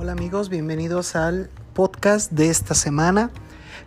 Hola 0.00 0.12
amigos, 0.12 0.48
bienvenidos 0.48 1.16
al 1.16 1.50
podcast 1.74 2.30
de 2.30 2.50
esta 2.50 2.76
semana. 2.76 3.32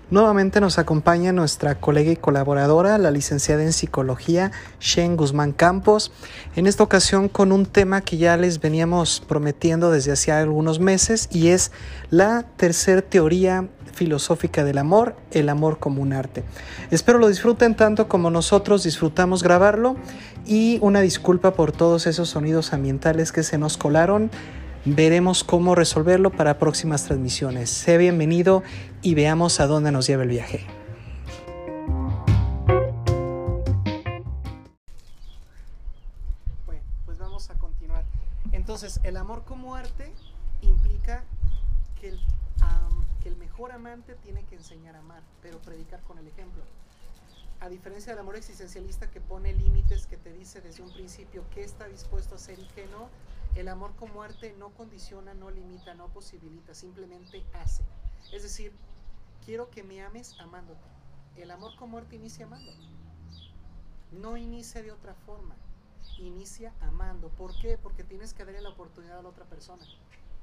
Nuevamente 0.10 0.60
nos 0.60 0.78
acompaña 0.78 1.32
nuestra 1.32 1.76
colega 1.76 2.12
y 2.12 2.18
colaboradora, 2.18 2.98
la 2.98 3.12
licenciada 3.12 3.64
en 3.64 3.72
psicología, 3.72 4.52
Shen 4.82 5.16
Guzmán 5.16 5.54
Campos, 5.54 6.12
en 6.58 6.68
esta 6.68 6.84
ocasión 6.84 7.30
con 7.30 7.54
un 7.54 7.66
tema 7.66 8.02
que 8.02 8.18
ya 8.18 8.36
les 8.36 8.60
veníamos 8.60 9.24
prometiendo 9.26 9.90
desde 9.90 10.12
hace 10.12 10.34
algunos 10.34 10.82
meses 10.82 11.30
y 11.32 11.48
es 11.48 11.72
la 12.10 12.44
tercera 12.58 13.02
teoría 13.02 13.70
filosófica 13.94 14.66
del 14.66 14.80
amor, 14.80 15.16
el 15.32 15.48
amor 15.48 15.80
como 15.80 16.02
un 16.02 16.12
arte. 16.12 16.44
Espero 16.92 17.20
lo 17.20 17.30
disfruten 17.30 17.78
tanto 17.78 18.10
como 18.10 18.30
nosotros 18.30 18.84
disfrutamos 18.84 19.44
grabarlo 19.44 19.96
y 20.46 20.78
una 20.82 21.00
disculpa 21.00 21.54
por 21.54 21.72
todos 21.72 22.06
esos 22.06 22.28
sonidos 22.28 22.74
ambientales 22.74 23.32
que 23.32 23.44
se 23.44 23.58
nos 23.58 23.78
colaron 23.78 24.30
veremos 24.86 25.44
cómo 25.44 25.76
resolverlo 25.76 26.32
para 26.32 26.58
próximas 26.58 27.06
transmisiones. 27.06 27.70
Sé 27.70 27.98
bienvenido 27.98 28.64
y 29.02 29.16
veamos 29.16 29.60
a 29.60 29.68
dónde 29.68 29.92
nos 29.92 30.08
lleva 30.08 30.24
el 30.24 30.30
viaje. 30.30 30.66
Bueno, 36.66 36.82
pues 37.06 37.20
vamos 37.20 37.50
a 37.50 37.56
continuar. 37.56 38.06
Entonces, 38.52 39.00
el 39.04 39.18
amor 39.18 39.44
como 39.44 39.76
arte 39.76 40.12
implica 40.62 41.24
que 42.00 42.10
el, 42.10 42.20
que 43.22 43.30
el 43.30 43.38
mejor 43.38 43.72
amante 43.72 44.16
tiene 44.24 44.44
que 44.46 44.56
enseñar 44.56 44.96
a 44.96 45.00
amar, 45.00 45.22
pero 45.42 45.60
predicar 45.60 46.02
con 46.02 46.18
el 46.18 46.28
ejemplo. 46.28 46.64
A 47.60 47.70
diferencia 47.70 48.14
del 48.14 48.20
amor 48.20 48.36
existencialista 48.38 49.08
que 49.12 49.22
pone 49.22 49.54
límites, 49.54 50.08
que 50.08 50.18
te 50.18 50.34
dice 50.34 50.62
desde 50.62 50.82
un 50.82 50.92
principio 50.92 51.44
qué 51.54 51.64
está 51.64 51.86
dispuesto 51.88 52.34
a 52.34 52.38
hacer 52.38 52.58
y 52.58 52.68
qué 52.74 52.88
no, 52.88 53.08
el 53.56 53.68
amor 53.68 53.96
como 53.96 54.24
arte 54.24 54.56
no 54.58 54.70
condiciona, 54.70 55.34
no 55.34 55.50
limita, 55.50 55.94
no 55.94 56.08
posibilita, 56.08 56.74
simplemente 56.74 57.46
hace. 57.54 57.84
Es 58.32 58.44
decir, 58.44 58.72
quiero 59.46 59.70
que 59.70 59.84
me 59.84 60.02
ames 60.04 60.40
amándote. 60.40 60.88
El 61.36 61.52
amor 61.52 61.76
como 61.76 61.98
arte 61.98 62.16
inicia 62.16 62.46
amando. 62.46 62.72
No 64.12 64.38
inicia 64.38 64.82
de 64.82 64.92
otra 64.92 65.14
forma. 65.14 65.56
Inicia 66.18 66.74
amando. 66.82 67.30
¿Por 67.30 67.58
qué? 67.60 67.78
Porque 67.78 68.04
tienes 68.04 68.34
que 68.34 68.46
darle 68.46 68.62
la 68.62 68.70
oportunidad 68.70 69.20
a 69.20 69.22
la 69.22 69.30
otra 69.30 69.46
persona 69.46 69.86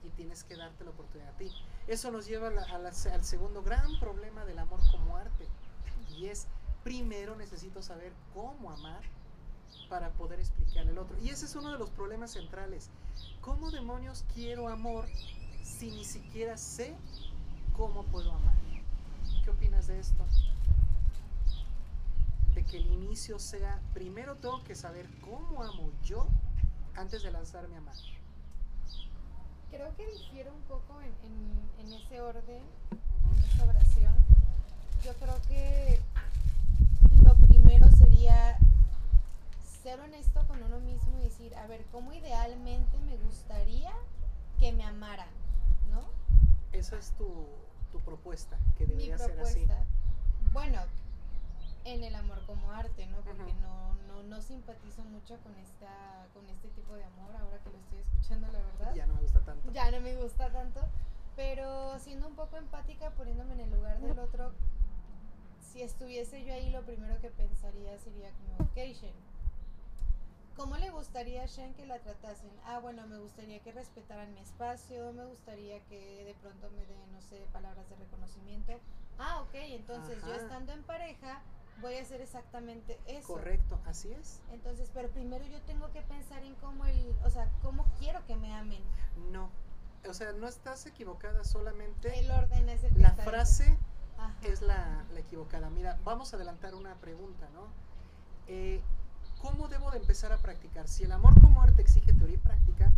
y 0.05 0.11
tienes 0.11 0.45
que 0.45 0.57
darte 0.57 0.85
la 0.85 0.91
oportunidad 0.91 1.31
a 1.31 1.37
ti. 1.37 1.51
Eso 1.87 2.11
nos 2.11 2.27
lleva 2.27 2.49
al 2.49 3.25
segundo 3.25 3.63
gran 3.63 3.99
problema 4.01 4.45
del 4.45 4.59
amor 4.59 4.81
como 4.91 5.17
arte. 5.17 5.47
Y 6.17 6.27
es, 6.27 6.47
primero 6.85 7.37
necesito 7.37 7.83
saber 7.83 8.13
cómo 8.35 8.71
amar 8.71 9.03
para 9.89 10.11
poder 10.13 10.41
explicarle 10.41 10.91
al 10.91 10.99
otro. 10.99 11.19
Y 11.19 11.31
ese 11.31 11.47
es 11.47 11.55
uno 11.55 11.73
de 11.73 11.79
los 11.79 11.91
problemas 11.91 12.33
centrales. 12.33 12.91
¿Cómo 13.41 13.71
demonios 13.71 14.25
quiero 14.35 14.69
amor 14.69 15.07
si 15.63 15.91
ni 15.91 16.05
siquiera 16.05 16.57
sé 16.57 16.95
cómo 17.77 18.03
puedo 18.05 18.33
amar? 18.33 18.55
¿Qué 19.45 19.51
opinas 19.51 19.87
de 19.87 19.99
esto? 20.01 20.25
De 22.55 22.65
que 22.65 22.77
el 22.77 22.87
inicio 22.87 23.39
sea, 23.39 23.81
primero 23.95 24.37
tengo 24.37 24.63
que 24.65 24.75
saber 24.75 25.09
cómo 25.21 25.63
amo 25.63 25.91
yo 26.05 26.27
antes 26.97 27.23
de 27.23 27.31
lanzarme 27.31 27.77
a 27.77 27.79
amar. 27.79 27.97
Creo 29.71 29.95
que 29.97 30.07
difiere 30.07 30.51
un 30.51 30.61
poco 30.63 31.01
en, 31.01 31.87
en 31.87 31.93
ese 31.93 32.21
orden, 32.21 32.63
en 32.91 33.45
esa 33.45 33.65
oración. 33.65 34.15
Yo 35.05 35.13
creo 35.15 35.41
que 35.49 36.01
lo 37.23 37.35
primero 37.37 37.89
sería 37.93 38.59
ser 39.89 40.01
honesto 40.01 40.47
con 40.47 40.63
uno 40.63 40.81
mismo 40.81 41.19
y 41.19 41.23
decir, 41.23 41.55
a 41.55 41.67
ver, 41.67 41.83
¿cómo 41.91 42.13
idealmente 42.13 42.99
me 43.07 43.17
gustaría 43.17 43.91
que 44.61 44.71
me 44.71 44.85
amaran? 44.85 45.31
¿No? 45.91 46.03
Esa 46.73 46.99
es 46.99 47.13
tu, 47.13 47.47
propuesta, 48.05 48.59
que 48.77 48.85
debería 48.85 49.17
Mi 49.17 49.25
propuesta. 49.25 49.59
ser 49.59 49.71
así. 49.71 49.85
Bueno, 50.53 50.79
en 51.87 52.05
el 52.05 52.15
amor 52.17 52.45
como 52.45 52.71
arte, 52.71 53.07
¿no? 53.07 53.17
Porque 53.23 53.55
no, 53.63 53.95
no, 54.09 54.23
no 54.25 54.43
simpatizo 54.43 55.05
mucho 55.05 55.39
con 55.39 55.55
esta, 55.57 56.27
con 56.35 56.47
este 56.51 56.69
tipo 56.69 56.95
de 56.95 57.05
amor, 57.05 57.35
ahora 57.37 57.57
que 57.65 57.71
lo 57.71 57.79
estoy 57.79 58.01
escuchando, 58.01 58.47
la 58.53 58.59
verdad. 58.59 58.95
Ya 58.95 59.07
no 59.07 59.15
me 59.15 59.23
gusta 59.23 59.41
tanto. 59.41 59.73
Ya 59.73 59.91
no 59.91 60.01
me 60.01 60.17
gusta 60.17 60.53
tanto. 60.53 60.81
Pero 61.35 61.99
siendo 61.99 62.29
un 62.29 62.35
poco 62.35 62.59
empática, 62.59 63.09
poniéndome 63.13 63.55
en 63.55 63.61
el 63.61 63.71
lugar 63.71 63.99
del 64.01 64.19
otro, 64.19 64.53
si 65.63 65.81
estuviese 65.81 66.45
yo 66.45 66.53
ahí, 66.53 66.69
lo 66.71 66.83
primero 66.83 67.19
que 67.23 67.31
pensaría 67.31 67.99
sería 67.99 68.31
como, 68.33 68.69
ok, 68.69 68.77
¿Cómo 70.59 70.77
le 70.77 70.91
gustaría 70.91 71.45
a 71.45 71.47
Shen 71.47 71.73
que 71.75 71.87
la 71.87 72.01
tratasen? 72.01 72.51
Ah, 72.67 72.81
bueno, 72.81 73.07
me 73.07 73.17
gustaría 73.19 73.61
que 73.61 73.71
respetaran 73.71 74.35
mi 74.35 74.41
espacio, 74.41 75.13
me 75.13 75.25
gustaría 75.25 75.79
que 75.85 76.25
de 76.25 76.35
pronto 76.43 76.69
me 76.73 76.85
den, 76.85 77.13
no 77.13 77.23
sé, 77.23 77.47
palabras 77.53 77.89
de 77.89 77.95
reconocimiento. 77.95 78.73
Ah, 79.21 79.41
ok, 79.43 79.55
entonces 79.55 80.19
yo 80.27 80.35
estando 80.35 80.73
en 80.73 80.83
pareja 80.83 81.43
voy 81.81 81.95
a 81.95 82.03
hacer 82.03 82.21
exactamente 82.23 82.99
eso. 83.07 83.35
Correcto, 83.35 83.79
así 83.87 84.13
es. 84.13 84.41
Entonces, 84.51 84.91
pero 84.93 85.09
primero 85.11 85.47
yo 85.47 85.61
tengo 85.63 85.93
que 85.93 86.03
pensar 86.03 86.43
en 86.43 86.57
cómo 86.57 86.87
el, 86.87 87.15
o 87.25 87.31
sea, 87.31 87.49
cómo 87.63 87.85
quiero 88.01 88.27
que 88.27 88.35
me 88.35 88.53
amen. 88.53 88.83
No, 89.31 89.51
o 90.09 90.13
sea, 90.13 90.33
no 90.33 90.49
estás 90.49 90.85
equivocada, 90.87 91.45
solamente 91.45 92.19
el 92.19 92.33
orden 92.33 92.69
es 92.69 92.83
el 92.83 93.01
La 93.01 93.15
frase 93.15 93.79
es 94.43 94.61
la, 94.63 95.05
la, 95.15 95.21
equivocada. 95.21 95.71
Mira, 95.71 96.01
vamos 96.03 96.33
a 96.33 96.37
adelantar 96.37 96.75
una 96.75 96.97
pregunta, 96.97 97.49
¿no? 97.55 97.69
Eh, 98.49 98.83
¿Cómo 99.41 99.69
debo 99.69 99.91
de 99.91 99.99
empezar 99.99 100.33
a 100.33 100.39
practicar? 100.39 100.89
Si 100.89 101.05
el 101.05 101.13
amor 101.13 101.41
como 101.41 101.63
arte 101.63 101.81
exige 101.83 102.13
teoría 102.13 102.37
y 102.37 102.39
práctica, 102.39 102.93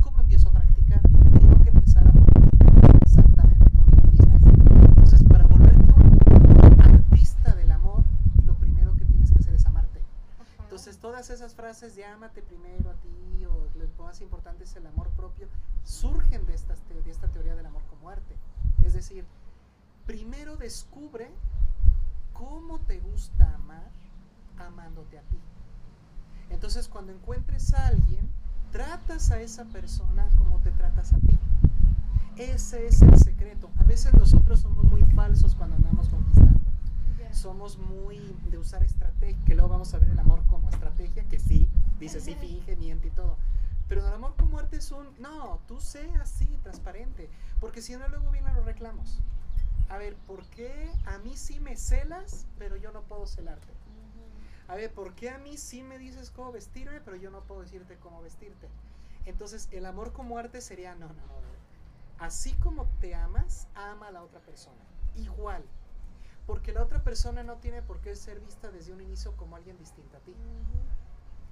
¿cómo 0.00 0.20
empiezo 0.20 0.48
a 0.48 0.52
practicar? 0.52 1.00
Tengo 1.02 1.62
que 1.62 1.70
empezar 1.70 2.06
a 2.06 2.12
practicar 2.12 2.96
exactamente 3.02 3.70
conmigo 3.70 4.06
mismo. 4.12 4.40
Entonces, 4.88 5.24
para 5.24 5.44
volverte 5.46 5.92
un 5.92 6.80
artista 6.80 7.54
del 7.54 7.72
amor, 7.72 8.04
lo 8.46 8.54
primero 8.54 8.94
que 8.96 9.04
tienes 9.04 9.32
que 9.32 9.38
hacer 9.38 9.54
es 9.54 9.66
amarte. 9.66 10.00
Entonces, 10.60 10.98
todas 10.98 11.30
esas 11.30 11.54
frases 11.54 11.96
de 11.96 12.04
ámate 12.04 12.42
primero 12.42 12.90
a 12.90 12.94
ti 12.94 13.44
o 13.44 13.68
lo 13.74 14.04
más 14.04 14.20
importante 14.20 14.64
es 14.64 14.76
el 14.76 14.86
amor 14.86 15.08
propio, 15.10 15.48
surgen 15.82 16.46
de, 16.46 16.54
estas, 16.54 16.78
de 16.88 17.10
esta 17.10 17.26
teoría 17.28 17.56
del 17.56 17.66
amor 17.66 17.82
como 17.90 18.10
arte. 18.10 18.36
Es 18.84 18.94
decir, 18.94 19.24
primero 20.06 20.56
descubre 20.56 21.30
cómo 22.32 22.78
te 22.80 23.00
gusta 23.00 23.54
amar 23.54 23.90
amándote 24.58 25.18
a 25.18 25.22
ti. 25.22 25.38
Entonces 26.50 26.88
cuando 26.88 27.12
encuentres 27.12 27.74
a 27.74 27.86
alguien, 27.86 28.28
tratas 28.72 29.30
a 29.30 29.40
esa 29.40 29.64
persona 29.66 30.28
como 30.38 30.58
te 30.58 30.70
tratas 30.72 31.12
a 31.12 31.18
ti. 31.18 31.38
Ese 32.36 32.86
es 32.86 33.02
el 33.02 33.16
secreto. 33.18 33.70
A 33.78 33.84
veces 33.84 34.12
nosotros 34.14 34.60
somos 34.60 34.84
muy 34.84 35.04
falsos 35.04 35.54
cuando 35.54 35.76
andamos 35.76 36.08
conquistando. 36.08 36.60
Somos 37.30 37.78
muy 37.78 38.18
de 38.50 38.58
usar 38.58 38.82
estrategia, 38.82 39.44
que 39.44 39.54
luego 39.54 39.68
vamos 39.68 39.92
a 39.94 39.98
ver 39.98 40.08
el 40.10 40.18
amor 40.18 40.44
como 40.46 40.68
estrategia, 40.70 41.24
que 41.24 41.38
sí, 41.38 41.68
dice 41.98 42.20
sí, 42.20 42.34
finge, 42.34 42.76
miente 42.76 43.08
y 43.08 43.10
todo. 43.10 43.36
Pero 43.88 44.06
el 44.06 44.12
amor 44.12 44.34
como 44.36 44.50
muerte 44.50 44.76
es 44.76 44.90
un, 44.92 45.06
no, 45.20 45.60
tú 45.68 45.80
sé 45.80 46.08
así, 46.22 46.46
transparente, 46.62 47.28
porque 47.60 47.82
si 47.82 47.96
no 47.96 48.08
luego 48.08 48.30
vienen 48.30 48.54
los 48.54 48.64
reclamos. 48.64 49.20
A 49.88 49.98
ver, 49.98 50.16
¿por 50.26 50.44
qué 50.46 50.90
a 51.06 51.18
mí 51.18 51.36
sí 51.36 51.60
me 51.60 51.76
celas, 51.76 52.46
pero 52.58 52.76
yo 52.76 52.92
no 52.92 53.02
puedo 53.02 53.26
celarte? 53.26 53.72
A 54.68 54.76
ver, 54.76 54.92
¿por 54.92 55.14
qué 55.14 55.30
a 55.30 55.38
mí 55.38 55.56
sí 55.56 55.82
me 55.82 55.98
dices 55.98 56.30
cómo 56.30 56.52
vestirme, 56.52 57.00
pero 57.00 57.16
yo 57.16 57.30
no 57.30 57.42
puedo 57.42 57.60
decirte 57.60 57.96
cómo 57.98 58.22
vestirte? 58.22 58.68
Entonces, 59.26 59.68
el 59.72 59.86
amor 59.86 60.12
como 60.12 60.38
arte 60.38 60.60
sería, 60.60 60.94
no, 60.94 61.08
no, 61.08 61.14
no. 61.14 61.44
Así 62.18 62.54
como 62.54 62.86
te 63.00 63.14
amas, 63.14 63.66
ama 63.74 64.08
a 64.08 64.12
la 64.12 64.22
otra 64.22 64.40
persona. 64.40 64.82
Igual. 65.16 65.64
Porque 66.46 66.72
la 66.72 66.82
otra 66.82 67.02
persona 67.02 67.42
no 67.42 67.56
tiene 67.56 67.82
por 67.82 68.00
qué 68.00 68.14
ser 68.16 68.40
vista 68.40 68.70
desde 68.70 68.92
un 68.92 69.00
inicio 69.00 69.36
como 69.36 69.56
alguien 69.56 69.78
distinto 69.78 70.16
a 70.16 70.20
ti. 70.20 70.34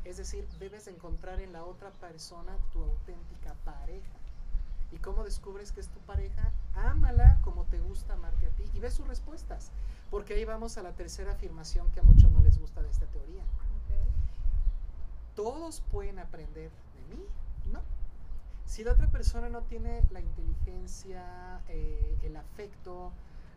Es 0.05 0.17
decir, 0.17 0.47
debes 0.59 0.87
encontrar 0.87 1.41
en 1.41 1.53
la 1.53 1.65
otra 1.65 1.91
persona 1.91 2.57
tu 2.73 2.83
auténtica 2.83 3.55
pareja. 3.65 4.22
¿Y 4.93 4.99
cómo 4.99 5.25
descubres 5.25 5.73
que 5.73 5.81
es 5.81 5.89
tu 5.89 5.99
pareja? 6.01 6.53
Ámala 6.75 7.39
como 7.43 7.65
te 7.65 7.81
gusta 7.81 8.15
amarte 8.15 8.47
a 8.47 8.51
ti 8.51 8.65
y 8.75 8.79
ve 8.79 8.91
sus 8.91 9.07
respuestas. 9.09 9.71
Porque 10.11 10.35
ahí 10.35 10.45
vamos 10.45 10.77
a 10.77 10.83
la 10.83 10.93
tercera 10.93 11.33
afirmación 11.33 11.91
que 11.93 12.01
a 12.01 12.03
muchos 12.03 12.31
no 12.31 12.41
les 12.41 12.59
gusta 12.59 12.83
de 12.83 12.91
esta 12.91 13.07
teoría. 13.07 13.43
¿Todos 15.35 15.81
pueden 15.91 16.19
aprender 16.19 16.71
de 16.71 17.17
mí? 17.17 17.25
No. 17.73 17.81
Si 18.67 18.85
la 18.85 18.93
otra 18.93 19.11
persona 19.11 19.49
no 19.49 19.63
tiene 19.63 20.03
la 20.11 20.21
inteligencia, 20.21 21.63
eh, 21.69 22.19
el 22.23 22.37
afecto, 22.37 23.13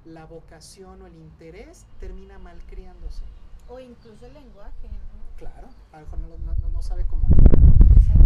la 0.05 0.25
vocación 0.25 1.01
o 1.01 1.07
el 1.07 1.15
interés, 1.15 1.85
termina 1.99 2.39
malcriándose. 2.39 3.23
O 3.67 3.79
incluso 3.79 4.25
el 4.25 4.33
lenguaje. 4.33 4.87
¿no? 4.87 5.14
Claro, 5.37 5.67
a 5.91 5.99
lo 5.99 6.05
mejor 6.05 6.19
no, 6.39 6.69
no 6.69 6.81
sabe 6.81 7.05
cómo. 7.05 7.27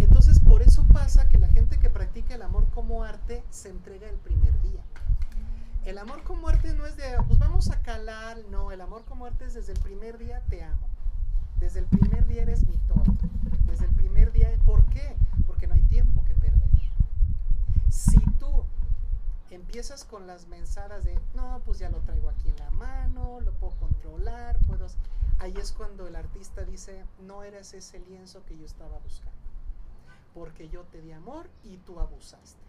Entonces, 0.00 0.38
por 0.40 0.62
eso 0.62 0.84
pasa 0.92 1.28
que 1.28 1.38
la 1.38 1.48
gente 1.48 1.78
que 1.78 1.90
practica 1.90 2.34
el 2.34 2.42
amor 2.42 2.68
como 2.70 3.02
arte 3.02 3.42
se 3.50 3.68
entrega 3.68 4.08
el 4.08 4.16
primer 4.16 4.52
día. 4.62 4.82
El 5.84 5.98
amor 5.98 6.22
con 6.22 6.40
muerte 6.40 6.74
no 6.74 6.86
es 6.86 6.96
de, 6.96 7.04
pues 7.26 7.38
vamos 7.38 7.70
a 7.70 7.80
calar, 7.82 8.38
no, 8.50 8.70
el 8.70 8.80
amor 8.80 9.04
con 9.04 9.18
muerte 9.18 9.46
es 9.46 9.54
desde 9.54 9.72
el 9.72 9.80
primer 9.80 10.18
día 10.18 10.42
te 10.48 10.62
amo. 10.62 10.88
Desde 11.58 11.80
el 11.80 11.86
primer 11.86 12.26
día 12.26 12.42
eres 12.42 12.66
mi 12.66 12.76
todo. 12.88 13.02
Desde 13.66 13.86
el 13.86 13.94
primer 13.94 14.32
día, 14.32 14.48
¿por 14.64 14.84
qué? 14.86 15.16
Porque 15.46 15.66
no 15.66 15.74
hay 15.74 15.82
tiempo 15.82 16.24
que 16.24 16.34
perder. 16.34 16.68
Si 17.88 18.18
tú 18.38 18.64
empiezas 19.50 20.04
con 20.04 20.26
las 20.26 20.46
mensadas 20.46 21.04
de, 21.04 21.18
no, 21.34 21.60
pues 21.64 21.78
ya 21.78 21.90
lo 21.90 22.00
traigo 22.00 22.30
aquí 22.30 22.48
en 22.48 22.56
la 22.56 22.70
mano, 22.70 23.40
lo 23.40 23.52
puedo 23.54 23.76
controlar, 23.76 24.58
puedo... 24.66 24.86
Ahí 25.38 25.54
es 25.56 25.72
cuando 25.72 26.06
el 26.06 26.16
artista 26.16 26.64
dice, 26.64 27.04
no 27.20 27.42
eres 27.42 27.72
ese 27.72 27.98
lienzo 28.00 28.44
que 28.44 28.56
yo 28.56 28.66
estaba 28.66 28.98
buscando, 28.98 29.38
porque 30.34 30.68
yo 30.68 30.82
te 30.84 31.00
di 31.00 31.12
amor 31.12 31.48
y 31.62 31.78
tú 31.78 31.98
abusaste. 31.98 32.62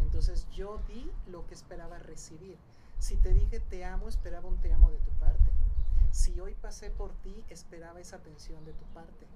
Entonces 0.00 0.46
yo 0.50 0.80
di 0.88 1.10
lo 1.26 1.46
que 1.46 1.54
esperaba 1.54 1.98
recibir. 1.98 2.58
Si 2.98 3.16
te 3.16 3.32
dije 3.32 3.60
te 3.60 3.84
amo, 3.84 4.08
esperaba 4.08 4.48
un 4.48 4.60
te 4.60 4.72
amo 4.72 4.90
de 4.90 4.98
tu 4.98 5.10
parte. 5.12 5.50
Si 6.10 6.38
hoy 6.40 6.54
pasé 6.54 6.90
por 6.90 7.12
ti, 7.22 7.44
esperaba 7.48 8.00
esa 8.00 8.16
atención 8.16 8.64
de 8.64 8.72
tu 8.72 8.84
parte. 8.86 9.26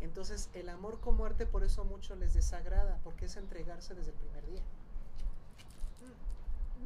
Entonces 0.00 0.50
el 0.54 0.68
amor 0.68 1.00
con 1.00 1.16
muerte 1.16 1.46
por 1.46 1.64
eso 1.64 1.82
a 1.82 1.84
muchos 1.84 2.18
les 2.18 2.34
desagrada, 2.34 2.98
porque 3.04 3.26
es 3.26 3.36
entregarse 3.36 3.94
desde 3.94 4.10
el 4.10 4.16
primer 4.16 4.46
día. 4.46 4.62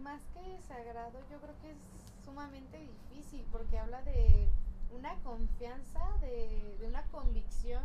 Más 0.03 0.23
que 0.35 0.41
desagrado, 0.41 1.19
yo 1.31 1.39
creo 1.41 1.55
que 1.61 1.71
es 1.71 1.77
sumamente 2.25 2.79
difícil, 2.79 3.45
porque 3.51 3.79
habla 3.79 4.03
de 4.03 4.49
una 4.93 5.15
confianza, 5.23 6.01
de, 6.21 6.77
de 6.79 6.87
una 6.87 7.03
convicción, 7.09 7.85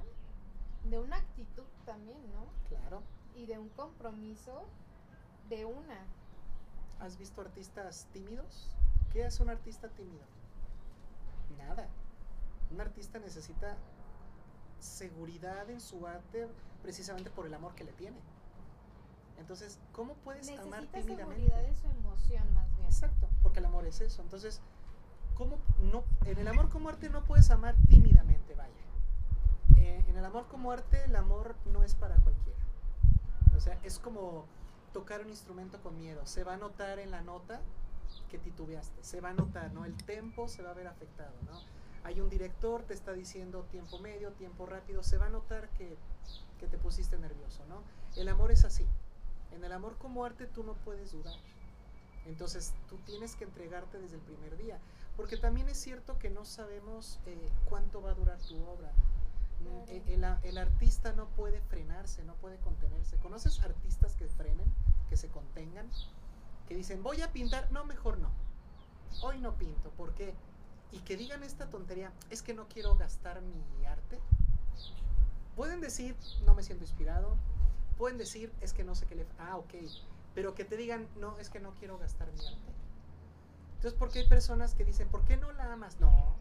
de 0.85 0.99
una 0.99 1.17
actitud 1.17 1.65
también, 1.85 2.21
¿no? 2.33 2.47
Claro. 2.69 3.01
Y 3.35 3.45
de 3.45 3.57
un 3.57 3.69
compromiso 3.69 4.65
de 5.49 5.65
una. 5.65 6.05
¿Has 6.99 7.17
visto 7.17 7.41
artistas 7.41 8.07
tímidos? 8.13 8.69
¿Qué 9.11 9.25
es 9.25 9.39
un 9.39 9.49
artista 9.49 9.89
tímido? 9.89 10.23
Nada. 11.57 11.87
Un 12.71 12.79
artista 12.79 13.19
necesita 13.19 13.75
seguridad 14.79 15.69
en 15.69 15.81
su 15.81 16.07
arte 16.07 16.47
precisamente 16.81 17.29
por 17.29 17.45
el 17.45 17.53
amor 17.53 17.75
que 17.75 17.83
le 17.83 17.91
tiene. 17.93 18.17
Entonces, 19.41 19.79
¿cómo 19.91 20.13
puedes 20.23 20.47
amar 20.49 20.85
tímidamente? 20.85 21.47
seguridad 21.47 21.65
en 21.65 21.75
su 21.75 21.87
emoción 21.87 22.53
más 22.53 22.73
bien. 22.75 22.85
Exacto, 22.85 23.27
porque 23.41 23.59
el 23.59 23.65
amor 23.65 23.85
es 23.87 23.99
eso. 23.99 24.21
Entonces, 24.21 24.61
¿cómo 25.35 25.57
no 25.91 26.03
en 26.25 26.37
el 26.37 26.47
amor 26.47 26.69
como 26.69 26.89
arte 26.89 27.09
no 27.09 27.23
puedes 27.23 27.49
amar 27.49 27.75
tímidamente, 27.89 28.53
vaya? 28.53 28.71
Eh, 29.77 30.05
en 30.07 30.17
el 30.17 30.23
amor 30.23 30.47
como 30.47 30.71
arte, 30.71 31.03
el 31.05 31.15
amor 31.15 31.55
no 31.65 31.83
es 31.83 31.95
para 31.95 32.15
cualquiera. 32.17 32.59
O 33.57 33.59
sea, 33.59 33.79
es 33.83 33.97
como 33.97 34.45
tocar 34.93 35.21
un 35.21 35.29
instrumento 35.29 35.81
con 35.81 35.97
miedo. 35.97 36.25
Se 36.25 36.43
va 36.43 36.53
a 36.53 36.57
notar 36.57 36.99
en 36.99 37.09
la 37.09 37.21
nota 37.21 37.61
que 38.29 38.37
titubeaste, 38.37 39.03
se 39.03 39.21
va 39.21 39.29
a 39.29 39.33
notar, 39.33 39.73
¿no? 39.73 39.85
El 39.85 39.95
tempo 39.95 40.47
se 40.47 40.61
va 40.61 40.71
a 40.71 40.73
ver 40.73 40.87
afectado, 40.87 41.33
¿no? 41.45 41.59
Hay 42.03 42.21
un 42.21 42.29
director, 42.29 42.83
te 42.83 42.93
está 42.93 43.13
diciendo 43.13 43.63
tiempo 43.71 43.99
medio, 43.99 44.31
tiempo 44.33 44.65
rápido, 44.65 45.01
se 45.01 45.17
va 45.17 45.27
a 45.27 45.29
notar 45.29 45.69
que, 45.69 45.97
que 46.59 46.67
te 46.67 46.77
pusiste 46.77 47.17
nervioso, 47.17 47.65
¿no? 47.67 47.81
El 48.15 48.27
amor 48.29 48.51
es 48.51 48.65
así. 48.65 48.85
En 49.51 49.63
el 49.63 49.71
amor 49.71 49.97
como 49.97 50.25
arte 50.25 50.47
tú 50.47 50.63
no 50.63 50.73
puedes 50.73 51.11
dudar. 51.11 51.35
Entonces 52.25 52.73
tú 52.87 52.97
tienes 53.05 53.35
que 53.35 53.43
entregarte 53.43 53.99
desde 53.99 54.15
el 54.15 54.21
primer 54.21 54.57
día. 54.57 54.79
Porque 55.17 55.37
también 55.37 55.67
es 55.69 55.77
cierto 55.77 56.17
que 56.17 56.29
no 56.29 56.45
sabemos 56.45 57.19
eh, 57.25 57.49
cuánto 57.65 58.01
va 58.01 58.11
a 58.11 58.13
durar 58.15 58.39
tu 58.39 58.55
obra. 58.65 58.91
El, 59.87 60.01
el, 60.09 60.37
el, 60.43 60.57
artista 60.57 61.13
no 61.13 61.27
puede 61.27 61.61
frenarse, 61.61 62.23
no 62.23 62.33
puede 62.35 62.57
contenerse. 62.57 63.17
¿Conoces 63.17 63.59
artistas 63.59 64.15
que 64.15 64.27
frenen, 64.27 64.73
que 65.09 65.17
se 65.17 65.27
contengan? 65.27 65.87
Que 66.67 66.75
dicen, 66.75 67.03
voy 67.03 67.21
a 67.21 67.31
pintar, 67.31 67.71
no, 67.71 67.85
mejor 67.85 68.17
no. 68.17 68.31
Hoy 69.21 69.37
no 69.39 69.53
pinto, 69.57 69.91
¿por 69.91 70.15
qué? 70.15 70.33
Y 70.91 70.99
que 70.99 71.15
digan 71.15 71.43
esta 71.43 71.69
tontería, 71.69 72.11
es 72.31 72.41
que 72.41 72.55
no 72.55 72.67
quiero 72.69 72.95
gastar 72.95 73.41
mi 73.41 73.85
arte. 73.85 74.19
Pueden 75.55 75.79
decir, 75.79 76.15
no 76.45 76.55
me 76.55 76.63
siento 76.63 76.83
inspirado. 76.83 77.35
Pueden 78.01 78.17
decir, 78.17 78.51
es 78.61 78.73
que 78.73 78.83
no 78.83 78.95
sé 78.95 79.05
qué 79.05 79.13
le... 79.13 79.27
Ah, 79.37 79.57
ok. 79.57 79.75
Pero 80.33 80.55
que 80.55 80.65
te 80.65 80.75
digan, 80.75 81.07
no, 81.19 81.37
es 81.37 81.51
que 81.51 81.59
no 81.59 81.75
quiero 81.75 81.99
gastar 81.99 82.31
mi 82.31 82.39
arte. 82.39 82.73
Entonces, 83.75 83.93
¿por 83.93 84.09
qué 84.09 84.21
hay 84.21 84.27
personas 84.27 84.73
que 84.73 84.83
dicen, 84.83 85.07
¿por 85.09 85.23
qué 85.23 85.37
no 85.37 85.51
la 85.51 85.71
amas? 85.71 85.99
No, 85.99 86.35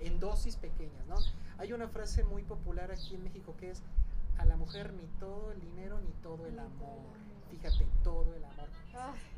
en 0.00 0.20
dosis 0.20 0.56
pequeñas, 0.56 1.06
¿no? 1.06 1.16
Hay 1.56 1.72
una 1.72 1.88
frase 1.88 2.24
muy 2.24 2.42
popular 2.42 2.92
aquí 2.92 3.14
en 3.14 3.24
México 3.24 3.56
que 3.56 3.70
es, 3.70 3.82
a 4.36 4.44
la 4.44 4.58
mujer 4.58 4.92
ni 4.92 5.06
todo 5.18 5.50
el 5.50 5.62
dinero 5.62 5.98
ni 5.98 6.12
todo 6.22 6.44
el 6.44 6.58
amor. 6.58 7.16
Fíjate, 7.50 7.86
todo 8.04 8.34
el 8.34 8.44
amor. 8.44 8.68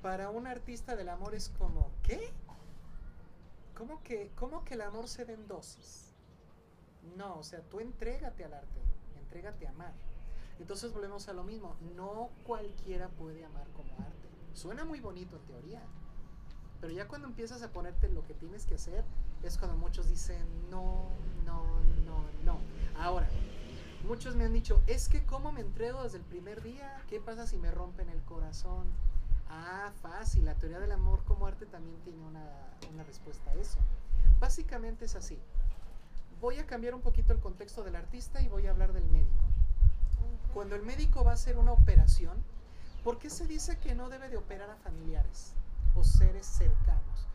Para 0.03 0.29
un 0.29 0.49
artista 0.49 0.97
del 0.97 1.09
amor 1.09 1.37
es 1.37 1.51
como, 1.51 1.93
¿qué? 2.03 2.33
¿Cómo 3.77 4.03
que, 4.03 4.33
¿Cómo 4.35 4.65
que 4.65 4.75
el 4.75 4.81
amor 4.81 5.07
se 5.07 5.25
da 5.25 5.35
en 5.35 5.47
dosis? 5.47 6.17
No, 7.17 7.39
o 7.39 7.45
sea, 7.45 7.61
tú 7.61 7.79
entrégate 7.79 8.45
al 8.45 8.55
arte, 8.55 8.81
entrégate 9.21 9.69
a 9.69 9.71
amar. 9.71 9.93
Entonces 10.59 10.93
volvemos 10.93 11.29
a 11.29 11.33
lo 11.33 11.45
mismo, 11.45 11.77
no 11.97 12.31
cualquiera 12.45 13.09
puede 13.09 13.45
amar 13.45 13.67
como 13.73 13.93
arte. 13.99 14.29
Suena 14.55 14.85
muy 14.85 15.01
bonito 15.01 15.37
en 15.37 15.43
teoría, 15.43 15.83
pero 16.81 16.93
ya 16.93 17.09
cuando 17.09 17.29
empiezas 17.29 17.63
a 17.63 17.73
ponerte 17.73 18.09
lo 18.09 18.25
que 18.25 18.35
tienes 18.35 18.67
que 18.67 18.75
hacer, 18.75 19.05
es 19.43 19.57
cuando 19.59 19.77
muchos 19.77 20.09
dicen, 20.09 20.45
no, 20.71 21.09
no, 21.45 21.65
no, 22.05 22.25
no. 22.45 22.59
Ahora, 22.99 23.29
muchos 24.07 24.37
me 24.37 24.45
han 24.45 24.53
dicho, 24.53 24.83
es 24.87 25.09
que 25.09 25.25
cómo 25.25 25.53
me 25.53 25.61
entrego 25.61 26.03
desde 26.03 26.19
el 26.19 26.25
primer 26.25 26.63
día, 26.63 27.03
¿qué 27.09 27.21
pasa 27.21 27.47
si 27.47 27.59
me 27.59 27.71
rompen 27.71 28.09
el 28.09 28.21
corazón? 28.23 28.87
Ah, 29.49 29.93
fácil, 30.01 30.45
la 30.45 30.55
teoría 30.55 30.81
del 30.81 30.93
amor 30.93 31.25
como 31.25 31.47
arte 31.47 31.67
también 31.67 31.97
tiene 32.03 32.25
una, 32.25 32.45
una 32.93 33.05
respuesta 33.05 33.51
a 33.51 33.55
eso. 33.55 33.79
Básicamente 34.41 35.05
es 35.05 35.15
así. 35.15 35.39
Voy 36.41 36.59
a 36.59 36.67
cambiar 36.67 36.95
un 36.95 37.01
poquito 37.01 37.33
el 37.33 37.41
contexto 37.41 37.85
del 37.85 37.95
artista 37.95 38.43
y 38.43 38.49
voy 38.49 38.67
a 38.67 38.71
hablar 38.71 38.93
del 38.93 39.07
médico. 39.07 39.52
Cuando 40.55 40.77
el 40.77 40.83
médico 40.83 41.25
va 41.25 41.33
a 41.33 41.35
hacer 41.35 41.59
una 41.59 41.73
operación, 41.73 42.37
¿por 43.05 43.19
qué 43.19 43.31
se 43.31 43.47
dice 43.47 43.79
que 43.79 43.95
no 43.95 44.09
debe 44.09 44.29
de 44.29 44.37
operar 44.37 44.71
a 44.71 44.77
familiares? 44.77 45.55
o 45.95 46.05
seres 46.05 46.47
cercanos. 46.47 47.27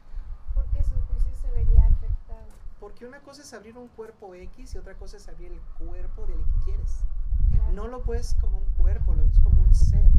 Porque 0.54 0.84
su 0.84 0.96
juicio 1.08 1.32
se 1.42 1.50
vería 1.52 1.86
afectado. 1.86 2.48
Porque 2.80 3.06
una 3.06 3.20
cosa 3.20 3.42
es 3.42 3.54
abrir 3.54 3.78
un 3.78 3.88
cuerpo 3.90 4.34
X 4.34 4.76
y 4.76 4.78
otra 4.78 4.94
cosa 4.96 5.18
es 5.18 5.28
abrir 5.28 5.52
el 5.52 5.60
cuerpo 5.86 6.26
del 6.26 6.38
que 6.38 6.66
quieres. 6.66 7.04
Claro. 7.52 7.72
No 7.74 7.88
lo 7.88 8.02
ves 8.04 8.36
como 8.40 8.58
un 8.58 8.66
cuerpo, 8.78 9.14
lo 9.14 9.24
ves 9.24 9.40
como 9.40 9.62
un 9.62 9.74
ser. 9.74 10.10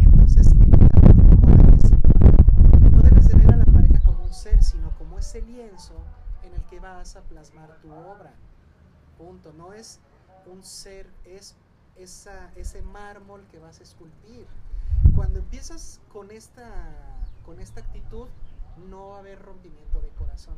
Entonces, 0.00 0.54
no 0.54 0.62
debes 3.02 3.28
de 3.28 3.34
ver 3.34 3.52
a 3.52 3.56
la 3.56 3.64
pareja 3.64 4.00
como 4.04 4.24
un 4.24 4.32
ser, 4.32 4.62
sino 4.62 4.90
como 4.98 5.18
ese 5.18 5.42
lienzo 5.42 5.94
en 6.42 6.54
el 6.54 6.62
que 6.66 6.80
vas 6.80 7.16
a 7.16 7.22
plasmar 7.22 7.76
tu 7.80 7.92
obra. 7.92 8.32
Punto. 9.18 9.52
No 9.54 9.72
es 9.72 10.00
un 10.46 10.62
ser, 10.62 11.10
es 11.24 11.56
esa, 11.98 12.52
ese 12.56 12.82
mármol 12.82 13.46
que 13.50 13.58
vas 13.58 13.80
a 13.80 13.82
esculpir 13.82 14.46
cuando 15.14 15.38
empiezas 15.38 16.00
con 16.12 16.30
esta, 16.30 16.68
con 17.44 17.60
esta 17.60 17.80
actitud, 17.80 18.28
no 18.88 19.08
va 19.08 19.16
a 19.16 19.18
haber 19.20 19.40
rompimiento 19.42 20.00
de 20.00 20.08
corazón. 20.10 20.56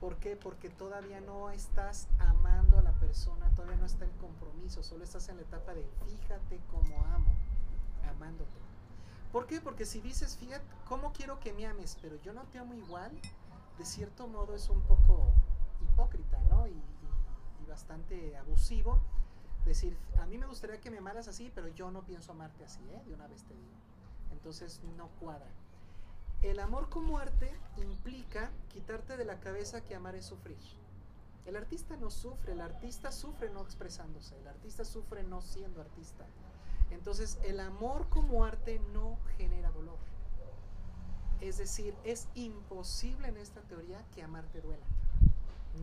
¿Por 0.00 0.16
qué? 0.16 0.36
Porque 0.36 0.70
todavía 0.70 1.20
no 1.20 1.50
estás 1.50 2.08
amando 2.18 2.78
a 2.78 2.82
la 2.82 2.92
persona, 2.92 3.50
todavía 3.54 3.76
no 3.76 3.86
está 3.86 4.04
el 4.04 4.12
compromiso, 4.12 4.82
solo 4.82 5.04
estás 5.04 5.28
en 5.28 5.36
la 5.36 5.42
etapa 5.42 5.74
de 5.74 5.84
fíjate 6.06 6.60
cómo 6.70 7.04
amo, 7.14 7.34
amándote. 8.08 8.58
¿Por 9.32 9.46
qué? 9.46 9.60
Porque 9.60 9.84
si 9.84 10.00
dices, 10.00 10.36
fíjate, 10.36 10.64
¿cómo 10.88 11.12
quiero 11.12 11.38
que 11.40 11.52
me 11.52 11.66
ames? 11.66 11.98
Pero 12.00 12.16
yo 12.22 12.32
no 12.32 12.44
te 12.44 12.58
amo 12.58 12.74
igual, 12.74 13.12
de 13.76 13.84
cierto 13.84 14.28
modo 14.28 14.54
es 14.54 14.68
un 14.70 14.80
poco 14.82 15.32
hipócrita, 15.82 16.38
¿no? 16.48 16.66
Y, 16.66 16.70
y, 16.70 17.62
y 17.62 17.66
bastante 17.66 18.36
abusivo 18.36 19.00
decir, 19.68 19.96
a 20.20 20.26
mí 20.26 20.38
me 20.38 20.46
gustaría 20.46 20.80
que 20.80 20.90
me 20.90 20.98
amaras 20.98 21.28
así, 21.28 21.52
pero 21.54 21.68
yo 21.68 21.90
no 21.90 22.02
pienso 22.02 22.32
amarte 22.32 22.64
así, 22.64 22.80
¿eh? 22.90 23.02
de 23.06 23.14
una 23.14 23.26
vez 23.26 23.44
te 23.44 23.54
digo. 23.54 23.68
Entonces 24.32 24.80
no 24.96 25.08
cuadra. 25.20 25.48
El 26.42 26.60
amor 26.60 26.88
como 26.88 27.18
arte 27.18 27.52
implica 27.76 28.50
quitarte 28.68 29.16
de 29.16 29.24
la 29.24 29.40
cabeza 29.40 29.84
que 29.84 29.94
amar 29.94 30.14
es 30.14 30.26
sufrir. 30.26 30.58
El 31.46 31.56
artista 31.56 31.96
no 31.96 32.10
sufre, 32.10 32.52
el 32.52 32.60
artista 32.60 33.10
sufre 33.10 33.50
no 33.50 33.62
expresándose, 33.62 34.38
el 34.38 34.48
artista 34.48 34.84
sufre 34.84 35.22
no 35.22 35.40
siendo 35.40 35.80
artista. 35.80 36.26
Entonces 36.90 37.38
el 37.42 37.58
amor 37.60 38.08
como 38.08 38.44
arte 38.44 38.80
no 38.92 39.18
genera 39.36 39.70
dolor. 39.70 39.98
Es 41.40 41.58
decir, 41.58 41.94
es 42.04 42.28
imposible 42.34 43.28
en 43.28 43.36
esta 43.36 43.60
teoría 43.62 44.04
que 44.14 44.22
amarte 44.22 44.60
duela. 44.60 44.86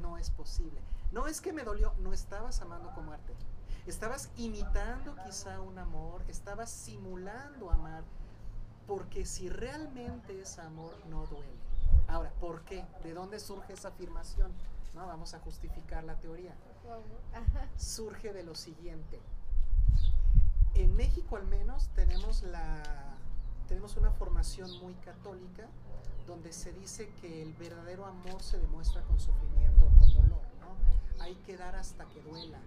No 0.01 0.17
es 0.17 0.29
posible. 0.29 0.79
No 1.11 1.27
es 1.27 1.41
que 1.41 1.53
me 1.53 1.63
dolió, 1.63 1.93
no 1.99 2.13
estabas 2.13 2.61
amando 2.61 2.91
como 2.93 3.11
arte. 3.11 3.33
Estabas 3.87 4.31
imitando 4.37 5.15
quizá 5.25 5.61
un 5.61 5.77
amor, 5.77 6.23
estabas 6.27 6.71
simulando 6.71 7.69
amar, 7.69 8.03
porque 8.87 9.25
si 9.25 9.47
realmente 9.47 10.41
es 10.41 10.57
amor, 10.57 10.93
no 11.09 11.25
duele. 11.27 11.53
Ahora, 12.07 12.31
¿por 12.39 12.61
qué? 12.61 12.85
¿De 13.03 13.13
dónde 13.13 13.39
surge 13.39 13.73
esa 13.73 13.89
afirmación? 13.89 14.51
No, 14.95 15.05
vamos 15.05 15.33
a 15.33 15.39
justificar 15.39 16.03
la 16.03 16.15
teoría. 16.15 16.55
Surge 17.77 18.33
de 18.33 18.43
lo 18.43 18.55
siguiente. 18.55 19.19
En 20.73 20.95
México 20.95 21.37
al 21.37 21.45
menos 21.45 21.87
tenemos 21.95 22.43
la 22.43 22.81
tenemos 23.67 23.97
una 23.97 24.11
formación 24.11 24.69
muy 24.79 24.93
católica 24.95 25.67
donde 26.27 26.53
se 26.53 26.71
dice 26.73 27.09
que 27.21 27.41
el 27.41 27.53
verdadero 27.53 28.05
amor 28.05 28.41
se 28.41 28.59
demuestra 28.59 29.01
con 29.03 29.19
sufrimiento, 29.19 29.87
con 29.99 30.13
dolor, 30.13 30.45
¿no? 30.59 31.23
Hay 31.23 31.35
que 31.45 31.57
dar 31.57 31.75
hasta 31.75 32.05
que 32.05 32.21
duela. 32.21 32.59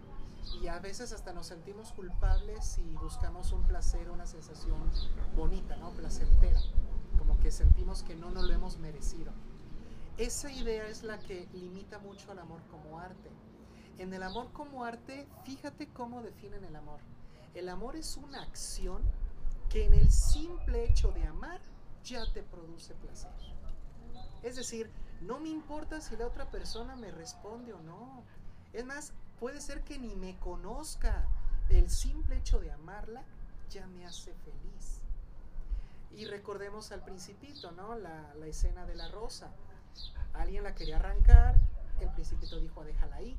Y 0.61 0.69
a 0.69 0.79
veces 0.79 1.13
hasta 1.13 1.33
nos 1.33 1.47
sentimos 1.47 1.93
culpables 1.93 2.79
y 2.79 2.95
buscamos 2.97 3.53
un 3.53 3.63
placer, 3.65 4.11
una 4.11 4.27
sensación 4.27 4.91
bonita, 5.37 5.77
¿no? 5.77 5.91
Placentera, 5.91 6.61
como 7.19 7.39
que 7.41 7.51
sentimos 7.51 8.03
que 8.03 8.15
no 8.15 8.31
nos 8.31 8.45
lo 8.45 8.55
hemos 8.55 8.79
merecido. 8.79 9.33
Esa 10.17 10.51
idea 10.51 10.87
es 10.89 11.03
la 11.03 11.19
que 11.19 11.49
limita 11.53 11.99
mucho 11.99 12.33
al 12.33 12.41
amor 12.41 12.61
como 12.71 12.99
arte. 12.99 13.31
En 13.99 14.13
el 14.13 14.23
amor 14.23 14.53
como 14.53 14.85
arte, 14.85 15.29
fíjate 15.45 15.89
cómo 15.89 16.23
definen 16.23 16.65
el 16.65 16.77
amor. 16.77 17.01
El 17.55 17.69
amor 17.69 17.97
es 17.97 18.17
una 18.17 18.43
acción 18.43 19.03
que 19.69 19.87
en 19.87 19.95
el 19.95 20.11
simple 20.11 20.85
hecho 20.85 21.13
de 21.13 21.25
amar 21.25 21.61
ya 22.05 22.25
te 22.33 22.43
produce 22.43 22.95
placer. 22.95 23.31
Es 24.43 24.57
decir, 24.57 24.91
no 25.21 25.41
me 25.41 25.49
importa 25.49 26.01
si 26.01 26.17
la 26.17 26.27
otra 26.27 26.51
persona 26.51 26.97
me 26.97 27.11
responde 27.11 27.73
o 27.73 27.81
no. 27.83 28.23
Es 28.73 28.85
más, 28.85 29.13
puede 29.39 29.61
ser 29.61 29.83
que 29.83 29.99
ni 29.99 30.15
me 30.17 30.37
conozca. 30.39 31.27
El 31.69 31.91
simple 31.91 32.39
hecho 32.39 32.61
de 32.61 32.71
amarla 32.71 33.23
ya 33.71 33.87
me 33.87 34.07
hace 34.07 34.35
feliz. 34.35 35.03
Y 36.11 36.25
recordemos 36.25 36.91
al 36.93 37.05
principito, 37.05 37.73
¿no? 37.73 37.95
La, 37.95 38.35
la 38.35 38.47
escena 38.47 38.87
de 38.87 38.95
la 38.95 39.09
rosa. 39.09 39.51
Alguien 40.33 40.65
la 40.65 40.75
quería 40.75 40.97
arrancar, 40.97 41.61
el 42.01 42.11
principito 42.11 42.59
dijo, 42.59 42.85
déjala 42.85 43.17
ahí. 43.17 43.37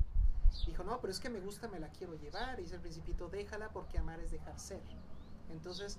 Dijo, 0.66 0.84
no, 0.84 1.00
pero 1.00 1.12
es 1.12 1.20
que 1.20 1.30
me 1.30 1.40
gusta, 1.40 1.68
me 1.68 1.80
la 1.80 1.88
quiero 1.88 2.14
llevar. 2.14 2.58
Y 2.60 2.64
dice 2.64 2.76
el 2.76 2.80
principito, 2.80 3.28
déjala 3.28 3.70
porque 3.70 3.98
amar 3.98 4.20
es 4.20 4.30
dejar 4.30 4.58
ser. 4.58 4.82
Entonces, 5.48 5.98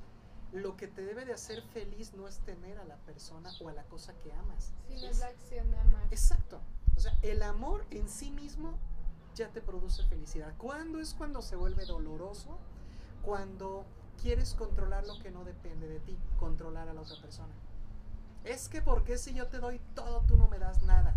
lo 0.51 0.75
que 0.75 0.87
te 0.87 1.03
debe 1.03 1.25
de 1.25 1.33
hacer 1.33 1.61
feliz 1.61 2.13
no 2.13 2.27
es 2.27 2.39
tener 2.39 2.77
a 2.77 2.85
la 2.85 2.97
persona 2.97 3.49
o 3.61 3.69
a 3.69 3.73
la 3.73 3.83
cosa 3.83 4.13
que 4.19 4.31
amas. 4.33 4.73
Sí, 4.87 5.05
es 5.05 5.19
la 5.19 5.27
acción 5.27 5.71
de 5.71 5.79
amar. 5.79 6.03
Exacto. 6.11 6.61
O 6.95 6.99
sea, 6.99 7.17
el 7.21 7.41
amor 7.41 7.85
en 7.89 8.09
sí 8.09 8.31
mismo 8.31 8.77
ya 9.35 9.49
te 9.49 9.61
produce 9.61 10.03
felicidad. 10.05 10.53
¿Cuándo 10.57 10.99
es 10.99 11.13
cuando 11.13 11.41
se 11.41 11.55
vuelve 11.55 11.85
doloroso? 11.85 12.57
Cuando 13.23 13.85
quieres 14.21 14.53
controlar 14.53 15.05
lo 15.05 15.17
que 15.19 15.31
no 15.31 15.43
depende 15.43 15.87
de 15.87 15.99
ti, 15.99 16.17
controlar 16.39 16.89
a 16.89 16.93
la 16.93 17.01
otra 17.01 17.19
persona. 17.21 17.53
Es 18.43 18.69
que 18.69 18.81
porque 18.81 19.17
si 19.17 19.33
yo 19.33 19.47
te 19.47 19.59
doy 19.59 19.79
todo, 19.95 20.21
tú 20.27 20.35
no 20.35 20.47
me 20.47 20.59
das 20.59 20.81
nada. 20.83 21.13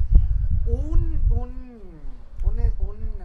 Un, 0.66 1.20
un, 1.30 1.80
un, 2.44 2.60
un 2.60 3.24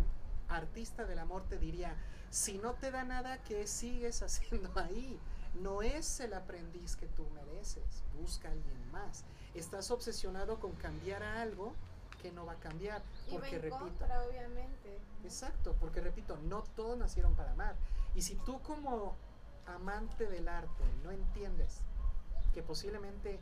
artista 0.49 1.05
del 1.05 1.19
amor 1.19 1.43
te 1.49 1.57
diría, 1.57 1.95
si 2.29 2.57
no 2.57 2.73
te 2.73 2.91
da 2.91 3.03
nada, 3.03 3.41
¿qué 3.43 3.67
sigues 3.67 4.21
haciendo 4.23 4.71
ahí? 4.79 5.19
No 5.55 5.81
es 5.81 6.19
el 6.19 6.33
aprendiz 6.33 6.95
que 6.95 7.07
tú 7.07 7.25
mereces, 7.33 8.03
busca 8.19 8.49
a 8.49 8.51
alguien 8.51 8.91
más. 8.91 9.23
Estás 9.55 9.91
obsesionado 9.91 10.59
con 10.59 10.73
cambiar 10.73 11.23
a 11.23 11.41
algo 11.41 11.73
que 12.21 12.31
no 12.31 12.45
va 12.45 12.53
a 12.53 12.59
cambiar. 12.59 13.01
Porque 13.29 13.55
en 13.55 13.61
repito. 13.63 13.79
contra, 13.79 14.23
obviamente. 14.23 14.99
Exacto, 15.23 15.75
porque 15.79 16.01
repito, 16.01 16.37
no 16.43 16.63
todos 16.75 16.97
nacieron 16.97 17.33
para 17.35 17.51
amar. 17.51 17.75
Y 18.15 18.21
si 18.21 18.35
tú 18.35 18.61
como 18.61 19.15
amante 19.67 20.25
del 20.27 20.47
arte 20.47 20.83
no 21.03 21.11
entiendes 21.11 21.81
que 22.53 22.63
posiblemente 22.63 23.39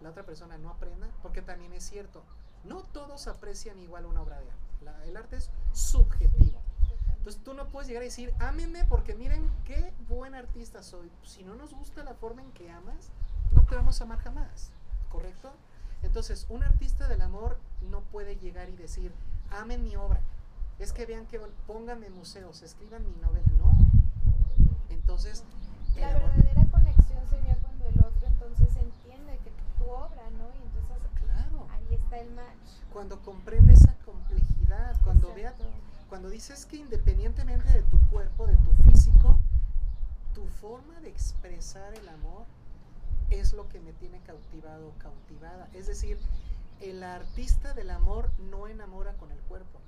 la 0.00 0.10
otra 0.10 0.24
persona 0.24 0.58
no 0.58 0.70
aprenda, 0.70 1.06
porque 1.22 1.42
también 1.42 1.72
es 1.72 1.84
cierto, 1.84 2.22
no 2.64 2.82
todos 2.82 3.26
aprecian 3.28 3.78
igual 3.78 4.06
una 4.06 4.22
obra 4.22 4.40
de 4.40 4.50
arte. 4.50 4.84
La- 4.84 5.04
el 5.04 5.16
arte 5.16 5.36
es 5.36 5.50
subjetivo. 5.72 6.60
Entonces 7.16 7.42
tú 7.42 7.52
no 7.54 7.68
puedes 7.68 7.88
llegar 7.88 8.02
a 8.02 8.04
decir, 8.04 8.32
ámenme 8.38 8.84
porque 8.84 9.14
miren 9.14 9.50
qué 9.64 9.92
buen 10.08 10.34
artista 10.34 10.82
soy. 10.82 11.10
Si 11.24 11.44
no 11.44 11.54
nos 11.56 11.74
gusta 11.74 12.02
la 12.04 12.14
forma 12.14 12.42
en 12.42 12.52
que 12.52 12.70
amas, 12.70 13.10
no 13.52 13.64
te 13.64 13.74
vamos 13.74 14.00
a 14.00 14.04
amar 14.04 14.18
jamás. 14.20 14.70
¿Correcto? 15.10 15.52
Entonces, 16.02 16.46
un 16.48 16.62
artista 16.62 17.08
del 17.08 17.20
amor 17.22 17.58
no 17.90 18.00
puede 18.02 18.36
llegar 18.36 18.68
y 18.68 18.76
decir, 18.76 19.12
amen 19.50 19.82
mi 19.82 19.96
obra. 19.96 20.20
Es 20.78 20.92
que 20.92 21.06
vean 21.06 21.26
que 21.26 21.40
pónganme 21.66 22.08
museos, 22.10 22.62
escriban 22.62 23.04
mi 23.04 23.16
novela. 23.20 23.46
No. 23.58 23.76
Entonces, 24.90 25.42
La 25.96 26.10
amor- 26.10 26.22
verdadera 26.30 26.64
conexión 26.70 27.26
sería 27.28 27.56
cuando 27.56 27.86
el 27.88 27.98
otro 28.00 28.26
entonces 28.26 28.68
entiende 28.76 29.38
que 29.42 29.50
tu 29.78 29.90
obra, 29.90 30.30
¿no? 30.30 30.48
Y 30.54 30.62
entonces 30.66 31.10
claro. 31.24 31.66
ahí 31.70 31.94
está 31.94 32.18
el 32.20 32.30
match. 32.32 32.68
Cuando 32.92 33.20
comprende 33.22 33.72
esa 33.74 33.94
complejidad, 34.04 34.96
cuando 35.02 35.34
vea. 35.34 35.54
Cuando 36.08 36.30
dices 36.30 36.64
que 36.64 36.76
independientemente 36.76 37.68
de 37.70 37.82
tu 37.82 37.98
cuerpo, 38.08 38.46
de 38.46 38.56
tu 38.56 38.72
físico, 38.90 39.36
tu 40.34 40.46
forma 40.46 40.98
de 41.00 41.10
expresar 41.10 41.92
el 41.94 42.08
amor 42.08 42.46
es 43.30 43.52
lo 43.52 43.68
que 43.68 43.80
me 43.80 43.92
tiene 43.92 44.20
cautivado 44.20 44.88
o 44.88 44.98
cautivada. 44.98 45.68
Es 45.74 45.86
decir, 45.86 46.18
el 46.80 47.02
artista 47.02 47.74
del 47.74 47.90
amor 47.90 48.30
no 48.38 48.68
enamora 48.68 49.14
con 49.14 49.30
el 49.32 49.40
cuerpo, 49.40 49.80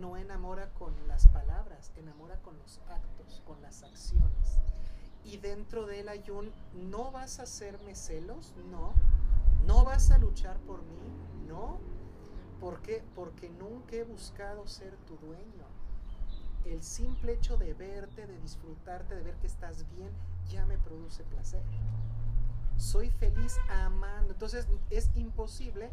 no 0.00 0.16
enamora 0.16 0.72
con 0.74 0.92
las 1.06 1.28
palabras, 1.28 1.92
enamora 1.96 2.36
con 2.42 2.58
los 2.58 2.80
actos, 2.88 3.42
con 3.46 3.60
las 3.62 3.82
acciones. 3.82 4.58
Y 5.24 5.38
dentro 5.38 5.86
de 5.86 6.00
él 6.00 6.08
hay 6.08 6.30
un, 6.30 6.52
no 6.90 7.10
vas 7.10 7.40
a 7.40 7.44
hacerme 7.44 7.94
celos, 7.94 8.54
no, 8.70 8.92
no 9.66 9.84
vas 9.84 10.10
a 10.10 10.18
luchar 10.18 10.58
por 10.60 10.82
mí, 10.82 10.98
no. 11.46 11.78
¿Por 12.60 12.80
qué? 12.80 13.04
Porque 13.14 13.50
nunca 13.50 13.96
he 13.96 14.04
buscado 14.04 14.66
ser 14.66 14.96
tu 15.06 15.16
dueño. 15.18 15.66
El 16.64 16.82
simple 16.82 17.34
hecho 17.34 17.56
de 17.56 17.74
verte, 17.74 18.26
de 18.26 18.38
disfrutarte, 18.40 19.14
de 19.14 19.22
ver 19.22 19.36
que 19.36 19.46
estás 19.46 19.88
bien, 19.90 20.10
ya 20.48 20.64
me 20.64 20.78
produce 20.78 21.22
placer. 21.24 21.62
Soy 22.78 23.10
feliz 23.10 23.56
amando. 23.68 24.32
Entonces 24.32 24.66
es 24.90 25.10
imposible 25.14 25.90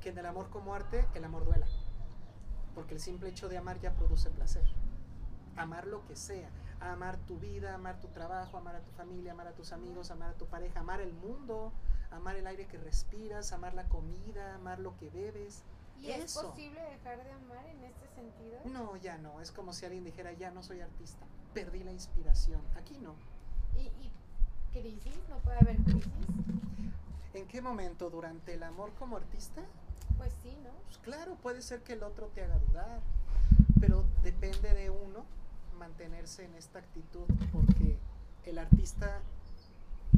que 0.00 0.10
en 0.10 0.18
el 0.18 0.26
amor 0.26 0.50
como 0.50 0.74
arte 0.74 1.06
el 1.14 1.24
amor 1.24 1.44
duela. 1.44 1.66
Porque 2.74 2.94
el 2.94 3.00
simple 3.00 3.28
hecho 3.28 3.48
de 3.48 3.58
amar 3.58 3.80
ya 3.80 3.94
produce 3.94 4.30
placer. 4.30 4.64
Amar 5.56 5.86
lo 5.86 6.06
que 6.06 6.16
sea. 6.16 6.48
Amar 6.80 7.18
tu 7.26 7.38
vida, 7.38 7.74
amar 7.74 8.00
tu 8.00 8.08
trabajo, 8.08 8.56
amar 8.56 8.76
a 8.76 8.80
tu 8.80 8.90
familia, 8.92 9.32
amar 9.32 9.48
a 9.48 9.52
tus 9.52 9.72
amigos, 9.72 10.10
amar 10.10 10.30
a 10.30 10.34
tu 10.34 10.46
pareja, 10.46 10.80
amar 10.80 11.00
el 11.00 11.12
mundo, 11.12 11.72
amar 12.10 12.36
el 12.36 12.46
aire 12.46 12.66
que 12.66 12.78
respiras, 12.78 13.52
amar 13.52 13.74
la 13.74 13.86
comida, 13.88 14.54
amar 14.54 14.78
lo 14.78 14.96
que 14.96 15.10
bebes. 15.10 15.62
¿Y 16.00 16.10
es 16.10 16.24
Eso. 16.24 16.48
posible 16.48 16.80
dejar 16.80 17.22
de 17.22 17.32
amar 17.32 17.66
en 17.66 17.84
este 17.84 18.08
sentido? 18.14 18.60
No, 18.64 18.96
ya 18.96 19.18
no. 19.18 19.42
Es 19.42 19.52
como 19.52 19.74
si 19.74 19.84
alguien 19.84 20.04
dijera, 20.04 20.32
ya 20.32 20.50
no 20.50 20.62
soy 20.62 20.80
artista. 20.80 21.26
Perdí 21.52 21.82
la 21.84 21.92
inspiración. 21.92 22.62
Aquí 22.76 22.96
no. 22.98 23.14
¿Y, 23.76 23.82
y 23.82 24.10
crisis? 24.72 25.18
¿No 25.28 25.36
puede 25.38 25.58
haber 25.58 25.76
crisis? 25.78 26.12
¿En 27.34 27.46
qué 27.46 27.60
momento? 27.60 28.10
¿Durante 28.10 28.54
el 28.54 28.62
amor 28.62 28.92
como 28.98 29.16
artista? 29.16 29.62
Pues 30.18 30.32
sí, 30.42 30.56
¿no? 30.64 30.70
Pues 30.86 30.98
claro, 30.98 31.36
puede 31.36 31.62
ser 31.62 31.82
que 31.82 31.94
el 31.94 32.02
otro 32.02 32.26
te 32.34 32.42
haga 32.42 32.58
dudar, 32.58 33.00
pero 33.80 34.04
depende 34.22 34.74
de 34.74 34.90
uno 34.90 35.24
mantenerse 35.78 36.44
en 36.44 36.54
esta 36.54 36.78
actitud 36.78 37.26
porque 37.52 37.98
el 38.44 38.58
artista 38.58 39.20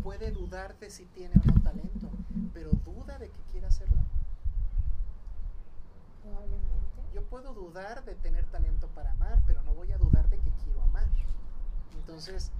puede 0.02 0.30
dudar 0.30 0.78
de 0.78 0.90
si 0.90 1.04
tiene 1.06 1.35
o 1.37 1.52
no 1.52 1.62
talento, 1.62 2.09
pero 2.52 2.71
duda 2.85 3.18
de 3.18 3.28
que 3.28 3.40
quiera 3.52 3.68
hacerlo. 3.68 4.00
Probablemente. 6.23 6.73
Yo 7.14 7.23
puedo 7.23 7.52
dudar 7.52 8.04
de 8.04 8.14
tener 8.14 8.44
talento 8.47 8.88
para 8.88 9.12
amar, 9.12 9.42
pero 9.47 9.62
no 9.62 9.75
voy 9.75 9.92
a 9.92 9.99
dudar 9.99 10.28
de 10.30 10.38
que 10.38 10.50
quiero 10.64 10.82
amar. 10.82 11.06
Entonces, 11.94 12.50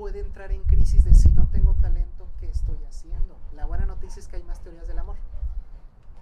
puede 0.00 0.20
entrar 0.20 0.50
en 0.50 0.62
crisis 0.62 1.04
de 1.04 1.12
si 1.12 1.28
no 1.28 1.46
tengo 1.48 1.74
talento, 1.74 2.26
¿qué 2.38 2.46
estoy 2.46 2.82
haciendo? 2.88 3.36
La 3.52 3.66
buena 3.66 3.84
noticia 3.84 4.18
es 4.18 4.28
que 4.28 4.36
hay 4.36 4.42
más 4.44 4.58
teorías 4.60 4.88
del 4.88 4.98
amor. 4.98 5.16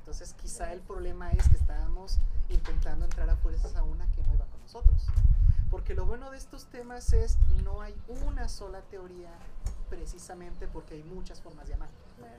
Entonces, 0.00 0.34
quizá 0.34 0.72
el 0.72 0.80
problema 0.80 1.30
es 1.30 1.48
que 1.48 1.58
estábamos 1.58 2.18
intentando 2.48 3.04
entrar 3.04 3.30
a 3.30 3.36
fuerzas 3.36 3.76
a 3.76 3.84
una 3.84 4.04
que 4.10 4.22
no 4.24 4.34
iba 4.34 4.46
con 4.46 4.60
nosotros. 4.62 5.06
Porque 5.70 5.94
lo 5.94 6.06
bueno 6.06 6.32
de 6.32 6.38
estos 6.38 6.64
temas 6.64 7.12
es 7.12 7.38
no 7.62 7.80
hay 7.80 7.94
una 8.26 8.48
sola 8.48 8.80
teoría 8.80 9.30
precisamente 9.88 10.66
porque 10.66 10.94
hay 10.94 11.04
muchas 11.04 11.40
formas 11.40 11.68
de 11.68 11.74
amar. 11.74 11.90
Claro. 12.16 12.34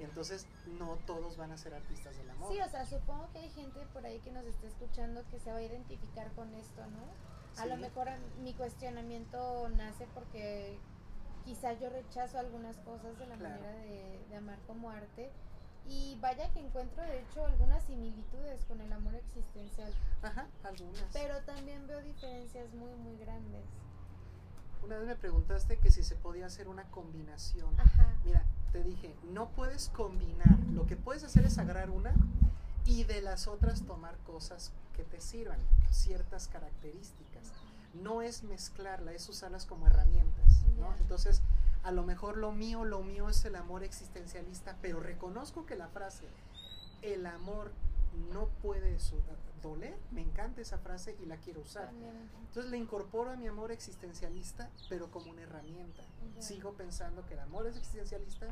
Entonces, 0.00 0.46
no 0.78 0.98
todos 1.06 1.38
van 1.38 1.52
a 1.52 1.56
ser 1.56 1.72
artistas 1.72 2.14
del 2.18 2.28
amor. 2.28 2.52
Sí, 2.52 2.60
o 2.60 2.68
sea, 2.68 2.84
supongo 2.84 3.30
que 3.32 3.38
hay 3.38 3.48
gente 3.52 3.80
por 3.94 4.04
ahí 4.04 4.18
que 4.18 4.32
nos 4.32 4.44
esté 4.44 4.66
escuchando 4.66 5.24
que 5.30 5.40
se 5.40 5.50
va 5.50 5.56
a 5.56 5.62
identificar 5.62 6.30
con 6.32 6.52
esto, 6.52 6.82
¿no? 6.82 7.43
A 7.58 7.66
lo 7.66 7.76
mejor 7.76 8.08
mi 8.42 8.52
cuestionamiento 8.54 9.68
nace 9.76 10.06
porque 10.14 10.78
quizá 11.44 11.72
yo 11.74 11.88
rechazo 11.90 12.38
algunas 12.38 12.76
cosas 12.78 13.18
de 13.18 13.26
la 13.26 13.36
Claro. 13.36 13.54
manera 13.60 13.78
de, 13.80 14.24
de 14.28 14.36
amar 14.36 14.58
como 14.66 14.90
arte 14.90 15.30
y 15.86 16.16
vaya 16.20 16.50
que 16.52 16.60
encuentro 16.60 17.02
de 17.04 17.20
hecho 17.20 17.44
algunas 17.44 17.82
similitudes 17.84 18.64
con 18.64 18.80
el 18.80 18.90
amor 18.92 19.14
existencial, 19.14 19.92
Ajá, 20.22 20.46
algunas. 20.64 21.04
pero 21.12 21.38
también 21.42 21.86
veo 21.86 22.00
diferencias 22.02 22.72
muy 22.72 22.94
muy 22.96 23.16
grandes. 23.18 23.62
Una 24.82 24.96
vez 24.98 25.06
me 25.06 25.16
preguntaste 25.16 25.76
que 25.78 25.90
si 25.90 26.02
se 26.02 26.16
podía 26.16 26.46
hacer 26.46 26.68
una 26.68 26.84
combinación. 26.90 27.78
Ajá. 27.78 28.16
Mira, 28.24 28.42
te 28.72 28.82
dije, 28.82 29.14
no 29.30 29.48
puedes 29.50 29.88
combinar. 29.90 30.58
Lo 30.72 30.86
que 30.86 30.96
puedes 30.96 31.22
hacer 31.24 31.44
es 31.46 31.56
agarrar 31.58 31.90
una 31.90 32.14
y 32.86 33.04
de 33.04 33.20
las 33.22 33.46
otras 33.48 33.82
tomar 33.82 34.16
cosas 34.18 34.72
que 34.94 35.04
te 35.04 35.20
sirvan, 35.20 35.58
ciertas 35.90 36.48
características. 36.48 37.52
No 37.94 38.22
es 38.22 38.42
mezclarla, 38.42 39.12
es 39.12 39.28
usarlas 39.28 39.66
como 39.66 39.86
herramientas. 39.86 40.62
Entonces, 41.00 41.40
a 41.82 41.90
lo 41.92 42.02
mejor 42.02 42.36
lo 42.36 42.50
mío, 42.52 42.84
lo 42.84 43.02
mío 43.02 43.28
es 43.28 43.44
el 43.44 43.56
amor 43.56 43.84
existencialista, 43.84 44.76
pero 44.82 45.00
reconozco 45.00 45.64
que 45.66 45.76
la 45.76 45.88
frase, 45.88 46.26
el 47.02 47.26
amor 47.26 47.72
no 48.32 48.46
puede 48.62 48.98
su- 48.98 49.20
doler. 49.62 49.96
Me 50.10 50.20
encanta 50.20 50.60
esa 50.60 50.78
frase 50.78 51.16
y 51.22 51.26
la 51.26 51.36
quiero 51.38 51.60
usar. 51.62 51.90
Entonces 52.48 52.70
le 52.70 52.76
incorporo 52.78 53.30
a 53.30 53.36
mi 53.36 53.46
amor 53.46 53.72
existencialista, 53.72 54.68
pero 54.88 55.10
como 55.10 55.30
una 55.30 55.42
herramienta. 55.42 56.02
Sigo 56.38 56.72
pensando 56.74 57.24
que 57.26 57.34
el 57.34 57.40
amor 57.40 57.66
es 57.66 57.76
existencialista, 57.76 58.48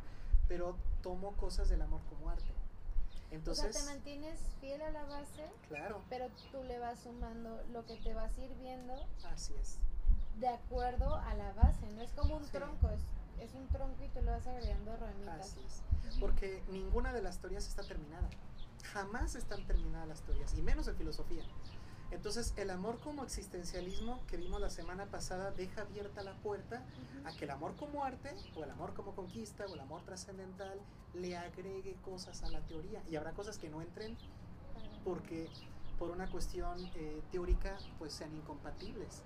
pero 0.49 0.77
tomo 1.03 1.33
cosas 1.37 1.69
del 1.69 1.83
amor 1.83 2.01
como 2.09 2.31
arte. 2.31 2.51
Entonces, 3.33 3.65
o 3.65 3.73
sea, 3.73 3.81
te 3.83 3.87
mantienes 3.93 4.39
fiel 4.61 4.81
a 4.83 4.91
la 4.91 5.05
base, 5.05 5.51
claro, 5.69 6.03
pero 6.09 6.29
tú 6.53 6.63
le 6.65 6.79
vas 6.79 7.01
sumando 7.01 7.63
lo 7.73 7.85
que 7.87 7.97
te 7.97 8.13
va 8.15 8.29
sirviendo 8.29 8.95
así 9.25 9.55
es. 9.61 9.79
de 10.39 10.49
acuerdo 10.49 11.15
a 11.17 11.35
la 11.35 11.53
base. 11.55 11.87
No 11.93 12.03
es 12.03 12.11
como 12.13 12.37
un 12.37 12.45
Sí. 12.45 12.53
tronco, 12.53 12.89
es, 12.91 13.01
es 13.41 13.55
un 13.55 13.67
tronco 13.69 14.03
y 14.05 14.09
tú 14.09 14.21
le 14.23 14.31
vas 14.31 14.47
agregando 14.47 14.97
ramitas. 14.97 15.41
Así 15.51 15.61
es. 15.65 15.83
Porque 16.21 16.63
ninguna 16.69 17.13
de 17.13 17.23
las 17.23 17.39
teorías 17.39 17.67
está 17.67 17.83
terminada. 17.83 18.29
Jamás 18.93 19.35
están 19.35 19.67
terminadas 19.67 20.09
las 20.09 20.21
teorías, 20.23 20.53
y 20.55 20.63
menos 20.63 20.87
en 20.89 20.97
filosofía. 20.97 21.45
Entonces, 22.13 22.53
el 22.57 22.71
amor 22.71 23.01
como 23.01 23.25
existencialismo 23.25 24.25
que 24.27 24.37
vimos 24.37 24.61
la 24.61 24.71
semana 24.71 25.07
pasada 25.07 25.51
deja 25.51 25.81
abierta 25.81 26.23
la 26.23 26.35
puerta 26.35 26.85
a 27.25 27.33
que 27.33 27.45
el 27.47 27.51
amor 27.51 27.75
como 27.77 28.05
arte, 28.05 28.31
o 28.55 28.63
el 28.63 28.71
amor 28.71 28.93
como 28.95 29.15
conquista, 29.15 29.65
o 29.67 29.75
el 29.75 29.81
amor 29.81 30.03
trascendental, 30.03 30.79
le 31.15 31.37
agregue 31.37 31.97
cosas 32.05 32.43
a 32.43 32.51
la 32.51 32.61
teoría. 32.61 33.03
Y 33.11 33.17
habrá 33.17 33.33
cosas 33.33 33.59
que 33.59 33.69
no 33.71 33.81
entren 33.83 34.17
porque 35.05 35.49
por 35.99 36.11
una 36.11 36.31
cuestión 36.31 36.79
eh, 36.95 37.23
teórica 37.33 37.77
pues 37.99 38.13
sean 38.13 38.35
incompatibles. 38.37 39.23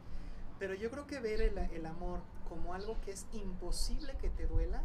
Pero 0.58 0.74
yo 0.74 0.90
creo 0.90 1.06
que 1.06 1.18
ver 1.20 1.40
el, 1.42 1.58
el 1.58 1.86
amor 1.86 2.20
como 2.48 2.72
algo 2.72 2.98
que 3.02 3.10
es 3.10 3.26
imposible 3.32 4.16
que 4.18 4.30
te 4.30 4.46
duela 4.46 4.82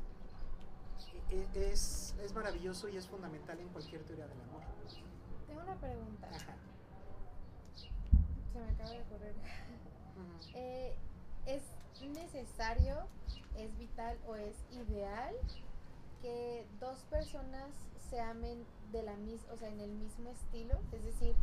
e- 1.29 1.48
e- 1.53 1.72
es, 1.72 2.15
es 2.22 2.34
maravilloso 2.34 2.89
y 2.89 2.98
es 2.98 3.08
fundamental 3.08 3.60
en 3.60 3.67
cualquier 3.70 4.03
teoría 4.03 4.27
del 4.27 4.41
amor. 4.41 4.62
Tengo 5.48 5.62
una 5.62 5.75
pregunta. 5.75 6.27
Ajá. 6.29 6.55
Me 8.61 8.69
acaba 8.69 8.89
de 8.91 9.01
ocurrir. 9.01 9.35
Eh, 10.53 10.95
¿Es 11.45 11.63
necesario, 12.01 12.95
es 13.55 13.77
vital 13.77 14.17
o 14.27 14.35
es 14.35 14.55
ideal 14.71 15.33
que 16.21 16.67
dos 16.79 16.99
personas 17.09 17.69
se 18.09 18.19
amen 18.19 18.65
de 18.91 19.03
la 19.03 19.15
mis 19.17 19.43
o 19.49 19.57
sea, 19.57 19.69
en 19.69 19.79
el 19.79 19.91
mismo 19.91 20.29
estilo? 20.29 20.75
Es 20.91 21.03
decir, 21.03 21.35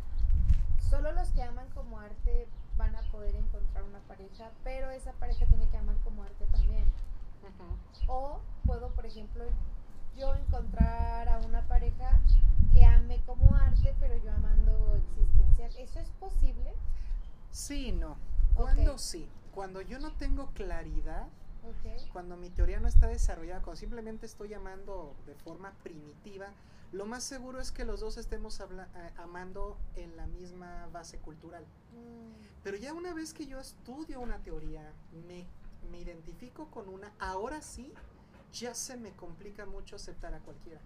solo 0.88 1.12
los 1.12 1.30
que 1.30 1.42
aman 1.42 1.68
como 1.75 1.98
arte 1.98 2.46
van 2.76 2.94
a 2.94 3.02
poder 3.10 3.34
encontrar 3.34 3.82
una 3.84 4.00
pareja, 4.00 4.52
pero 4.62 4.90
esa 4.90 5.12
pareja 5.14 5.46
tiene 5.46 5.68
que 5.68 5.76
amar 5.76 5.96
como 6.04 6.22
arte 6.22 6.46
también. 6.46 6.84
Ujú. 7.42 8.12
O 8.12 8.40
puedo, 8.64 8.90
por 8.90 9.06
ejemplo, 9.06 9.44
yo 10.16 10.34
encontrar 10.34 11.28
a 11.28 11.38
una 11.38 11.62
pareja 11.68 12.20
que 12.72 12.84
ame 12.84 13.20
como 13.26 13.54
arte, 13.54 13.94
pero 13.98 14.16
yo 14.18 14.32
amando 14.32 14.96
existencial. 14.96 15.70
¿Eso 15.76 15.98
es 15.98 16.10
posible? 16.20 16.72
Sí, 17.50 17.88
y 17.88 17.93
no. 17.93 18.17
¿Cuándo 18.55 18.99
sí? 18.99 19.28
Cuando 19.55 19.81
yo 19.81 19.99
no 19.99 20.12
tengo 20.12 20.49
claridad, 20.52 21.26
cuando 22.12 22.37
mi 22.37 22.50
teoría 22.50 22.81
no 22.81 22.88
está 22.88 23.09
desarrollada, 23.09 23.62
cuando 23.62 23.78
simplemente 23.78 24.26
estoy 24.26 24.55
amando 24.55 25.14
de 25.26 25.35
forma 25.35 25.73
primitiva, 25.83 26.49
lo 26.93 27.05
más 27.05 27.25
seguro 27.25 27.61
es 27.61 27.71
que 27.71 27.85
los 27.85 28.00
dos 28.00 28.17
estemos 28.17 28.61
eh, 28.61 28.64
amando 29.19 29.76
en 29.97 30.17
la 30.17 30.26
misma 30.26 30.87
base 30.93 31.19
cultural. 31.19 31.62
Mm, 31.93 32.62
Pero 32.64 32.76
ya 32.78 32.95
una 32.95 33.12
vez 33.12 33.35
que 33.35 33.47
yo 33.47 33.59
estudio 33.61 34.21
una 34.21 34.38
teoría, 34.38 34.93
me, 35.26 35.45
me 35.90 35.99
identifico 36.00 36.71
con 36.71 36.88
una, 36.88 37.12
ahora 37.19 37.61
sí, 37.61 37.93
ya 38.52 38.75
se 38.75 38.97
me 38.97 39.11
complica 39.12 39.67
mucho 39.67 39.97
aceptar 39.97 40.33
a 40.35 40.38
cualquiera. 40.40 40.81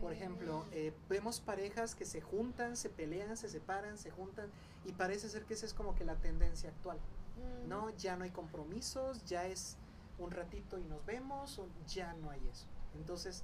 Por 0.00 0.12
ejemplo, 0.12 0.64
eh, 0.72 0.92
vemos 1.08 1.40
parejas 1.40 1.94
que 1.94 2.04
se 2.04 2.20
juntan, 2.20 2.76
se 2.76 2.88
pelean, 2.90 3.36
se 3.36 3.48
separan, 3.48 3.96
se 3.98 4.10
juntan, 4.10 4.50
y 4.84 4.92
parece 4.92 5.28
ser 5.28 5.44
que 5.44 5.54
esa 5.54 5.66
es 5.66 5.74
como 5.74 5.94
que 5.94 6.04
la 6.04 6.16
tendencia 6.16 6.68
actual. 6.70 6.98
Mm, 7.36 7.68
No, 7.68 7.90
ya 7.96 8.16
no 8.16 8.24
hay 8.24 8.30
compromisos, 8.30 9.24
ya 9.24 9.46
es 9.46 9.76
un 10.18 10.30
ratito 10.30 10.78
y 10.78 10.84
nos 10.84 11.04
vemos, 11.06 11.58
o 11.58 11.66
ya 11.88 12.12
no 12.14 12.30
hay 12.30 12.40
eso. 12.52 12.66
Entonces, 12.96 13.42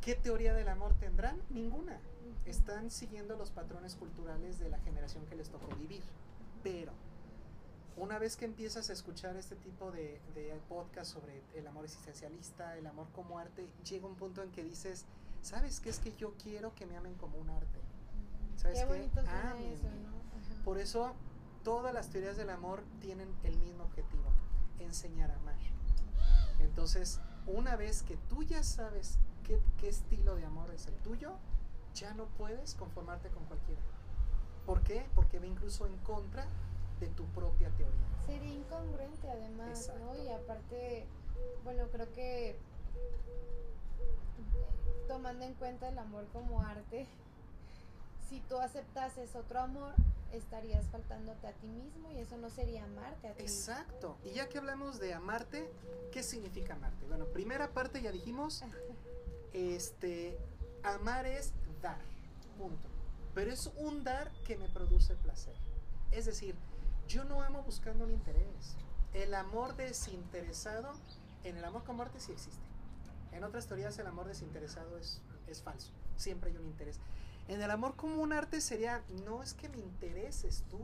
¿qué 0.00 0.14
teoría 0.14 0.54
del 0.54 0.68
amor 0.68 0.94
tendrán? 0.94 1.40
Ninguna. 1.50 2.00
Están 2.46 2.90
siguiendo 2.90 3.36
los 3.36 3.50
patrones 3.50 3.94
culturales 3.94 4.58
de 4.58 4.68
la 4.70 4.78
generación 4.80 5.24
que 5.26 5.36
les 5.36 5.48
tocó 5.50 5.74
vivir. 5.76 6.02
Pero, 6.62 6.92
una 7.96 8.18
vez 8.18 8.36
que 8.36 8.44
empiezas 8.44 8.90
a 8.90 8.92
escuchar 8.92 9.36
este 9.36 9.56
tipo 9.56 9.90
de, 9.90 10.20
de 10.34 10.58
podcast 10.68 11.12
sobre 11.12 11.42
el 11.54 11.66
amor 11.66 11.84
existencialista, 11.84 12.76
el 12.76 12.86
amor 12.86 13.06
como 13.14 13.38
arte, 13.38 13.68
llega 13.88 14.06
un 14.06 14.14
punto 14.14 14.42
en 14.42 14.50
que 14.50 14.62
dices, 14.64 15.04
¿sabes 15.42 15.80
qué 15.80 15.90
es 15.90 15.98
que 15.98 16.14
yo 16.16 16.34
quiero 16.42 16.74
que 16.74 16.86
me 16.86 16.96
amen 16.96 17.14
como 17.14 17.38
un 17.38 17.50
arte? 17.50 17.80
¿sabes 18.56 18.80
qué 18.80 18.86
qué? 18.86 18.92
bonito 18.92 19.14
suena 19.22 19.50
Ámenme. 19.52 19.72
eso, 19.74 19.84
¿no? 19.84 20.08
Ajá. 20.08 20.64
Por 20.64 20.78
eso 20.78 21.14
todas 21.64 21.92
las 21.94 22.08
teorías 22.10 22.36
del 22.36 22.50
amor 22.50 22.82
tienen 23.00 23.28
el 23.44 23.56
mismo 23.58 23.84
objetivo, 23.84 24.24
enseñar 24.78 25.30
a 25.30 25.36
amar. 25.36 25.56
Entonces, 26.60 27.20
una 27.46 27.76
vez 27.76 28.02
que 28.02 28.16
tú 28.28 28.42
ya 28.42 28.62
sabes 28.62 29.18
qué, 29.44 29.60
qué 29.78 29.88
estilo 29.88 30.34
de 30.34 30.44
amor 30.44 30.70
es 30.72 30.86
el 30.86 30.94
tuyo, 30.96 31.32
ya 31.94 32.14
no 32.14 32.26
puedes 32.26 32.74
conformarte 32.74 33.28
con 33.30 33.44
cualquiera. 33.44 33.80
¿Por 34.66 34.82
qué? 34.82 35.06
Porque 35.14 35.38
va 35.38 35.46
incluso 35.46 35.86
en 35.86 35.96
contra 35.98 36.46
de 37.00 37.06
tu 37.08 37.24
propia 37.26 37.70
teoría. 37.70 37.94
Sería 38.26 38.52
incongruente 38.52 39.30
además, 39.30 39.90
¿no? 40.00 40.14
Y 40.22 40.28
aparte, 40.28 41.06
bueno, 41.64 41.84
creo 41.92 42.10
que 42.12 42.56
tomando 45.06 45.44
en 45.44 45.54
cuenta 45.54 45.88
el 45.88 45.98
amor 45.98 46.26
como 46.32 46.60
arte, 46.60 47.06
si 48.28 48.40
tú 48.40 48.58
aceptases 48.58 49.34
otro 49.34 49.60
amor, 49.60 49.94
estarías 50.32 50.86
faltándote 50.88 51.46
a 51.46 51.52
ti 51.52 51.66
mismo 51.66 52.10
y 52.12 52.18
eso 52.18 52.36
no 52.36 52.50
sería 52.50 52.84
amarte 52.84 53.28
a 53.28 53.32
ti. 53.32 53.42
Exacto. 53.42 54.16
Y 54.22 54.30
ya 54.30 54.48
que 54.48 54.58
hablamos 54.58 54.98
de 54.98 55.14
amarte, 55.14 55.70
¿qué 56.12 56.22
significa 56.22 56.74
amarte? 56.74 57.06
Bueno, 57.06 57.24
primera 57.26 57.72
parte 57.72 58.02
ya 58.02 58.12
dijimos, 58.12 58.62
este, 59.52 60.38
amar 60.82 61.26
es 61.26 61.52
dar, 61.80 62.00
punto. 62.58 62.88
Pero 63.34 63.50
es 63.50 63.70
un 63.76 64.04
dar 64.04 64.30
que 64.46 64.56
me 64.56 64.68
produce 64.68 65.14
placer. 65.14 65.54
Es 66.10 66.26
decir, 66.26 66.54
yo 67.06 67.24
no 67.24 67.42
amo 67.42 67.62
buscando 67.62 68.04
un 68.04 68.10
interés. 68.10 68.76
El 69.14 69.34
amor 69.34 69.74
desinteresado, 69.76 70.92
en 71.44 71.56
el 71.56 71.64
amor 71.64 71.84
como 71.84 72.02
arte 72.02 72.20
sí 72.20 72.32
existe. 72.32 72.67
En 73.32 73.44
otras 73.44 73.66
teorías 73.66 73.98
el 73.98 74.06
amor 74.06 74.26
desinteresado 74.26 74.98
es, 74.98 75.20
es 75.46 75.62
falso. 75.62 75.92
Siempre 76.16 76.50
hay 76.50 76.56
un 76.56 76.66
interés. 76.66 76.98
En 77.48 77.62
el 77.62 77.70
amor 77.70 77.96
como 77.96 78.22
un 78.22 78.32
arte 78.32 78.60
sería, 78.60 79.02
no 79.24 79.42
es 79.42 79.54
que 79.54 79.68
me 79.68 79.78
intereses 79.78 80.64
tú, 80.70 80.80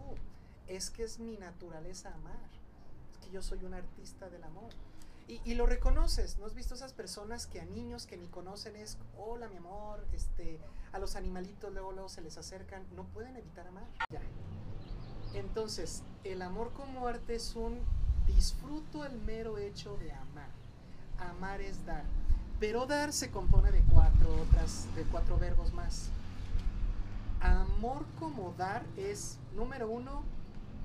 es 0.67 0.91
que 0.91 1.05
es 1.05 1.19
mi 1.19 1.37
naturaleza 1.37 2.15
amar. 2.15 2.49
Es 3.13 3.19
que 3.19 3.31
yo 3.31 3.43
soy 3.43 3.65
un 3.65 3.75
artista 3.75 4.31
del 4.31 4.45
amor. 4.45 4.71
Y, 5.27 5.41
y 5.45 5.55
lo 5.55 5.67
reconoces, 5.67 6.39
¿no 6.39 6.47
has 6.47 6.55
visto 6.55 6.75
esas 6.75 6.93
personas 6.93 7.47
que 7.47 7.61
a 7.61 7.65
niños 7.65 8.07
que 8.07 8.19
ni 8.19 8.27
conocen 8.27 8.77
es, 8.77 8.99
hola 9.17 9.49
mi 9.49 9.57
amor, 9.57 10.07
este, 10.13 10.61
a 10.93 10.99
los 10.99 11.17
animalitos 11.17 11.73
luego 11.73 11.93
luego 11.93 12.09
se 12.11 12.21
les 12.21 12.37
acercan, 12.37 12.85
no 12.95 13.05
pueden 13.05 13.37
evitar 13.37 13.67
amar. 13.67 13.85
Ya. 14.11 14.21
Entonces, 15.35 16.03
el 16.23 16.43
amor 16.43 16.73
como 16.73 17.07
arte 17.07 17.35
es 17.35 17.57
un 17.57 17.81
disfruto 18.27 19.05
el 19.05 19.19
mero 19.21 19.59
hecho 19.59 19.97
de 19.97 20.13
amar. 20.13 20.51
Amar 21.19 21.61
es 21.61 21.85
dar. 21.85 22.05
Pero 22.61 22.87
dar 22.87 23.13
se 23.13 23.31
compone 23.31 23.71
de 23.73 23.83
cuatro 23.93 24.35
otras, 24.43 24.87
de 24.95 25.03
cuatro 25.05 25.39
verbos 25.39 25.73
más. 25.73 26.09
Amor 27.41 28.07
como 28.19 28.55
dar 28.57 28.85
es, 28.97 29.39
número 29.55 29.89
uno, 29.91 30.23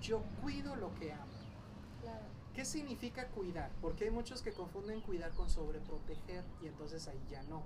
yo 0.02 0.22
cuido 0.42 0.76
lo 0.76 0.94
que 0.96 1.14
amo. 1.14 1.24
Claro. 2.02 2.26
¿Qué 2.54 2.66
significa 2.66 3.28
cuidar? 3.28 3.70
Porque 3.82 4.06
hay 4.06 4.12
muchos 4.12 4.42
que 4.42 4.52
confunden 4.52 5.00
cuidar 5.02 5.32
con 5.32 5.50
sobreproteger 5.50 6.44
y 6.62 6.68
entonces 6.68 7.08
ahí 7.08 7.22
ya 7.32 7.44
no. 7.44 7.64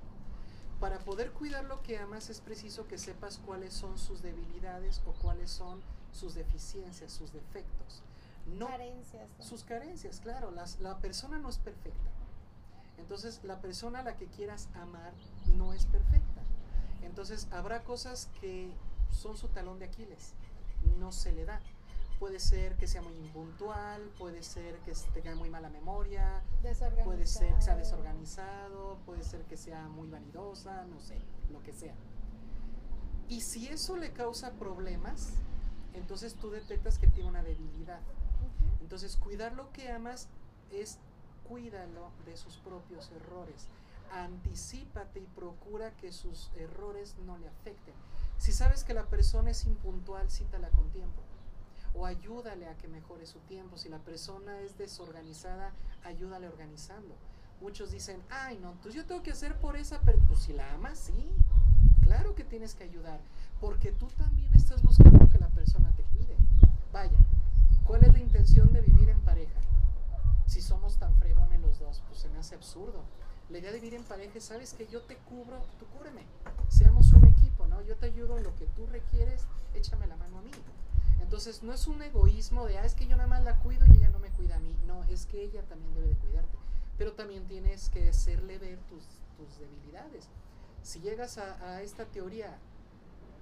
Para 0.80 1.00
poder 1.00 1.32
cuidar 1.32 1.64
lo 1.64 1.82
que 1.82 1.98
amas 1.98 2.30
es 2.30 2.42
preciso 2.42 2.88
que 2.88 2.98
sepas 2.98 3.38
cuáles 3.40 3.74
son 3.74 3.98
sus 3.98 4.22
debilidades 4.22 5.02
o 5.08 5.14
cuáles 5.14 5.50
son 5.50 5.82
sus 6.12 6.36
deficiencias, 6.36 7.12
sus 7.12 7.32
defectos. 7.32 8.04
No 8.46 8.68
Carencias. 8.68 9.30
¿no? 9.40 9.44
sus 9.46 9.64
carencias, 9.64 10.20
claro, 10.20 10.52
las- 10.52 10.80
la 10.82 10.98
persona 11.00 11.40
no 11.40 11.50
es 11.50 11.58
perfecta. 11.58 12.10
Entonces, 12.98 13.42
la 13.44 13.60
persona 13.60 14.00
a 14.00 14.04
la 14.04 14.18
que 14.18 14.28
quieras 14.28 14.70
amar 14.76 15.14
no 15.56 15.74
es 15.74 15.86
perfecta. 15.86 16.42
Entonces, 17.04 17.48
habrá 17.52 17.84
cosas 17.84 18.30
que 18.40 18.72
son 19.12 19.38
su 19.38 19.48
talón 19.50 19.80
de 19.80 19.86
Aquiles, 19.86 20.34
no 21.00 21.12
se 21.12 21.32
le 21.32 21.46
da. 21.46 21.60
Puede 22.20 22.40
ser 22.40 22.78
que 22.78 22.88
sea 22.88 23.02
muy 23.02 23.16
impuntual, 23.16 24.02
puede 24.18 24.44
ser 24.44 24.78
que 24.80 24.94
tenga 25.14 25.36
muy 25.36 25.50
mala 25.50 25.70
memoria, 25.70 26.42
puede 27.04 27.26
ser 27.26 27.54
que 27.56 27.62
sea 27.62 27.76
desorganizado, 27.76 28.98
puede 29.06 29.24
ser 29.24 29.42
que 29.44 29.58
sea 29.58 29.88
muy 29.90 30.10
vanidosa, 30.10 30.86
no 30.86 31.02
sé, 31.02 31.20
lo 31.52 31.62
que 31.64 31.74
sea. 31.74 31.96
Y 33.28 33.42
si 33.42 33.68
eso 33.68 33.98
le 33.98 34.14
causa 34.14 34.52
problemas, 34.54 35.34
entonces 35.94 36.36
tú 36.36 36.50
detectas 36.50 36.98
que 36.98 37.08
tiene 37.08 37.30
una 37.30 37.44
debilidad. 37.44 38.00
Entonces, 38.82 39.18
cuidar 39.18 39.54
lo 39.54 39.72
que 39.72 39.92
amas 39.92 40.30
es 40.72 41.00
cuídalo 41.48 42.12
de 42.26 42.38
sus 42.38 42.58
propios 42.58 43.12
errores. 43.12 43.68
Anticípate 44.12 45.20
y 45.20 45.26
procura 45.36 45.92
que 45.98 46.12
sus 46.12 46.52
errores 46.56 47.16
no 47.26 47.38
le 47.38 47.48
afecten. 47.48 47.94
Si 48.38 48.52
sabes 48.52 48.84
que 48.84 48.94
la 48.94 49.06
persona 49.06 49.52
es 49.52 49.66
impuntual, 49.66 50.30
cítala 50.30 50.70
con 50.70 50.90
tiempo. 50.90 51.22
O 51.96 52.06
ayúdale 52.06 52.68
a 52.68 52.76
que 52.78 52.88
mejore 52.88 53.26
su 53.26 53.40
tiempo. 53.40 53.78
Si 53.78 53.90
la 53.90 54.00
persona 54.00 54.60
es 54.62 54.78
desorganizada, 54.78 55.72
ayúdale 56.04 56.48
organizando. 56.48 57.16
Muchos 57.62 57.92
dicen, 57.92 58.22
ay 58.30 58.58
no, 58.62 58.74
pues 58.82 58.94
yo 58.94 59.06
tengo 59.06 59.24
que 59.24 59.32
hacer 59.32 59.56
por 59.60 59.78
esa 59.78 60.02
persona. 60.02 60.28
Pues 60.28 60.40
si 60.42 60.54
la 60.54 60.74
amas, 60.74 61.00
sí. 61.00 61.32
Claro 62.02 62.36
que 62.36 62.44
tienes 62.44 62.76
que 62.76 62.84
ayudar. 62.84 63.20
Porque 63.62 63.92
tú 63.92 64.08
también 64.18 64.54
estás 64.54 64.84
buscando 64.84 65.30
que 65.30 65.40
la 65.40 65.48
persona 65.50 65.92
te 65.96 66.04
cuide. 66.04 66.36
Vaya, 66.92 67.18
¿cuál 67.86 68.04
es 68.04 68.14
la 68.14 68.20
intención 68.20 68.74
de 68.74 68.82
vivir 68.82 69.10
en 69.10 69.20
pareja? 69.22 69.60
Si 70.48 70.62
somos 70.62 70.98
tan 70.98 71.16
fregones 71.18 71.62
los 71.62 71.80
dos, 71.80 72.04
pues 72.08 72.20
se 72.20 72.30
me 72.30 72.40
hace 72.40 72.56
absurdo. 72.56 73.04
La 73.50 73.60
idea 73.60 73.72
de 73.72 73.80
vivir 73.80 73.96
en 73.96 74.04
pareja 74.04 74.38
es, 74.38 74.46
sabes 74.46 74.74
que 74.74 74.88
yo 74.88 75.02
te 75.02 75.18
cubro, 75.18 75.62
tú 75.80 75.86
cúbreme. 75.88 76.24
Seamos 76.70 77.12
un 77.14 77.26
equipo, 77.26 77.68
¿no? 77.68 77.82
Yo 77.82 77.96
te 77.98 78.08
ayudo 78.08 78.38
en 78.38 78.44
lo 78.44 78.56
que 78.56 78.66
tú 78.68 78.86
requieres, 78.88 79.46
échame 79.74 80.08
la 80.08 80.16
mano 80.16 80.40
a 80.40 80.42
mí. 80.42 80.52
Entonces 81.22 81.64
no 81.64 81.74
es 81.74 81.88
un 81.88 82.02
egoísmo 82.02 82.66
de, 82.66 82.78
ah, 82.78 82.86
es 82.86 82.96
que 82.96 83.08
yo 83.08 83.16
nada 83.16 83.28
más 83.28 83.44
la 83.44 83.60
cuido 83.60 83.86
y 83.88 83.98
ella 83.98 84.10
no 84.10 84.20
me 84.20 84.30
cuida 84.32 84.58
a 84.58 84.60
mí. 84.60 84.76
No, 84.86 85.04
es 85.06 85.26
que 85.26 85.44
ella 85.44 85.64
también 85.64 85.94
debe 85.94 86.08
de 86.08 86.16
cuidarte. 86.16 86.58
Pero 86.98 87.14
también 87.14 87.46
tienes 87.48 87.90
que 87.90 88.10
hacerle 88.10 88.60
ver 88.60 88.80
tus, 88.90 89.04
tus 89.38 89.60
debilidades. 89.60 90.30
Si 90.84 91.00
llegas 91.00 91.38
a, 91.38 91.54
a 91.68 91.82
esta 91.82 92.06
teoría 92.06 92.58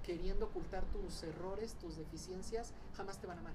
queriendo 0.02 0.46
ocultar 0.46 0.84
tus 0.86 1.22
errores, 1.22 1.74
tus 1.74 1.96
deficiencias, 1.96 2.72
jamás 2.96 3.18
te 3.18 3.26
van 3.26 3.38
a 3.38 3.40
amar. 3.40 3.54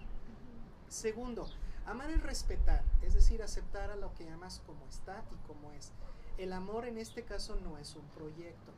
Segundo, 0.88 1.48
amar 1.88 2.12
es 2.12 2.22
respetar, 2.22 2.84
es 3.02 3.14
decir, 3.14 3.42
aceptar 3.42 3.90
a 3.90 3.96
lo 3.96 4.14
que 4.14 4.30
amas 4.30 4.62
como 4.66 4.86
está 4.88 5.24
y 5.32 5.48
como 5.48 5.72
es. 5.72 5.92
El 6.38 6.54
amor 6.54 6.86
en 6.86 6.98
este 6.98 7.24
caso 7.24 7.56
no 7.64 7.78
es 7.78 7.96
un 7.96 8.06
proyecto. 8.10 8.72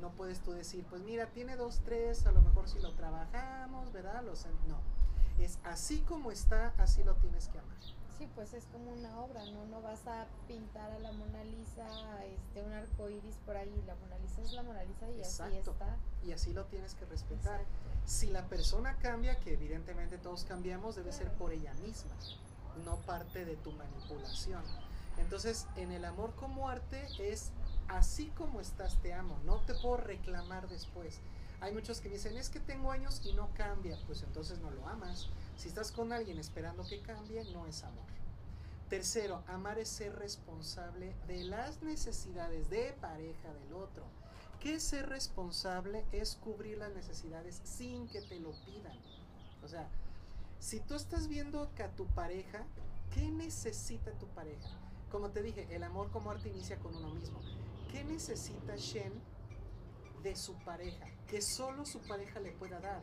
No 0.00 0.10
puedes 0.12 0.40
tú 0.40 0.52
decir, 0.52 0.84
pues 0.88 1.02
mira, 1.02 1.26
tiene 1.26 1.56
dos, 1.56 1.80
tres, 1.84 2.26
a 2.26 2.32
lo 2.32 2.42
mejor 2.42 2.68
si 2.68 2.78
lo 2.80 2.92
trabajamos, 2.92 3.92
¿verdad? 3.92 4.22
No. 4.22 4.80
Es 5.42 5.58
así 5.64 6.00
como 6.00 6.30
está, 6.30 6.74
así 6.78 7.02
lo 7.02 7.14
tienes 7.16 7.48
que 7.48 7.58
amar. 7.58 7.78
Sí, 8.18 8.28
pues 8.34 8.54
es 8.54 8.64
como 8.66 8.92
una 8.92 9.18
obra, 9.20 9.44
¿no? 9.46 9.64
No 9.66 9.82
vas 9.82 10.06
a 10.06 10.26
pintar 10.46 10.90
a 10.92 10.98
la 11.00 11.12
Mona 11.12 11.42
Lisa, 11.44 11.86
este, 12.24 12.62
un 12.62 12.72
arco 12.72 13.10
iris 13.10 13.36
por 13.44 13.56
ahí. 13.56 13.82
La 13.86 13.94
Mona 13.96 14.18
Lisa 14.18 14.42
es 14.42 14.52
la 14.52 14.62
Mona 14.62 14.84
Lisa 14.84 15.10
y 15.10 15.20
así 15.22 15.56
está. 15.56 15.96
Y 16.24 16.32
así 16.32 16.52
lo 16.52 16.64
tienes 16.66 16.94
que 16.94 17.04
respetar. 17.06 17.60
Si 18.06 18.28
la 18.28 18.46
persona 18.48 18.96
cambia, 18.98 19.40
que 19.40 19.54
evidentemente 19.54 20.18
todos 20.18 20.44
cambiamos, 20.44 20.94
debe 20.94 21.12
ser 21.12 21.32
por 21.32 21.52
ella 21.52 21.74
misma, 21.74 22.12
no 22.84 22.96
parte 22.98 23.44
de 23.44 23.56
tu 23.56 23.72
manipulación. 23.72 24.62
Entonces, 25.18 25.66
en 25.76 25.90
el 25.90 26.04
amor 26.04 26.34
como 26.34 26.68
arte 26.68 27.06
es 27.18 27.50
así 27.88 28.26
como 28.36 28.60
estás, 28.60 28.96
te 29.02 29.12
amo, 29.12 29.38
no 29.44 29.56
te 29.58 29.74
puedo 29.74 29.96
reclamar 29.96 30.68
después. 30.68 31.20
Hay 31.60 31.72
muchos 31.72 32.00
que 32.00 32.08
dicen, 32.08 32.36
es 32.36 32.50
que 32.50 32.60
tengo 32.60 32.90
años 32.90 33.22
y 33.24 33.32
no 33.32 33.48
cambia, 33.54 33.98
pues 34.06 34.22
entonces 34.22 34.58
no 34.60 34.70
lo 34.70 34.86
amas. 34.88 35.28
Si 35.56 35.68
estás 35.68 35.92
con 35.92 36.12
alguien 36.12 36.38
esperando 36.38 36.84
que 36.84 37.00
cambie, 37.00 37.44
no 37.52 37.66
es 37.66 37.82
amor. 37.84 38.04
Tercero, 38.88 39.42
amar 39.48 39.78
es 39.78 39.88
ser 39.88 40.14
responsable 40.16 41.14
de 41.26 41.44
las 41.44 41.82
necesidades 41.82 42.68
de 42.70 42.92
pareja 43.00 43.52
del 43.52 43.72
otro. 43.72 44.04
¿Qué 44.60 44.74
es 44.74 44.82
ser 44.82 45.08
responsable? 45.08 46.04
Es 46.12 46.36
cubrir 46.36 46.78
las 46.78 46.94
necesidades 46.94 47.60
sin 47.64 48.08
que 48.08 48.20
te 48.20 48.38
lo 48.40 48.52
pidan. 48.64 48.98
O 49.62 49.68
sea, 49.68 49.88
si 50.58 50.80
tú 50.80 50.94
estás 50.94 51.28
viendo 51.28 51.70
que 51.74 51.82
a 51.82 51.90
tu 51.90 52.06
pareja, 52.06 52.64
¿qué 53.12 53.30
necesita 53.30 54.12
tu 54.12 54.26
pareja? 54.28 54.70
Como 55.10 55.30
te 55.30 55.42
dije, 55.42 55.66
el 55.70 55.82
amor 55.82 56.10
como 56.10 56.30
arte 56.30 56.48
inicia 56.48 56.78
con 56.78 56.94
uno 56.96 57.10
mismo. 57.10 57.40
¿Qué 57.90 58.04
necesita 58.04 58.76
Shen 58.76 59.12
de 60.22 60.34
su 60.36 60.54
pareja? 60.64 61.06
Que 61.26 61.40
solo 61.40 61.84
su 61.84 62.00
pareja 62.00 62.40
le 62.40 62.52
pueda 62.52 62.80
dar. 62.80 63.02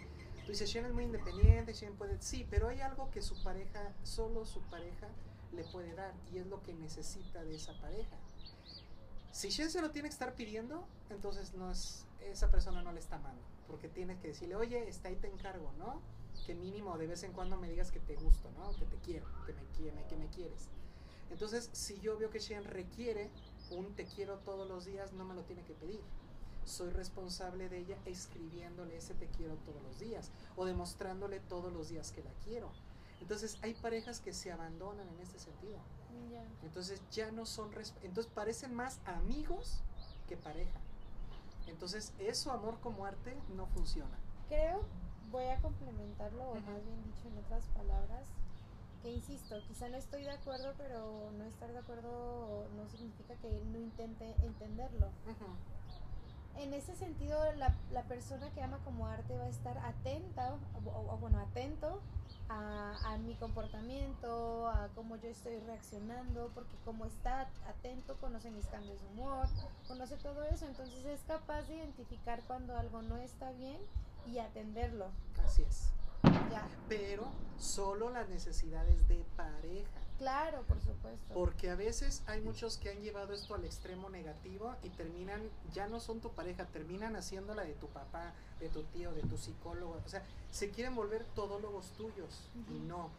Tú 0.52 0.58
dices, 0.58 0.76
es 0.76 0.94
muy 0.94 1.06
independiente, 1.06 1.72
Shen 1.72 1.96
puede... 1.96 2.22
Sí, 2.22 2.46
pero 2.50 2.68
hay 2.68 2.82
algo 2.82 3.10
que 3.10 3.22
su 3.22 3.42
pareja, 3.42 3.94
solo 4.04 4.46
su 4.46 4.60
pareja 4.64 5.08
le 5.54 5.64
puede 5.64 5.94
dar 5.96 6.14
y 6.34 6.40
es 6.40 6.48
lo 6.48 6.62
que 6.62 6.74
necesita 6.74 7.42
de 7.46 7.56
esa 7.56 7.72
pareja. 7.80 8.18
Si 9.32 9.48
Shen 9.48 9.72
se 9.72 9.80
lo 9.80 9.92
tiene 9.92 10.10
que 10.10 10.14
estar 10.14 10.36
pidiendo, 10.36 10.86
entonces 11.10 11.54
no 11.54 11.72
es, 11.72 12.06
esa 12.20 12.52
persona 12.52 12.84
no 12.84 12.92
le 12.92 13.00
está 13.00 13.16
amando, 13.16 13.42
porque 13.66 13.88
tiene 13.88 14.20
que 14.20 14.28
decirle, 14.28 14.58
oye, 14.58 14.90
está 14.90 15.08
ahí 15.08 15.16
te 15.16 15.28
encargo, 15.28 15.72
¿no? 15.80 16.02
Que 16.46 16.54
mínimo 16.54 16.98
de 16.98 17.08
vez 17.08 17.24
en 17.24 17.32
cuando 17.32 17.56
me 17.56 17.70
digas 17.70 17.90
que 17.90 18.02
te 18.02 18.16
gusto, 18.18 18.52
¿no? 18.58 18.76
Que 18.76 18.84
te 18.84 18.98
quiero, 18.98 19.26
que 19.46 19.54
me, 19.54 20.04
que 20.06 20.18
me 20.18 20.28
quieres. 20.28 20.68
Entonces, 21.30 21.70
si 21.72 21.98
yo 22.02 22.18
veo 22.18 22.30
que 22.30 22.40
Shen 22.40 22.66
requiere 22.66 23.30
un 23.70 23.96
te 23.96 24.04
quiero 24.04 24.40
todos 24.40 24.68
los 24.68 24.84
días, 24.84 25.14
no 25.14 25.24
me 25.24 25.34
lo 25.34 25.44
tiene 25.44 25.64
que 25.64 25.76
pedir. 25.76 26.02
Soy 26.66 26.90
responsable 26.92 27.70
de 27.70 27.80
ella 27.80 27.98
escribiéndole 28.06 28.98
ese 28.98 29.14
te 29.14 29.28
quiero 29.28 29.56
todos 29.58 29.82
los 29.84 30.00
días 30.00 30.32
o 30.56 30.66
demostrándole 30.66 31.40
todos 31.40 31.72
los 31.74 31.90
días 31.90 32.12
que 32.12 32.24
la 32.24 32.32
quiero. 32.46 32.70
Entonces, 33.20 33.58
hay 33.62 33.74
parejas 33.76 34.20
que 34.20 34.34
se 34.34 34.52
abandonan 34.52 35.08
en 35.08 35.20
este 35.20 35.40
sentido. 35.40 35.78
Entonces, 36.64 37.02
ya 37.12 37.32
no 37.32 37.46
son. 37.46 37.72
Entonces, 38.04 38.32
parecen 38.34 38.74
más 38.74 39.00
amigos 39.06 39.82
que 40.28 40.38
pareja. 40.38 40.80
Entonces, 41.68 42.14
eso, 42.20 42.52
amor 42.52 42.80
como 42.82 43.06
arte, 43.06 43.36
no 43.56 43.68
funciona. 43.68 44.18
Creo, 44.50 44.84
voy 45.32 45.46
a 45.46 45.58
complementarlo, 45.62 46.44
o 46.44 46.56
más 46.56 46.84
bien 46.84 47.04
dicho 47.04 47.28
en 47.28 47.38
otras 47.38 47.64
palabras, 47.70 48.28
que 49.02 49.12
insisto, 49.12 49.56
quizá 49.68 49.90
no 49.90 49.98
estoy 49.98 50.24
de 50.24 50.32
acuerdo, 50.32 50.74
pero 50.78 51.32
no 51.38 51.44
estar 51.46 51.72
de 51.72 51.80
acuerdo 51.80 52.68
no 52.76 52.88
significa 52.90 53.36
que 53.36 53.50
no 53.72 53.80
intente 53.80 54.36
entenderlo. 54.44 55.10
En 56.58 56.74
ese 56.74 56.96
sentido, 56.96 57.40
la, 57.54 57.76
la, 57.92 58.04
persona 58.04 58.50
que 58.52 58.62
ama 58.62 58.80
como 58.84 59.08
arte 59.08 59.36
va 59.38 59.46
a 59.46 59.50
estar 59.50 59.78
atenta, 59.80 60.56
o, 60.86 61.18
bueno, 61.18 61.40
atento 61.40 62.00
a, 62.50 62.94
a, 63.06 63.18
mi 63.18 63.36
comportamiento, 63.36 64.68
a 64.68 64.90
cómo 64.94 65.16
yo 65.16 65.30
estoy 65.30 65.58
reaccionando, 65.60 66.52
porque 66.54 66.76
como 66.86 67.06
está 67.06 67.50
atento, 67.68 68.16
conoce 68.18 68.52
mis 68.52 68.68
cambios 68.68 69.02
de 69.02 69.08
humor, 69.08 69.48
conoce 69.88 70.18
todo 70.18 70.44
eso, 70.44 70.66
entonces 70.68 71.06
es 71.06 71.22
capaz 71.22 71.64
de 71.64 71.78
identificar 71.78 72.42
cuando 72.48 72.78
algo 72.78 73.02
no 73.02 73.18
está 73.18 73.52
bien 73.54 73.80
y 74.28 74.40
atenderlo. 74.40 75.08
Así 75.44 75.64
es. 75.64 75.92
Pero 76.88 77.32
solo 77.58 78.10
las 78.10 78.28
necesidades 78.30 79.08
de 79.08 79.24
pareja. 79.36 80.02
Claro, 80.18 80.62
por 80.68 80.80
supuesto. 80.82 81.34
Porque 81.34 81.70
a 81.70 81.76
veces 81.76 82.22
hay 82.28 82.42
muchos 82.42 82.78
que 82.78 82.92
han 82.92 83.02
llevado 83.02 83.34
esto 83.34 83.56
al 83.56 83.66
extremo 83.66 84.10
negativo 84.10 84.76
y 84.84 84.90
terminan, 84.90 85.42
ya 85.74 85.88
no 85.88 86.00
son 86.00 86.20
tu 86.20 86.32
pareja, 86.32 86.66
terminan 86.66 87.16
haciéndola 87.16 87.64
de 87.64 87.74
tu 87.74 87.88
papá, 87.88 88.34
de 88.60 88.70
tu 88.70 88.84
tío, 88.84 89.12
de 89.14 89.22
tu 89.22 89.38
psicólogo. 89.38 90.00
O 90.06 90.10
sea, 90.10 90.24
se 90.52 90.70
quieren 90.70 90.96
volver 90.96 91.24
todólogos 91.34 91.92
tuyos 91.94 92.50
y 92.70 92.80
no. 92.88 93.10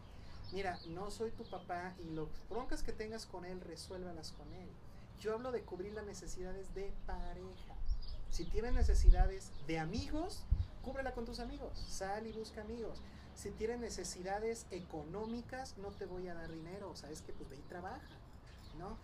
Mira, 0.53 0.77
no 0.89 1.09
soy 1.09 1.31
tu 1.31 1.43
papá 1.43 1.93
y 1.99 2.09
los 2.11 2.29
broncas 2.49 2.83
que 2.83 2.93
tengas 2.93 3.25
con 3.25 3.43
él, 3.43 3.59
resuélvalas 3.61 4.31
con 4.33 4.53
él. 4.53 4.69
Yo 5.19 5.33
hablo 5.33 5.51
de 5.51 5.63
cubrir 5.63 5.93
las 5.93 6.05
necesidades 6.05 6.73
de 6.75 6.93
pareja. 7.05 7.75
Si 8.29 8.45
tienes 8.45 8.73
necesidades 8.73 9.51
de 9.67 9.79
amigos, 9.79 10.43
cúbrela 10.83 11.13
con 11.13 11.25
tus 11.25 11.39
amigos, 11.39 11.77
sal 11.77 12.27
y 12.27 12.31
busca 12.33 12.61
amigos. 12.61 12.99
Si 13.35 13.49
tienes 13.51 13.79
necesidades 13.79 14.67
económicas, 14.69 15.77
no 15.77 15.89
te 15.89 16.05
voy 16.05 16.27
a 16.27 16.35
dar 16.35 16.51
dinero, 16.51 16.95
sabes 16.95 17.21
que 17.21 17.33
pues 17.33 17.49
ve 17.49 17.55
y 17.55 17.61
trabaja, 17.69 18.01
¿no? 18.77 18.97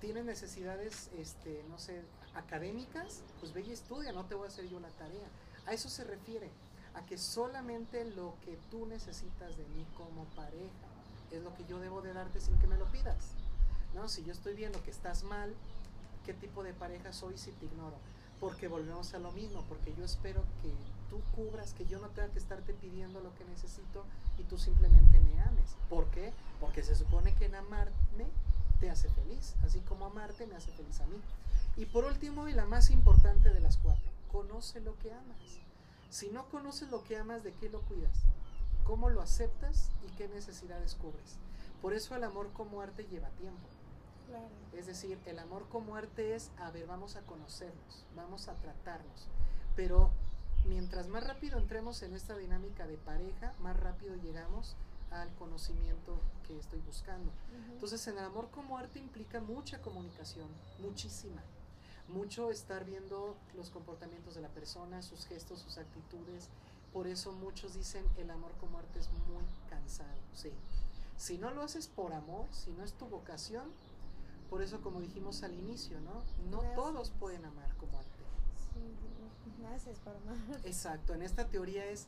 Tienes 0.00 0.24
necesidades, 0.24 1.10
este, 1.18 1.62
no 1.68 1.78
sé, 1.78 2.02
académicas, 2.34 3.22
pues 3.40 3.52
ve 3.52 3.62
y 3.62 3.72
estudia, 3.72 4.12
no 4.12 4.24
te 4.24 4.34
voy 4.34 4.46
a 4.46 4.48
hacer 4.48 4.68
yo 4.68 4.80
la 4.80 4.88
tarea. 4.90 5.26
A 5.66 5.72
eso 5.72 5.88
se 5.88 6.04
refiere, 6.04 6.50
a 6.94 7.04
que 7.04 7.18
solamente 7.18 8.04
lo 8.04 8.34
que 8.44 8.58
tú 8.70 8.86
necesitas 8.86 9.56
de 9.56 9.64
mí 9.68 9.86
como 9.96 10.24
pareja 10.36 10.70
es 11.30 11.42
lo 11.42 11.54
que 11.54 11.64
yo 11.66 11.78
debo 11.80 12.00
de 12.00 12.12
darte 12.12 12.40
sin 12.40 12.58
que 12.58 12.66
me 12.66 12.78
lo 12.78 12.86
pidas. 12.86 13.32
¿No? 13.94 14.08
Si 14.08 14.24
yo 14.24 14.32
estoy 14.32 14.54
viendo 14.54 14.82
que 14.82 14.90
estás 14.90 15.22
mal, 15.22 15.54
¿qué 16.24 16.34
tipo 16.34 16.62
de 16.62 16.74
pareja 16.74 17.12
soy 17.12 17.38
si 17.38 17.52
te 17.52 17.66
ignoro? 17.66 17.96
Porque 18.40 18.66
volvemos 18.66 19.14
a 19.14 19.18
lo 19.18 19.30
mismo, 19.32 19.62
porque 19.68 19.94
yo 19.94 20.04
espero 20.04 20.42
que 20.62 20.72
tú 21.08 21.20
cubras, 21.34 21.74
que 21.74 21.86
yo 21.86 21.98
no 21.98 22.08
tenga 22.08 22.28
que 22.28 22.38
estarte 22.38 22.74
pidiendo 22.74 23.20
lo 23.20 23.34
que 23.34 23.44
necesito 23.44 24.04
y 24.38 24.42
tú 24.44 24.58
simplemente 24.58 25.18
me 25.20 25.40
ames. 25.40 25.76
¿Por 25.88 26.06
qué? 26.10 26.32
Porque 26.60 26.82
se 26.82 26.94
supone 26.94 27.34
que 27.34 27.46
en 27.46 27.54
amarme 27.54 28.26
te 28.80 28.90
hace 28.90 29.08
feliz, 29.08 29.54
así 29.64 29.80
como 29.80 30.06
amarte 30.06 30.46
me 30.46 30.56
hace 30.56 30.70
feliz 30.72 31.00
a 31.00 31.06
mí. 31.06 31.20
Y 31.76 31.86
por 31.86 32.04
último, 32.04 32.48
y 32.48 32.52
la 32.52 32.66
más 32.66 32.90
importante 32.90 33.50
de 33.50 33.60
las 33.60 33.76
cuatro, 33.78 34.10
conoce 34.30 34.80
lo 34.80 34.96
que 34.98 35.12
amas. 35.12 35.60
Si 36.10 36.30
no 36.30 36.48
conoces 36.48 36.90
lo 36.90 37.02
que 37.02 37.16
amas, 37.16 37.42
¿de 37.42 37.52
qué 37.52 37.68
lo 37.68 37.80
cuidas? 37.82 38.22
¿Cómo 38.84 39.10
lo 39.10 39.20
aceptas 39.20 39.90
y 40.06 40.10
qué 40.16 40.28
necesidades 40.28 40.94
cubres? 40.94 41.38
Por 41.82 41.94
eso 41.94 42.14
el 42.14 42.24
amor 42.24 42.52
como 42.52 42.80
arte 42.80 43.04
lleva 43.04 43.28
tiempo. 43.30 43.66
Es 44.72 44.86
decir, 44.86 45.18
el 45.26 45.38
amor 45.38 45.66
como 45.68 45.96
arte 45.96 46.34
es, 46.34 46.50
a 46.58 46.70
ver, 46.70 46.86
vamos 46.86 47.16
a 47.16 47.22
conocernos, 47.22 48.04
vamos 48.16 48.48
a 48.48 48.54
tratarnos. 48.54 49.28
Pero 49.76 50.10
mientras 50.64 51.08
más 51.08 51.26
rápido 51.26 51.58
entremos 51.58 52.02
en 52.02 52.14
esta 52.14 52.36
dinámica 52.36 52.86
de 52.86 52.96
pareja, 52.96 53.52
más 53.60 53.78
rápido 53.78 54.14
llegamos 54.16 54.76
al 55.10 55.32
conocimiento 55.34 56.18
que 56.46 56.58
estoy 56.58 56.80
buscando. 56.80 57.30
Entonces, 57.72 58.06
en 58.08 58.18
el 58.18 58.24
amor 58.24 58.48
como 58.50 58.78
arte 58.78 58.98
implica 58.98 59.40
mucha 59.40 59.80
comunicación, 59.80 60.48
muchísima. 60.80 61.42
mucho 62.08 62.50
estar 62.50 62.84
viendo 62.84 63.34
los 63.56 63.70
comportamientos 63.70 64.34
de 64.34 64.42
la 64.42 64.48
persona, 64.48 65.00
sus 65.02 65.24
gestos, 65.26 65.60
sus 65.60 65.78
actitudes. 65.78 66.50
Por 66.92 67.06
eso 67.06 67.32
muchos 67.32 67.74
dicen 67.74 68.04
el 68.18 68.30
amor 68.30 68.52
como 68.60 68.78
arte 68.78 68.98
es 68.98 69.08
muy 69.10 69.42
cansado, 69.70 70.18
sí. 70.34 70.50
Si 71.16 71.38
no 71.38 71.50
lo 71.50 71.62
haces 71.62 71.86
por 71.88 72.12
amor, 72.12 72.46
si 72.50 72.72
no 72.72 72.84
es 72.84 72.92
tu 72.92 73.06
vocación, 73.06 73.64
por 74.50 74.60
eso 74.60 74.82
como 74.82 75.00
dijimos 75.00 75.42
al 75.44 75.54
inicio, 75.54 75.98
¿no? 76.00 76.22
No 76.50 76.58
Gracias. 76.58 76.74
todos 76.74 77.10
pueden 77.18 77.44
amar 77.46 77.74
como 77.76 77.98
arte. 77.98 78.10
Sí, 78.74 78.94
gracias 79.68 79.98
por 80.00 80.14
amar. 80.16 80.36
Exacto, 80.64 81.14
en 81.14 81.22
esta 81.22 81.46
teoría 81.48 81.84
es, 81.86 82.06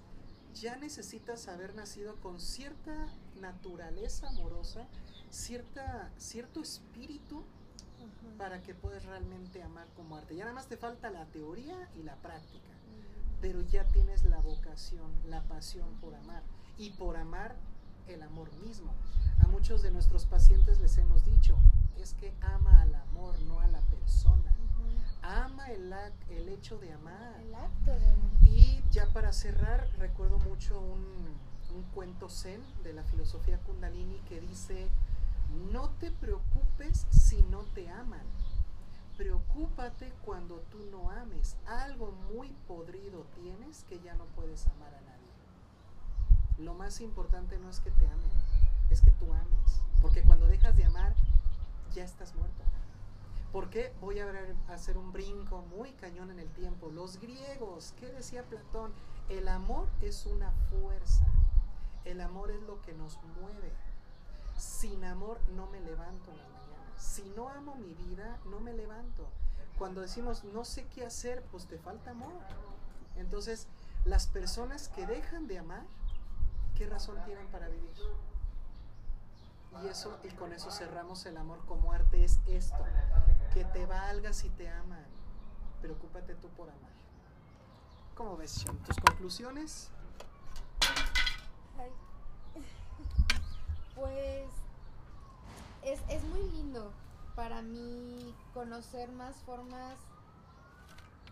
ya 0.54 0.76
necesitas 0.76 1.48
haber 1.48 1.74
nacido 1.74 2.16
con 2.16 2.40
cierta 2.40 3.08
naturaleza 3.40 4.28
amorosa, 4.28 4.86
cierta, 5.30 6.10
cierto 6.16 6.60
espíritu 6.60 7.42
Ajá. 7.96 8.38
para 8.38 8.62
que 8.62 8.74
puedas 8.74 9.04
realmente 9.04 9.62
amar 9.62 9.86
como 9.96 10.16
arte. 10.16 10.34
Ya 10.36 10.44
nada 10.44 10.54
más 10.54 10.66
te 10.66 10.76
falta 10.76 11.10
la 11.10 11.24
teoría 11.26 11.88
y 11.98 12.02
la 12.02 12.14
práctica, 12.16 12.64
Mm. 12.68 13.40
pero 13.40 13.60
ya 13.62 13.84
tienes 13.88 14.24
la 14.24 14.38
vocación, 14.40 15.10
la 15.28 15.42
pasión 15.42 15.88
por 16.00 16.14
amar 16.14 16.42
y 16.78 16.90
por 16.90 17.16
amar 17.16 17.54
el 18.06 18.22
amor 18.22 18.50
mismo. 18.64 18.92
A 19.44 19.48
muchos 19.48 19.82
de 19.82 19.90
nuestros 19.90 20.24
pacientes 20.26 20.80
les 20.80 20.96
hemos 20.98 21.24
dicho, 21.26 21.58
es 21.98 22.14
que 22.14 22.32
ama 22.40 22.80
al 22.82 22.94
amor, 22.94 23.38
no 23.42 23.60
a 23.60 23.66
la 23.66 23.80
persona. 23.80 24.54
Ama 25.22 25.66
el, 25.70 25.92
el 26.30 26.48
hecho 26.48 26.78
de 26.78 26.92
amar. 26.92 27.40
El 27.40 27.54
acto 27.54 27.90
de 27.90 28.06
amor. 28.10 28.30
Y 28.42 28.82
ya 28.90 29.06
para 29.12 29.32
cerrar, 29.32 29.88
recuerdo 29.98 30.38
mucho 30.38 30.80
un, 30.80 31.36
un 31.74 31.82
cuento 31.94 32.28
zen 32.28 32.62
de 32.84 32.92
la 32.92 33.02
filosofía 33.04 33.58
kundalini 33.58 34.18
que 34.28 34.40
dice, 34.40 34.88
no 35.72 35.90
te 35.90 36.10
preocupes 36.10 37.06
si 37.10 37.42
no 37.44 37.62
te 37.74 37.88
aman. 37.88 38.24
Preocúpate 39.16 40.12
cuando 40.24 40.56
tú 40.70 40.78
no 40.90 41.10
ames. 41.10 41.56
Algo 41.66 42.12
muy 42.32 42.48
podrido 42.68 43.26
tienes 43.34 43.84
que 43.84 44.00
ya 44.00 44.14
no 44.14 44.24
puedes 44.36 44.66
amar 44.66 44.94
a 44.94 45.00
nadie. 45.00 45.26
Lo 46.58 46.74
más 46.74 47.00
importante 47.00 47.58
no 47.58 47.68
es 47.68 47.80
que 47.80 47.90
te 47.90 48.06
amen, 48.06 48.30
es 48.90 49.00
que 49.00 49.10
tú 49.12 49.32
ames. 49.32 49.82
Porque 50.00 50.22
cuando 50.22 50.46
dejas 50.46 50.76
de 50.76 50.84
amar, 50.84 51.14
ya 51.94 52.04
estás 52.04 52.34
muerto. 52.34 52.62
¿Por 53.56 53.70
qué? 53.70 53.90
Voy 54.02 54.18
a 54.18 54.30
hacer 54.68 54.98
un 54.98 55.12
brinco 55.12 55.62
muy 55.62 55.92
cañón 55.92 56.30
en 56.30 56.40
el 56.40 56.50
tiempo. 56.50 56.90
Los 56.90 57.18
griegos, 57.18 57.94
¿qué 57.98 58.04
decía 58.12 58.42
Platón? 58.42 58.92
El 59.30 59.48
amor 59.48 59.88
es 60.02 60.26
una 60.26 60.52
fuerza. 60.68 61.24
El 62.04 62.20
amor 62.20 62.50
es 62.50 62.60
lo 62.64 62.82
que 62.82 62.92
nos 62.92 63.18
mueve. 63.40 63.72
Sin 64.58 65.02
amor 65.04 65.40
no 65.56 65.68
me 65.68 65.80
levanto 65.80 66.32
en 66.32 66.36
la 66.36 66.48
mañana. 66.48 66.98
Si 66.98 67.22
no 67.34 67.48
amo 67.48 67.76
mi 67.76 67.94
vida, 67.94 68.38
no 68.44 68.60
me 68.60 68.74
levanto. 68.74 69.26
Cuando 69.78 70.02
decimos 70.02 70.44
no 70.44 70.66
sé 70.66 70.84
qué 70.94 71.06
hacer, 71.06 71.42
pues 71.50 71.66
te 71.66 71.78
falta 71.78 72.10
amor. 72.10 72.34
Entonces, 73.16 73.68
las 74.04 74.26
personas 74.26 74.90
que 74.90 75.06
dejan 75.06 75.46
de 75.46 75.60
amar, 75.60 75.86
¿qué 76.74 76.84
razón 76.84 77.16
tienen 77.24 77.46
para 77.46 77.68
vivir? 77.68 77.94
Y 79.82 79.88
eso, 79.88 80.18
y 80.22 80.28
con 80.30 80.52
eso 80.52 80.70
cerramos 80.70 81.26
el 81.26 81.36
amor 81.36 81.64
como 81.66 81.92
arte, 81.92 82.24
es 82.24 82.40
esto, 82.46 82.78
que 83.52 83.64
te 83.64 83.86
valga 83.86 84.32
si 84.32 84.48
te 84.50 84.68
aman. 84.68 85.04
Preocúpate 85.80 86.34
tú 86.36 86.48
por 86.50 86.70
amar. 86.70 86.92
¿Cómo 88.14 88.36
ves, 88.36 88.50
Sean? 88.52 88.78
¿Tus 88.78 88.96
conclusiones? 88.96 89.90
Ay. 91.78 91.90
Pues 93.94 94.50
es, 95.82 96.00
es 96.10 96.22
muy 96.24 96.42
lindo 96.50 96.92
para 97.34 97.62
mí 97.62 98.34
conocer 98.52 99.10
más 99.12 99.36
formas 99.36 99.98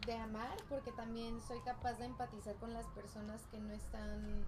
de 0.06 0.14
amar, 0.14 0.56
porque 0.68 0.92
también 0.92 1.42
soy 1.42 1.60
capaz 1.60 1.94
de 1.94 2.06
empatizar 2.06 2.54
con 2.56 2.72
las 2.72 2.86
personas 2.88 3.42
que 3.50 3.58
no 3.58 3.72
están 3.72 4.46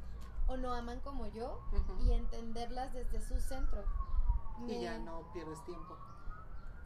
o 0.48 0.56
no 0.56 0.72
aman 0.72 1.00
como 1.00 1.26
yo 1.26 1.60
y 2.00 2.12
entenderlas 2.12 2.92
desde 2.92 3.20
su 3.20 3.40
centro. 3.40 3.84
Y 4.66 4.80
ya 4.80 4.98
no 4.98 5.30
pierdes 5.32 5.62
tiempo. 5.64 5.96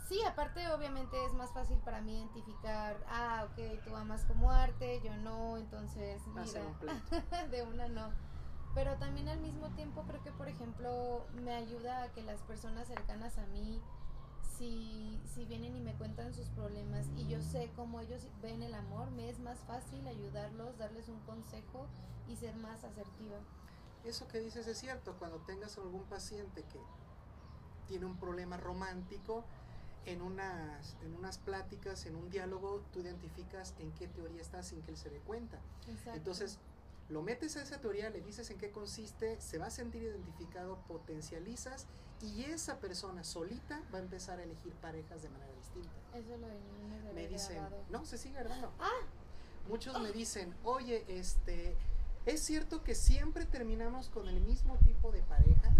Sí, 0.09 0.21
aparte 0.25 0.69
obviamente 0.73 1.25
es 1.25 1.33
más 1.35 1.53
fácil 1.53 1.79
para 1.79 2.01
mí 2.01 2.17
identificar, 2.17 2.97
ah, 3.09 3.47
ok, 3.47 3.85
tú 3.85 3.95
amas 3.95 4.25
como 4.25 4.51
arte, 4.51 5.01
yo 5.05 5.17
no, 5.19 5.57
entonces 5.57 6.21
un 6.27 6.35
mira, 6.35 6.63
pleito. 6.81 7.49
de 7.51 7.63
una 7.63 7.87
no. 7.87 8.11
Pero 8.75 8.97
también 8.97 9.29
al 9.29 9.39
mismo 9.39 9.69
tiempo 9.71 10.03
creo 10.09 10.21
que, 10.23 10.33
por 10.33 10.49
ejemplo, 10.49 11.25
me 11.45 11.55
ayuda 11.55 12.03
a 12.03 12.09
que 12.13 12.23
las 12.23 12.41
personas 12.43 12.89
cercanas 12.89 13.39
a 13.39 13.47
mí, 13.47 13.81
si, 14.61 15.19
si 15.35 15.47
vienen 15.47 15.75
y 15.75 15.81
me 15.81 15.95
cuentan 15.95 16.35
sus 16.35 16.47
problemas 16.51 17.07
y 17.17 17.27
yo 17.27 17.41
sé 17.41 17.71
cómo 17.77 17.99
ellos 18.01 18.29
ven 18.43 18.63
el 18.63 18.75
amor, 18.75 19.11
me 19.11 19.31
es 19.31 19.39
más 19.39 19.59
fácil 19.61 20.07
ayudarlos, 20.07 20.77
darles 20.77 21.09
un 21.09 21.19
consejo 21.21 21.87
y 22.29 22.37
ser 22.37 22.55
más 22.57 22.85
asertiva. 22.85 23.39
Eso 24.05 24.29
que 24.29 24.39
dices 24.39 24.67
es 24.67 24.77
cierto. 24.79 25.17
Cuando 25.19 25.39
tengas 25.39 25.79
algún 25.79 26.05
paciente 26.05 26.63
que 26.65 26.79
tiene 27.89 28.05
un 28.05 28.19
problema 28.19 28.59
romántico, 28.59 29.45
en 30.05 30.21
unas, 30.21 30.95
en 31.03 31.15
unas 31.15 31.39
pláticas, 31.39 32.05
en 32.05 32.17
un 32.17 32.29
diálogo, 32.29 32.83
tú 32.93 33.01
identificas 33.01 33.75
en 33.79 33.93
qué 33.93 34.09
teoría 34.09 34.43
está 34.43 34.63
sin 34.63 34.83
que 34.83 34.91
él 34.91 34.99
se 34.99 35.09
dé 35.09 35.21
cuenta. 35.21 35.59
Exacto. 35.89 36.19
Entonces, 36.19 36.59
lo 37.09 37.23
metes 37.23 37.57
a 37.57 37.63
esa 37.63 37.81
teoría, 37.81 38.11
le 38.11 38.21
dices 38.21 38.51
en 38.51 38.59
qué 38.59 38.71
consiste, 38.71 39.41
se 39.41 39.57
va 39.57 39.67
a 39.67 39.71
sentir 39.71 40.03
identificado, 40.03 40.79
potencializas 40.87 41.87
y 42.23 42.45
esa 42.45 42.79
persona 42.79 43.25
solita 43.25 43.83
va 43.93 43.99
a 43.99 44.03
empezar 44.03 44.39
a 44.39 44.43
elegir 44.43 44.73
parejas 44.75 45.23
de 45.23 45.29
manera 45.31 45.53
distinta. 45.55 45.91
Eso 46.15 46.37
lo 46.37 46.47
de 46.47 47.13
Me 47.15 47.29
dicen, 47.29 47.63
no, 47.91 48.05
se 48.05 48.19
sigue 48.19 48.39
grabando. 48.39 48.73
Ah. 48.79 49.07
Muchos 49.69 50.01
me 50.01 50.13
dicen, 50.13 50.55
oye, 50.65 51.05
este, 51.09 51.77
¿es 52.27 52.41
cierto 52.41 52.83
que 52.83 52.95
siempre 52.95 53.45
terminamos 53.47 54.09
con 54.09 54.29
el 54.29 54.41
mismo 54.41 54.77
tipo 54.79 55.13
de 55.13 55.23
pareja? 55.23 55.73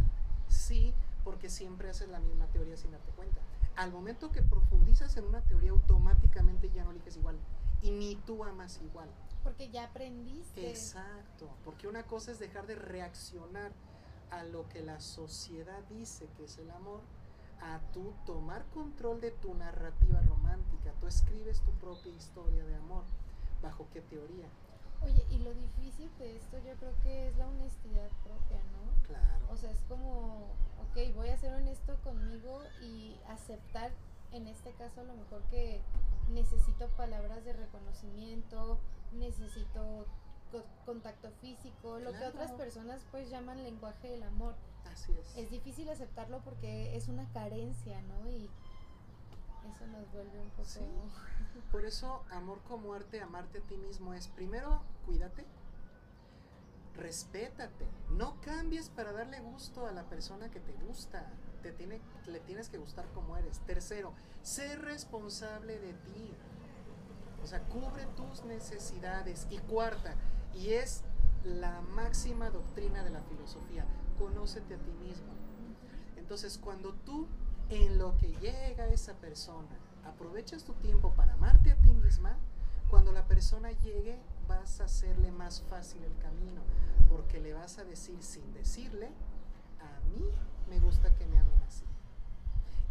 Sí, 0.49 0.95
porque 1.25 1.51
siempre 1.51 1.91
haces 1.91 2.09
la 2.09 2.21
misma 2.21 2.47
teoría 2.47 2.77
sin 2.77 2.93
darte 2.93 3.11
cuenta. 3.13 3.41
Al 3.77 3.93
momento 3.93 4.31
que 4.31 4.43
profundizas 4.43 5.17
en 5.17 5.25
una 5.25 5.43
teoría, 5.43 5.71
automáticamente 5.71 6.71
ya 6.71 6.85
no 6.85 6.91
eliges 6.91 7.17
igual. 7.17 7.37
Y 7.83 7.91
ni 7.91 8.17
tú 8.17 8.45
amas 8.45 8.81
igual. 8.83 9.09
Porque 9.43 9.71
ya 9.71 9.85
aprendiste. 9.85 10.69
Exacto, 10.69 11.49
porque 11.65 11.89
una 11.89 12.05
cosa 12.05 12.31
es 12.31 12.39
dejar 12.39 12.67
de 12.67 12.75
reaccionar 12.75 13.73
a 14.31 14.45
lo 14.45 14.69
que 14.69 14.81
la 14.83 15.01
sociedad 15.01 15.83
dice 15.89 16.29
que 16.37 16.45
es 16.45 16.59
el 16.59 16.71
amor, 16.71 17.01
a 17.61 17.81
tú 17.93 18.13
tomar 18.25 18.65
control 18.67 19.21
de 19.21 19.31
tu 19.31 19.55
narrativa 19.55 20.21
romántica. 20.23 20.93
Tú 21.01 21.07
escribes 21.07 21.61
tu 21.61 21.73
propia 21.73 22.13
historia 22.13 22.65
de 22.65 22.75
amor. 22.77 23.05
¿Bajo 23.63 23.87
qué 23.93 24.01
teoría? 24.01 24.47
Oye, 25.03 25.25
y 25.31 25.39
lo 25.39 25.53
difícil 25.55 26.11
de 26.19 26.37
esto 26.37 26.59
yo 26.59 26.75
creo 26.77 26.93
que 27.03 27.29
es 27.29 27.37
la 27.37 27.49
honestidad 27.49 28.09
propia, 28.23 28.59
¿no? 28.73 29.07
Claro. 29.07 29.47
O 29.51 29.57
sea, 29.57 29.71
es 29.71 29.81
como, 29.89 30.47
ok, 30.91 31.15
voy 31.17 31.29
a 31.29 31.37
ser 31.37 31.55
honesto 31.55 31.97
conmigo 32.05 32.61
y 32.83 33.17
aceptar, 33.29 33.93
en 34.33 34.47
este 34.47 34.73
caso, 34.73 35.01
a 35.01 35.05
lo 35.05 35.15
mejor 35.15 35.43
que 35.51 35.81
necesito 36.31 36.89
palabras 36.97 37.45
de 37.45 37.53
reconocimiento, 37.55 38.79
necesito 39.13 40.07
contacto 40.85 41.31
físico, 41.41 41.99
lo 41.99 42.13
que 42.13 42.25
otras 42.25 42.53
personas 42.53 43.03
pues 43.11 43.31
llaman 43.31 43.63
lenguaje 43.63 44.09
del 44.09 44.23
amor. 44.23 44.55
Así 44.93 45.13
es. 45.13 45.37
Es 45.37 45.51
difícil 45.51 45.89
aceptarlo 45.89 46.41
porque 46.41 46.97
es 46.97 47.09
una 47.09 47.31
carencia, 47.33 48.01
¿no? 48.03 48.29
Y 48.29 48.51
eso 49.73 49.87
nos 49.87 50.11
vuelve 50.13 50.41
un 50.41 50.51
poco... 50.51 50.65
Sí. 50.65 50.81
Por 51.71 51.85
eso, 51.85 52.25
amor 52.31 52.61
como 52.67 52.93
arte, 52.93 53.21
amarte 53.21 53.59
a 53.59 53.63
ti 53.63 53.77
mismo 53.77 54.13
es, 54.15 54.29
primero, 54.29 54.83
cuídate, 55.07 55.47
respétate, 56.97 57.87
no 58.11 58.41
cambies 58.41 58.89
para 58.89 59.13
darle 59.13 59.41
gusto 59.41 59.87
a 59.87 59.93
la 59.93 60.05
persona 60.05 60.51
que 60.51 60.61
te 60.61 60.73
gusta, 60.73 61.33
te 61.63 61.73
tiene, 61.73 62.01
le 62.27 62.41
tienes 62.41 62.69
que 62.69 62.79
gustar 62.79 63.07
como 63.15 63.37
eres. 63.37 63.61
Tercero, 63.61 64.13
sé 64.43 64.77
responsable 64.77 65.79
de 65.79 65.93
ti, 65.93 66.35
o 67.43 67.47
sea, 67.47 67.61
cubre 67.65 68.07
tus 68.17 68.45
necesidades. 68.45 69.47
Y 69.51 69.59
cuarta, 69.59 70.15
y 70.55 70.73
es 70.73 71.03
la 71.45 71.81
máxima 71.81 72.51
doctrina 72.51 73.03
de 73.03 73.11
la 73.11 73.23
filosofía, 73.23 73.85
conócete 74.19 74.75
a 74.75 74.79
ti 74.79 74.93
mismo. 75.03 75.33
Entonces, 76.17 76.59
cuando 76.59 76.93
tú, 76.93 77.27
en 77.71 77.99
lo 77.99 78.17
que 78.19 78.29
llega 78.41 78.89
esa 78.89 79.15
persona, 79.15 79.79
aprovechas 80.05 80.65
tu 80.65 80.75
tiempo 80.75 81.13
para 81.15 81.35
amarte 81.35 81.71
a 81.71 81.77
ti 81.77 81.93
misma, 81.93 82.37
cuando 82.89 83.13
la 83.13 83.27
persona 83.27 83.71
llegue, 83.71 84.19
vas 84.49 84.81
a 84.81 84.85
hacerle 84.85 85.31
más 85.31 85.63
fácil 85.63 86.03
el 86.03 86.17
camino, 86.19 86.61
porque 87.09 87.41
le 87.41 87.53
vas 87.53 87.79
a 87.79 87.85
decir 87.85 88.23
sin 88.23 88.53
decirle, 88.53 89.11
a 89.81 90.01
mí 90.11 90.25
me 90.69 90.81
gusta 90.81 91.15
que 91.15 91.27
me 91.27 91.39
amen 91.39 91.63
así. 91.67 91.85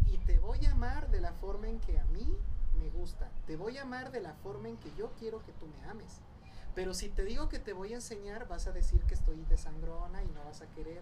Y 0.07 0.17
te 0.19 0.39
voy 0.39 0.65
a 0.65 0.71
amar 0.71 1.11
de 1.11 1.21
la 1.21 1.33
forma 1.33 1.67
en 1.67 1.79
que 1.79 1.99
a 1.99 2.05
mí 2.05 2.35
me 2.79 2.89
gusta. 2.89 3.29
Te 3.45 3.57
voy 3.57 3.77
a 3.77 3.83
amar 3.83 4.11
de 4.11 4.21
la 4.21 4.33
forma 4.35 4.69
en 4.69 4.77
que 4.77 4.91
yo 4.97 5.11
quiero 5.19 5.43
que 5.43 5.51
tú 5.53 5.67
me 5.67 5.89
ames. 5.89 6.21
Pero 6.79 6.93
si 6.93 7.09
te 7.09 7.25
digo 7.25 7.49
que 7.49 7.59
te 7.59 7.73
voy 7.73 7.91
a 7.91 7.95
enseñar, 7.95 8.47
vas 8.47 8.65
a 8.65 8.71
decir 8.71 9.03
que 9.03 9.13
estoy 9.13 9.43
de 9.49 9.57
sangrona 9.57 10.23
y 10.23 10.27
no 10.27 10.45
vas 10.45 10.61
a 10.61 10.67
querer. 10.67 11.01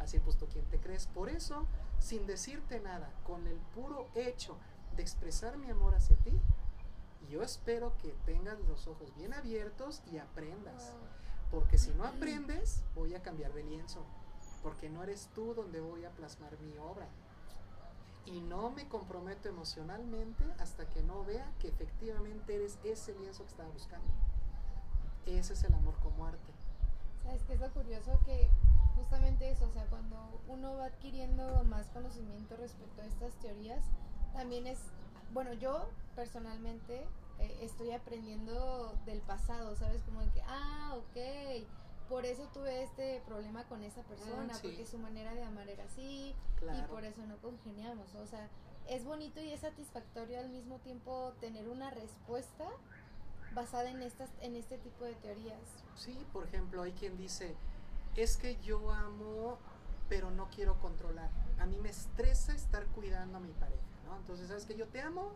Así 0.00 0.18
pues, 0.18 0.36
tú 0.36 0.48
quién 0.48 0.64
te 0.64 0.80
crees. 0.80 1.06
Por 1.06 1.28
eso, 1.28 1.64
sin 2.00 2.26
decirte 2.26 2.80
nada, 2.80 3.08
con 3.22 3.46
el 3.46 3.56
puro 3.72 4.08
hecho 4.16 4.56
de 4.96 5.02
expresar 5.02 5.58
mi 5.58 5.70
amor 5.70 5.94
hacia 5.94 6.16
ti, 6.16 6.32
yo 7.30 7.44
espero 7.44 7.96
que 7.98 8.08
tengas 8.26 8.58
los 8.62 8.88
ojos 8.88 9.14
bien 9.14 9.32
abiertos 9.32 10.02
y 10.10 10.18
aprendas. 10.18 10.90
Porque 11.52 11.78
si 11.78 11.92
no 11.92 12.04
aprendes, 12.04 12.82
voy 12.96 13.14
a 13.14 13.22
cambiar 13.22 13.52
de 13.52 13.62
lienzo. 13.62 14.04
Porque 14.60 14.90
no 14.90 15.04
eres 15.04 15.30
tú 15.36 15.54
donde 15.54 15.80
voy 15.80 16.04
a 16.04 16.10
plasmar 16.10 16.58
mi 16.58 16.76
obra. 16.78 17.06
Y 18.26 18.40
no 18.40 18.70
me 18.70 18.88
comprometo 18.88 19.48
emocionalmente 19.48 20.42
hasta 20.58 20.88
que 20.88 21.04
no 21.04 21.24
vea 21.24 21.48
que 21.60 21.68
efectivamente 21.68 22.56
eres 22.56 22.76
ese 22.82 23.14
lienzo 23.14 23.44
que 23.44 23.50
estaba 23.50 23.68
buscando. 23.70 24.31
Ese 25.26 25.52
es 25.52 25.64
el 25.64 25.74
amor 25.74 25.94
como 26.00 26.26
arte. 26.26 26.52
¿Sabes 27.22 27.42
qué 27.44 27.54
es 27.54 27.60
lo 27.60 27.70
curioso? 27.70 28.18
Que 28.24 28.50
justamente 28.96 29.50
eso, 29.50 29.66
o 29.66 29.72
sea, 29.72 29.84
cuando 29.86 30.16
uno 30.48 30.76
va 30.76 30.86
adquiriendo 30.86 31.64
más 31.64 31.86
conocimiento 31.88 32.56
respecto 32.56 33.02
a 33.02 33.06
estas 33.06 33.32
teorías, 33.40 33.84
también 34.32 34.66
es, 34.66 34.78
bueno, 35.32 35.52
yo 35.52 35.88
personalmente 36.16 37.06
eh, 37.38 37.58
estoy 37.62 37.92
aprendiendo 37.92 38.94
del 39.06 39.20
pasado, 39.20 39.76
¿sabes? 39.76 40.02
Como 40.02 40.20
de 40.20 40.30
que, 40.30 40.42
ah, 40.42 40.96
ok, 40.96 41.66
por 42.08 42.26
eso 42.26 42.42
tuve 42.52 42.82
este 42.82 43.22
problema 43.26 43.64
con 43.64 43.82
esa 43.82 44.02
persona, 44.02 44.52
sí. 44.54 44.60
porque 44.62 44.86
su 44.86 44.98
manera 44.98 45.34
de 45.34 45.44
amar 45.44 45.68
era 45.68 45.84
así, 45.84 46.34
y 46.60 46.82
por 46.88 47.04
eso 47.04 47.24
no 47.26 47.36
congeniamos, 47.38 48.14
o 48.16 48.26
sea, 48.26 48.48
es 48.88 49.04
bonito 49.04 49.40
y 49.40 49.50
es 49.50 49.60
satisfactorio 49.60 50.40
al 50.40 50.48
mismo 50.48 50.78
tiempo 50.78 51.32
tener 51.40 51.68
una 51.68 51.90
respuesta 51.90 52.64
basada 53.54 53.90
en 53.90 54.02
estas 54.02 54.30
en 54.40 54.56
este 54.56 54.78
tipo 54.78 55.04
de 55.04 55.14
teorías. 55.14 55.60
Sí, 55.96 56.16
por 56.32 56.44
ejemplo, 56.44 56.82
hay 56.82 56.92
quien 56.92 57.16
dice, 57.16 57.54
es 58.16 58.36
que 58.36 58.58
yo 58.62 58.90
amo, 58.90 59.58
pero 60.08 60.30
no 60.30 60.48
quiero 60.50 60.78
controlar. 60.80 61.30
A 61.58 61.66
mí 61.66 61.78
me 61.78 61.90
estresa 61.90 62.54
estar 62.54 62.86
cuidando 62.86 63.38
a 63.38 63.40
mi 63.40 63.52
pareja, 63.52 63.82
¿no? 64.06 64.16
Entonces, 64.16 64.48
sabes 64.48 64.66
que 64.66 64.74
yo 64.74 64.86
te 64.88 65.00
amo 65.00 65.32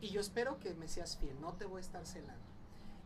y 0.00 0.10
yo 0.10 0.20
espero 0.20 0.58
que 0.58 0.74
me 0.74 0.88
seas 0.88 1.16
fiel, 1.16 1.40
no 1.40 1.54
te 1.54 1.64
voy 1.64 1.78
a 1.78 1.80
estar 1.80 2.06
celando. 2.06 2.44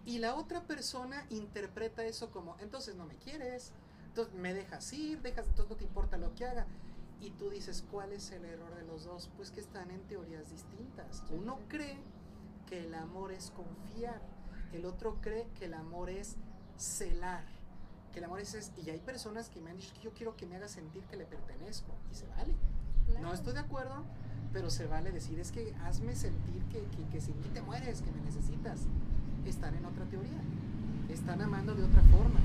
Y 0.04 0.18
la 0.18 0.34
otra 0.34 0.62
persona 0.62 1.26
interpreta 1.28 2.04
eso 2.04 2.30
como, 2.30 2.56
entonces 2.60 2.96
no 2.96 3.04
me 3.04 3.16
quieres, 3.16 3.72
entonces 4.06 4.34
me 4.34 4.54
dejas 4.54 4.92
ir, 4.92 5.20
dejas, 5.20 5.46
entonces 5.46 5.70
no 5.70 5.76
te 5.76 5.84
importa 5.84 6.16
lo 6.16 6.34
que 6.34 6.46
haga. 6.46 6.66
Y 7.20 7.30
tú 7.30 7.50
dices, 7.50 7.84
¿cuál 7.90 8.12
es 8.12 8.30
el 8.30 8.44
error 8.44 8.74
de 8.74 8.82
los 8.84 9.04
dos? 9.04 9.28
Pues 9.36 9.50
que 9.50 9.60
están 9.60 9.90
en 9.90 10.00
teorías 10.08 10.50
distintas. 10.50 11.24
Uno 11.30 11.58
cree 11.68 11.98
que 12.68 12.84
el 12.86 12.94
amor 12.94 13.32
es 13.32 13.50
confiar, 13.50 14.20
el 14.72 14.84
otro 14.84 15.16
cree 15.20 15.46
que 15.58 15.64
el 15.66 15.74
amor 15.74 16.10
es 16.10 16.36
celar, 16.76 17.44
que 18.12 18.18
el 18.18 18.24
amor 18.24 18.40
es, 18.40 18.54
es- 18.54 18.72
y 18.84 18.90
hay 18.90 18.98
personas 18.98 19.48
que 19.48 19.60
me 19.60 19.70
han 19.70 19.76
dicho 19.76 19.92
que 19.94 20.00
yo 20.02 20.12
quiero 20.12 20.36
que 20.36 20.46
me 20.46 20.56
haga 20.56 20.68
sentir 20.68 21.02
que 21.04 21.16
le 21.16 21.24
pertenezco 21.24 21.92
y 22.10 22.14
se 22.14 22.26
vale. 22.28 22.54
No 23.20 23.32
estoy 23.32 23.54
de 23.54 23.60
acuerdo, 23.60 24.04
pero 24.52 24.70
se 24.70 24.86
vale 24.86 25.10
decir 25.12 25.38
es 25.40 25.50
que 25.50 25.74
hazme 25.84 26.14
sentir 26.14 26.62
que, 26.64 26.82
que, 26.96 27.04
que 27.10 27.20
sin 27.20 27.38
mí 27.40 27.48
te 27.54 27.62
mueres, 27.62 28.02
que 28.02 28.10
me 28.12 28.20
necesitas. 28.20 28.80
Están 29.46 29.74
en 29.74 29.84
otra 29.86 30.04
teoría, 30.04 30.38
están 31.08 31.40
amando 31.40 31.74
de 31.74 31.84
otra 31.84 32.02
forma. 32.02 32.40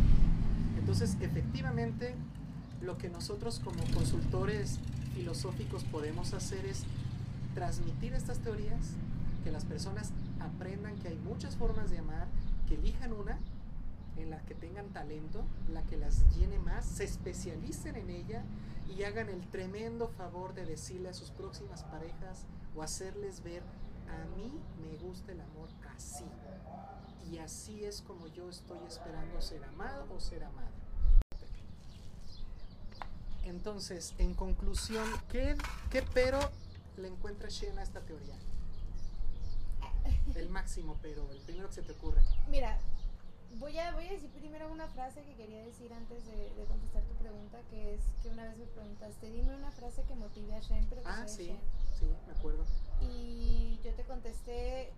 Entonces, 0.77 1.17
efectivamente, 1.19 2.15
lo 2.81 2.97
que 2.97 3.09
nosotros 3.09 3.59
como 3.59 3.83
consultores 3.93 4.79
filosóficos 5.13 5.83
podemos 5.85 6.33
hacer 6.33 6.65
es 6.65 6.83
transmitir 7.55 8.13
estas 8.13 8.39
teorías, 8.39 8.91
que 9.43 9.51
las 9.51 9.65
personas 9.65 10.11
aprendan 10.39 10.95
que 10.99 11.09
hay 11.09 11.17
muchas 11.17 11.55
formas 11.55 11.91
de 11.91 11.99
amar, 11.99 12.27
que 12.67 12.75
elijan 12.75 13.13
una 13.13 13.37
en 14.17 14.29
la 14.29 14.39
que 14.45 14.55
tengan 14.55 14.89
talento, 14.89 15.43
la 15.71 15.83
que 15.83 15.97
las 15.97 16.23
llene 16.35 16.59
más, 16.59 16.85
se 16.85 17.03
especialicen 17.03 17.95
en 17.95 18.09
ella 18.09 18.43
y 18.95 19.03
hagan 19.03 19.29
el 19.29 19.47
tremendo 19.47 20.07
favor 20.07 20.53
de 20.53 20.65
decirle 20.65 21.09
a 21.09 21.13
sus 21.13 21.31
próximas 21.31 21.83
parejas 21.83 22.45
o 22.75 22.83
hacerles 22.83 23.43
ver, 23.43 23.63
a 24.09 24.37
mí 24.37 24.51
me 24.81 24.97
gusta 24.97 25.31
el 25.31 25.41
amor 25.41 25.69
así. 25.95 26.25
Y 27.31 27.39
así 27.39 27.83
es 27.83 28.01
como 28.01 28.27
yo 28.27 28.49
estoy 28.49 28.79
esperando 28.87 29.41
ser 29.41 29.63
amado 29.63 30.05
o 30.15 30.19
ser 30.19 30.43
amada. 30.43 30.69
Entonces, 33.43 34.13
en 34.19 34.33
conclusión, 34.35 35.05
¿qué, 35.29 35.55
qué 35.89 36.03
pero 36.13 36.39
le 36.97 37.07
encuentra 37.07 37.49
Shen 37.49 37.77
a 37.79 37.83
esta 37.83 38.01
teoría? 38.01 38.35
El 40.35 40.49
máximo 40.49 40.97
pero, 41.01 41.29
el 41.31 41.39
primero 41.39 41.67
que 41.69 41.75
se 41.75 41.81
te 41.83 41.91
ocurre. 41.93 42.21
Mira, 42.49 42.77
voy 43.59 43.77
a, 43.77 43.91
voy 43.93 44.07
a 44.07 44.11
decir 44.11 44.29
primero 44.31 44.71
una 44.71 44.87
frase 44.87 45.21
que 45.23 45.33
quería 45.35 45.63
decir 45.63 45.91
antes 45.93 46.25
de, 46.25 46.35
de 46.55 46.65
contestar 46.65 47.03
tu 47.03 47.13
pregunta, 47.15 47.59
que 47.69 47.95
es 47.95 48.01
que 48.21 48.29
una 48.29 48.43
vez 48.45 48.57
me 48.57 48.65
preguntaste, 48.65 49.29
dime 49.31 49.55
una 49.55 49.71
frase 49.71 50.03
que 50.03 50.15
motive 50.15 50.53
a 50.55 50.59
Shen, 50.59 50.85
pero 50.89 51.01
que 51.01 51.07
Ah, 51.09 51.27
sí, 51.27 51.45
Shen. 51.47 51.59
sí, 51.99 52.05
me 52.27 52.33
acuerdo. 52.33 52.65
Y 53.01 53.79
yo 53.83 53.93
te 53.93 54.03
contesté, 54.03 54.91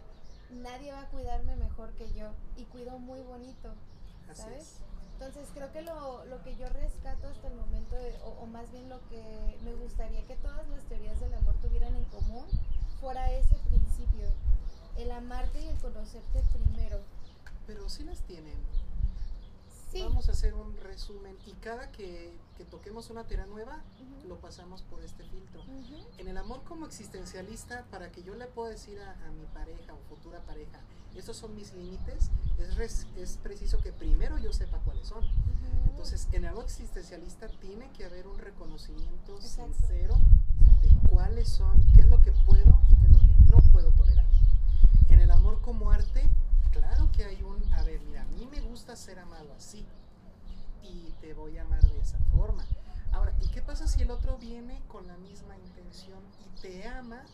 nadie 0.50 0.92
va 0.92 1.02
a 1.02 1.08
cuidarme 1.08 1.56
mejor 1.56 1.90
que 1.92 2.12
yo, 2.12 2.30
y 2.56 2.64
cuido 2.64 2.98
muy 2.98 3.20
bonito, 3.22 3.72
Así 4.28 4.42
¿sabes? 4.42 4.62
es. 4.62 4.76
Entonces 5.14 5.48
creo 5.52 5.70
que 5.70 5.82
lo, 5.82 6.24
lo 6.24 6.42
que 6.42 6.56
yo 6.56 6.66
rescato 6.70 7.28
hasta 7.28 7.48
el 7.48 7.54
momento, 7.54 7.94
de- 7.94 8.16
o, 8.24 8.30
o 8.40 8.46
más 8.46 8.72
bien 8.72 8.88
lo 8.88 8.98
que 9.10 9.22
me 9.64 9.74
gustaría 9.74 10.24
que 10.26 10.34
todas 10.36 10.66
las 10.68 10.82
teorías 10.84 11.20
del 11.20 11.34
amor 11.34 11.54
tuvieran 11.60 11.94
en 11.94 12.04
común, 12.06 12.46
fuera 13.00 13.30
ese 13.32 13.54
principio, 13.68 14.28
el 14.96 15.10
amarte 15.12 15.62
y 15.64 15.68
el 15.68 15.76
conocerte 15.78 16.42
primero. 16.52 16.98
Pero 17.66 17.88
sí 17.88 18.04
las 18.04 18.20
tienen. 18.22 18.54
Sí. 19.92 20.02
Vamos 20.02 20.28
a 20.28 20.32
hacer 20.32 20.54
un 20.54 20.76
resumen 20.76 21.36
y 21.46 21.52
cada 21.54 21.90
que, 21.90 22.32
que 22.56 22.64
toquemos 22.64 23.10
una 23.10 23.24
teoría 23.24 23.46
nueva, 23.46 23.80
lo 24.28 24.36
pasamos 24.38 24.82
por 24.82 25.02
este 25.02 25.24
filtro. 25.24 25.62
En 26.18 26.28
el 26.28 26.36
amor 26.38 26.62
como 26.62 26.86
existencialista, 26.86 27.84
para 27.90 28.12
que 28.12 28.22
yo 28.22 28.34
le 28.36 28.46
pueda 28.46 28.70
decir 28.70 29.00
a, 29.00 29.12
a 29.26 29.30
mi 29.32 29.44
pareja 29.46 29.92
o 29.94 29.98
futura 30.08 30.38
pareja, 30.40 30.78
estos 31.16 31.36
son 31.38 31.56
mis 31.56 31.72
límites, 31.72 32.30
es, 32.58 32.76
res- 32.76 33.06
es 33.16 33.36
preciso 33.38 33.78
que 33.78 33.92
primero 33.92 34.38
yo 34.38 34.52
sepa 34.52 34.78
cuáles 34.84 35.08
son. 35.08 35.24
Entonces, 36.02 36.28
en 36.32 36.46
amor 36.46 36.64
existencialista 36.64 37.46
tiene 37.60 37.90
que 37.90 38.06
haber 38.06 38.26
un 38.26 38.38
reconocimiento 38.38 39.36
Exacto. 39.36 39.74
sincero 39.74 40.16
de 40.80 41.08
cuáles 41.10 41.46
son, 41.50 41.78
qué 41.92 42.00
es 42.00 42.06
lo 42.06 42.22
que 42.22 42.32
puedo 42.32 42.80
y 42.88 42.94
qué 42.94 43.06
es 43.06 43.12
lo 43.12 43.18
que 43.18 43.26
no 43.50 43.58
puedo 43.70 43.92
tolerar. 43.92 44.24
En 45.10 45.20
el 45.20 45.30
amor 45.30 45.60
como 45.60 45.90
arte, 45.90 46.26
claro 46.72 47.12
que 47.12 47.26
hay 47.26 47.42
un, 47.42 47.70
a 47.74 47.82
ver, 47.82 48.00
mira, 48.00 48.22
a 48.22 48.24
mí 48.28 48.48
me 48.50 48.62
gusta 48.62 48.96
ser 48.96 49.18
amado 49.18 49.52
así 49.52 49.84
y 50.82 51.12
te 51.20 51.34
voy 51.34 51.58
a 51.58 51.62
amar 51.64 51.86
de 51.86 52.00
esa 52.00 52.18
forma. 52.34 52.64
Ahora, 53.12 53.34
¿y 53.42 53.48
qué 53.48 53.60
pasa 53.60 53.86
si 53.86 54.00
el 54.00 54.10
otro 54.10 54.38
viene 54.38 54.80
con 54.88 55.06
la 55.06 55.18
misma 55.18 55.54
intención 55.58 56.20
y 56.46 56.60
te 56.62 56.88
ama 56.88 57.26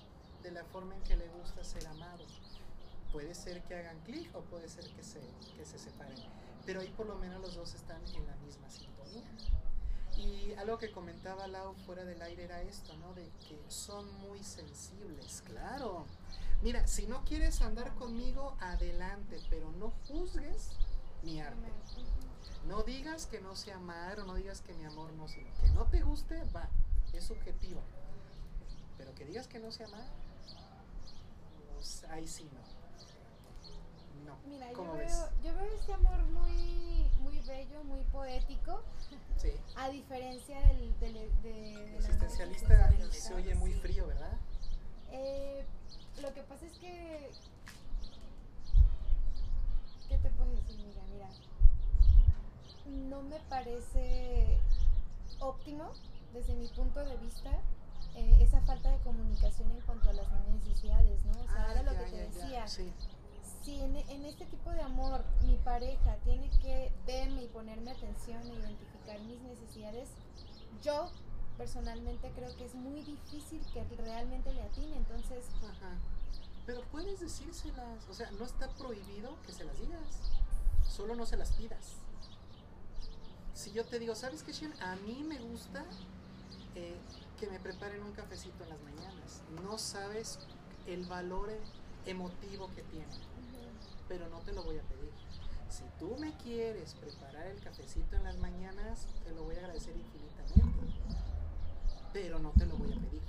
de 0.42 0.50
la 0.50 0.64
forma 0.64 0.96
en 0.96 1.02
que 1.02 1.16
le 1.16 1.28
gusta 1.28 1.62
ser 1.62 1.86
amado? 1.86 2.24
Puede 3.12 3.32
ser 3.36 3.62
que 3.62 3.76
hagan 3.76 4.00
clic 4.00 4.28
o 4.34 4.40
puede 4.40 4.68
ser 4.68 4.88
que 4.90 5.04
se, 5.04 5.20
que 5.56 5.64
se 5.64 5.78
separen, 5.78 6.18
pero 6.66 6.80
ahí 6.80 6.88
por 6.90 7.06
lo 7.06 7.16
menos 7.16 7.40
los 7.40 7.54
dos 7.54 7.74
están 7.74 8.02
en 8.14 8.26
la 8.26 8.36
misma 8.36 8.68
sintonía. 8.68 9.24
Y 10.16 10.54
algo 10.54 10.78
que 10.78 10.90
comentaba 10.90 11.46
Lau 11.46 11.74
fuera 11.86 12.04
del 12.04 12.20
aire 12.22 12.44
era 12.44 12.62
esto, 12.62 12.96
¿no? 12.96 13.14
De 13.14 13.30
que 13.48 13.58
son 13.68 14.12
muy 14.20 14.42
sensibles, 14.42 15.42
claro. 15.46 16.06
Mira, 16.62 16.86
si 16.86 17.06
no 17.06 17.22
quieres 17.24 17.60
andar 17.60 17.94
conmigo, 17.94 18.56
adelante, 18.60 19.38
pero 19.50 19.70
no 19.72 19.92
juzgues 20.08 20.70
mi 21.22 21.40
arte. 21.40 21.70
No 22.66 22.82
digas 22.82 23.26
que 23.26 23.40
no 23.40 23.54
sé 23.54 23.72
amar 23.72 24.18
o 24.20 24.24
no 24.24 24.34
digas 24.34 24.60
que 24.62 24.74
mi 24.74 24.84
amor 24.84 25.12
no 25.12 25.28
sino 25.28 25.46
que 25.60 25.68
no 25.70 25.84
te 25.86 26.02
guste, 26.02 26.42
va, 26.54 26.68
es 27.12 27.24
subjetivo. 27.24 27.80
Pero 28.98 29.14
que 29.14 29.24
digas 29.24 29.46
que 29.46 29.58
no 29.58 29.70
sé 29.70 29.84
amar, 29.84 30.06
pues 31.74 32.04
ahí 32.04 32.26
sí 32.26 32.48
no. 32.52 32.75
No. 34.26 34.36
Mira, 34.48 34.68
yo 34.70 34.76
¿Cómo 34.76 34.92
veo, 34.94 35.28
yo 35.44 35.54
veo 35.54 35.64
este 35.74 35.92
amor 35.92 36.18
muy, 36.30 37.06
muy 37.20 37.38
bello, 37.40 37.84
muy 37.84 38.00
poético, 38.12 38.82
Sí. 39.36 39.52
a 39.76 39.88
diferencia 39.90 40.60
del, 40.60 40.94
Existencialista 41.96 42.90
se 43.10 43.34
oye 43.34 43.54
muy 43.54 43.72
Sí. 43.72 43.80
frío, 43.80 44.06
¿verdad? 44.06 44.32
Eh, 45.12 45.64
lo 46.20 46.32
que 46.34 46.42
pasa 46.42 46.66
es 46.66 46.72
que. 46.78 47.30
¿Qué 50.08 50.18
te 50.18 50.30
puedo 50.30 50.50
decir? 50.52 50.78
Mira, 50.78 51.02
mira. 51.12 51.28
No 53.08 53.22
me 53.22 53.38
parece 53.48 54.58
óptimo, 55.40 55.90
desde 56.32 56.54
mi 56.54 56.68
punto 56.68 57.04
de 57.04 57.16
vista, 57.18 57.50
eh, 58.14 58.38
esa 58.40 58.60
falta 58.62 58.90
de 58.90 58.98
comunicación 58.98 59.70
en 59.72 59.80
cuanto 59.82 60.08
a 60.10 60.12
las 60.14 60.26
necesidades, 60.48 61.24
¿no? 61.24 61.32
O 61.32 61.46
sea, 61.46 61.66
Ah, 61.68 61.72
era 61.72 61.82
lo 61.82 61.92
ya, 61.92 61.98
que 61.98 62.04
te 62.10 62.16
ya, 62.16 62.22
ya, 62.22 62.28
decía. 62.30 62.68
Sí. 62.68 62.92
Si 63.66 63.74
en, 63.80 63.96
este 63.96 64.44
tipo 64.44 64.70
de 64.70 64.80
amor 64.80 65.24
mi 65.42 65.56
pareja 65.56 66.14
tiene 66.22 66.48
que 66.62 66.92
verme 67.04 67.42
y 67.42 67.48
ponerme 67.48 67.90
atención 67.90 68.40
e 68.46 68.54
identificar 68.54 69.18
mis 69.22 69.40
necesidades, 69.40 70.08
yo 70.84 71.10
personalmente 71.58 72.30
creo 72.36 72.54
que 72.54 72.64
es 72.64 72.76
muy 72.76 73.02
difícil 73.02 73.60
que 73.74 73.82
realmente 73.96 74.54
le 74.54 74.62
atine. 74.62 74.96
Entonces, 74.96 75.46
Ajá. 75.64 75.98
Pero 76.64 76.82
puedes 76.92 77.18
decírselas, 77.18 78.06
o 78.08 78.14
sea, 78.14 78.30
no 78.38 78.44
está 78.44 78.68
prohibido 78.68 79.36
que 79.44 79.52
se 79.52 79.64
las 79.64 79.80
digas, 79.80 80.30
solo 80.88 81.16
no 81.16 81.26
se 81.26 81.36
las 81.36 81.50
pidas. 81.50 81.96
Si 83.52 83.72
yo 83.72 83.84
te 83.84 83.98
digo, 83.98 84.14
¿sabes 84.14 84.44
qué, 84.44 84.52
Shen? 84.52 84.80
A 84.80 84.94
mí 84.94 85.24
me 85.24 85.40
gusta 85.40 85.84
eh, 86.76 86.94
que 87.40 87.48
me 87.48 87.58
preparen 87.58 88.00
un 88.04 88.12
cafecito 88.12 88.62
en 88.62 88.70
las 88.70 88.80
mañanas. 88.82 89.42
No 89.64 89.76
sabes 89.76 90.38
el 90.86 91.04
valor, 91.06 91.50
emotivo 92.06 92.68
que 92.76 92.82
tiene, 92.82 93.06
pero 94.08 94.28
no 94.28 94.40
te 94.40 94.52
lo 94.52 94.62
voy 94.62 94.78
a 94.78 94.82
pedir. 94.82 95.10
Si 95.68 95.84
tú 95.98 96.16
me 96.18 96.36
quieres 96.38 96.94
preparar 96.94 97.46
el 97.46 97.60
cafecito 97.60 98.16
en 98.16 98.24
las 98.24 98.38
mañanas, 98.38 99.06
te 99.24 99.32
lo 99.32 99.44
voy 99.44 99.56
a 99.56 99.58
agradecer 99.58 99.94
infinitamente, 99.96 100.92
pero 102.12 102.38
no 102.38 102.50
te 102.50 102.66
lo 102.66 102.76
voy 102.76 102.92
a 102.92 102.96
pedir. 102.96 103.22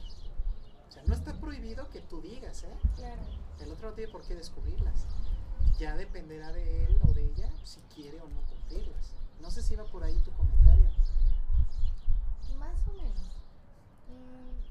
O 0.88 0.91
sea, 0.91 1.03
no 1.03 1.13
está 1.13 1.34
prohibido 1.34 1.89
que 1.89 2.01
tú 2.01 2.21
digas, 2.21 2.63
¿eh? 2.63 2.78
Claro. 2.95 3.21
El 3.59 3.71
otro 3.71 3.89
no 3.89 3.95
tiene 3.95 4.11
por 4.11 4.21
qué 4.21 4.36
descubrirlas. 4.36 5.05
Ya 5.80 5.95
dependerá 5.95 6.51
de 6.51 6.86
él 6.86 6.97
o 7.07 7.13
de 7.13 7.25
ella 7.25 7.49
si 7.63 7.80
quiere 7.93 8.19
o 8.21 8.28
no 8.30 8.41
cumplirlas. 8.41 9.13
No 9.41 9.51
sé 9.51 9.61
si 9.61 9.75
va 9.75 9.86
por 9.86 10.03
ahí 10.03 10.17
tu 10.19 10.32
comentario. 10.32 10.89
Más 12.57 12.88
o 12.88 12.93
menos. 12.93 13.38
Mm, 14.07 14.66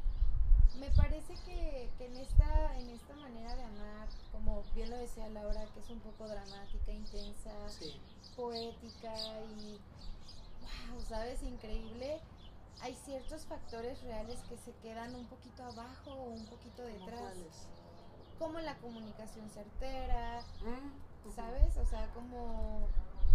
me 0.79 0.91
parece 0.91 1.35
que, 1.45 1.91
que 1.99 2.07
en, 2.07 2.17
esta, 2.17 2.77
en 2.79 2.91
esta 2.91 3.15
manera 3.17 3.55
de 3.57 3.63
amar, 3.65 4.09
como 4.33 4.63
bien 4.75 4.91
lo 4.91 4.97
decía 4.97 5.29
Laura, 5.31 5.65
que 5.75 5.81
es 5.81 5.91
un 5.91 6.01
poco 6.01 6.27
dramática, 6.29 6.93
intensa, 6.93 7.69
Sí. 7.69 7.99
poética 8.37 9.13
y, 9.59 9.79
wow, 10.93 11.01
¿sabes? 11.09 11.43
Increíble. 11.43 12.21
Hay 12.81 12.95
ciertos 12.95 13.47
factores 13.47 14.03
reales 14.03 14.39
que 14.49 14.57
se 14.59 14.73
quedan 14.83 15.15
un 15.15 15.27
poquito 15.27 15.65
abajo 15.65 16.11
o 16.13 16.25
un 16.31 16.45
poquito 16.47 16.83
¿Cómo 16.83 16.89
detrás, 17.07 17.37
como 18.39 18.59
la 18.61 18.77
comunicación 18.79 19.49
certera, 19.51 20.43
Mm. 20.61 21.33
¿sabes? 21.35 21.77
O 21.79 21.87
sea, 21.87 22.07
como, 22.13 22.87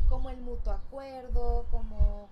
como 0.09 0.29
el 0.29 0.41
mutuo 0.41 0.73
acuerdo, 0.73 1.65
como, 1.71 2.29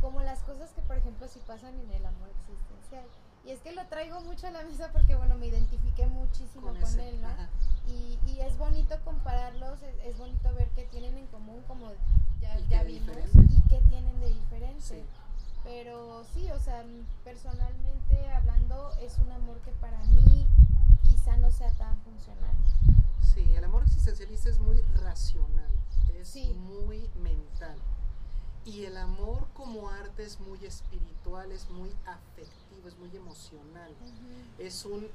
como 0.00 0.20
las 0.20 0.40
cosas 0.44 0.70
que, 0.72 0.82
por 0.82 0.96
ejemplo, 0.98 1.26
sí 1.26 1.40
pasan 1.46 1.78
en 1.80 1.90
el 1.90 2.06
amor 2.06 2.28
existencial. 2.30 3.06
Y 3.44 3.50
es 3.50 3.60
que 3.60 3.72
lo 3.72 3.84
traigo 3.86 4.20
mucho 4.20 4.46
a 4.46 4.50
la 4.50 4.62
mesa 4.62 4.90
porque, 4.92 5.16
bueno, 5.16 5.34
me 5.36 5.46
identifiqué 5.48 6.06
muchísimo 6.06 6.68
con, 6.68 7.00
él, 7.00 7.20
¿no? 7.20 7.28
ajá. 7.28 7.48
Y, 7.88 8.18
y 8.30 8.40
es 8.40 8.56
bonito 8.56 8.96
compararlos, 9.04 9.82
es, 9.82 9.94
es 10.04 10.16
bonito 10.16 10.52
ver 10.54 10.68
qué 10.76 10.84
tienen 10.84 11.18
en 11.18 11.26
común, 11.26 11.62
como 11.66 11.90
ya, 12.40 12.56
ya 12.70 12.84
vimos, 12.84 13.08
diferente. 13.08 13.38
y 13.52 13.68
qué 13.68 13.80
tienen 13.90 14.20
de 14.20 14.28
diferente. 14.32 14.80
Sí. 14.80 15.02
Pero 15.64 16.24
sí, 16.34 16.48
o 16.52 16.58
sea, 16.60 16.84
personalmente 17.24 18.30
hablando, 18.30 18.92
es 19.00 19.18
un 19.18 19.30
amor 19.32 19.58
que 19.60 19.72
para 19.72 19.98
mí 20.04 20.46
quizá 21.04 21.36
no 21.36 21.50
sea 21.50 21.70
tan 21.72 21.96
funcional. 22.02 22.54
Sí, 23.34 23.44
el 23.54 23.64
amor 23.64 23.82
existencialista 23.84 24.50
es 24.50 24.58
muy 24.60 24.80
racional, 25.02 25.70
es 26.14 26.28
Sí. 26.28 26.52
muy 26.54 27.08
mental. 27.16 27.76
Y 28.64 28.84
el 28.84 28.96
amor 28.96 29.46
como 29.54 29.88
arte 29.90 30.22
es 30.24 30.38
muy 30.40 30.64
espiritual, 30.64 31.50
es 31.50 31.68
muy 31.70 31.90
afectivo, 32.06 32.61
es 32.88 32.98
muy 32.98 33.14
emocional. 33.16 33.94
Es 34.58 34.84
un, 34.84 35.08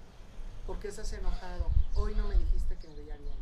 ¿por 0.65 0.79
qué 0.79 0.87
estás 0.89 1.11
enojado? 1.13 1.67
Hoy 1.95 2.15
no 2.15 2.27
me 2.27 2.35
dijiste 2.35 2.75
que 2.77 2.87
me 2.87 2.95
veía 2.95 3.17
bien. 3.17 3.35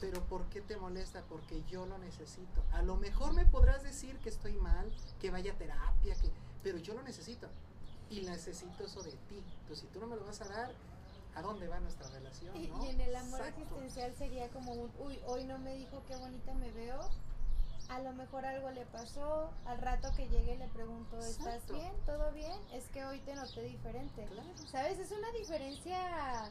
Pero 0.00 0.22
¿por 0.24 0.44
qué 0.46 0.60
te 0.60 0.76
molesta? 0.76 1.22
Porque 1.28 1.62
yo 1.68 1.86
lo 1.86 1.98
necesito. 1.98 2.62
A 2.72 2.82
lo 2.82 2.96
mejor 2.96 3.32
me 3.32 3.46
podrás 3.46 3.82
decir 3.82 4.18
que 4.18 4.28
estoy 4.28 4.54
mal, 4.54 4.92
que 5.20 5.30
vaya 5.30 5.52
a 5.52 5.56
terapia, 5.56 6.14
que, 6.16 6.30
pero 6.62 6.78
yo 6.78 6.94
lo 6.94 7.02
necesito. 7.02 7.48
Y 8.10 8.20
necesito 8.20 8.84
eso 8.84 9.02
de 9.02 9.12
ti. 9.12 9.42
Entonces, 9.60 9.80
si 9.80 9.86
tú 9.86 10.00
no 10.00 10.06
me 10.06 10.16
lo 10.16 10.26
vas 10.26 10.40
a 10.40 10.48
dar, 10.48 10.72
¿a 11.34 11.42
dónde 11.42 11.68
va 11.68 11.80
nuestra 11.80 12.08
relación? 12.10 12.54
Y, 12.56 12.66
no? 12.66 12.84
y 12.84 12.88
en 12.90 13.00
el 13.00 13.16
amor 13.16 13.40
Exacto. 13.40 13.62
existencial 13.62 14.14
sería 14.16 14.48
como 14.50 14.72
un, 14.72 14.90
uy, 14.98 15.18
hoy 15.26 15.44
no 15.44 15.58
me 15.58 15.74
dijo 15.74 16.02
qué 16.06 16.16
bonita 16.16 16.52
me 16.54 16.70
veo. 16.72 17.00
A 17.88 17.98
lo 18.00 18.12
mejor 18.12 18.44
algo 18.46 18.70
le 18.70 18.86
pasó, 18.86 19.50
al 19.66 19.78
rato 19.78 20.08
que 20.16 20.26
llegue 20.28 20.56
le 20.56 20.68
pregunto, 20.68 21.18
¿estás 21.18 21.46
Exacto. 21.54 21.74
bien? 21.74 21.92
¿Todo 22.06 22.32
bien? 22.32 22.58
Es 22.72 22.84
que 22.88 23.04
hoy 23.04 23.20
te 23.20 23.34
noté 23.34 23.62
diferente. 23.62 24.24
Claro. 24.24 24.48
¿Sabes? 24.70 24.98
Es 24.98 25.12
una 25.12 25.30
diferencia 25.32 26.50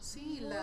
Sí, 0.00 0.40
muy, 0.40 0.50
la... 0.50 0.62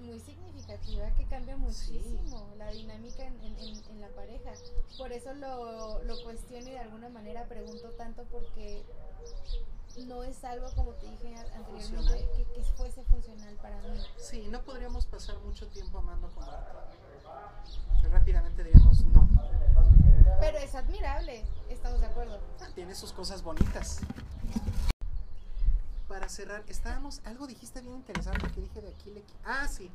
muy 0.00 0.20
significativa 0.20 1.10
que 1.14 1.24
cambia 1.26 1.56
muchísimo 1.56 2.48
la 2.58 2.70
dinámica 2.72 3.24
en, 3.24 3.34
en- 3.44 3.58
en- 3.58 3.84
en 3.90 4.00
la 4.00 4.08
pareja. 4.08 4.52
Por 4.98 5.12
eso 5.12 5.32
lo, 5.34 6.02
lo 6.02 6.22
cuestiono 6.22 6.68
y 6.68 6.72
de 6.72 6.78
alguna 6.80 7.08
manera 7.08 7.44
pregunto 7.46 7.90
tanto 7.92 8.24
porque 8.32 8.82
no 10.06 10.22
es 10.24 10.42
algo, 10.44 10.70
como 10.74 10.92
te 10.94 11.06
dije 11.10 11.34
anteriormente, 11.54 12.28
que, 12.36 12.44
que 12.52 12.64
fuese 12.76 13.04
funcional 13.04 13.54
para 13.56 13.76
mí. 13.82 14.00
Sí, 14.18 14.48
no 14.48 14.62
podríamos 14.62 15.06
pasar 15.06 15.38
mucho 15.40 15.66
tiempo 15.68 15.98
amando 15.98 16.28
como 16.34 16.50
arte. 16.50 16.96
Rápidamente 18.10 18.64
diríamos 18.64 19.04
no. 19.06 19.28
Pero 20.40 20.58
es 20.58 20.74
admirable, 20.74 21.44
estamos 21.68 22.00
de 22.00 22.06
acuerdo. 22.06 22.38
Tiene 22.74 22.94
sus 22.94 23.12
cosas 23.12 23.42
bonitas. 23.42 24.00
Para 26.08 26.28
cerrar, 26.28 26.64
estábamos, 26.66 27.20
algo 27.24 27.46
dijiste 27.46 27.80
bien 27.82 27.94
interesante 27.94 28.48
que 28.52 28.60
dije 28.62 28.80
de 28.80 28.88
aquí. 28.88 29.10
le- 29.10 29.22
Ah, 29.44 29.68
sí. 29.68 29.90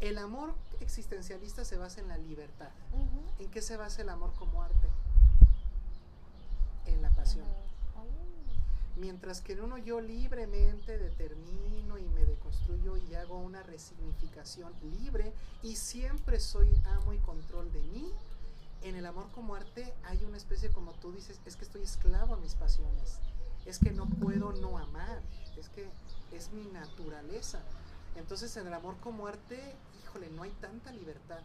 El 0.00 0.18
amor 0.18 0.54
existencialista 0.80 1.64
se 1.64 1.76
basa 1.78 2.00
en 2.00 2.08
la 2.08 2.18
libertad. 2.18 2.68
¿En 3.38 3.50
qué 3.50 3.62
se 3.62 3.76
basa 3.76 4.02
el 4.02 4.08
amor 4.10 4.32
como 4.34 4.62
arte? 4.62 4.88
En 6.86 7.00
la 7.02 7.10
pasión. 7.10 7.46
Mientras 8.96 9.40
que 9.40 9.54
en 9.54 9.62
uno 9.62 9.78
yo 9.78 10.00
libremente 10.00 10.98
determino 10.98 11.98
y 11.98 12.08
me 12.10 12.26
deconstruyo 12.26 12.96
y 12.98 13.14
hago 13.14 13.38
una 13.38 13.62
resignificación 13.62 14.72
libre 15.00 15.32
y 15.62 15.76
siempre 15.76 16.38
soy 16.38 16.68
amo 16.84 17.14
y 17.14 17.18
control 17.18 17.72
de 17.72 17.82
mí, 17.84 18.12
en 18.82 18.96
el 18.96 19.06
amor 19.06 19.30
como 19.32 19.54
arte 19.54 19.94
hay 20.04 20.24
una 20.24 20.36
especie 20.36 20.70
como 20.70 20.92
tú 20.92 21.12
dices, 21.12 21.40
es 21.46 21.56
que 21.56 21.64
estoy 21.64 21.82
esclavo 21.82 22.34
a 22.34 22.38
mis 22.38 22.54
pasiones, 22.54 23.18
es 23.64 23.78
que 23.78 23.92
no 23.92 24.06
puedo 24.06 24.52
no 24.52 24.76
amar, 24.76 25.22
es 25.56 25.68
que 25.70 25.88
es 26.32 26.52
mi 26.52 26.66
naturaleza. 26.66 27.62
Entonces 28.16 28.56
en 28.56 28.66
el 28.66 28.74
amor 28.74 28.96
como 28.98 29.26
arte, 29.26 29.74
híjole, 30.02 30.28
no 30.30 30.42
hay 30.42 30.50
tanta 30.60 30.92
libertad. 30.92 31.40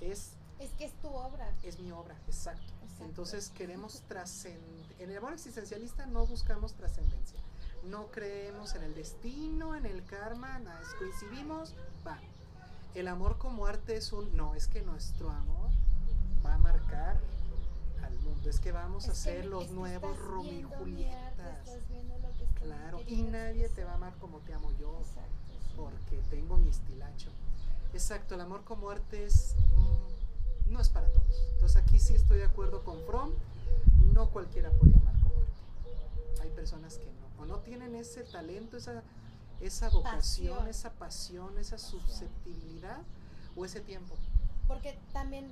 Es 0.00 0.32
Es 0.58 0.70
que 0.72 0.84
es 0.86 0.92
tu 1.02 1.08
obra. 1.08 1.52
es 1.62 1.78
mi 1.78 1.90
obra, 1.92 2.14
exacto. 2.26 2.72
Exacto. 2.82 3.04
Entonces 3.04 3.50
queremos 3.50 4.00
trascender. 4.08 4.86
En 4.98 5.10
el 5.10 5.18
amor 5.18 5.34
existencialista 5.34 6.06
no 6.06 6.26
buscamos 6.26 6.72
trascendencia. 6.74 7.38
No 7.84 8.06
creemos 8.06 8.74
en 8.74 8.82
el 8.82 8.94
destino, 8.94 9.76
en 9.76 9.86
el 9.86 10.04
karma, 10.04 10.58
nada. 10.58 10.80
Coincidimos, 10.98 11.74
va. 12.06 12.18
El 12.94 13.08
amor 13.08 13.36
como 13.38 13.66
arte 13.66 13.96
es 13.96 14.12
un. 14.12 14.34
No, 14.36 14.54
es 14.54 14.66
que 14.66 14.82
nuestro 14.82 15.30
amor 15.30 15.70
va 16.44 16.54
a 16.54 16.58
marcar 16.58 17.18
al 18.02 18.18
mundo. 18.20 18.48
Es 18.48 18.58
que 18.58 18.72
vamos 18.72 19.08
a 19.08 19.12
Es 19.12 19.18
ser 19.18 19.44
los 19.44 19.64
es 19.64 19.68
que 19.68 19.74
nuevos 19.74 20.18
Romeo 20.18 20.52
y 20.52 20.62
Julietas. 20.62 21.68
Claro, 22.62 23.00
y 23.06 23.22
nadie 23.22 23.68
te 23.68 23.84
va 23.84 23.92
a 23.92 23.94
amar 23.94 24.14
como 24.16 24.38
te 24.38 24.54
amo 24.54 24.72
yo 24.80 24.98
Exacto, 25.00 25.52
sí. 25.60 25.74
porque 25.76 26.16
tengo 26.30 26.56
mi 26.56 26.70
estilacho. 26.70 27.30
Exacto, 27.92 28.34
el 28.34 28.40
amor 28.40 28.64
como 28.64 28.90
arte 28.90 29.26
es 29.26 29.54
no 30.70 30.80
es 30.80 30.88
para 30.88 31.08
todos. 31.10 31.42
Entonces 31.54 31.76
aquí 31.82 31.98
sí 31.98 32.14
estoy 32.14 32.38
de 32.38 32.44
acuerdo 32.44 32.82
con 32.84 33.00
Fromm, 33.04 33.32
no 34.12 34.30
cualquiera 34.30 34.70
puede 34.70 34.94
amar 34.96 35.14
como 35.20 35.34
arte. 35.36 36.42
Hay 36.42 36.50
personas 36.50 36.98
que 36.98 37.06
no, 37.06 37.42
o 37.42 37.46
no 37.46 37.58
tienen 37.60 37.94
ese 37.94 38.22
talento, 38.22 38.76
esa 38.76 39.02
esa 39.60 39.88
vocación, 39.88 40.48
Pasión. 40.54 40.68
esa 40.68 40.90
pasión, 40.90 41.58
esa 41.58 41.76
Pasión. 41.76 42.00
susceptibilidad 42.02 42.98
o 43.56 43.64
ese 43.64 43.80
tiempo. 43.80 44.14
Porque 44.68 44.98
también 45.12 45.50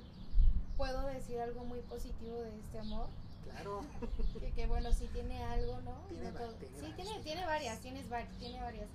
puedo 0.77 1.05
decir 1.07 1.39
algo 1.39 1.63
muy 1.65 1.79
positivo 1.81 2.41
de 2.41 2.55
este 2.59 2.79
amor. 2.79 3.07
Claro, 3.45 3.81
Que, 4.39 4.51
que, 4.51 4.67
bueno, 4.67 4.91
sí 4.91 5.07
tiene 5.13 5.43
algo, 5.43 5.79
¿no? 5.81 5.93
Tiene 6.09 6.31
No 6.31 6.37
sí, 6.37 6.45
varias, 6.91 7.23
tiene, 7.23 7.45
varias. 7.45 7.47
varias, 7.47 7.79
tienes 7.79 8.05
tiene 8.39 8.61
varias. 8.61 8.87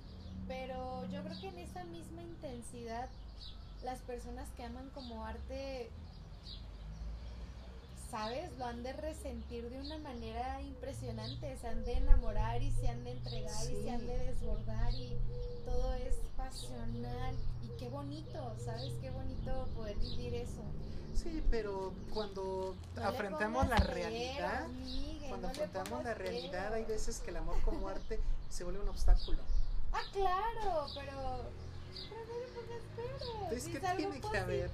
Pero 0.47 1.05
yo 1.11 1.23
creo 1.23 1.39
que 1.41 1.47
en 1.49 1.57
esa 1.59 1.83
misma 1.85 2.21
intensidad, 2.21 3.09
las 3.83 3.99
personas 3.99 4.47
que 4.55 4.63
aman 4.63 4.89
como 4.93 5.25
arte, 5.25 5.89
¿sabes? 8.11 8.51
Lo 8.59 8.65
han 8.65 8.83
de 8.83 8.91
resentir 8.93 9.69
de 9.69 9.79
una 9.79 9.97
manera 9.99 10.61
impresionante. 10.61 11.57
Se 11.57 11.67
han 11.67 11.83
de 11.85 11.93
enamorar 11.93 12.61
y 12.61 12.71
se 12.73 12.89
han 12.89 13.03
de 13.05 13.11
entregar 13.11 13.63
y 13.71 13.83
se 13.83 13.89
han 13.89 14.05
de 14.05 14.17
desbordar 14.17 14.93
y 14.93 15.17
todo 15.65 15.93
es 15.93 16.15
pasional. 16.35 17.35
Y 17.63 17.69
qué 17.79 17.87
bonito, 17.87 18.53
¿sabes? 18.63 18.91
Qué 19.01 19.09
bonito 19.09 19.67
poder 19.75 19.97
vivir 19.97 20.35
eso. 20.35 20.61
sí, 21.15 21.41
pero 21.49 21.93
cuando 22.13 22.75
No 22.95 23.03
afrontamos 23.05 23.67
la 23.69 23.77
realidad, 23.77 24.67
cuando 25.29 25.47
no 25.47 25.53
afrontamos 25.53 26.03
la 26.03 26.13
realidad, 26.13 26.73
hay 26.73 26.83
veces 26.83 27.19
que 27.19 27.31
el 27.31 27.37
amor 27.37 27.61
como 27.63 27.87
arte 27.87 28.19
se 28.49 28.65
vuelve 28.65 28.81
un 28.81 28.89
obstáculo. 28.89 29.39
Ah, 29.93 30.01
claro, 30.11 30.87
pero. 30.93 31.49
Pero 32.09 32.25
no 32.25 32.39
le 32.39 32.47
pongas 32.55 32.81
peros. 32.95 33.51
Es 33.51 33.67
que 33.67 33.77
es 33.77 33.83
algo 33.83 33.97
tiene 33.97 34.21
que 34.21 34.37
haber. 34.37 34.71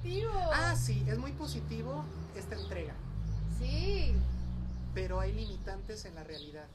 Ah, 0.54 0.76
sí, 0.76 1.04
es 1.08 1.18
muy 1.18 1.32
positivo 1.34 2.04
esta 2.36 2.56
entrega, 2.56 2.94
Sí. 3.60 4.14
pero 4.94 5.20
hay 5.20 5.32
limitantes 5.32 6.06
en 6.06 6.16
la 6.16 6.24
realidad. 6.24 6.66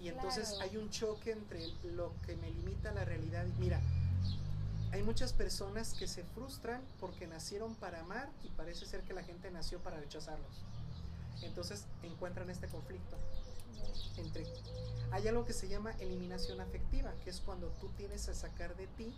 Y 0.00 0.08
entonces 0.08 0.48
Claro. 0.48 0.62
hay 0.70 0.76
un 0.76 0.90
choque 0.90 1.30
entre 1.30 1.68
lo 1.92 2.12
que 2.26 2.34
me 2.36 2.50
limita 2.50 2.90
la 2.92 3.04
realidad. 3.04 3.44
Mira, 3.60 3.80
hay 4.92 5.02
muchas 5.04 5.32
personas 5.32 5.94
que 5.94 6.08
se 6.08 6.24
frustran 6.24 6.80
porque 6.98 7.28
nacieron 7.28 7.74
para 7.76 8.00
amar 8.00 8.28
y 8.42 8.48
parece 8.48 8.86
ser 8.86 9.02
que 9.02 9.14
la 9.14 9.22
gente 9.22 9.50
nació 9.52 9.78
para 9.78 10.00
rechazarlos. 10.00 10.50
Entonces 11.42 11.84
encuentran 12.02 12.50
este 12.50 12.66
conflicto. 12.66 13.16
entre 14.16 14.44
hay 15.12 15.26
algo 15.28 15.44
que 15.44 15.52
se 15.52 15.68
llama 15.68 15.92
eliminación 16.00 16.60
afectiva, 16.60 17.12
que 17.24 17.30
es 17.30 17.40
cuando 17.40 17.68
tú 17.80 17.88
tienes 17.96 18.28
a 18.28 18.34
sacar 18.34 18.76
de 18.76 18.86
ti 18.88 19.12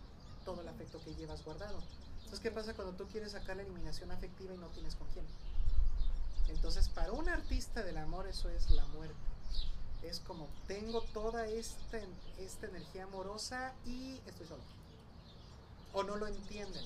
todo 0.45 0.61
el 0.61 0.69
afecto 0.69 1.01
que 1.05 1.15
llevas 1.15 1.45
guardado. 1.45 1.79
Entonces, 2.19 2.41
¿qué 2.41 2.51
pasa 2.51 2.75
cuando 2.75 2.95
tú 2.95 3.07
quieres 3.09 3.33
sacar 3.33 3.57
la 3.57 3.63
eliminación 3.63 4.11
afectiva 4.11 4.55
y 4.55 4.59
no 4.59 4.69
tienes 4.69 4.95
con 4.95 5.07
quién? 5.09 5.25
Entonces, 6.53 6.89
para 6.89 7.13
un 7.13 7.29
artista 7.29 7.83
del 7.83 7.99
amor 7.99 8.27
eso 8.29 8.49
es 8.49 8.71
la 8.71 8.85
muerte. 8.87 9.15
Es 10.03 10.21
como, 10.21 10.49
tengo 10.67 11.03
toda 11.13 11.47
esta, 11.47 11.99
esta 12.39 12.67
energía 12.67 13.05
amorosa 13.05 13.73
y 13.87 14.21
estoy 14.27 14.47
solo. 14.47 14.63
O 15.93 16.03
no 16.03 16.17
lo 16.17 16.27
entienden. 16.27 16.85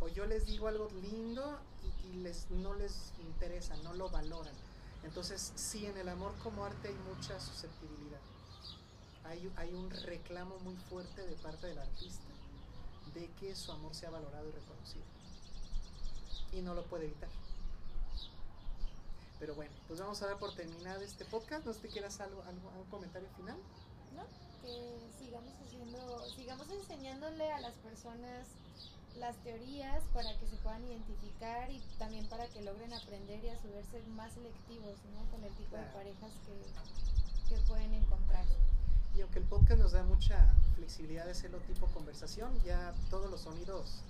O 0.00 0.08
yo 0.08 0.26
les 0.26 0.46
digo 0.46 0.68
algo 0.68 0.88
lindo 1.02 1.58
y, 2.04 2.16
les, 2.18 2.50
no 2.50 2.74
les 2.74 3.12
interesa, 3.20 3.76
no 3.78 3.92
lo 3.94 4.08
valoran. 4.10 4.54
Entonces, 5.04 5.52
sí, 5.56 5.86
en 5.86 5.96
el 5.96 6.08
amor 6.08 6.34
como 6.42 6.64
arte 6.64 6.88
hay 6.88 6.94
mucha 7.14 7.38
susceptibilidad. 7.40 8.20
Hay, 9.24 9.52
hay 9.56 9.72
un 9.72 9.90
reclamo 9.90 10.58
muy 10.60 10.76
fuerte 10.88 11.26
de 11.26 11.34
parte 11.36 11.66
del 11.66 11.78
artista 11.78 12.24
de 13.14 13.28
que 13.40 13.54
su 13.54 13.70
amor 13.72 13.94
sea 13.94 14.10
valorado 14.10 14.48
y 14.48 14.52
reconocido. 14.52 15.04
Y 16.52 16.62
no 16.62 16.74
lo 16.74 16.84
puede 16.84 17.04
evitar. 17.04 17.28
Pero 19.42 19.56
bueno, 19.56 19.72
pues 19.88 19.98
vamos 19.98 20.22
a 20.22 20.28
dar 20.28 20.38
por 20.38 20.54
terminado 20.54 21.00
este 21.00 21.24
podcast. 21.24 21.66
¿No 21.66 21.72
sé 21.72 21.80
si 21.80 21.88
quieras 21.88 22.20
algo, 22.20 22.44
algo, 22.44 22.70
algún 22.70 22.86
comentario 22.88 23.28
final? 23.36 23.56
No, 24.14 24.22
que 24.62 25.10
sigamos 25.18 25.52
haciendo, 25.66 26.30
sigamos 26.36 26.70
enseñándole 26.70 27.50
a 27.50 27.58
las 27.58 27.74
personas 27.78 28.46
las 29.16 29.36
teorías 29.38 30.00
para 30.14 30.38
que 30.38 30.46
se 30.46 30.54
puedan 30.58 30.84
identificar 30.84 31.68
y 31.72 31.80
también 31.98 32.28
para 32.28 32.46
que 32.50 32.62
logren 32.62 32.94
aprender 32.94 33.44
y 33.44 33.48
a 33.48 33.60
su 33.60 33.68
vez 33.72 33.84
ser 33.90 34.06
más 34.06 34.32
selectivos 34.32 34.94
¿no? 35.12 35.28
con 35.32 35.42
el 35.42 35.52
tipo 35.56 35.74
de 35.74 35.86
parejas 35.86 36.30
que, 36.46 37.52
que 37.52 37.60
pueden 37.62 37.94
encontrar. 37.94 38.44
Y 39.16 39.22
aunque 39.22 39.40
el 39.40 39.46
podcast 39.46 39.80
nos 39.80 39.90
da 39.90 40.04
mucha 40.04 40.54
flexibilidad 40.76 41.24
de 41.24 41.32
hacerlo 41.32 41.58
tipo 41.66 41.88
conversación, 41.88 42.56
ya 42.62 42.94
todos 43.10 43.28
los 43.28 43.40
sonidos 43.40 44.04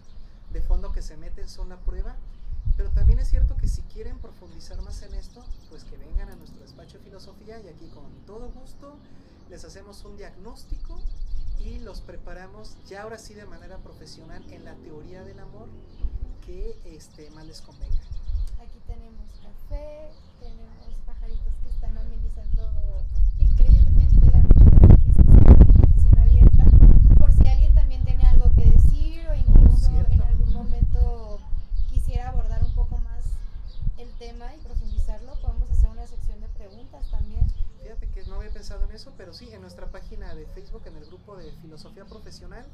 de 0.51 0.61
fondo 0.61 0.93
que 0.93 1.01
se 1.01 1.17
meten 1.17 1.49
son 1.49 1.71
la 1.71 1.79
prueba. 1.79 2.17
Pero 2.77 2.91
también 2.91 3.19
es 3.19 3.29
cierto 3.29 3.57
que 3.57 3.69
si 3.69 3.83
quieren 3.83 4.19
profundizar 4.19 4.81
más 4.83 5.03
en 5.03 5.15
esto, 5.15 5.45
pues 5.69 5.85
que 5.85 5.97
vengan 5.97 6.31
a 6.31 6.37
nuestro 6.37 6.61
despacho 6.63 6.99
de 6.99 7.05
filosofía 7.05 7.61
y 7.61 7.69
aquí 7.69 7.89
con 7.89 8.11
todo 8.27 8.51
gusto 8.51 8.97
les 9.51 9.65
hacemos 9.65 10.05
un 10.05 10.17
diagnóstico 10.17 10.99
y 11.61 11.79
los 11.79 12.01
preparamos 12.01 12.77
ya 12.89 13.03
ahora 13.03 13.19
sí 13.19 13.35
de 13.35 13.45
manera 13.47 13.79
profesional 13.79 14.43
en 14.51 14.65
la 14.65 14.75
teoría 14.77 15.23
del 15.23 15.39
amor 15.39 15.69
que 16.47 16.77
este, 16.85 17.31
más 17.31 17.47
les 17.47 17.61
convenga. 17.61 18.01
Aquí 18.61 18.79
tenemos 18.87 19.27
café, 19.41 20.11
tenemos 20.41 20.95
pajaritos 21.07 21.55
que 21.63 21.71
están 21.71 21.97
amenizando 21.99 23.05
increíblemente 23.39 24.27
la 24.27 24.39
invitación 24.39 26.19
abierta. 26.19 26.65
Por 27.19 27.33
si 27.33 27.49
alguien 27.49 27.75
también 27.75 28.05
tiene 28.05 28.25
algo 28.25 28.51
que 28.57 28.71
decir 28.71 29.29
o 29.29 29.35
incluso 29.35 29.91
en 30.11 30.23
algún 30.23 30.53
momento 30.53 31.39
quisiera 31.91 32.31
abordar 32.31 32.65
un 32.65 32.75
poco 32.75 32.99
más 32.99 33.25
el 33.99 34.09
tema 34.43 34.55
y 34.55 34.59
profundizarlo, 34.59 35.35
podemos 35.41 35.71
hacer 35.71 35.89
una 35.89 36.07
sección 36.07 36.41
de 36.41 36.49
preguntas 36.49 37.11
también. 37.11 37.47
Fíjate 37.81 38.09
que 38.09 38.25
no 38.25 38.37
había 38.37 38.51
pensado 38.51 38.85
en 38.85 38.93
eso, 38.93 39.13
pero 39.17 39.33
sí, 39.33 39.49
en 39.53 39.61
nuestra 39.61 39.91
página 39.91 40.35
de 40.35 40.47
Facebook, 40.47 40.83
en 40.87 40.97
el 40.97 41.05
grupo 41.07 41.37
de 41.37 41.53
Filosofía 41.63 42.05
Profesional, 42.05 42.65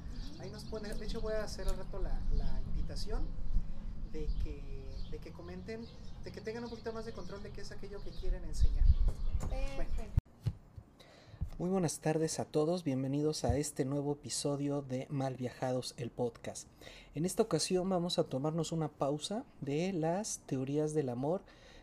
ahí 0.40 0.50
nos 0.50 0.64
pone, 0.64 0.92
de 0.92 1.04
hecho 1.04 1.20
voy 1.20 1.34
a 1.34 1.44
hacer 1.44 1.68
al 1.68 1.76
rato 1.76 1.98
la, 1.98 2.20
la 2.32 2.60
invitación 2.68 3.26
de 4.12 4.26
que, 4.42 4.62
de 5.10 5.18
que 5.18 5.32
comenten, 5.32 5.84
de 6.24 6.32
que 6.32 6.40
tengan 6.40 6.64
un 6.64 6.70
poquito 6.70 6.92
más 6.92 7.04
de 7.04 7.12
control 7.12 7.42
de 7.42 7.50
qué 7.50 7.60
es 7.62 7.70
aquello 7.70 8.02
que 8.02 8.10
quieren 8.10 8.44
enseñar. 8.44 8.84
Perfecto. 9.48 10.27
Muy 11.58 11.70
buenas 11.70 11.98
tardes 11.98 12.38
a 12.38 12.44
todos, 12.44 12.84
bienvenidos 12.84 13.42
a 13.42 13.56
este 13.56 13.84
nuevo 13.84 14.12
episodio 14.12 14.80
de 14.80 15.08
Mal 15.10 15.34
Viajados, 15.34 15.92
el 15.96 16.12
podcast. 16.12 16.68
En 17.16 17.24
esta 17.24 17.42
ocasión 17.42 17.88
vamos 17.88 18.20
a 18.20 18.22
tomarnos 18.22 18.70
una 18.70 18.86
pausa 18.86 19.44
de 19.60 19.92
las 19.92 20.38
teorías 20.46 20.94
del 20.94 21.08
amor 21.08 21.42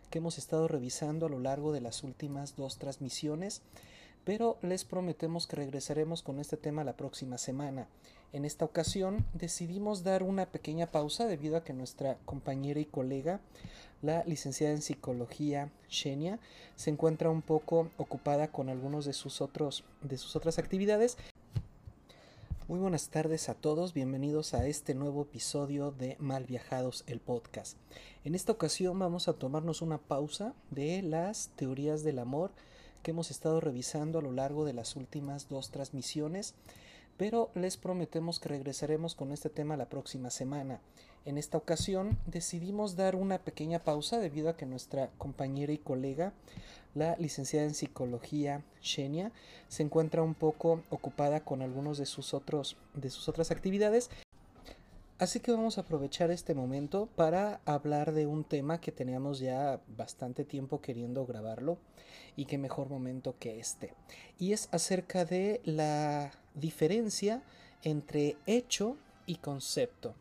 que 0.10 0.20
hemos 0.20 0.38
estado 0.38 0.70
revisando 0.70 1.26
a 1.26 1.30
lo 1.30 1.40
largo 1.40 1.74
de 1.74 1.82
las 1.82 2.04
últimas 2.04 2.56
dos 2.56 2.78
transmisiones, 2.78 3.64
pero 4.24 4.58
les 4.62 4.86
prometemos 4.86 5.46
que 5.46 5.58
regresaremos 5.58 6.24
con 6.24 6.40
este 6.40 6.56
tema 6.56 6.86
la 6.86 6.96
próxima 6.96 7.38
semana. 7.38 7.90
En 8.34 8.46
esta 8.46 8.66
ocasión 8.66 9.26
decidimos 9.34 10.04
dar 10.04 10.24
una 10.24 10.46
pequeña 10.48 10.88
pausa 10.88 11.26
debido 11.26 11.58
a 11.58 11.64
que 11.64 11.74
nuestra 11.74 12.18
compañera 12.26 12.80
y 12.80 12.86
colega, 12.86 13.40
la 14.02 14.24
licenciada 14.26 14.74
en 14.74 14.82
psicología 14.82 15.72
Xenia, 15.90 16.40
se 16.76 16.90
encuentra 16.90 17.30
un 17.30 17.42
poco 17.42 17.90
ocupada 17.98 18.50
con 18.50 18.70
algunos 18.70 19.06
de 19.06 19.14
sus 19.14 19.42
otros 19.42 19.84
de 20.02 20.18
sus 20.18 20.36
otras 20.36 20.60
actividades 20.60 21.18
muy 22.68 22.80
buenas 22.80 23.10
tardes 23.10 23.48
a 23.48 23.54
todos, 23.54 23.94
bienvenidos 23.94 24.56
a 24.56 24.66
este 24.66 24.96
nuevo 24.96 25.22
episodio 25.22 25.92
de 25.92 26.16
Mal 26.18 26.46
Viajados, 26.46 27.04
el 27.06 27.20
podcast. 27.20 27.78
En 28.24 28.34
esta 28.34 28.54
ocasión 28.54 28.98
vamos 28.98 29.28
a 29.28 29.34
tomarnos 29.34 29.84
una 29.84 30.00
pausa 30.00 30.56
de 30.72 31.04
las 31.04 31.52
teorías 31.58 32.04
del 32.04 32.18
amor 32.18 32.50
que 33.04 33.12
hemos 33.12 33.30
estado 33.30 33.62
revisando 33.62 34.18
a 34.18 34.24
lo 34.24 34.32
largo 34.32 34.66
de 34.66 34.74
las 34.74 34.96
últimas 34.96 35.48
dos 35.48 35.70
transmisiones, 35.70 36.56
pero 37.18 37.50
les 37.56 37.78
prometemos 37.78 38.40
que 38.40 38.50
regresaremos 38.50 39.16
con 39.16 39.32
este 39.32 39.50
tema 39.50 39.78
la 39.78 39.90
próxima 39.90 40.30
semana. 40.30 40.80
En 41.26 41.38
esta 41.38 41.58
ocasión 41.58 42.18
decidimos 42.28 42.96
dar 42.96 43.16
una 43.16 43.40
pequeña 43.40 43.80
pausa 43.80 44.20
debido 44.20 44.50
a 44.50 44.58
que 44.58 44.66
nuestra 44.66 45.10
compañera 45.18 45.74
y 45.74 45.78
colega, 45.78 46.34
la 46.94 47.16
licenciada 47.18 47.66
en 47.66 47.74
psicología 47.74 48.64
Xenia, 48.82 49.32
se 49.68 49.84
encuentra 49.84 50.22
un 50.22 50.36
poco 50.36 50.84
ocupada 50.90 51.40
con 51.40 51.62
algunos 51.62 51.98
de 51.98 52.06
sus 52.06 52.34
otros 52.34 52.78
de 52.94 53.10
sus 53.10 53.28
otras 53.28 53.50
actividades. 53.52 54.10
Así 55.18 55.40
que 55.40 55.52
vamos 55.52 55.78
a 55.78 55.82
aprovechar 55.82 56.30
este 56.30 56.54
momento 56.54 57.08
para 57.16 57.62
hablar 57.66 58.12
de 58.12 58.28
un 58.28 58.44
tema 58.44 58.82
que 58.82 58.92
teníamos 58.92 59.40
ya 59.40 59.80
bastante 59.98 60.44
tiempo 60.44 60.82
queriendo 60.82 61.26
grabarlo 61.26 61.78
y 62.36 62.46
qué 62.46 62.58
mejor 62.58 62.90
momento 62.90 63.36
que 63.40 63.60
este. 63.60 63.94
Y 64.40 64.54
es 64.54 64.70
acerca 64.72 65.26
de 65.26 65.62
la 65.64 66.32
diferencia 66.54 67.42
entre 67.84 68.38
hecho 68.46 68.98
y 69.26 69.36
concepto. 69.36 70.16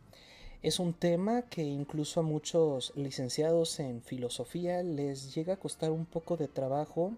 Es 0.61 0.79
un 0.79 0.93
tema 0.93 1.43
que 1.43 1.63
incluso 1.63 2.19
a 2.19 2.23
muchos 2.23 2.91
licenciados 2.95 3.79
en 3.79 4.01
filosofía 4.01 4.81
les 4.81 5.35
llega 5.35 5.53
a 5.53 5.59
costar 5.59 5.91
un 5.91 6.05
poco 6.05 6.37
de 6.37 6.47
trabajo 6.47 7.13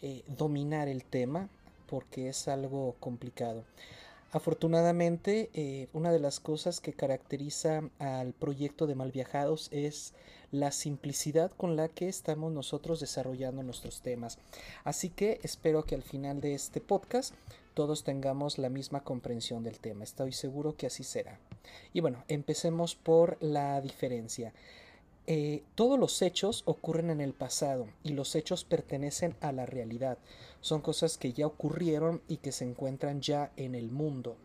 eh, 0.00 0.22
dominar 0.26 0.88
el 0.88 1.04
tema 1.04 1.48
porque 1.86 2.28
es 2.28 2.48
algo 2.48 2.94
complicado. 3.00 3.64
Afortunadamente, 4.30 5.48
eh, 5.54 5.88
una 5.94 6.12
de 6.12 6.18
las 6.18 6.38
cosas 6.38 6.80
que 6.80 6.92
caracteriza 6.92 7.82
al 7.98 8.34
proyecto 8.34 8.86
de 8.86 8.94
Malviajados 8.94 9.68
es 9.72 10.12
la 10.52 10.70
simplicidad 10.70 11.50
con 11.50 11.76
la 11.76 11.88
que 11.88 12.08
estamos 12.08 12.52
nosotros 12.52 13.00
desarrollando 13.00 13.62
nuestros 13.62 14.02
temas. 14.02 14.38
Así 14.84 15.08
que 15.08 15.40
espero 15.42 15.84
que 15.84 15.94
al 15.94 16.02
final 16.02 16.40
de 16.40 16.54
este 16.54 16.80
podcast 16.80 17.34
todos 17.72 18.04
tengamos 18.04 18.58
la 18.58 18.68
misma 18.68 19.02
comprensión 19.02 19.62
del 19.62 19.78
tema. 19.78 20.04
Estoy 20.04 20.32
seguro 20.32 20.76
que 20.76 20.86
así 20.86 21.04
será. 21.04 21.38
Y 21.94 22.00
bueno, 22.00 22.24
empecemos 22.28 22.94
por 22.94 23.36
la 23.40 23.80
diferencia. 23.80 24.52
Eh, 25.30 25.62
todos 25.74 25.98
los 25.98 26.22
hechos 26.22 26.62
ocurren 26.64 27.10
en 27.10 27.20
el 27.20 27.34
pasado 27.34 27.86
y 28.02 28.14
los 28.14 28.34
hechos 28.34 28.64
pertenecen 28.64 29.36
a 29.42 29.52
la 29.52 29.66
realidad. 29.66 30.16
Son 30.62 30.80
cosas 30.80 31.18
que 31.18 31.34
ya 31.34 31.46
ocurrieron 31.46 32.22
y 32.28 32.38
que 32.38 32.50
se 32.50 32.64
encuentran 32.64 33.20
ya 33.20 33.52
en 33.56 33.74
el 33.74 33.90
mundo 33.90 34.38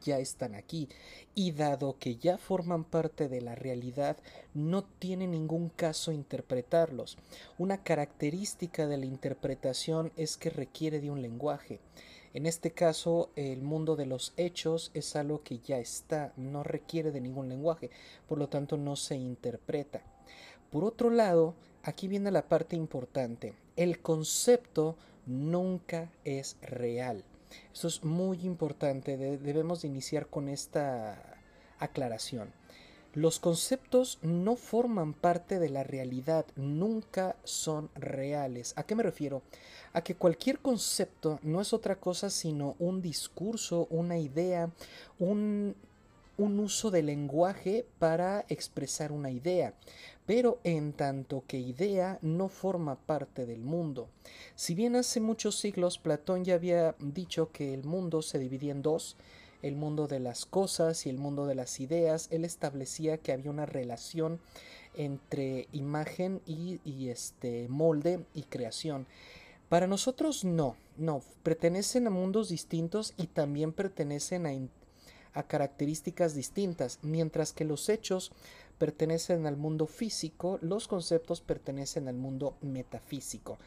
ya 0.00 0.18
están 0.18 0.54
aquí 0.54 0.88
y 1.34 1.52
dado 1.52 1.96
que 1.98 2.16
ya 2.16 2.38
forman 2.38 2.84
parte 2.84 3.28
de 3.28 3.40
la 3.40 3.54
realidad 3.54 4.16
no 4.54 4.84
tiene 4.84 5.26
ningún 5.26 5.68
caso 5.68 6.12
interpretarlos. 6.12 7.18
Una 7.58 7.82
característica 7.82 8.86
de 8.86 8.96
la 8.96 9.06
interpretación 9.06 10.12
es 10.16 10.36
que 10.36 10.50
requiere 10.50 11.00
de 11.00 11.10
un 11.10 11.22
lenguaje. 11.22 11.80
En 12.34 12.46
este 12.46 12.70
caso, 12.70 13.30
el 13.36 13.60
mundo 13.60 13.94
de 13.94 14.06
los 14.06 14.32
hechos 14.38 14.90
es 14.94 15.16
algo 15.16 15.42
que 15.42 15.58
ya 15.58 15.78
está, 15.78 16.32
no 16.36 16.62
requiere 16.62 17.10
de 17.10 17.20
ningún 17.20 17.50
lenguaje, 17.50 17.90
por 18.26 18.38
lo 18.38 18.48
tanto 18.48 18.78
no 18.78 18.96
se 18.96 19.16
interpreta. 19.16 20.00
Por 20.70 20.84
otro 20.84 21.10
lado, 21.10 21.54
aquí 21.82 22.08
viene 22.08 22.30
la 22.30 22.48
parte 22.48 22.74
importante. 22.74 23.52
El 23.76 24.00
concepto 24.00 24.96
nunca 25.26 26.10
es 26.24 26.56
real. 26.62 27.22
Eso 27.70 27.88
es 27.88 28.02
muy 28.02 28.40
importante, 28.44 29.18
debemos 29.18 29.82
de 29.82 29.88
iniciar 29.88 30.26
con 30.28 30.48
esta 30.48 31.36
aclaración. 31.78 32.50
Los 33.14 33.40
conceptos 33.40 34.18
no 34.22 34.56
forman 34.56 35.12
parte 35.12 35.58
de 35.58 35.68
la 35.68 35.82
realidad, 35.82 36.46
nunca 36.56 37.36
son 37.44 37.90
reales. 37.94 38.72
¿A 38.76 38.84
qué 38.84 38.94
me 38.94 39.02
refiero? 39.02 39.42
A 39.92 40.02
que 40.02 40.14
cualquier 40.14 40.60
concepto 40.60 41.38
no 41.42 41.60
es 41.60 41.74
otra 41.74 41.96
cosa 41.96 42.30
sino 42.30 42.74
un 42.78 43.02
discurso, 43.02 43.86
una 43.90 44.16
idea, 44.16 44.70
un, 45.18 45.74
uso 46.38 46.90
de 46.90 47.02
lenguaje 47.02 47.84
para 47.98 48.46
expresar 48.48 49.12
una 49.12 49.30
idea. 49.30 49.74
pero 50.24 50.60
en 50.64 50.92
tanto 50.92 51.42
que 51.46 51.58
idea 51.58 52.18
no 52.22 52.48
forma 52.48 52.94
parte 52.94 53.44
del 53.44 53.60
mundo. 53.60 54.08
Si 54.54 54.74
bien 54.74 54.96
hace 54.96 55.20
muchos 55.20 55.58
siglos 55.58 55.98
Platón 55.98 56.44
ya 56.44 56.54
había 56.54 56.94
dicho 57.00 57.50
que 57.52 57.74
el 57.74 57.84
mundo 57.84 58.22
se 58.22 58.38
dividía 58.38 58.72
en 58.72 58.82
dos, 58.82 59.16
el 59.62 59.76
mundo 59.76 60.08
de 60.08 60.20
las 60.20 60.44
cosas 60.44 61.06
y 61.06 61.10
el 61.10 61.18
mundo 61.18 61.46
de 61.46 61.54
las 61.54 61.80
ideas, 61.80 62.28
él 62.30 62.44
establecía 62.44 63.18
que 63.18 63.32
había 63.32 63.50
una 63.50 63.66
relación 63.66 64.40
entre 64.94 65.68
imagen 65.72 66.42
y, 66.46 67.08
este 67.08 67.68
molde 67.68 68.24
y 68.34 68.42
creación. 68.42 69.06
Para 69.68 69.86
nosotros 69.86 70.44
no, 70.44 70.76
no, 70.98 71.22
pertenecen 71.42 72.06
a 72.06 72.10
mundos 72.10 72.50
distintos 72.50 73.14
y 73.16 73.28
también 73.28 73.72
pertenecen 73.72 74.46
a, 75.34 75.42
características 75.44 76.34
distintas, 76.34 76.98
mientras 77.00 77.54
que 77.54 77.64
los 77.64 77.88
hechos 77.88 78.32
pertenecen 78.76 79.46
al 79.46 79.56
mundo 79.56 79.86
físico, 79.86 80.58
los 80.60 80.88
conceptos 80.88 81.40
pertenecen 81.40 82.08
al 82.08 82.16
mundo 82.16 82.56
metafísico. 82.60 83.58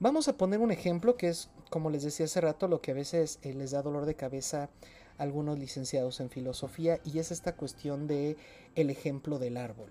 Vamos 0.00 0.26
a 0.26 0.36
poner 0.36 0.58
un 0.58 0.72
ejemplo 0.72 1.16
que 1.16 1.28
es, 1.28 1.48
como 1.70 1.90
les 1.90 2.02
decía 2.02 2.26
hace 2.26 2.40
rato, 2.40 2.66
lo 2.66 2.80
que 2.80 2.90
a 2.90 2.94
veces 2.94 3.38
eh, 3.42 3.54
les 3.54 3.70
da 3.70 3.82
dolor 3.82 4.06
de 4.06 4.16
cabeza 4.16 4.70
algunos 5.18 5.58
licenciados 5.58 6.20
en 6.20 6.30
filosofía 6.30 7.00
y 7.04 7.18
es 7.18 7.30
esta 7.30 7.54
cuestión 7.54 8.06
de 8.06 8.36
el 8.74 8.90
ejemplo 8.90 9.38
del 9.38 9.56
árbol. 9.56 9.90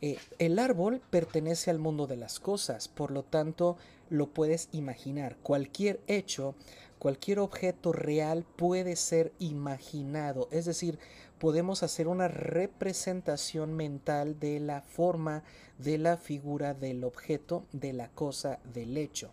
Eh, 0.00 0.18
el 0.38 0.58
árbol 0.58 1.00
pertenece 1.10 1.70
al 1.70 1.78
mundo 1.78 2.06
de 2.06 2.16
las 2.16 2.40
cosas, 2.40 2.88
por 2.88 3.10
lo 3.10 3.22
tanto 3.22 3.76
lo 4.10 4.26
puedes 4.26 4.68
imaginar. 4.72 5.36
Cualquier 5.42 6.00
hecho, 6.06 6.54
cualquier 6.98 7.38
objeto 7.38 7.92
real 7.92 8.44
puede 8.56 8.96
ser 8.96 9.32
imaginado, 9.38 10.48
es 10.50 10.64
decir, 10.66 10.98
podemos 11.44 11.82
hacer 11.82 12.08
una 12.08 12.26
representación 12.26 13.74
mental 13.74 14.40
de 14.40 14.60
la 14.60 14.80
forma, 14.80 15.42
de 15.76 15.98
la 15.98 16.16
figura, 16.16 16.72
del 16.72 17.04
objeto, 17.04 17.66
de 17.70 17.92
la 17.92 18.08
cosa, 18.08 18.60
del 18.72 18.96
hecho. 18.96 19.30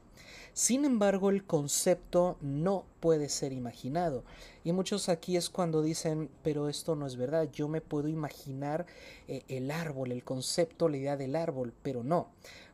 Sin 0.51 0.83
embargo, 0.83 1.29
el 1.29 1.45
concepto 1.45 2.35
no 2.41 2.83
puede 2.99 3.29
ser 3.29 3.53
imaginado. 3.53 4.25
Y 4.65 4.73
muchos 4.73 5.07
aquí 5.07 5.37
es 5.37 5.49
cuando 5.49 5.81
dicen, 5.81 6.29
pero 6.43 6.67
esto 6.67 6.97
no 6.97 7.07
es 7.07 7.15
verdad, 7.15 7.49
yo 7.49 7.69
me 7.69 7.79
puedo 7.79 8.09
imaginar 8.09 8.85
eh, 9.29 9.43
el 9.47 9.71
árbol, 9.71 10.11
el 10.11 10.25
concepto, 10.25 10.89
la 10.89 10.97
idea 10.97 11.15
del 11.15 11.33
árbol, 11.33 11.71
pero 11.81 12.03
no, 12.03 12.27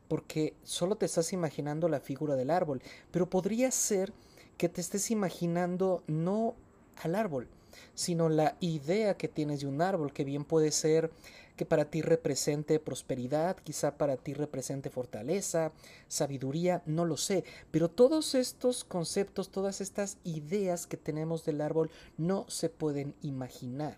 porque 0.08 0.56
solo 0.64 0.96
te 0.96 1.06
estás 1.06 1.32
imaginando 1.32 1.90
la 1.90 2.00
figura 2.00 2.36
del 2.36 2.50
árbol, 2.50 2.82
pero 3.12 3.30
podría 3.30 3.70
ser 3.70 4.14
que 4.58 4.68
te 4.68 4.82
estés 4.82 5.12
imaginando 5.12 6.02
no 6.08 6.56
al 7.04 7.14
árbol, 7.14 7.48
sino 7.94 8.30
la 8.30 8.56
idea 8.60 9.18
que 9.18 9.28
tienes 9.28 9.62
de 9.62 9.68
un 9.68 9.82
árbol, 9.82 10.14
que 10.14 10.24
bien 10.24 10.44
puede 10.44 10.72
ser 10.72 11.12
que 11.58 11.66
para 11.66 11.86
ti 11.86 12.02
represente 12.02 12.80
prosperidad, 12.80 13.58
quizá 13.58 13.98
para 13.98 14.16
ti 14.16 14.34
represente 14.34 14.90
fortaleza, 14.90 15.74
sabiduría, 16.08 16.84
no 16.86 17.04
lo 17.04 17.18
sé, 17.18 17.44
pero 17.72 17.90
todos 17.90 18.36
estos 18.36 18.84
conceptos, 18.84 19.50
todas 19.50 19.82
estas 19.82 20.18
ideas 20.24 20.86
que 20.86 20.98
tenemos 20.98 21.44
del 21.44 21.62
árbol 21.62 21.90
no 22.18 22.46
se 22.48 22.70
pueden 22.70 23.16
imaginar. 23.24 23.98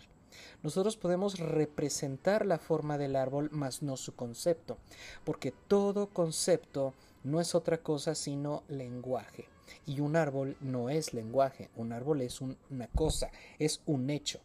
Nosotros 0.63 0.95
podemos 0.95 1.37
representar 1.39 2.45
la 2.45 2.59
forma 2.59 2.97
del 2.97 3.15
árbol, 3.15 3.49
mas 3.51 3.81
no 3.81 3.97
su 3.97 4.15
concepto, 4.15 4.77
porque 5.25 5.53
todo 5.67 6.07
concepto 6.07 6.93
no 7.23 7.41
es 7.41 7.55
otra 7.55 7.79
cosa 7.79 8.15
sino 8.15 8.63
lenguaje. 8.69 9.47
Y 9.85 9.99
un 9.99 10.15
árbol 10.15 10.55
no 10.61 10.89
es 10.89 11.13
lenguaje, 11.13 11.69
un 11.75 11.91
árbol 11.91 12.21
es 12.21 12.41
una 12.41 12.87
cosa, 12.87 13.31
es 13.57 13.81
un 13.85 14.09
hecho. 14.09 14.39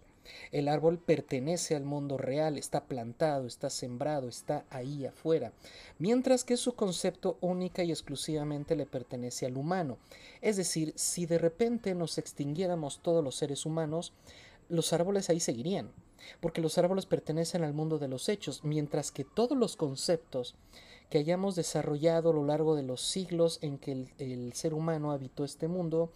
El 0.53 0.69
árbol 0.69 0.99
pertenece 0.99 1.77
al 1.77 1.85
mundo 1.85 2.17
real, 2.17 2.57
está 2.57 2.85
plantado, 2.85 3.47
está 3.47 3.71
sembrado, 3.71 4.29
está 4.29 4.65
ahí 4.71 5.05
afuera, 5.05 5.53
mientras 5.99 6.45
que 6.45 6.57
su 6.57 6.75
concepto 6.75 7.37
única 7.41 7.85
y 7.85 7.91
exclusivamente 7.91 8.77
le 8.77 8.87
pertenece 8.87 9.47
al 9.47 9.57
humano. 9.57 9.99
Es 10.41 10.57
decir, 10.57 10.93
si 10.97 11.27
de 11.27 11.39
repente 11.39 11.95
nos 11.95 12.19
extinguiéramos 12.19 13.01
todos 13.03 13.23
los 13.23 13.37
seres 13.37 13.67
humanos, 13.67 14.13
los 14.69 14.93
árboles 14.93 15.29
ahí 15.29 15.41
seguirían, 15.41 15.91
porque 16.41 16.63
los 16.63 16.79
árboles 16.79 17.07
pertenecen 17.07 17.65
al 17.65 17.75
mundo 17.75 17.99
de 17.99 18.09
los 18.09 18.29
hechos, 18.29 18.65
mientras 18.65 19.13
que 19.13 19.25
todos 19.25 19.59
los 19.59 19.77
conceptos 19.77 20.55
que 21.11 21.19
hayamos 21.19 21.55
desarrollado 21.55 22.31
a 22.31 22.35
lo 22.35 22.45
largo 22.45 22.77
de 22.77 22.83
los 22.83 23.01
siglos 23.01 23.59
en 23.63 23.79
que 23.79 23.93
el, 23.93 24.11
el 24.19 24.53
ser 24.55 24.75
humano 24.75 25.13
habitó 25.13 25.45
este 25.45 25.69
mundo 25.69 26.11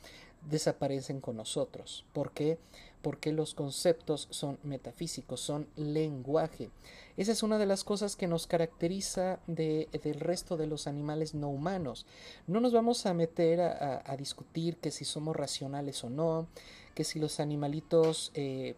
desaparecen 0.49 1.21
con 1.21 1.37
nosotros. 1.37 2.05
¿Por 2.13 2.33
qué? 2.33 2.59
porque 3.03 3.33
los 3.33 3.55
conceptos 3.55 4.29
son 4.31 4.59
metafísicos, 4.63 5.41
son 5.41 5.69
lenguaje. 5.77 6.71
Esa 7.17 7.33
es 7.33 7.43
una 7.43 7.59
de 7.59 7.67
las 7.67 7.85
cosas 7.85 8.17
que 8.17 8.27
nos 8.27 8.47
caracteriza 8.47 9.41
de, 9.47 9.89
del 10.03 10.21
resto 10.21 10.57
de 10.57 10.67
los 10.67 10.87
animales 10.87 11.35
no 11.35 11.49
humanos. 11.49 12.07
No 12.47 12.61
nos 12.61 12.73
vamos 12.73 13.07
a 13.07 13.15
meter 13.15 13.61
a, 13.61 14.17
discutir 14.17 14.77
que 14.77 14.91
si 14.91 15.05
somos 15.05 15.37
racionales 15.37 16.03
o 16.05 16.11
no, 16.11 16.49
que 16.95 17.05
si 17.05 17.19
los 17.19 17.41
animalitos 17.41 18.33
eh, 18.35 18.75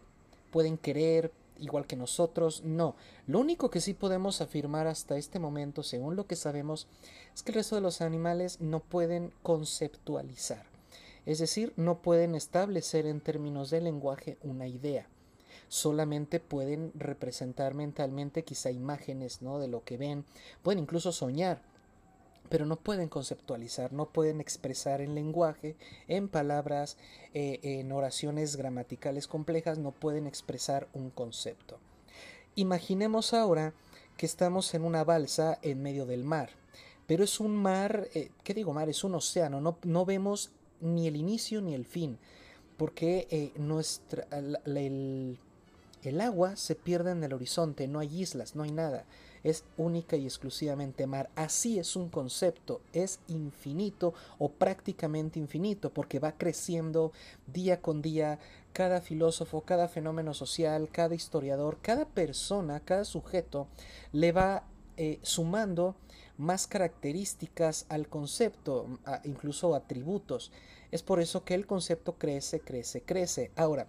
pueden 0.51 0.77
querer 0.77 1.31
igual 1.61 1.87
que 1.87 1.95
nosotros, 1.95 2.63
no. 2.65 2.95
Lo 3.27 3.39
único 3.39 3.69
que 3.69 3.79
sí 3.79 3.93
podemos 3.93 4.41
afirmar 4.41 4.87
hasta 4.87 5.17
este 5.17 5.39
momento, 5.39 5.83
según 5.83 6.17
lo 6.17 6.27
que 6.27 6.35
sabemos, 6.35 6.87
es 7.33 7.43
que 7.43 7.51
el 7.51 7.55
resto 7.55 7.75
de 7.75 7.81
los 7.81 8.01
animales 8.01 8.59
no 8.59 8.81
pueden 8.81 9.31
conceptualizar 9.43 10.71
es 11.25 11.39
decir, 11.39 11.73
no 11.75 12.01
pueden 12.01 12.35
establecer 12.35 13.05
en 13.05 13.21
términos 13.21 13.69
de 13.69 13.81
lenguaje 13.81 14.37
una 14.41 14.67
idea. 14.67 15.07
Solamente 15.67 16.39
pueden 16.39 16.91
representar 16.95 17.73
mentalmente 17.73 18.43
quizá 18.43 18.71
imágenes 18.71 19.41
¿no? 19.41 19.59
de 19.59 19.67
lo 19.67 19.83
que 19.83 19.97
ven, 19.97 20.25
pueden 20.63 20.79
incluso 20.79 21.11
soñar, 21.11 21.61
pero 22.51 22.65
no 22.65 22.75
pueden 22.75 23.07
conceptualizar, 23.07 23.93
no 23.93 24.07
pueden 24.11 24.41
expresar 24.41 24.99
en 24.99 25.15
lenguaje, 25.15 25.77
en 26.09 26.27
palabras, 26.27 26.97
eh, 27.33 27.59
en 27.63 27.93
oraciones 27.93 28.57
gramaticales 28.57 29.29
complejas, 29.29 29.77
no 29.77 29.93
pueden 29.93 30.27
expresar 30.27 30.89
un 30.93 31.11
concepto. 31.11 31.79
Imaginemos 32.55 33.33
ahora 33.33 33.73
que 34.17 34.25
estamos 34.25 34.73
en 34.73 34.83
una 34.83 35.05
balsa 35.05 35.59
en 35.61 35.81
medio 35.81 36.05
del 36.05 36.25
mar, 36.25 36.49
pero 37.07 37.23
es 37.23 37.39
un 37.39 37.55
mar, 37.55 38.09
eh, 38.13 38.31
¿qué 38.43 38.53
digo 38.53 38.73
mar? 38.73 38.89
Es 38.89 39.05
un 39.05 39.15
océano, 39.15 39.77
no, 39.81 40.05
vemos 40.05 40.51
ni 40.81 41.07
el 41.07 41.15
inicio 41.15 41.61
ni 41.61 41.73
el 41.73 41.85
fin, 41.85 42.17
porque 42.75 43.29
eh, 43.31 43.53
el 46.03 46.19
agua 46.19 46.57
se 46.57 46.75
pierde 46.75 47.11
en 47.11 47.23
el 47.23 47.31
horizonte, 47.31 47.87
no 47.87 47.99
hay 47.99 48.21
islas, 48.21 48.57
no 48.57 48.63
hay 48.63 48.71
nada, 48.71 49.05
es 49.43 49.63
única 49.77 50.15
y 50.15 50.25
exclusivamente 50.25 51.07
mar. 51.07 51.29
Así 51.35 51.79
es 51.79 51.95
un 51.95 52.09
concepto, 52.09 52.81
es 52.93 53.19
infinito 53.27 54.13
o 54.37 54.49
prácticamente 54.49 55.39
infinito, 55.39 55.91
porque 55.91 56.19
va 56.19 56.33
creciendo 56.33 57.11
día 57.47 57.81
con 57.81 58.01
día. 58.01 58.39
Cada 58.73 59.01
filósofo, 59.01 59.61
cada 59.61 59.89
fenómeno 59.89 60.33
social, 60.33 60.89
cada 60.91 61.13
historiador, 61.13 61.79
cada 61.81 62.05
persona, 62.05 62.79
cada 62.79 63.03
sujeto 63.03 63.67
le 64.13 64.31
va 64.31 64.63
eh, 64.95 65.19
sumando 65.23 65.95
más 66.37 66.67
características 66.67 67.85
al 67.89 68.07
concepto, 68.07 68.99
incluso 69.25 69.75
atributos. 69.75 70.51
Es 70.91 71.03
por 71.03 71.19
eso 71.19 71.43
que 71.43 71.53
el 71.53 71.67
concepto 71.67 72.17
crece, 72.17 72.59
crece, 72.59 73.01
crece. 73.01 73.51
Ahora, 73.55 73.87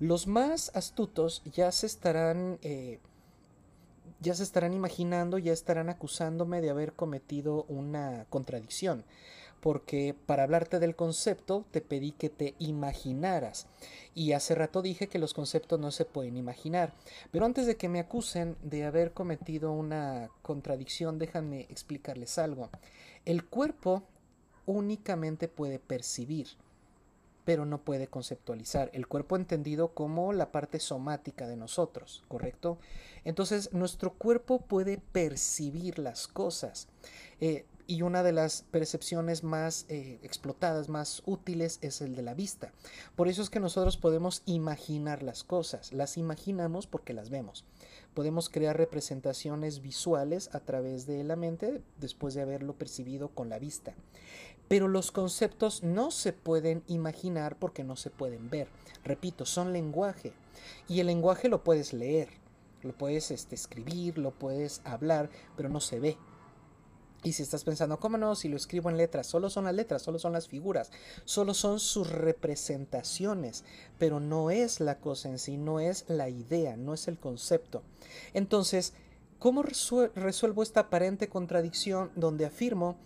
los 0.00 0.26
más 0.26 0.70
astutos 0.74 1.42
ya 1.44 1.70
se 1.72 1.86
estarán... 1.86 2.58
Eh, 2.62 2.98
ya 4.20 4.34
se 4.34 4.42
estarán 4.42 4.72
imaginando, 4.72 5.38
ya 5.38 5.52
estarán 5.52 5.88
acusándome 5.88 6.60
de 6.60 6.70
haber 6.70 6.92
cometido 6.92 7.64
una 7.68 8.26
contradicción, 8.30 9.04
porque 9.60 10.14
para 10.26 10.42
hablarte 10.42 10.78
del 10.78 10.94
concepto 10.94 11.64
te 11.70 11.80
pedí 11.80 12.12
que 12.12 12.28
te 12.28 12.54
imaginaras, 12.58 13.66
y 14.14 14.32
hace 14.32 14.54
rato 14.54 14.82
dije 14.82 15.08
que 15.08 15.18
los 15.18 15.34
conceptos 15.34 15.80
no 15.80 15.90
se 15.90 16.04
pueden 16.04 16.36
imaginar, 16.36 16.94
pero 17.30 17.46
antes 17.46 17.66
de 17.66 17.76
que 17.76 17.88
me 17.88 18.00
acusen 18.00 18.56
de 18.62 18.84
haber 18.84 19.12
cometido 19.12 19.72
una 19.72 20.30
contradicción, 20.42 21.18
déjenme 21.18 21.62
explicarles 21.70 22.38
algo. 22.38 22.70
El 23.24 23.46
cuerpo 23.46 24.02
únicamente 24.66 25.48
puede 25.48 25.78
percibir, 25.78 26.48
pero 27.44 27.66
no 27.66 27.78
puede 27.82 28.06
conceptualizar. 28.08 28.90
El 28.92 29.06
cuerpo 29.06 29.36
entendido 29.36 29.88
como 29.88 30.32
la 30.32 30.52
parte 30.52 30.80
somática 30.80 31.46
de 31.46 31.56
nosotros, 31.56 32.22
¿correcto? 32.28 32.78
Entonces, 33.24 33.72
nuestro 33.72 34.12
cuerpo 34.14 34.60
puede 34.62 34.98
percibir 34.98 35.98
las 35.98 36.26
cosas. 36.26 36.88
Eh, 37.40 37.66
y 37.86 38.02
una 38.02 38.22
de 38.22 38.32
las 38.32 38.62
percepciones 38.70 39.44
más 39.44 39.84
eh, 39.88 40.18
explotadas, 40.22 40.88
más 40.88 41.22
útiles, 41.26 41.78
es 41.82 42.00
el 42.00 42.14
de 42.14 42.22
la 42.22 42.34
vista. 42.34 42.72
Por 43.14 43.28
eso 43.28 43.42
es 43.42 43.50
que 43.50 43.60
nosotros 43.60 43.96
podemos 43.96 44.42
imaginar 44.46 45.22
las 45.22 45.44
cosas. 45.44 45.92
Las 45.92 46.16
imaginamos 46.16 46.86
porque 46.86 47.12
las 47.12 47.28
vemos. 47.28 47.64
Podemos 48.14 48.48
crear 48.48 48.76
representaciones 48.76 49.82
visuales 49.82 50.48
a 50.54 50.60
través 50.60 51.06
de 51.06 51.24
la 51.24 51.36
mente 51.36 51.82
después 51.98 52.34
de 52.34 52.42
haberlo 52.42 52.74
percibido 52.74 53.28
con 53.28 53.48
la 53.50 53.58
vista. 53.58 53.94
Pero 54.68 54.88
los 54.88 55.10
conceptos 55.10 55.82
no 55.82 56.10
se 56.10 56.32
pueden 56.32 56.82
imaginar 56.86 57.58
porque 57.58 57.84
no 57.84 57.96
se 57.96 58.10
pueden 58.10 58.50
ver. 58.50 58.68
Repito, 59.04 59.44
son 59.46 59.72
lenguaje. 59.72 60.32
Y 60.88 61.00
el 61.00 61.06
lenguaje 61.06 61.48
lo 61.48 61.62
puedes 61.64 61.92
leer. 61.92 62.28
lo 62.82 62.92
puedes 62.92 63.30
este, 63.30 63.54
escribir, 63.54 64.18
lo 64.18 64.32
puedes 64.32 64.82
hablar, 64.84 65.30
pero 65.56 65.70
no 65.70 65.80
se 65.80 66.00
ve. 66.00 66.18
Y 67.24 67.32
si 67.32 67.42
estás 67.42 67.64
pensando, 67.64 67.98
¿cómo 67.98 68.18
no? 68.18 68.36
Si 68.36 68.50
lo 68.50 68.56
escribo 68.58 68.90
en 68.90 68.98
letras, 68.98 69.26
solo 69.26 69.48
son 69.48 69.64
las 69.64 69.74
letras, 69.74 70.02
solo 70.02 70.18
son 70.18 70.34
las 70.34 70.46
figuras, 70.46 70.92
solo 71.24 71.54
son 71.54 71.80
sus 71.80 72.10
representaciones, 72.10 73.64
pero 73.98 74.20
no 74.20 74.50
es 74.50 74.78
la 74.78 75.00
cosa 75.00 75.30
en 75.30 75.38
sí, 75.38 75.56
no 75.56 75.80
es 75.80 76.04
la 76.08 76.28
idea, 76.28 76.76
no 76.76 76.92
es 76.92 77.08
el 77.08 77.18
concepto. 77.18 77.82
Entonces, 78.34 78.92
¿cómo 79.38 79.62
resuelvo 79.62 80.62
esta 80.62 80.80
aparente 80.80 81.30
contradicción 81.30 82.12
donde 82.14 82.44
afirmo 82.44 82.98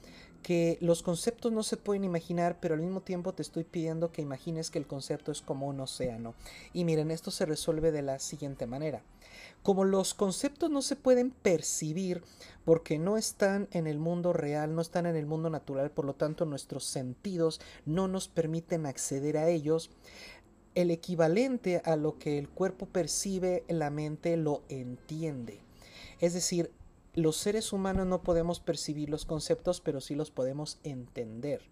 que 0.43 0.78
los 0.80 1.03
conceptos 1.03 1.53
no 1.53 1.62
se 1.62 1.76
pueden 1.76 2.05
imaginar, 2.05 2.59
pero 2.61 2.74
al 2.74 2.80
mismo 2.80 3.01
tiempo 3.01 3.34
te 3.34 3.43
estoy 3.43 3.64
pidiendo 3.64 4.12
que 4.12 4.22
imagines 4.22 4.70
que 4.70 4.78
el 4.78 4.86
concepto 4.86 5.32
es 5.32 5.43
como 5.43 5.66
un 5.66 5.80
océano? 5.80 6.34
Y 6.72 6.84
miren, 6.84 7.11
esto 7.11 7.30
se 7.30 7.47
resuelve 7.47 7.93
de 7.93 8.03
la 8.03 8.18
siguiente 8.18 8.66
manera. 8.66 9.03
Como 9.62 9.84
los 9.84 10.14
conceptos 10.14 10.70
no 10.70 10.82
se 10.82 10.97
pueden 10.97 11.30
percibir 11.30 12.22
porque 12.64 12.99
no 12.99 13.16
están 13.16 13.68
en 13.72 13.86
el 13.86 13.99
mundo 13.99 14.32
real, 14.32 14.74
no 14.74 14.80
están 14.80 15.07
en 15.07 15.16
el 15.16 15.26
mundo 15.26 15.51
natural, 15.51 15.91
por 15.91 16.05
lo 16.05 16.14
tanto 16.14 16.45
nuestros 16.45 16.84
sentidos 16.84 17.61
no 17.84 18.09
nos 18.09 18.28
permiten 18.28 18.86
acceder 18.86 19.36
a 19.36 19.49
ellos, 19.49 19.91
el 20.74 20.91
equivalente 20.91 21.82
a 21.84 21.97
lo 21.97 22.18
que 22.18 22.39
el 22.39 22.49
cuerpo 22.49 22.86
percibe, 22.86 23.64
la 23.68 23.91
mente 23.91 24.36
lo 24.36 24.62
entiende. 24.68 25.61
Es 26.20 26.34
decir, 26.34 26.70
los 27.18 27.36
seres 27.36 27.72
humanos 27.72 28.06
no 28.06 28.22
podemos 28.22 28.60
percibir 28.60 29.10
los 29.10 29.24
conceptos, 29.24 29.80
pero 29.80 30.00
sí 30.00 30.14
los 30.14 30.30
podemos 30.30 30.78
entender. 30.84 31.62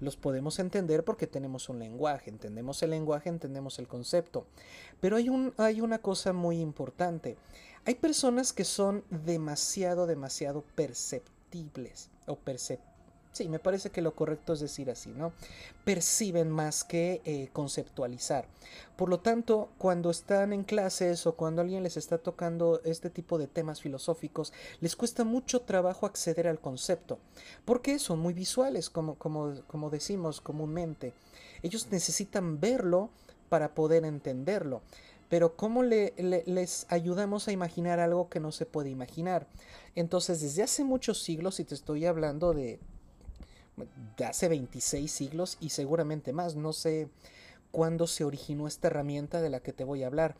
Los 0.00 0.16
podemos 0.16 0.58
entender 0.58 1.04
porque 1.04 1.26
tenemos 1.26 1.68
un 1.68 1.80
lenguaje, 1.80 2.30
entendemos 2.30 2.82
el 2.82 2.90
lenguaje, 2.90 3.28
entendemos 3.28 3.78
el 3.78 3.88
concepto. 3.88 4.46
Pero 5.00 5.16
hay, 5.16 5.28
hay 5.56 5.80
una 5.80 5.98
cosa 5.98 6.32
muy 6.32 6.60
importante. 6.60 7.36
Hay 7.84 7.96
personas 7.96 8.52
que 8.52 8.64
son 8.64 9.04
demasiado, 9.10 10.06
demasiado 10.06 10.62
perceptibles 10.76 12.10
o 12.26 12.36
perceptibles 12.36 12.93
Sí, 13.34 13.48
me 13.48 13.58
parece 13.58 13.90
que 13.90 14.00
lo 14.00 14.14
correcto 14.14 14.52
es 14.52 14.60
decir 14.60 14.88
así, 14.92 15.10
¿no? 15.10 15.32
Perciben 15.84 16.48
más 16.48 16.84
que 16.84 17.20
eh, 17.24 17.48
conceptualizar. 17.52 18.46
Por 18.94 19.08
lo 19.08 19.18
tanto, 19.18 19.70
cuando 19.76 20.10
están 20.10 20.52
en 20.52 20.62
clases 20.62 21.26
o 21.26 21.34
cuando 21.34 21.60
alguien 21.60 21.82
les 21.82 21.96
está 21.96 22.18
tocando 22.18 22.80
este 22.84 23.10
tipo 23.10 23.36
de 23.36 23.48
temas 23.48 23.80
filosóficos, 23.80 24.52
les 24.80 24.94
cuesta 24.94 25.24
mucho 25.24 25.62
trabajo 25.62 26.06
acceder 26.06 26.46
al 26.46 26.60
concepto, 26.60 27.18
porque 27.64 27.98
son 27.98 28.20
muy 28.20 28.34
visuales, 28.34 28.88
como, 28.88 29.16
como, 29.16 29.52
como 29.66 29.90
decimos 29.90 30.40
comúnmente. 30.40 31.12
Ellos 31.64 31.88
necesitan 31.90 32.60
verlo 32.60 33.10
para 33.48 33.74
poder 33.74 34.04
entenderlo. 34.04 34.80
Pero 35.28 35.56
¿cómo 35.56 35.82
le, 35.82 36.14
les 36.46 36.86
ayudamos 36.88 37.48
a 37.48 37.52
imaginar 37.52 37.98
algo 37.98 38.28
que 38.28 38.38
no 38.38 38.52
se 38.52 38.64
puede 38.64 38.90
imaginar? 38.90 39.48
Entonces, 39.96 40.40
desde 40.40 40.62
hace 40.62 40.84
muchos 40.84 41.20
siglos, 41.20 41.58
y 41.58 41.64
te 41.64 41.74
estoy 41.74 42.06
hablando 42.06 42.52
de 42.52 42.78
de 44.16 44.24
hace 44.24 44.48
26 44.48 45.10
siglos 45.10 45.56
y 45.60 45.70
seguramente 45.70 46.32
más. 46.32 46.56
No 46.56 46.72
sé 46.72 47.08
cuándo 47.70 48.06
se 48.06 48.24
originó 48.24 48.66
esta 48.66 48.88
herramienta 48.88 49.40
de 49.40 49.50
la 49.50 49.60
que 49.60 49.72
te 49.72 49.84
voy 49.84 50.04
a 50.04 50.06
hablar, 50.06 50.36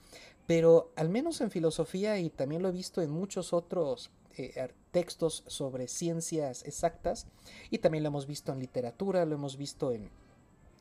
pero 0.46 0.92
al 0.96 1.08
menos 1.08 1.40
en 1.40 1.50
filosofía 1.50 2.18
y 2.18 2.30
también 2.30 2.62
lo 2.62 2.68
he 2.68 2.72
visto 2.72 3.02
en 3.02 3.10
muchos 3.10 3.52
otros 3.52 4.10
eh, 4.36 4.68
textos 4.90 5.42
sobre 5.46 5.88
ciencias 5.88 6.64
exactas 6.64 7.26
y 7.70 7.78
también 7.78 8.04
lo 8.04 8.08
hemos 8.08 8.26
visto 8.26 8.52
en 8.52 8.60
literatura, 8.60 9.24
lo 9.24 9.34
hemos 9.34 9.56
visto 9.56 9.90
en, 9.90 10.10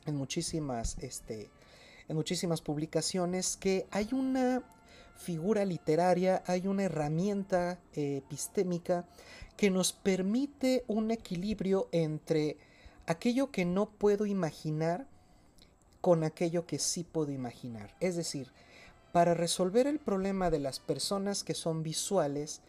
en 0.06 0.16
muchísimas, 0.16 0.98
este, 1.00 1.50
en 2.08 2.16
muchísimas 2.16 2.62
publicaciones 2.62 3.58
que 3.58 3.88
hay 3.90 4.10
una 4.12 4.64
figura 5.16 5.66
literaria, 5.66 6.44
hay 6.48 6.68
una 6.68 6.84
herramienta 6.84 7.80
eh, 7.94 8.18
epistémica 8.18 9.06
que 9.58 9.70
nos 9.70 9.94
permite 9.94 10.84
un 10.88 11.12
equilibrio 11.12 11.88
entre 11.92 12.58
aquello 13.06 13.52
que 13.52 13.66
no 13.66 13.90
puedo 13.90 14.26
imaginar 14.26 15.08
con 16.02 16.24
aquello 16.24 16.66
que 16.66 16.80
sí 16.80 17.04
puedo 17.04 17.32
imaginar. 17.32 17.96
Es 18.00 18.16
decir, 18.16 18.52
para 19.12 19.34
resolver 19.34 19.88
el 19.88 20.00
problema 20.00 20.50
de 20.50 20.60
las 20.60 20.80
personas 20.80 21.44
que 21.44 21.54
son 21.54 21.84
visuales, 21.84 22.62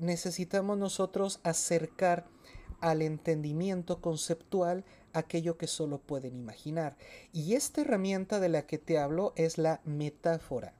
necesitamos 0.00 0.78
nosotros 0.78 1.40
acercar 1.42 2.26
al 2.80 3.02
entendimiento 3.02 4.00
conceptual 4.00 4.84
aquello 5.12 5.58
que 5.58 5.66
solo 5.66 5.98
pueden 5.98 6.36
imaginar. 6.36 6.96
Y 7.32 7.54
esta 7.54 7.82
herramienta 7.82 8.40
de 8.40 8.48
la 8.48 8.66
que 8.66 8.78
te 8.78 8.98
hablo 8.98 9.32
es 9.36 9.58
la 9.58 9.80
metáfora. 9.84 10.72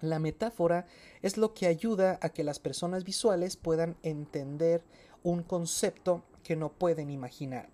La 0.00 0.18
metáfora 0.18 0.86
es 1.22 1.36
lo 1.36 1.54
que 1.54 1.66
ayuda 1.66 2.18
a 2.22 2.30
que 2.30 2.44
las 2.44 2.58
personas 2.58 3.04
visuales 3.04 3.56
puedan 3.56 3.96
entender 4.02 4.82
un 5.22 5.42
concepto 5.42 6.24
que 6.42 6.56
no 6.56 6.72
pueden 6.72 7.10
imaginar. 7.10 7.68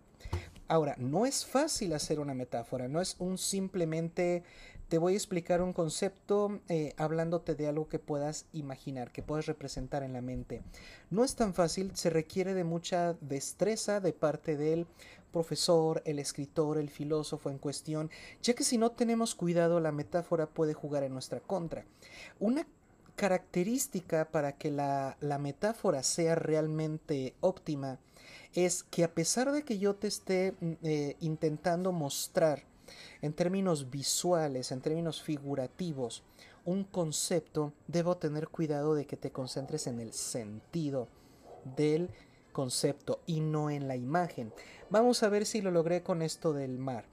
Ahora, 0.68 0.97
no 0.99 1.27
es 1.27 1.47
fácil 1.47 1.93
hacer 1.93 2.18
una 2.18 2.35
metáfora, 2.35 2.89
no 2.89 3.01
es 3.01 3.14
un 3.20 3.39
simplemente 3.39 4.43
te 4.89 4.99
voy 4.99 5.14
a 5.14 5.16
explicar 5.16 5.62
un 5.62 5.72
concepto 5.72 6.61
eh, 6.68 6.95
hablándote 6.97 7.55
de 7.55 7.66
algo 7.66 7.89
que 7.89 7.99
puedas 7.99 8.47
imaginar, 8.53 9.11
que 9.11 9.22
puedas 9.22 9.47
representar 9.47 10.03
en 10.03 10.12
la 10.12 10.20
mente. 10.20 10.62
No 11.11 11.24
es 11.24 11.34
tan 11.34 11.55
fácil, 11.55 11.91
se 11.95 12.11
requiere 12.11 12.55
de 12.55 12.64
mucha 12.64 13.14
destreza 13.20 14.01
de 14.01 14.12
parte 14.12 14.57
del 14.57 14.87
profesor, 15.32 16.03
el 16.05 16.18
escritor, 16.18 16.78
el 16.78 16.89
filósofo 16.89 17.51
en 17.51 17.59
cuestión, 17.59 18.11
ya 18.43 18.55
que 18.55 18.64
si 18.64 18.78
no 18.78 18.93
tenemos 18.93 19.34
cuidado 19.34 19.80
la 19.80 19.93
metáfora 19.93 20.47
puede 20.47 20.72
jugar 20.72 21.03
en 21.03 21.12
nuestra 21.12 21.41
contra. 21.41 21.84
Una 22.39 22.66
característica 23.16 24.30
para 24.30 24.53
que 24.53 24.70
la, 24.70 25.16
metáfora 25.41 26.03
sea 26.03 26.37
realmente 26.37 27.34
óptima 27.41 27.99
es 28.55 28.84
que 28.84 29.05
a 29.05 29.12
pesar 29.12 29.53
de 29.53 29.64
que 29.64 29.78
yo 29.78 29.97
te 29.97 30.07
esté 30.07 30.55
mm, 30.61 30.72
eh, 30.82 31.16
intentando 31.20 31.93
mostrar 31.93 32.62
en 33.22 33.32
términos 33.32 33.91
visuales, 33.91 34.72
en 34.72 34.80
términos 34.80 35.22
figurativos, 35.22 36.22
un 36.64 36.84
concepto, 36.84 37.72
debo 37.87 38.16
tener 38.16 38.49
cuidado 38.49 38.95
de 38.95 39.07
que 39.07 39.16
te 39.16 39.30
concentres 39.30 39.87
en 39.87 40.01
el 40.01 40.12
sentido 40.12 41.09
del 41.76 42.11
concepto 42.53 43.20
y 43.26 43.41
no 43.41 43.70
en 43.70 43.87
la 43.87 43.97
imagen. 43.97 44.53
Vamos 44.91 45.22
a 45.22 45.28
ver 45.28 45.47
si 45.47 45.61
lo 45.61 45.70
logré 45.70 46.03
con 46.03 46.22
esto 46.22 46.53
del 46.53 46.78
mar. 46.78 47.05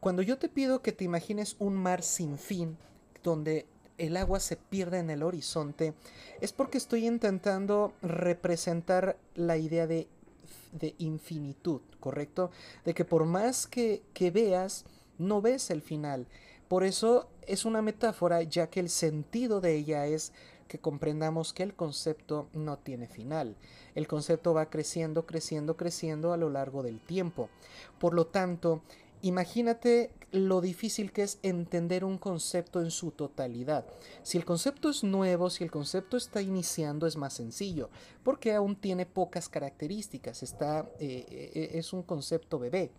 Cuando 0.00 0.22
yo 0.22 0.38
te 0.38 0.48
pido 0.48 0.80
que 0.80 0.92
te 0.92 1.04
imagines 1.04 1.56
un 1.58 1.74
mar 1.74 2.02
sin 2.02 2.38
fin, 2.38 2.76
donde 3.22 3.66
el 3.98 4.16
agua 4.16 4.40
se 4.40 4.56
pierde 4.56 4.98
en 4.98 5.10
el 5.10 5.22
horizonte, 5.22 5.94
es 6.40 6.52
porque 6.52 6.78
estoy 6.78 7.06
intentando 7.06 7.92
representar 8.00 9.16
la 9.34 9.56
idea 9.56 9.86
de, 9.86 10.08
de 10.72 10.94
infinitud, 10.98 11.80
¿correcto? 12.00 12.50
De 12.84 12.94
que 12.94 13.04
por 13.04 13.24
más 13.24 13.66
que, 13.66 14.02
que 14.14 14.30
veas, 14.30 14.84
no 15.18 15.40
ves 15.40 15.70
el 15.70 15.82
final. 15.82 16.26
Por 16.68 16.84
eso 16.84 17.28
es 17.46 17.64
una 17.64 17.82
metáfora, 17.82 18.42
ya 18.42 18.70
que 18.70 18.80
el 18.80 18.88
sentido 18.88 19.60
de 19.60 19.76
ella 19.76 20.06
es 20.06 20.32
que 20.72 20.78
comprendamos 20.78 21.52
que 21.52 21.62
el 21.62 21.74
concepto 21.74 22.48
no 22.54 22.78
tiene 22.78 23.06
final. 23.06 23.56
El 23.94 24.08
concepto 24.08 24.54
va 24.54 24.70
creciendo, 24.70 25.26
creciendo, 25.26 25.76
creciendo 25.76 26.32
a 26.32 26.38
lo 26.38 26.48
largo 26.48 26.82
del 26.82 26.98
tiempo. 26.98 27.50
Por 27.98 28.14
lo 28.14 28.26
tanto, 28.26 28.80
imagínate 29.20 30.12
lo 30.30 30.62
difícil 30.62 31.12
que 31.12 31.24
es 31.24 31.38
entender 31.42 32.06
un 32.06 32.16
concepto 32.16 32.80
en 32.80 32.90
su 32.90 33.10
totalidad. 33.10 33.84
Si 34.22 34.38
el 34.38 34.46
concepto 34.46 34.88
es 34.88 35.04
nuevo, 35.04 35.50
si 35.50 35.62
el 35.62 35.70
concepto 35.70 36.16
está 36.16 36.40
iniciando, 36.40 37.06
es 37.06 37.18
más 37.18 37.34
sencillo, 37.34 37.90
porque 38.24 38.54
aún 38.54 38.76
tiene 38.76 39.04
pocas 39.04 39.50
características, 39.50 40.42
está, 40.42 40.88
eh, 40.98 41.26
eh, 41.28 41.70
es 41.74 41.92
un 41.92 42.02
concepto 42.02 42.58
bebé. 42.58 42.90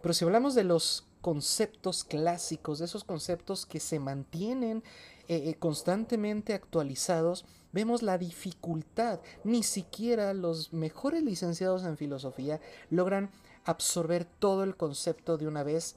Pero 0.00 0.14
si 0.14 0.24
hablamos 0.24 0.54
de 0.54 0.62
los 0.62 1.07
conceptos 1.20 2.04
clásicos, 2.04 2.78
de 2.78 2.86
esos 2.86 3.04
conceptos 3.04 3.66
que 3.66 3.80
se 3.80 3.98
mantienen 3.98 4.82
eh, 5.28 5.54
constantemente 5.58 6.54
actualizados, 6.54 7.44
vemos 7.72 8.02
la 8.02 8.18
dificultad. 8.18 9.20
Ni 9.44 9.62
siquiera 9.62 10.32
los 10.34 10.72
mejores 10.72 11.22
licenciados 11.22 11.84
en 11.84 11.96
filosofía 11.96 12.60
logran 12.90 13.30
absorber 13.64 14.24
todo 14.24 14.64
el 14.64 14.76
concepto 14.76 15.36
de 15.36 15.46
una 15.46 15.62
vez 15.62 15.96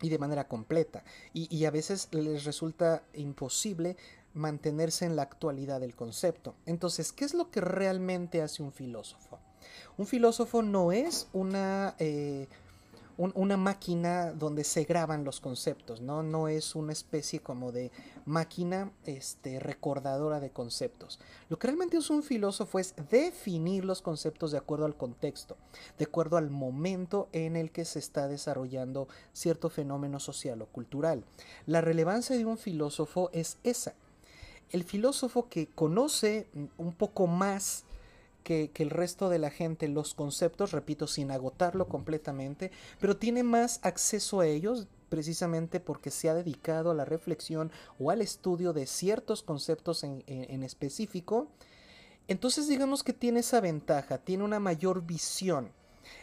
y 0.00 0.08
de 0.08 0.18
manera 0.18 0.48
completa. 0.48 1.04
Y, 1.32 1.64
a 1.64 1.70
veces 1.70 2.08
les 2.12 2.44
resulta 2.44 3.02
imposible 3.14 3.96
mantenerse 4.34 5.04
en 5.04 5.16
la 5.16 5.22
actualidad 5.22 5.80
del 5.80 5.94
concepto. 5.94 6.54
Entonces, 6.66 7.12
¿qué 7.12 7.24
es 7.24 7.34
lo 7.34 7.50
que 7.50 7.60
realmente 7.60 8.40
hace 8.40 8.62
un 8.62 8.72
filósofo? 8.72 9.38
Un 9.96 10.06
filósofo 10.06 10.62
no 10.62 10.92
es 10.92 11.28
una... 11.32 11.94
Eh, 11.98 12.48
una 13.18 13.56
máquina 13.56 14.32
donde 14.32 14.62
se 14.62 14.84
graban 14.84 15.24
los 15.24 15.40
conceptos, 15.40 16.00
¿no? 16.00 16.22
No 16.22 16.46
es 16.46 16.76
una 16.76 16.92
especie 16.92 17.40
como 17.40 17.72
de 17.72 17.90
máquina 18.26 18.92
este, 19.06 19.58
recordadora 19.58 20.38
de 20.38 20.50
conceptos. 20.50 21.18
Lo 21.48 21.58
que 21.58 21.66
realmente 21.66 21.96
es 21.96 22.10
un 22.10 22.22
filósofo 22.22 22.78
es 22.78 22.94
definir 23.10 23.84
los 23.84 24.02
conceptos 24.02 24.52
de 24.52 24.58
acuerdo 24.58 24.86
al 24.86 24.96
contexto, 24.96 25.56
de 25.98 26.04
acuerdo 26.04 26.36
al 26.36 26.50
momento 26.50 27.28
en 27.32 27.56
el 27.56 27.72
que 27.72 27.84
se 27.84 27.98
está 27.98 28.28
desarrollando 28.28 29.08
cierto 29.32 29.68
fenómeno 29.68 30.20
social 30.20 30.62
o 30.62 30.66
cultural. 30.66 31.24
La 31.66 31.80
relevancia 31.80 32.36
de 32.36 32.44
un 32.44 32.56
filósofo 32.56 33.30
es 33.32 33.58
esa. 33.64 33.94
el 34.70 34.84
filósofo 34.84 35.48
que 35.48 35.66
conoce 35.66 36.46
un 36.76 36.92
poco 36.92 37.26
más 37.26 37.84
que, 38.48 38.82
el 38.82 38.88
resto 38.88 39.28
de 39.28 39.38
la 39.38 39.50
gente 39.50 39.88
los 39.88 40.14
conceptos, 40.14 40.72
repito, 40.72 41.06
sin 41.06 41.30
agotarlo 41.30 41.86
completamente, 41.86 42.70
pero 42.98 43.18
tiene 43.18 43.42
más 43.42 43.78
acceso 43.82 44.40
a 44.40 44.46
ellos 44.46 44.86
precisamente 45.10 45.80
porque 45.80 46.10
se 46.10 46.30
ha 46.30 46.34
dedicado 46.34 46.90
a 46.90 46.94
la 46.94 47.04
reflexión 47.04 47.70
o 47.98 48.10
al 48.10 48.22
estudio 48.22 48.72
de 48.72 48.86
ciertos 48.86 49.42
conceptos 49.42 50.02
en, 50.02 50.24
en 50.26 50.62
específico, 50.62 51.48
entonces 52.26 52.68
digamos 52.68 53.02
que 53.02 53.12
tiene 53.12 53.40
esa 53.40 53.60
ventaja, 53.60 54.16
tiene 54.16 54.44
una 54.44 54.60
mayor 54.60 55.02
visión. 55.04 55.70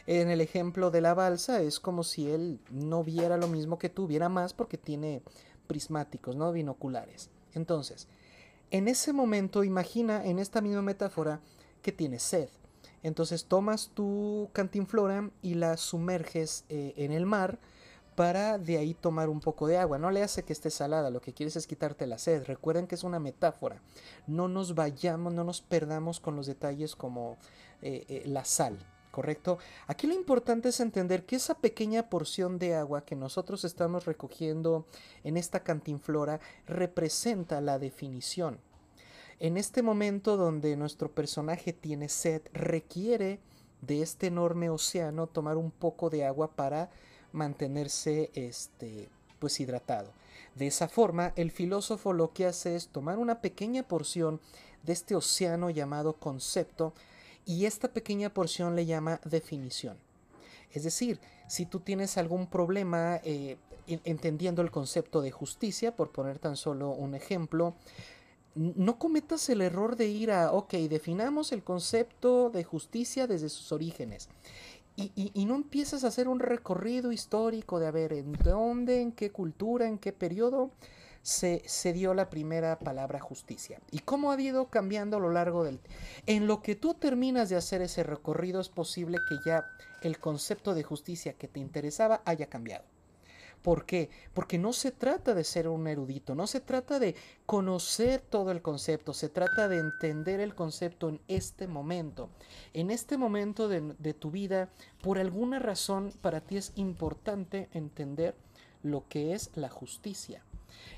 En 0.08 0.30
el 0.32 0.42
ejemplo 0.42 0.90
de 0.90 1.02
la 1.02 1.14
balsa 1.14 1.62
es 1.62 1.80
como 1.80 2.04
si 2.04 2.32
él 2.32 2.60
no 2.72 3.04
viera 3.04 3.38
lo 3.38 3.48
mismo 3.48 3.78
que 3.78 3.90
tú, 3.90 4.08
viera 4.08 4.30
más 4.30 4.54
porque 4.54 4.80
tiene 4.80 5.22
prismáticos, 5.68 6.36
¿no? 6.36 6.52
Binoculares. 6.52 7.30
Entonces, 7.54 8.08
en 8.72 8.88
ese 8.88 9.14
momento 9.14 9.64
imagina 9.64 10.26
en 10.26 10.40
esta 10.40 10.62
misma 10.62 10.82
metáfora 10.82 11.40
que 11.86 11.92
tienes 11.92 12.24
sed. 12.24 12.50
Entonces 13.04 13.46
tomas 13.46 13.92
tu 13.94 14.50
cantinflora 14.54 15.30
y 15.44 15.54
la 15.54 15.78
sumerges 15.78 16.66
eh, 16.68 16.96
en 16.98 17.12
el 17.12 17.28
mar 17.28 17.60
para 18.16 18.58
de 18.58 18.80
ahí 18.80 18.96
tomar 18.96 19.30
un 19.30 19.40
poco 19.40 19.68
de 19.68 19.78
agua. 19.78 20.00
No 20.00 20.10
le 20.10 20.24
hace 20.24 20.42
que 20.42 20.52
esté 20.52 20.72
salada, 20.72 21.12
lo 21.12 21.22
que 21.22 21.32
quieres 21.32 21.56
es 21.58 21.68
quitarte 21.68 22.08
la 22.08 22.18
sed. 22.18 22.46
Recuerden 22.46 22.88
que 22.88 22.96
es 22.96 23.04
una 23.04 23.20
metáfora. 23.20 23.84
No 24.26 24.48
nos 24.48 24.74
vayamos, 24.74 25.32
no 25.32 25.44
nos 25.44 25.62
perdamos 25.62 26.20
con 26.20 26.36
los 26.36 26.48
detalles 26.48 26.96
como 26.96 27.38
eh, 27.84 28.06
eh, 28.08 28.24
la 28.26 28.46
sal. 28.46 28.80
¿Correcto? 29.12 29.60
Aquí 29.86 30.08
lo 30.08 30.16
importante 30.16 30.70
es 30.70 30.80
entender 30.80 31.28
que 31.28 31.36
esa 31.36 31.54
pequeña 31.54 32.10
porción 32.10 32.58
de 32.58 32.74
agua 32.74 33.06
que 33.06 33.16
nosotros 33.16 33.64
estamos 33.64 34.06
recogiendo 34.06 34.88
en 35.24 35.38
esta 35.38 35.60
cantinflora 35.60 36.40
representa 36.66 37.62
la 37.62 37.78
definición. 37.78 38.60
En 39.40 39.58
este 39.58 39.82
momento 39.82 40.38
donde 40.38 40.78
nuestro 40.78 41.12
personaje 41.12 41.74
tiene 41.74 42.08
sed, 42.08 42.42
requiere 42.54 43.40
de 43.82 44.02
este 44.02 44.28
enorme 44.28 44.70
océano 44.70 45.28
tomar 45.28 45.58
un 45.58 45.72
poco 45.72 46.10
de 46.10 46.26
agua 46.26 46.52
para 46.52 46.90
mantenerse 47.34 48.32
este, 48.34 49.10
pues 49.40 49.60
hidratado. 49.60 50.14
De 50.56 50.68
esa 50.68 50.88
forma, 50.88 51.34
el 51.36 51.52
filósofo 51.52 52.14
lo 52.14 52.32
que 52.32 52.46
hace 52.46 52.76
es 52.76 52.88
tomar 52.88 53.18
una 53.18 53.42
pequeña 53.42 53.84
porción 53.84 54.40
de 54.84 54.94
este 54.94 55.16
océano 55.16 55.70
llamado 55.70 56.14
concepto 56.14 56.94
y 57.46 57.66
esta 57.66 57.90
pequeña 57.90 58.34
porción 58.34 58.76
le 58.76 58.86
llama 58.86 59.20
definición. 59.26 59.98
Es 60.72 60.84
decir, 60.84 61.20
si 61.48 61.66
tú 61.66 61.82
tienes 61.82 62.18
algún 62.18 62.48
problema 62.48 63.20
eh, 63.24 63.58
entendiendo 63.88 64.62
el 64.62 64.72
concepto 64.72 65.22
de 65.22 65.32
justicia, 65.32 65.96
por 65.96 66.12
poner 66.12 66.40
tan 66.40 66.56
solo 66.56 66.90
un 66.92 67.16
ejemplo, 67.16 67.76
no 68.56 68.98
cometas 68.98 69.50
el 69.50 69.62
error 69.62 69.96
de 69.98 70.08
ir 70.08 70.32
a, 70.32 70.52
ok, 70.52 70.74
definamos 70.90 71.52
el 71.52 71.64
concepto 71.64 72.50
de 72.50 72.64
justicia 72.64 73.28
desde 73.28 73.50
sus 73.50 73.72
orígenes. 73.72 74.30
Y, 74.98 75.46
no 75.46 75.56
empiezas 75.56 76.06
a 76.06 76.08
hacer 76.08 76.30
un 76.30 76.40
recorrido 76.40 77.12
histórico 77.12 77.80
de 77.80 77.88
a 77.88 77.92
ver 77.92 78.14
en 78.14 78.32
dónde, 78.32 79.02
en 79.02 79.12
qué 79.12 79.30
cultura, 79.30 79.88
en 79.88 79.98
qué 79.98 80.14
periodo 80.14 80.72
se, 81.22 81.62
se, 81.66 81.92
dio 81.92 82.14
la 82.14 82.30
primera 82.30 82.80
palabra 82.80 83.20
justicia 83.20 83.82
y 83.92 84.00
cómo 84.00 84.32
ha 84.32 84.40
ido 84.40 84.70
cambiando 84.70 85.18
a 85.18 85.20
lo 85.20 85.32
largo 85.32 85.66
del... 85.66 85.82
En 86.28 86.48
lo 86.48 86.62
que 86.62 86.76
tú 86.76 86.94
terminas 86.94 87.50
de 87.50 87.58
hacer 87.58 87.82
ese 87.82 88.04
recorrido 88.04 88.62
es 88.62 88.70
posible 88.70 89.18
que 89.28 89.36
ya 89.46 89.66
el 90.02 90.18
concepto 90.18 90.74
de 90.74 90.84
justicia 90.84 91.34
que 91.34 91.50
te 91.50 91.60
interesaba 91.60 92.22
haya 92.24 92.46
cambiado. 92.46 92.86
¿Por 93.66 93.88
qué? 93.88 94.12
Porque 94.36 94.60
no 94.60 94.74
se 94.74 94.92
trata 94.92 95.34
de 95.34 95.44
ser 95.44 95.68
un 95.68 95.88
erudito, 95.88 96.36
no 96.36 96.46
se 96.46 96.60
trata 96.60 97.00
de 97.00 97.16
conocer 97.48 98.22
todo 98.22 98.52
el 98.52 98.62
concepto, 98.62 99.12
se 99.12 99.28
trata 99.28 99.68
de 99.68 99.80
entender 99.80 100.40
el 100.40 100.54
concepto 100.54 101.10
en 101.10 101.20
este 101.28 101.68
momento. 101.68 102.30
En 102.76 102.92
este 102.92 103.18
momento 103.18 103.68
de, 103.68 104.14
tu 104.14 104.30
vida, 104.30 104.70
por 105.02 105.18
alguna 105.18 105.58
razón, 105.58 106.14
para 106.22 106.42
ti 106.42 106.58
es 106.58 106.74
importante 106.76 107.68
entender 107.74 108.36
lo 108.84 109.08
que 109.08 109.34
es 109.34 109.50
la 109.56 109.70
justicia. 109.70 110.44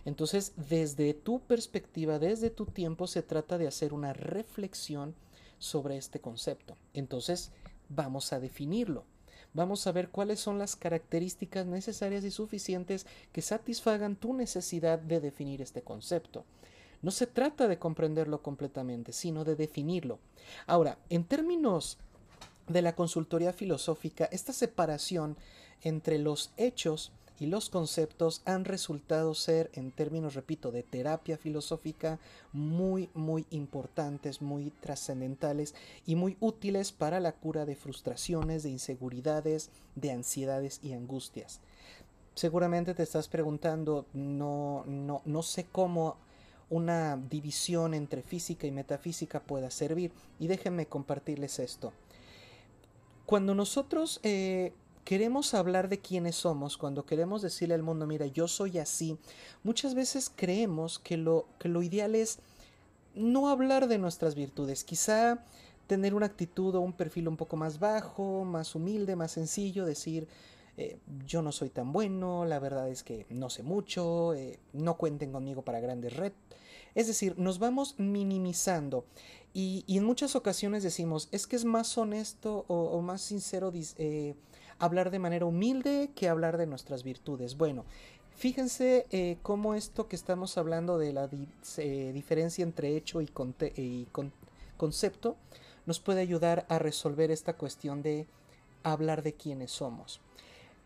Entonces, 0.04 0.52
desde 0.58 1.14
tu 1.14 1.40
perspectiva, 1.40 2.20
desde 2.20 2.50
tu 2.50 2.66
tiempo, 2.66 3.08
se 3.08 3.24
trata 3.24 3.58
de 3.58 3.70
hacer 3.70 3.94
una 3.94 4.12
reflexión 4.12 5.16
sobre 5.58 5.96
este 5.96 6.20
concepto. 6.20 6.76
Entonces, 6.94 7.54
vamos 7.88 8.34
a 8.34 8.42
definirlo 8.42 9.06
vamos 9.58 9.88
a 9.88 9.92
ver 9.92 10.10
cuáles 10.10 10.40
son 10.40 10.60
las 10.60 10.76
características 10.76 11.66
necesarias 11.66 12.24
y 12.24 12.32
suficientes 12.32 13.08
que 13.32 13.42
satisfagan 13.42 14.16
tu 14.16 14.34
necesidad 14.34 15.00
de 15.00 15.20
definir 15.20 15.62
este 15.62 15.82
concepto. 15.82 16.46
No 17.02 17.10
se 17.10 17.26
trata 17.26 17.68
de 17.68 17.80
comprenderlo 17.80 18.42
completamente, 18.44 19.12
sino 19.14 19.44
de 19.44 19.56
definirlo. 19.56 20.20
Ahora, 20.68 21.00
en 21.10 21.24
términos 21.24 21.98
de 22.68 22.84
la 22.84 22.96
consultoría 22.96 23.52
filosófica, 23.52 24.26
esta 24.32 24.54
separación 24.54 25.38
entre 25.82 26.20
los 26.20 26.52
hechos 26.58 27.12
y 27.40 27.46
los 27.46 27.70
conceptos 27.70 28.42
han 28.46 28.66
resultado 28.66 29.34
ser, 29.34 29.70
en 29.74 29.92
términos, 29.92 30.34
repito, 30.34 30.72
de 30.72 30.84
terapia 30.84 31.38
filosófica, 31.38 32.20
muy, 32.52 33.10
muy 33.14 33.46
importantes, 33.52 34.42
muy 34.42 34.72
trascendentales 34.72 35.76
y 36.06 36.16
muy 36.16 36.38
útiles 36.40 36.92
para 36.92 37.20
la 37.20 37.34
cura 37.34 37.66
de 37.66 37.76
frustraciones, 37.76 38.64
de 38.64 38.70
inseguridades, 38.70 39.70
de 39.96 40.12
ansiedades 40.12 40.80
y 40.82 40.94
angustias. 40.94 41.60
Seguramente 42.34 42.94
te 42.94 43.04
estás 43.04 43.28
preguntando, 43.28 44.06
no, 44.14 44.84
no, 44.86 45.22
no 45.26 45.44
sé 45.44 45.66
cómo 45.66 46.18
una 46.70 47.18
división 47.18 47.94
entre 47.94 48.22
física 48.22 48.68
y 48.68 48.72
metafísica 48.72 49.40
pueda 49.40 49.72
servir 49.72 50.12
y 50.40 50.48
déjenme 50.48 50.88
compartirles 50.88 51.60
esto. 51.60 51.94
Cuando 53.26 53.56
nosotros 53.56 54.20
eh, 54.24 54.74
queremos 55.08 55.54
hablar 55.54 55.88
de 55.88 56.00
quiénes 56.00 56.36
somos, 56.36 56.76
cuando 56.76 57.06
queremos 57.06 57.42
decirle 57.42 57.74
al 57.74 57.82
mundo, 57.82 58.06
mira, 58.06 58.26
yo 58.26 58.50
soy 58.50 58.78
así, 58.78 59.18
muchas 59.64 59.96
veces 59.96 60.30
creemos 60.36 61.00
que 61.00 61.16
lo, 61.16 61.48
que 61.60 61.70
lo 61.70 61.82
ideal 61.82 62.14
es 62.14 62.40
no 63.16 63.48
hablar 63.48 63.88
de 63.88 64.00
nuestras 64.00 64.36
virtudes, 64.36 64.84
quizá 64.84 65.46
tener 65.88 66.14
una 66.14 66.26
actitud 66.26 66.76
o 66.76 66.82
un 66.82 66.92
perfil 66.92 67.30
un 67.30 67.38
poco 67.38 67.56
más 67.56 67.80
bajo, 67.80 68.44
más 68.44 68.76
humilde, 68.76 69.16
más 69.16 69.32
sencillo, 69.32 69.86
decir, 69.86 70.28
eh, 70.76 71.00
yo 71.26 71.42
no 71.42 71.54
soy 71.54 71.70
tan 71.70 71.94
bueno, 71.94 72.44
la 72.44 72.60
verdad 72.60 72.90
es 72.90 73.04
que 73.04 73.26
no 73.30 73.50
sé 73.50 73.64
mucho, 73.64 74.34
eh, 74.34 74.60
no 74.74 74.98
cuenten 74.98 75.32
conmigo 75.32 75.62
para 75.62 75.80
grandes 75.80 76.18
retos. 76.18 76.42
Es 76.96 77.08
decir, 77.08 77.40
nos 77.40 77.60
vamos 77.60 77.96
minimizando 77.98 79.06
y, 79.54 79.86
en 79.88 80.04
muchas 80.04 80.36
ocasiones 80.36 80.84
decimos, 80.84 81.30
es 81.32 81.48
que 81.48 81.56
es 81.56 81.64
más 81.64 81.98
honesto 81.98 82.66
o, 82.68 83.02
más 83.02 83.22
sincero 83.22 83.72
eh, 83.74 84.36
hablar 84.80 85.12
de 85.12 85.20
manera 85.20 85.46
humilde 85.46 86.12
que 86.16 86.30
hablar 86.30 86.58
de 86.58 86.68
nuestras 86.68 87.04
virtudes. 87.04 87.58
Bueno, 87.58 87.86
fíjense 88.36 89.08
eh, 89.12 89.38
cómo 89.42 89.74
esto 89.74 90.08
que 90.08 90.16
estamos 90.16 90.58
hablando 90.58 90.98
de 90.98 91.14
la 91.14 91.30
eh, 91.78 92.12
diferencia 92.14 92.64
entre 92.64 92.96
hecho 92.96 93.22
y, 93.22 94.08
concepto 94.78 95.38
nos 95.86 96.00
puede 96.00 96.22
ayudar 96.22 96.66
a 96.70 96.80
resolver 96.80 97.32
esta 97.32 97.54
cuestión 97.54 98.02
de 98.02 98.28
hablar 98.84 99.24
de 99.24 99.34
quiénes 99.34 99.72
somos. 99.72 100.20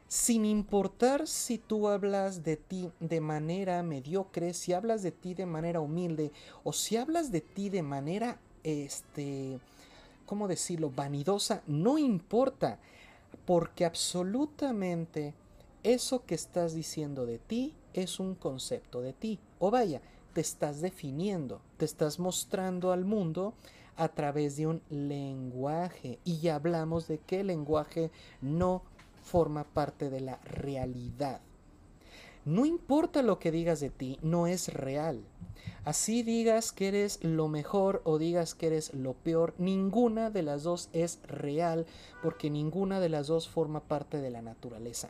Sin 0.07 0.45
importar 0.45 1.27
si 1.27 1.57
tú 1.57 1.87
hablas 1.87 2.43
de 2.43 2.57
ti 2.57 2.91
de 2.99 3.21
manera 3.21 3.81
mediocre, 3.81 4.53
si 4.53 4.73
hablas 4.73 5.03
de 5.03 5.11
ti 5.11 5.33
de 5.33 5.45
manera 5.45 5.79
humilde 5.79 6.31
o 6.63 6.73
si 6.73 6.97
hablas 6.97 7.31
de 7.31 7.41
ti 7.41 7.69
de 7.69 7.81
manera, 7.81 8.37
este, 8.63 9.59
¿cómo 10.25 10.47
decirlo?, 10.47 10.91
vanidosa, 10.91 11.63
no 11.65 11.97
importa 11.97 12.77
porque 13.45 13.85
absolutamente 13.85 15.33
eso 15.83 16.25
que 16.25 16.35
estás 16.35 16.73
diciendo 16.73 17.25
de 17.25 17.39
ti 17.39 17.73
es 17.93 18.19
un 18.19 18.35
concepto 18.35 19.01
de 19.01 19.13
ti. 19.13 19.39
O 19.59 19.71
vaya, 19.71 20.01
te 20.33 20.41
estás 20.41 20.81
definiendo, 20.81 21.61
te 21.77 21.85
estás 21.85 22.19
mostrando 22.19 22.91
al 22.91 23.05
mundo 23.05 23.53
a 23.97 24.09
través 24.09 24.57
de 24.57 24.67
un 24.67 24.81
lenguaje. 24.89 26.19
Y 26.23 26.39
ya 26.39 26.55
hablamos 26.55 27.07
de 27.07 27.17
que 27.19 27.41
el 27.41 27.47
lenguaje 27.47 28.11
no 28.41 28.83
forma 29.23 29.63
parte 29.63 30.09
de 30.09 30.21
la 30.21 30.37
realidad. 30.37 31.41
No 32.45 32.65
importa 32.65 33.21
lo 33.21 33.37
que 33.39 33.51
digas 33.51 33.79
de 33.79 33.89
ti, 33.89 34.17
no 34.21 34.47
es 34.47 34.73
real. 34.73 35.23
Así 35.83 36.23
digas 36.23 36.71
que 36.71 36.87
eres 36.87 37.23
lo 37.23 37.47
mejor 37.47 38.01
o 38.03 38.17
digas 38.17 38.53
que 38.53 38.67
eres 38.67 38.93
lo 38.93 39.13
peor, 39.13 39.53
ninguna 39.57 40.29
de 40.29 40.43
las 40.43 40.63
dos 40.63 40.89
es 40.93 41.19
real 41.23 41.85
porque 42.21 42.49
ninguna 42.49 42.99
de 42.99 43.09
las 43.09 43.27
dos 43.27 43.47
forma 43.47 43.79
parte 43.79 44.21
de 44.21 44.29
la 44.29 44.41
naturaleza. 44.41 45.09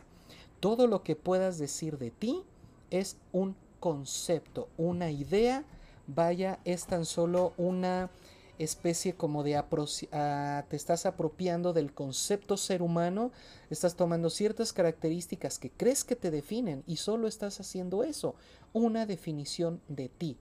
Todo 0.60 0.86
lo 0.86 1.02
que 1.02 1.16
puedas 1.16 1.58
decir 1.58 1.98
de 1.98 2.10
ti 2.10 2.42
es 2.90 3.16
un 3.32 3.54
concepto, 3.80 4.68
una 4.78 5.10
idea, 5.10 5.64
vaya, 6.06 6.58
es 6.64 6.86
tan 6.86 7.04
solo 7.04 7.52
una 7.56 8.10
especie 8.58 9.14
como 9.14 9.42
de 9.42 9.56
ah, 9.56 10.64
te 10.68 10.76
estás 10.76 11.06
apropiando 11.06 11.72
del 11.72 11.92
concepto 11.92 12.56
ser 12.56 12.82
humano, 12.82 13.32
estás 13.70 13.96
tomando 13.96 14.30
ciertas 14.30 14.72
características 14.72 15.58
que 15.58 15.70
crees 15.70 16.04
que 16.04 16.16
te 16.16 16.30
definen 16.30 16.84
y 16.86 16.96
solo 16.96 17.26
estás 17.26 17.60
haciendo 17.60 18.04
eso, 18.04 18.34
una 18.72 19.06
definición 19.06 19.80
de 19.88 20.08
ti. 20.08 20.36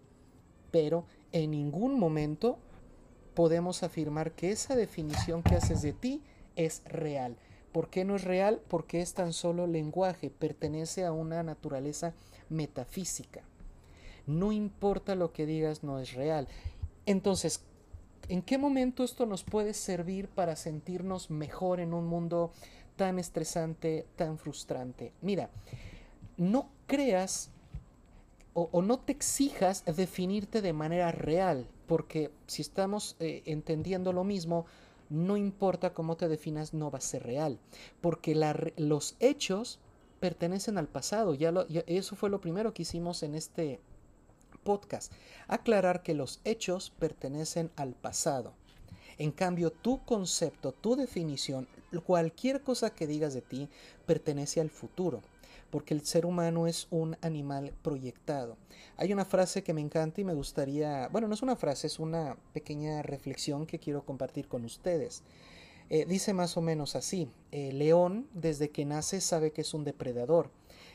pero 0.71 1.05
en 1.33 1.51
ningún 1.51 1.99
momento 1.99 2.57
podemos 3.33 3.83
afirmar 3.83 4.33
que 4.33 4.51
esa 4.51 4.75
definición 4.75 5.43
que 5.43 5.55
haces 5.55 5.81
de 5.81 5.93
ti 5.93 6.21
es 6.55 6.81
real. 6.85 7.37
¿Por 7.71 7.89
qué 7.89 8.03
no 8.03 8.15
es 8.17 8.23
real? 8.23 8.61
Porque 8.67 9.01
es 9.01 9.13
tan 9.13 9.31
solo 9.33 9.65
lenguaje, 9.65 10.29
pertenece 10.29 11.05
a 11.05 11.13
una 11.13 11.41
naturaleza 11.41 12.13
metafísica. 12.49 13.43
No 14.27 14.51
importa 14.51 15.15
lo 15.15 15.31
que 15.31 15.45
digas, 15.45 15.83
no 15.83 15.99
es 15.99 16.13
real. 16.13 16.47
Entonces, 17.05 17.63
¿en 18.29 18.41
qué 18.41 18.57
momento 18.57 19.03
esto 19.03 19.25
nos 19.25 19.43
puede 19.43 19.73
servir 19.73 20.27
para 20.27 20.55
sentirnos 20.55 21.29
mejor 21.29 21.79
en 21.79 21.93
un 21.93 22.07
mundo 22.07 22.51
tan 22.95 23.19
estresante, 23.19 24.05
tan 24.15 24.37
frustrante? 24.37 25.13
Mira, 25.21 25.49
no 26.37 26.69
creas 26.87 27.51
o, 28.53 28.81
no 28.81 28.99
te 28.99 29.13
exijas 29.13 29.85
definirte 29.85 30.61
de 30.61 30.73
manera 30.73 31.11
real, 31.11 31.67
porque 31.87 32.31
si 32.47 32.61
estamos 32.61 33.15
eh, 33.19 33.43
entendiendo 33.45 34.11
lo 34.11 34.23
mismo, 34.23 34.65
no 35.09 35.37
importa 35.37 35.93
cómo 35.93 36.17
te 36.17 36.27
definas, 36.27 36.73
no 36.73 36.91
va 36.91 36.97
a 36.97 37.01
ser 37.01 37.23
real, 37.23 37.59
porque 38.01 38.35
los 38.77 39.15
hechos 39.19 39.79
pertenecen 40.19 40.77
al 40.77 40.87
pasado, 40.87 41.33
ya, 41.33 41.53
eso 41.87 42.15
fue 42.15 42.29
lo 42.29 42.41
primero 42.41 42.73
que 42.73 42.83
hicimos 42.83 43.23
en 43.23 43.35
este 43.35 43.79
podcast, 44.63 45.11
aclarar 45.47 46.03
que 46.03 46.13
los 46.13 46.39
hechos 46.43 46.91
pertenecen 46.97 47.71
al 47.75 47.93
pasado. 47.93 48.53
En 49.17 49.31
cambio, 49.31 49.71
tu 49.71 50.03
concepto, 50.05 50.71
tu 50.71 50.95
definición, 50.95 51.67
cualquier 52.05 52.61
cosa 52.61 52.89
que 52.91 53.07
digas 53.07 53.33
de 53.33 53.41
ti, 53.41 53.69
pertenece 54.05 54.61
al 54.61 54.69
futuro 54.69 55.21
porque 55.71 55.93
el 55.93 56.05
ser 56.05 56.25
humano 56.25 56.67
es 56.67 56.87
un 56.91 57.17
animal 57.21 57.73
proyectado. 57.81 58.57
Hay 58.97 59.11
una 59.13 59.25
frase 59.25 59.63
que 59.63 59.73
me 59.73 59.81
encanta 59.81 60.21
y 60.21 60.25
me 60.25 60.33
gustaría, 60.33 61.07
bueno, 61.07 61.27
no 61.27 61.33
es 61.33 61.41
una 61.41 61.55
frase, 61.55 61.87
es 61.87 61.97
una 61.97 62.37
pequeña 62.53 63.01
reflexión 63.01 63.65
que 63.65 63.79
quiero 63.79 64.05
compartir 64.05 64.47
con 64.47 64.65
ustedes. 64.65 65.23
Eh, 65.89 66.05
dice 66.05 66.33
más 66.33 66.55
o 66.57 66.61
menos 66.61 66.95
así, 66.95 67.29
león 67.51 68.27
desde 68.33 68.69
que 68.69 68.85
nace 68.85 69.19
sabe 69.19 69.51
que 69.51 69.61
es 69.61 69.73
un 69.73 69.83
depredador, 69.83 70.49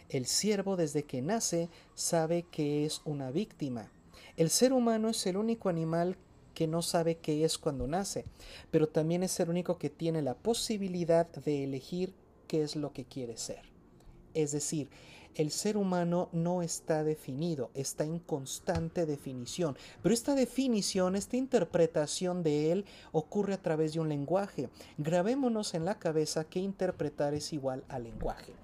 el 0.09 0.27
ciervo 0.27 0.77
desde 0.77 1.05
que 1.05 1.23
nace 1.23 1.69
sabe 1.95 2.45
que 2.45 2.85
es 2.85 3.03
una 3.05 3.31
víctima. 3.31 3.91
El 4.37 4.51
ser 4.51 4.73
humano 4.73 5.09
es 5.09 5.27
el 5.27 5.37
único 5.37 5.69
animal 5.69 6.17
que 6.55 6.67
no 6.67 6.83
sabe 6.83 7.17
qué 7.17 7.45
es 7.45 7.59
cuando 7.59 7.87
nace, 7.87 8.25
pero 8.71 8.89
también 8.89 9.23
es 9.23 9.39
el 9.41 9.51
único 9.51 9.79
que 9.79 9.91
tiene 9.91 10.23
la 10.23 10.35
posibilidad 10.35 11.27
de 11.27 11.65
elegir 11.65 12.15
qué 12.49 12.63
es 12.63 12.77
lo 12.77 12.93
que 12.93 13.05
quiere 13.05 13.37
ser. 13.37 13.63
Es 14.35 14.53
decir, 14.53 14.89
el 15.37 15.51
ser 15.51 15.77
humano 15.77 16.31
no 16.33 16.63
está 16.63 17.05
definido, 17.05 17.71
está 17.75 18.05
en 18.05 18.19
constante 18.19 19.05
definición. 19.05 19.77
Pero 20.03 20.15
esta 20.15 20.35
definición, 20.35 21.15
esta 21.15 21.37
interpretación 21.37 22.43
de 22.43 22.73
él 22.73 22.87
ocurre 23.13 23.53
a 23.53 23.63
través 23.63 23.93
de 23.93 24.01
un 24.01 24.09
lenguaje. 24.09 24.71
Grabémonos 24.97 25.75
en 25.75 25.85
la 25.85 25.99
cabeza 25.99 26.45
que 26.45 26.61
interpretar 26.61 27.35
es 27.35 27.53
igual 27.53 27.85
al 27.89 28.05
lenguaje. 28.05 28.55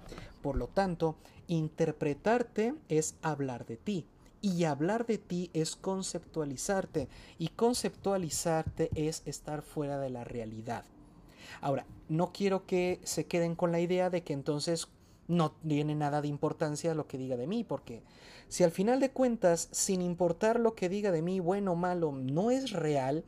Por 0.41 0.55
lo 0.55 0.67
tanto, 0.67 1.15
interpretarte 1.47 2.75
es 2.89 3.15
hablar 3.21 3.65
de 3.65 3.77
ti. 3.77 4.05
Y 4.41 4.65
hablar 4.65 5.05
de 5.05 5.17
ti 5.17 5.49
es 5.53 5.75
conceptualizarte. 5.75 7.07
Y 7.37 7.49
conceptualizarte 7.49 8.89
es 8.95 9.21
estar 9.25 9.61
fuera 9.61 9.99
de 9.99 10.09
la 10.09 10.23
realidad. 10.23 10.83
Ahora, 11.61 11.85
no 12.09 12.33
quiero 12.33 12.65
que 12.65 12.99
se 13.03 13.25
queden 13.25 13.55
con 13.55 13.71
la 13.71 13.79
idea 13.79 14.09
de 14.09 14.23
que 14.23 14.33
entonces 14.33 14.87
no 15.27 15.51
tiene 15.51 15.95
nada 15.95 16.21
de 16.21 16.27
importancia 16.27 16.93
lo 16.93 17.07
que 17.07 17.17
diga 17.17 17.37
de 17.37 17.47
mí, 17.47 17.63
porque 17.63 18.03
si 18.49 18.63
al 18.63 18.71
final 18.71 18.99
de 18.99 19.11
cuentas, 19.11 19.69
sin 19.71 20.01
importar 20.01 20.59
lo 20.59 20.75
que 20.75 20.89
diga 20.89 21.11
de 21.11 21.21
mí, 21.21 21.39
bueno 21.39 21.73
o 21.73 21.75
malo, 21.75 22.11
no 22.11 22.51
es 22.51 22.71
real, 22.71 23.23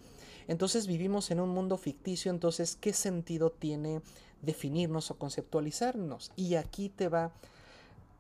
entonces 0.48 0.88
vivimos 0.88 1.32
en 1.32 1.40
un 1.40 1.50
mundo 1.50 1.78
ficticio, 1.78 2.32
entonces, 2.32 2.76
¿qué 2.76 2.94
sentido 2.94 3.52
tiene 3.52 4.02
definirnos 4.42 5.10
o 5.10 5.18
conceptualizarnos? 5.18 6.32
Y 6.36 6.56
aquí 6.56 6.90
te 6.90 7.10
va 7.10 7.32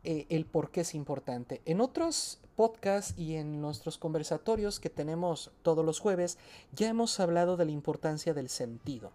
eh, 0.05 0.27
el 0.29 0.45
por 0.45 0.69
qué 0.69 0.81
es 0.81 0.93
importante. 0.93 1.61
En 1.65 1.81
otros 1.81 2.39
podcasts 2.55 3.17
y 3.17 3.35
en 3.35 3.59
nuestros 3.59 3.97
conversatorios 3.97 4.79
que 4.79 4.89
tenemos 4.89 5.51
todos 5.63 5.83
los 5.83 5.99
jueves, 5.99 6.37
ya 6.73 6.87
hemos 6.87 7.19
hablado 7.19 7.57
de 7.57 7.65
la 7.65 7.71
importancia 7.71 8.33
del 8.33 8.49
sentido. 8.49 9.11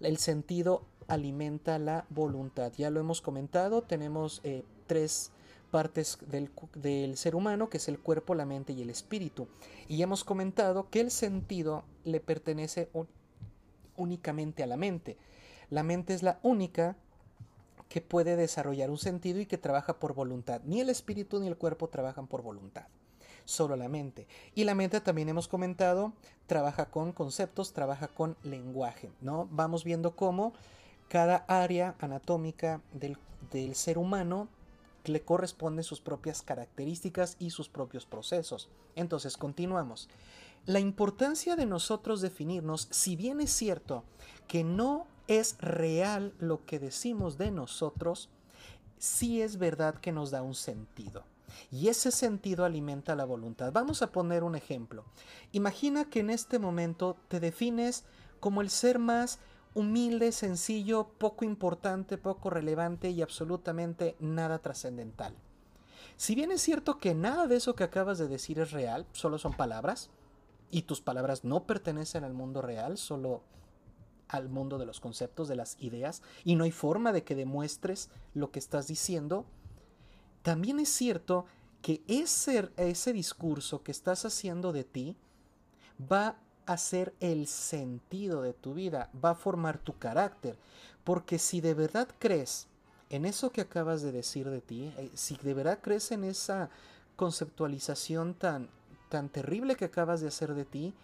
El 0.00 0.18
sentido 0.18 0.82
alimenta 1.08 1.78
la 1.78 2.04
voluntad. 2.10 2.72
Ya 2.76 2.90
lo 2.90 3.00
hemos 3.00 3.22
comentado, 3.22 3.82
tenemos 3.82 4.40
eh, 4.44 4.62
tres 4.86 5.32
partes 5.70 6.18
del, 6.26 6.50
del, 6.74 7.16
ser 7.16 7.34
humano, 7.34 7.70
que 7.70 7.78
es 7.78 7.88
el 7.88 7.98
cuerpo, 7.98 8.34
la 8.34 8.44
mente 8.44 8.74
y 8.74 8.82
el 8.82 8.90
espíritu. 8.90 9.48
Y 9.88 10.02
hemos 10.02 10.22
comentado 10.22 10.90
que 10.90 11.00
el 11.00 11.10
sentido 11.10 11.84
le 12.04 12.20
pertenece 12.20 12.90
únicamente 13.96 14.62
a 14.62 14.66
la 14.66 14.76
mente. 14.76 15.16
La 15.70 15.82
mente 15.82 16.12
es 16.12 16.22
la 16.22 16.40
única 16.42 16.96
que 17.90 18.00
puede 18.00 18.36
desarrollar 18.36 18.88
un 18.88 18.96
sentido 18.96 19.40
y 19.40 19.46
que 19.46 19.58
trabaja 19.58 19.98
por 19.98 20.14
voluntad. 20.14 20.62
Ni 20.64 20.80
el 20.80 20.88
espíritu 20.88 21.40
ni 21.40 21.48
el 21.48 21.58
cuerpo 21.58 21.88
trabajan 21.88 22.26
por 22.26 22.40
voluntad 22.40 22.86
solo 23.44 23.74
la 23.74 23.88
mente. 23.88 24.28
Y 24.54 24.64
la 24.64 24.76
mente 24.76 25.00
también 25.00 25.28
hemos 25.28 25.48
comentado, 25.48 26.12
trabaja 26.46 26.86
con 26.86 27.12
conceptos, 27.12 27.72
trabaja 27.72 28.06
con 28.06 28.36
lenguaje, 28.44 29.10
¿no? 29.20 29.48
Vamos 29.50 29.82
viendo 29.82 30.14
cómo 30.14 30.52
cada 31.08 31.44
área 31.48 31.96
anatómica 31.98 32.80
del, 32.92 33.16
ser 33.74 33.98
humano 33.98 34.48
le 35.04 35.22
corresponde 35.22 35.82
sus 35.82 36.00
propias 36.00 36.42
características 36.42 37.34
y 37.40 37.50
sus 37.50 37.68
propios 37.68 38.06
procesos. 38.06 38.68
Entonces, 38.94 39.36
continuamos. 39.36 40.08
La 40.66 40.78
importancia 40.78 41.56
de 41.56 41.66
nosotros 41.66 42.20
definirnos, 42.20 42.86
si 42.90 43.16
bien 43.16 43.40
es 43.40 43.50
cierto 43.50 44.04
que 44.46 44.62
no 44.62 45.06
es 45.30 45.56
real 45.60 46.34
lo 46.40 46.66
que 46.66 46.80
decimos 46.80 47.38
de 47.38 47.52
nosotros, 47.52 48.30
sí 48.98 49.40
es 49.40 49.58
verdad 49.58 49.94
que 49.94 50.10
nos 50.10 50.32
da 50.32 50.42
un 50.42 50.56
sentido. 50.56 51.22
Y 51.70 51.86
ese 51.86 52.10
sentido 52.10 52.64
alimenta 52.64 53.14
la 53.14 53.24
voluntad. 53.24 53.72
Vamos 53.72 54.02
a 54.02 54.10
poner 54.10 54.42
un 54.42 54.56
ejemplo. 54.56 55.04
Imagina 55.52 56.06
que 56.06 56.18
en 56.18 56.30
este 56.30 56.58
momento 56.58 57.16
te 57.28 57.38
defines 57.38 58.04
como 58.40 58.60
el 58.60 58.70
ser 58.70 58.98
más 58.98 59.38
humilde, 59.72 60.32
sencillo, 60.32 61.08
poco 61.18 61.44
importante, 61.44 62.18
poco 62.18 62.50
relevante 62.50 63.10
y 63.10 63.22
absolutamente 63.22 64.16
nada 64.18 64.58
trascendental. 64.58 65.36
Si 66.16 66.34
bien 66.34 66.50
es 66.50 66.60
cierto 66.60 66.98
que 66.98 67.14
nada 67.14 67.46
de 67.46 67.56
eso 67.56 67.76
que 67.76 67.84
acabas 67.84 68.18
de 68.18 68.26
decir 68.26 68.58
es 68.58 68.72
real, 68.72 69.06
solo 69.12 69.38
son 69.38 69.52
palabras, 69.52 70.10
y 70.72 70.82
tus 70.82 71.00
palabras 71.00 71.44
no 71.44 71.64
pertenecen 71.66 72.24
al 72.24 72.32
mundo 72.32 72.62
real, 72.62 72.98
solo 72.98 73.42
al 74.30 74.48
mundo 74.48 74.78
de 74.78 74.86
los 74.86 75.00
conceptos, 75.00 75.48
de 75.48 75.56
las 75.56 75.76
ideas, 75.80 76.22
y 76.44 76.56
no 76.56 76.64
hay 76.64 76.70
forma 76.70 77.12
de 77.12 77.24
que 77.24 77.34
demuestres 77.34 78.10
lo 78.34 78.50
que 78.50 78.58
estás 78.58 78.86
diciendo, 78.86 79.44
también 80.42 80.80
es 80.80 80.88
cierto 80.88 81.46
que 81.82 82.02
ese, 82.08 82.70
ese 82.76 83.12
discurso 83.12 83.82
que 83.82 83.92
estás 83.92 84.24
haciendo 84.24 84.72
de 84.72 84.84
ti 84.84 85.16
va 86.10 86.36
a 86.66 86.76
ser 86.76 87.14
el 87.20 87.46
sentido 87.46 88.42
de 88.42 88.52
tu 88.52 88.74
vida, 88.74 89.10
va 89.22 89.30
a 89.30 89.34
formar 89.34 89.78
tu 89.78 89.98
carácter. 89.98 90.56
Porque 91.04 91.38
si 91.38 91.60
de 91.60 91.74
verdad 91.74 92.08
crees 92.18 92.68
en 93.08 93.24
eso 93.24 93.50
que 93.50 93.60
acabas 93.60 94.02
de 94.02 94.12
decir 94.12 94.48
de 94.48 94.60
ti, 94.60 94.92
eh, 94.96 95.10
si 95.14 95.36
de 95.36 95.54
verdad 95.54 95.80
crees 95.82 96.12
en 96.12 96.24
esa 96.24 96.70
conceptualización 97.16 98.34
tan, 98.34 98.68
tan 99.08 99.28
terrible 99.28 99.74
que 99.74 99.86
acabas 99.86 100.20
de 100.20 100.28
hacer 100.28 100.54
de 100.54 100.64
ti, 100.64 100.94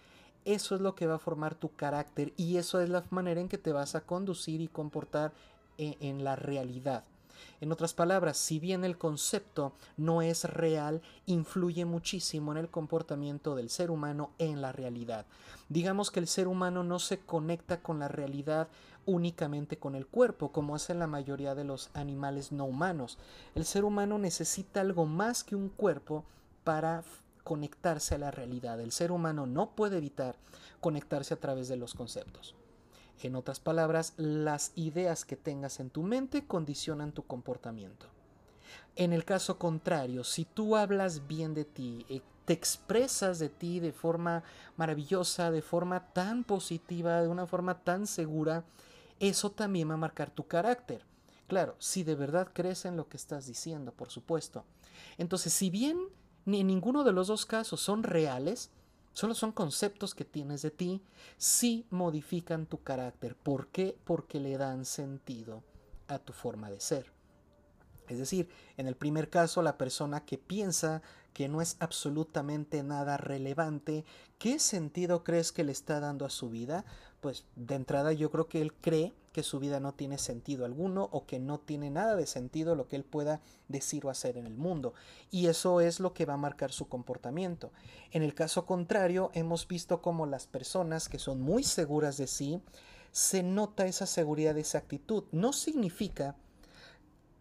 eso 0.47 0.74
es 0.74 0.80
lo 0.80 0.94
que 0.94 1.07
va 1.07 1.16
a 1.16 1.18
formar 1.18 1.55
tu 1.55 1.74
carácter 1.74 2.32
y 2.36 2.57
eso 2.57 2.80
es 2.80 2.88
la 2.88 3.05
manera 3.11 3.40
en 3.40 3.49
que 3.49 3.59
te 3.59 3.72
vas 3.72 3.94
a 3.94 4.01
conducir 4.01 4.61
y 4.62 4.68
comportar 4.68 5.32
en, 5.76 5.97
en 6.01 6.24
la 6.24 6.36
realidad. 6.36 7.05
En 7.61 7.72
otras 7.72 7.92
palabras, 7.92 8.38
si 8.38 8.59
bien 8.59 8.84
el 8.84 8.97
concepto 8.97 9.72
no 9.97 10.22
es 10.22 10.44
real, 10.44 11.03
influye 11.26 11.84
muchísimo 11.84 12.53
en 12.53 12.59
el 12.59 12.68
comportamiento 12.68 13.55
del 13.55 13.68
ser 13.68 13.90
humano 13.90 14.30
en 14.38 14.62
la 14.62 14.72
realidad. 14.72 15.26
Digamos 15.68 16.11
que 16.11 16.20
el 16.20 16.28
ser 16.28 16.49
humano 16.49 16.82
no 16.82 16.99
se 16.99 17.18
conecta 17.18 17.82
con 17.82 17.99
la 17.99 18.09
realidad 18.09 18.68
únicamente 19.07 19.78
con 19.78 19.94
el 19.94 20.07
cuerpo, 20.07 20.53
como 20.53 20.74
hacen 20.74 20.99
la 20.99 21.07
mayoría 21.07 21.55
de 21.55 21.64
los 21.64 21.90
animales 21.94 22.53
no 22.53 22.64
humanos. 22.64 23.18
El 23.55 23.64
ser 23.64 23.84
humano 23.84 24.18
necesita 24.18 24.80
algo 24.80 25.07
más 25.07 25.44
que 25.44 25.57
un 25.57 25.68
cuerpo 25.68 26.24
para 26.64 27.05
conectarse 27.47 28.16
a 28.16 28.18
la 28.18 28.32
realidad. 28.32 28.80
El 28.80 28.90
ser 28.90 29.12
humano 29.12 29.47
no 29.47 29.76
puede 29.76 29.99
evitar 29.99 30.34
conectarse 30.80 31.32
a 31.32 31.36
través 31.36 31.68
de 31.68 31.76
los 31.76 31.94
conceptos. 31.94 32.57
En 33.22 33.36
otras 33.36 33.61
palabras, 33.61 34.14
las 34.16 34.72
ideas 34.74 35.24
que 35.24 35.36
tengas 35.36 35.78
en 35.78 35.90
tu 35.90 36.03
mente 36.03 36.44
condicionan 36.44 37.12
tu 37.12 37.22
comportamiento. 37.22 38.07
En 38.97 39.12
el 39.12 39.24
caso 39.24 39.61
contrario, 39.61 40.24
si 40.24 40.44
tú 40.44 40.74
hablas 40.74 41.28
bien 41.28 41.55
de 41.55 41.64
ti, 41.64 42.05
eh, 42.09 42.20
te 42.47 42.53
expresas 42.53 43.38
de 43.38 43.49
ti 43.49 43.78
de 43.78 43.92
forma 43.92 44.42
maravillosa, 44.76 45.53
de 45.53 45.62
forma 45.62 46.12
tan 46.12 46.42
positiva, 46.42 47.22
de 47.22 47.28
una 47.28 47.47
forma 47.47 47.78
tan 47.84 48.09
segura, 48.09 48.64
eso 49.20 49.53
también 49.53 49.88
va 49.88 49.94
a 49.94 49.99
marcar 49.99 50.32
tu 50.32 50.49
carácter. 50.49 51.05
Claro, 51.47 51.76
si 51.78 52.03
de 52.03 52.16
verdad 52.16 52.49
crees 52.53 52.86
en 52.86 52.97
lo 52.97 53.09
que 53.09 53.16
estás 53.16 53.47
diciendo, 53.47 53.92
por 53.92 54.11
supuesto. 54.11 54.64
Entonces, 55.16 55.53
si 55.53 55.70
bien 55.70 56.09
ni 56.47 56.61
en 56.61 56.68
ninguno 56.68 57.05
de 57.05 57.12
los 57.12 57.26
dos 57.26 57.44
casos 57.44 57.80
son 57.80 58.03
reales, 58.03 58.70
solo 59.12 59.34
son 59.34 59.53
conceptos 59.53 60.14
que 60.14 60.24
tienes 60.24 60.62
de 60.62 60.70
ti, 60.70 61.03
sí 61.36 61.86
modifican 61.90 62.66
tu 62.66 62.82
carácter. 62.82 63.36
¿Por 63.36 63.68
qué? 63.68 63.99
Porque 64.05 64.40
le 64.40 64.57
dan 64.57 64.84
sentido 64.84 65.62
a 66.09 66.18
tu 66.18 66.32
forma 66.32 66.70
de 66.70 66.80
ser. 66.80 67.12
Es 68.09 68.18
decir, 68.18 68.49
en 68.76 68.86
el 68.86 68.94
primer 68.94 69.28
caso, 69.28 69.62
la 69.62 69.76
persona 69.76 70.24
que 70.24 70.38
piensa 70.38 71.03
que 71.32 71.49
no 71.49 71.61
es 71.61 71.76
absolutamente 71.80 72.82
nada 72.82 73.16
relevante, 73.16 74.05
¿qué 74.38 74.59
sentido 74.59 75.24
crees 75.24 75.51
que 75.51 75.64
le 75.64 75.72
está 75.72 75.99
dando 75.99 76.24
a 76.24 76.30
su 76.30 76.49
vida? 76.49 76.84
Pues 77.20 77.44
de 77.57 77.74
entrada 77.74 78.12
yo 78.12 78.30
creo 78.30 78.49
que 78.49 78.62
él 78.62 78.72
cree 78.74 79.12
que 79.37 79.43
su 79.43 79.61
vida 79.61 79.80
no 79.80 79.93
tiene 79.93 80.16
sentido 80.16 80.64
alguno 80.64 81.11
o 81.12 81.26
que 81.26 81.39
no 81.39 81.61
tiene 81.61 81.91
nada 81.91 82.16
de 82.16 82.26
sentido 82.26 82.74
lo 82.74 82.89
que 82.89 82.97
él 82.97 83.05
pueda 83.05 83.43
decir 83.68 84.07
o 84.07 84.09
hacer 84.09 84.39
en 84.39 84.47
el 84.47 84.57
mundo. 84.57 84.95
Y 85.30 85.49
eso 85.49 85.82
es 85.82 86.01
lo 86.01 86.14
que 86.14 86.24
va 86.24 86.32
a 86.32 86.39
marcar 86.39 86.72
su 86.72 86.89
comportamiento. 86.89 87.70
En 88.12 88.22
el 88.22 88.32
caso 88.34 88.64
contrario, 88.64 89.30
hemos 89.34 89.68
visto 89.68 90.01
cómo 90.01 90.24
las 90.24 90.47
personas 90.47 91.11
que 91.11 91.18
son 91.18 91.43
muy 91.43 91.64
seguras 91.64 92.16
de 92.16 92.28
sí, 92.28 92.62
se 93.12 93.43
nota 93.43 93.84
esa 93.84 94.07
seguridad, 94.07 94.57
esa 94.57 94.78
actitud. 94.78 95.24
No 95.32 95.53
significa 95.53 96.34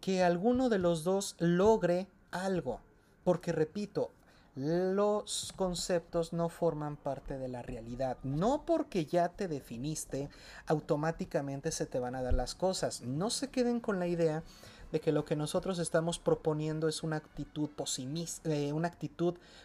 que 0.02 0.22
alguno 0.22 0.68
de 0.68 0.78
los 0.78 1.02
dos 1.02 1.34
logre 1.38 2.08
algo. 2.30 2.82
Porque 3.24 3.52
repito, 3.52 4.10
los 4.56 5.52
conceptos 5.54 6.32
no 6.32 6.48
forman 6.48 6.96
parte 6.96 7.38
de 7.38 7.48
la 7.48 7.60
realidad. 7.60 8.16
No 8.22 8.64
porque 8.64 9.04
ya 9.04 9.28
te 9.28 9.48
definiste, 9.48 10.30
automáticamente 10.66 11.70
se 11.70 11.84
te 11.84 11.98
van 11.98 12.14
a 12.14 12.22
dar 12.22 12.32
las 12.32 12.54
cosas. 12.54 13.02
No 13.02 13.28
se 13.28 13.48
queden 13.48 13.80
con 13.80 13.98
la 13.98 14.06
idea 14.06 14.42
de 14.92 15.00
que 15.00 15.12
lo 15.12 15.26
que 15.26 15.36
nosotros 15.36 15.78
estamos 15.78 16.18
proponiendo 16.18 16.88
es 16.88 17.02
una 17.02 17.16
actitud, 17.16 17.68
eh, 18.44 18.72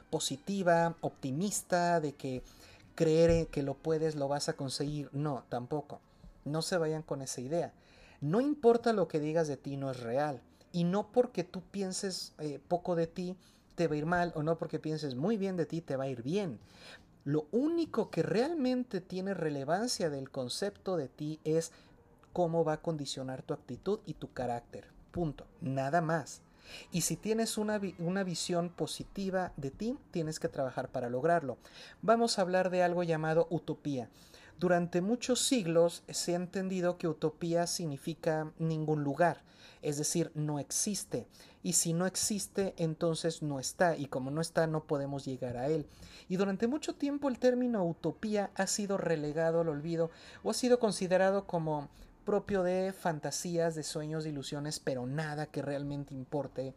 positiva, 0.10 0.96
optimista, 1.00 2.02
de 2.02 2.14
que 2.14 2.44
creer 2.94 3.48
que 3.48 3.64
lo 3.64 3.76
puedes, 3.76 4.16
lo 4.16 4.28
vas 4.28 4.50
a 4.50 4.54
conseguir. 4.58 5.10
No, 5.14 5.46
tampoco. 5.48 6.02
No 6.44 6.62
se 6.62 6.78
vayan 6.78 7.04
con 7.04 7.22
esa 7.22 7.40
idea. 7.40 7.74
No 8.20 8.42
importa 8.42 8.92
lo 8.92 9.08
que 9.08 9.22
digas 9.22 9.48
de 9.48 9.56
ti, 9.56 9.78
no 9.78 9.90
es 9.90 10.02
real. 10.02 10.42
Y 10.74 10.84
no 10.84 11.14
porque 11.14 11.46
tú 11.46 11.62
pienses 11.62 12.34
eh, 12.40 12.60
poco 12.68 12.96
de 12.96 13.08
ti, 13.08 13.38
te 13.82 13.88
va 13.88 13.96
a 13.96 13.98
ir 13.98 14.06
mal, 14.06 14.32
o 14.36 14.44
no 14.44 14.60
porque 14.60 14.78
pienses 14.78 15.16
muy 15.16 15.38
bien 15.38 15.58
de 15.58 15.66
ti, 15.66 15.82
te 15.82 15.96
va 15.96 16.04
a 16.04 16.08
ir 16.08 16.22
bien. 16.22 16.60
Lo 17.24 17.48
único 17.52 18.12
que 18.12 18.22
realmente 18.22 19.02
tiene 19.02 19.34
relevancia 19.34 20.12
del 20.12 20.30
concepto 20.30 20.98
de 20.98 21.08
ti 21.08 21.40
es 21.46 21.72
cómo 22.32 22.64
va 22.64 22.74
a 22.74 22.82
condicionar 22.84 23.42
tu 23.42 23.56
actitud 23.56 24.00
y 24.06 24.14
tu 24.14 24.32
carácter. 24.34 24.86
Punto. 25.10 25.48
Nada 25.62 26.00
más. 26.00 26.44
Y 26.92 27.02
si 27.02 27.18
tienes 27.18 27.58
una, 27.58 27.82
una, 27.98 28.24
visión 28.24 28.70
positiva 28.70 29.52
de 29.58 29.72
ti, 29.72 29.98
tienes 30.12 30.40
que 30.40 30.48
trabajar 30.48 30.90
para 30.90 31.10
lograrlo. 31.10 31.58
Vamos 32.04 32.38
a 32.38 32.44
hablar 32.44 32.70
de 32.70 32.84
algo 32.84 33.02
llamado 33.02 33.48
utopía. 33.50 34.10
Durante 34.62 35.02
muchos 35.02 35.40
siglos 35.40 36.04
se 36.08 36.34
ha 36.34 36.36
entendido 36.36 37.00
que 37.00 37.08
utopía 37.08 37.66
significa 37.66 38.54
ningún 38.60 39.04
lugar, 39.04 39.42
es 39.82 39.98
decir, 39.98 40.32
no 40.36 40.60
existe. 40.60 41.26
Y 41.64 41.74
si 41.74 41.94
no 41.94 42.06
existe, 42.06 42.76
entonces 42.78 43.42
no 43.42 43.60
está, 43.60 43.98
y 43.98 44.06
como 44.06 44.30
no 44.30 44.40
está, 44.40 44.68
no 44.68 44.84
podemos 44.84 45.26
llegar 45.26 45.58
a 45.58 45.68
él. 45.68 45.88
Y 46.30 46.36
durante 46.36 46.68
mucho 46.68 46.94
tiempo 46.94 47.28
el 47.28 47.40
término 47.40 47.84
utopía 47.84 48.52
ha 48.54 48.68
sido 48.68 49.00
relegado 49.00 49.62
al 49.62 49.70
olvido 49.70 50.12
o 50.44 50.52
ha 50.52 50.54
sido 50.54 50.78
considerado 50.78 51.48
como 51.48 51.90
propio 52.32 52.64
de 52.64 52.94
fantasías, 52.94 53.76
de 53.76 53.84
sueños, 53.84 54.24
de 54.24 54.30
ilusiones, 54.30 54.80
pero 54.80 55.06
nada 55.06 55.48
que 55.48 55.62
realmente 55.62 56.14
importe 56.14 56.74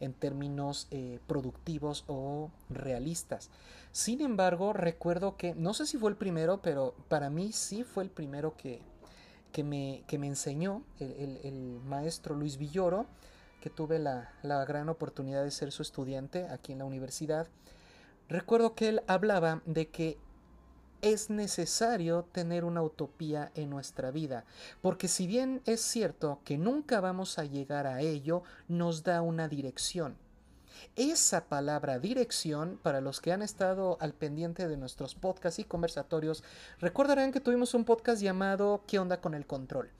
en 0.00 0.12
términos 0.12 0.86
eh, 0.90 1.18
productivos 1.26 2.04
o 2.08 2.50
realistas. 2.68 3.48
Sin 3.90 4.20
embargo, 4.20 4.74
recuerdo 4.74 5.38
que, 5.38 5.54
no 5.54 5.72
sé 5.72 5.86
si 5.86 5.96
fue 5.96 6.10
el 6.10 6.16
primero, 6.18 6.60
pero 6.60 6.94
para 7.08 7.30
mí 7.30 7.52
sí 7.52 7.84
fue 7.84 8.04
el 8.04 8.10
primero 8.10 8.54
que, 8.58 8.82
que, 9.50 9.64
me, 9.64 10.04
que 10.06 10.18
me 10.18 10.26
enseñó 10.26 10.82
el, 11.00 11.40
el, 11.42 11.80
maestro 11.86 12.34
Luis 12.34 12.58
Villoro, 12.58 13.06
que 13.62 13.70
tuve 13.70 13.98
la, 13.98 14.34
la 14.42 14.62
gran 14.66 14.90
oportunidad 14.90 15.42
de 15.42 15.50
ser 15.50 15.72
su 15.72 15.80
estudiante 15.80 16.48
aquí 16.48 16.72
en 16.72 16.80
la 16.80 16.84
universidad. 16.84 17.48
Recuerdo 18.28 18.74
que 18.74 18.90
él 18.90 19.02
hablaba 19.06 19.62
de 19.64 19.88
que 19.88 20.18
es 21.02 21.30
necesario 21.30 22.24
tener 22.32 22.64
una 22.64 22.82
utopía 22.82 23.50
en 23.54 23.70
nuestra 23.70 24.10
vida, 24.10 24.44
porque 24.80 25.08
si 25.08 25.26
bien 25.26 25.62
es 25.64 25.80
cierto 25.80 26.40
que 26.44 26.58
nunca 26.58 27.00
vamos 27.00 27.38
a 27.38 27.44
llegar 27.44 27.86
a 27.86 28.00
ello, 28.00 28.42
nos 28.68 29.02
da 29.04 29.22
una 29.22 29.48
dirección. 29.48 30.16
Esa 30.96 31.46
palabra 31.48 31.98
dirección, 31.98 32.78
para 32.82 33.00
los 33.00 33.20
que 33.20 33.32
han 33.32 33.42
estado 33.42 33.98
al 34.00 34.14
pendiente 34.14 34.68
de 34.68 34.76
nuestros 34.76 35.14
podcasts 35.14 35.58
y 35.58 35.64
conversatorios, 35.64 36.44
recordarán 36.78 37.32
que 37.32 37.40
tuvimos 37.40 37.74
un 37.74 37.84
podcast 37.84 38.22
llamado 38.22 38.82
¿Qué 38.86 38.98
onda 38.98 39.20
con 39.20 39.34
el 39.34 39.46
control? 39.46 39.90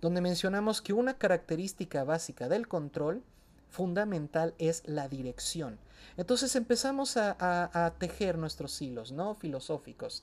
donde 0.00 0.20
mencionamos 0.20 0.82
que 0.82 0.92
una 0.92 1.14
característica 1.14 2.04
básica 2.04 2.48
del 2.48 2.68
control 2.68 3.22
fundamental 3.70 4.54
es 4.58 4.82
la 4.86 5.08
dirección. 5.08 5.78
Entonces 6.16 6.56
empezamos 6.56 7.16
a, 7.16 7.94
tejer 7.98 8.38
nuestros 8.38 8.80
hilos, 8.80 9.12
¿no? 9.12 9.34
Filosóficos. 9.34 10.22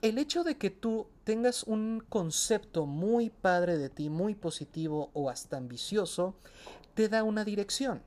El 0.00 0.18
hecho 0.18 0.44
de 0.44 0.56
que 0.56 0.70
tú 0.70 1.08
tengas 1.24 1.64
un 1.64 2.04
concepto 2.08 2.86
muy 2.86 3.30
padre 3.30 3.78
de 3.78 3.88
ti, 3.88 4.10
muy 4.10 4.34
positivo 4.34 5.10
o 5.12 5.28
hasta 5.28 5.56
ambicioso, 5.56 6.36
te 6.94 7.08
da 7.08 7.24
una 7.24 7.44
dirección, 7.44 8.02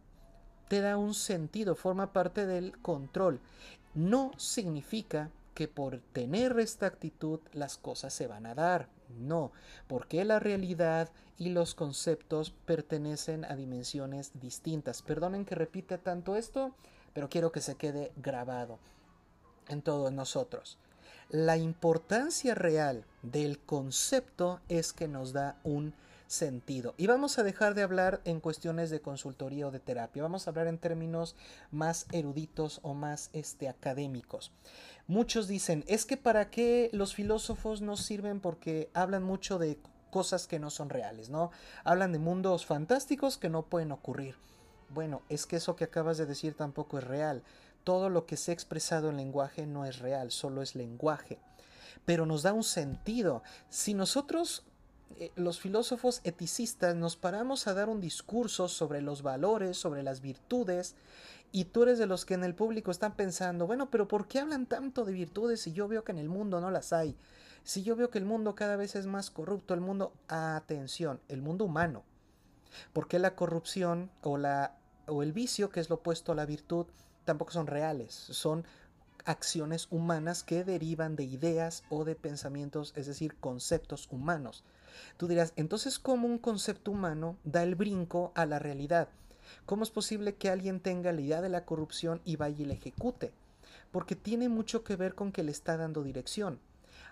te 0.69 0.79
da 0.79 0.97
un 0.97 1.13
sentido, 1.13 1.75
forma 1.75 2.13
parte 2.13 2.45
del 2.45 2.77
control. 2.79 3.41
No 3.93 4.31
significa 4.37 5.29
que 5.53 5.67
por 5.67 5.99
tener 6.13 6.57
esta 6.59 6.85
actitud 6.85 7.41
las 7.51 7.77
cosas 7.77 8.13
se 8.13 8.27
van 8.27 8.45
a 8.45 8.55
dar. 8.55 8.87
No, 9.19 9.51
porque 9.87 10.23
la 10.25 10.39
realidad 10.39 11.09
y 11.37 11.49
los 11.49 11.75
conceptos 11.75 12.51
pertenecen 12.51 13.45
a 13.45 13.55
dimensiones 13.55 14.31
distintas. 14.39 15.01
Perdonen 15.01 15.45
que 15.45 15.55
repite 15.55 15.97
tanto 15.97 16.35
esto, 16.35 16.73
pero 17.13 17.29
quiero 17.29 17.51
que 17.51 17.61
se 17.61 17.75
quede 17.75 18.11
grabado 18.17 18.79
en 19.67 19.81
todos 19.81 20.11
nosotros. 20.11 20.77
La 21.29 21.57
importancia 21.57 22.55
real 22.55 23.05
del 23.21 23.59
concepto 23.59 24.59
es 24.67 24.91
que 24.93 25.07
nos 25.07 25.33
da 25.33 25.57
un 25.63 25.93
sentido. 26.31 26.93
Y 26.97 27.07
vamos 27.07 27.37
a 27.37 27.43
dejar 27.43 27.75
de 27.75 27.83
hablar 27.83 28.21
en 28.23 28.39
cuestiones 28.39 28.89
de 28.89 29.01
consultoría 29.01 29.67
o 29.67 29.71
de 29.71 29.81
terapia. 29.81 30.23
Vamos 30.23 30.47
a 30.47 30.51
hablar 30.51 30.67
en 30.67 30.77
términos 30.77 31.35
más 31.71 32.05
eruditos 32.13 32.79
o 32.83 32.93
más 32.93 33.29
este, 33.33 33.67
académicos. 33.67 34.51
Muchos 35.07 35.49
dicen, 35.49 35.83
es 35.87 36.05
que 36.05 36.15
para 36.15 36.49
qué 36.49 36.89
los 36.93 37.13
filósofos 37.13 37.81
no 37.81 37.97
sirven 37.97 38.39
porque 38.39 38.89
hablan 38.93 39.23
mucho 39.23 39.59
de 39.59 39.77
cosas 40.09 40.47
que 40.47 40.57
no 40.59 40.69
son 40.69 40.89
reales, 40.89 41.29
¿no? 41.29 41.51
Hablan 41.83 42.13
de 42.13 42.19
mundos 42.19 42.65
fantásticos 42.65 43.37
que 43.37 43.49
no 43.49 43.63
pueden 43.63 43.91
ocurrir. 43.91 44.35
Bueno, 44.89 45.23
es 45.27 45.45
que 45.45 45.57
eso 45.57 45.75
que 45.75 45.83
acabas 45.83 46.17
de 46.17 46.25
decir 46.25 46.53
tampoco 46.53 46.97
es 46.97 47.03
real. 47.03 47.43
Todo 47.83 48.09
lo 48.09 48.25
que 48.25 48.37
se 48.37 48.51
ha 48.51 48.53
expresado 48.53 49.09
en 49.09 49.17
lenguaje 49.17 49.65
no 49.65 49.85
es 49.85 49.99
real, 49.99 50.31
solo 50.31 50.61
es 50.61 50.75
lenguaje. 50.75 51.39
Pero 52.05 52.25
nos 52.25 52.43
da 52.43 52.53
un 52.53 52.63
sentido. 52.63 53.43
Si 53.69 53.93
nosotros 53.93 54.63
los 55.35 55.59
filósofos 55.59 56.21
eticistas 56.23 56.95
nos 56.95 57.15
paramos 57.15 57.67
a 57.67 57.73
dar 57.73 57.89
un 57.89 58.01
discurso 58.01 58.67
sobre 58.67 59.01
los 59.01 59.21
valores, 59.21 59.77
sobre 59.77 60.03
las 60.03 60.21
virtudes, 60.21 60.95
y 61.51 61.65
tú 61.65 61.83
eres 61.83 61.99
de 61.99 62.05
los 62.05 62.25
que 62.25 62.33
en 62.33 62.43
el 62.43 62.55
público 62.55 62.91
están 62.91 63.15
pensando, 63.15 63.67
bueno, 63.67 63.89
pero 63.89 64.07
¿por 64.07 64.27
qué 64.27 64.39
hablan 64.39 64.65
tanto 64.65 65.03
de 65.03 65.11
virtudes 65.11 65.61
si 65.61 65.73
yo 65.73 65.87
veo 65.87 66.03
que 66.03 66.13
en 66.13 66.17
el 66.17 66.29
mundo 66.29 66.61
no 66.61 66.71
las 66.71 66.93
hay? 66.93 67.17
Si 67.63 67.83
yo 67.83 67.95
veo 67.95 68.09
que 68.09 68.17
el 68.17 68.25
mundo 68.25 68.55
cada 68.55 68.75
vez 68.75 68.95
es 68.95 69.05
más 69.05 69.29
corrupto, 69.29 69.73
el 69.73 69.81
mundo, 69.81 70.13
atención, 70.27 71.19
el 71.27 71.41
mundo 71.41 71.65
humano. 71.65 72.03
¿Por 72.93 73.07
qué 73.07 73.19
la 73.19 73.35
corrupción 73.35 74.09
o, 74.21 74.37
la, 74.37 74.77
o 75.07 75.23
el 75.23 75.33
vicio, 75.33 75.69
que 75.69 75.81
es 75.81 75.89
lo 75.89 75.95
opuesto 75.97 76.31
a 76.31 76.35
la 76.35 76.45
virtud, 76.45 76.87
tampoco 77.25 77.51
son 77.51 77.67
reales? 77.67 78.13
Son 78.13 78.65
acciones 79.25 79.87
humanas 79.91 80.43
que 80.43 80.63
derivan 80.63 81.15
de 81.15 81.25
ideas 81.25 81.83
o 81.89 82.05
de 82.05 82.15
pensamientos, 82.15 82.93
es 82.95 83.07
decir, 83.07 83.35
conceptos 83.35 84.07
humanos. 84.11 84.63
Tú 85.17 85.27
dirás, 85.27 85.53
entonces, 85.55 85.99
¿cómo 85.99 86.27
un 86.27 86.37
concepto 86.37 86.91
humano 86.91 87.37
da 87.43 87.63
el 87.63 87.75
brinco 87.75 88.31
a 88.35 88.45
la 88.45 88.59
realidad? 88.59 89.07
¿Cómo 89.65 89.83
es 89.83 89.91
posible 89.91 90.35
que 90.35 90.49
alguien 90.49 90.79
tenga 90.79 91.11
la 91.11 91.21
idea 91.21 91.41
de 91.41 91.49
la 91.49 91.65
corrupción 91.65 92.21
y 92.25 92.35
vaya 92.35 92.63
y 92.63 92.65
la 92.65 92.73
ejecute? 92.73 93.31
Porque 93.91 94.15
tiene 94.15 94.49
mucho 94.49 94.83
que 94.83 94.95
ver 94.95 95.15
con 95.15 95.31
que 95.31 95.43
le 95.43 95.51
está 95.51 95.77
dando 95.77 96.03
dirección. 96.03 96.59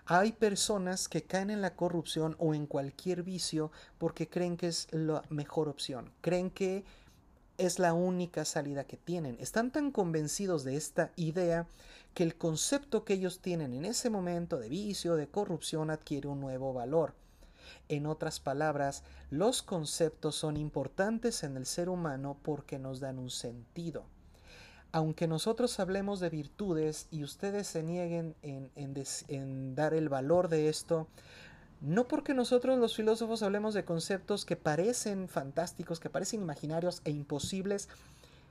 Hay 0.06 0.32
personas 0.32 1.08
que 1.08 1.22
caen 1.22 1.50
en 1.50 1.60
la 1.60 1.76
corrupción 1.76 2.34
o 2.38 2.54
en 2.54 2.66
cualquier 2.66 3.22
vicio 3.22 3.70
porque 3.98 4.28
creen 4.28 4.56
que 4.56 4.68
es 4.68 4.88
la 4.90 5.22
mejor 5.28 5.68
opción, 5.68 6.10
creen 6.20 6.50
que 6.50 6.84
es 7.58 7.78
la 7.78 7.92
única 7.92 8.44
salida 8.44 8.84
que 8.84 8.96
tienen. 8.96 9.36
Están 9.38 9.70
tan 9.70 9.90
convencidos 9.90 10.64
de 10.64 10.76
esta 10.76 11.12
idea 11.16 11.66
que 12.14 12.22
el 12.22 12.34
concepto 12.34 13.04
que 13.04 13.14
ellos 13.14 13.40
tienen 13.40 13.74
en 13.74 13.84
ese 13.84 14.08
momento 14.08 14.58
de 14.58 14.68
vicio, 14.68 15.14
de 15.14 15.28
corrupción, 15.28 15.90
adquiere 15.90 16.28
un 16.28 16.40
nuevo 16.40 16.72
valor. 16.72 17.12
En 17.88 18.06
otras 18.06 18.40
palabras, 18.40 19.04
los 19.30 19.62
conceptos 19.62 20.36
son 20.36 20.56
importantes 20.56 21.42
en 21.44 21.56
el 21.56 21.66
ser 21.66 21.88
humano 21.88 22.36
porque 22.42 22.78
nos 22.78 23.00
dan 23.00 23.18
un 23.18 23.30
sentido. 23.30 24.04
aunque 24.92 25.28
nosotros 25.28 25.78
hablemos 25.78 26.20
de 26.20 26.30
virtudes 26.30 27.06
y 27.10 27.22
ustedes 27.22 27.68
se 27.68 27.82
nieguen 27.82 28.34
en, 28.42 29.74
dar 29.74 29.94
el 29.94 30.08
valor 30.08 30.48
de 30.48 30.68
esto, 30.68 31.06
no 31.80 32.08
porque 32.08 32.34
nosotros 32.34 32.78
los 32.78 32.96
filósofos 32.96 33.42
hablemos 33.42 33.72
de 33.72 33.84
conceptos 33.84 34.44
que 34.44 34.56
parecen 34.56 35.28
fantásticos, 35.28 36.00
que 36.00 36.10
parecen 36.10 36.42
imaginarios 36.42 37.02
e 37.04 37.10
imposibles, 37.10 37.88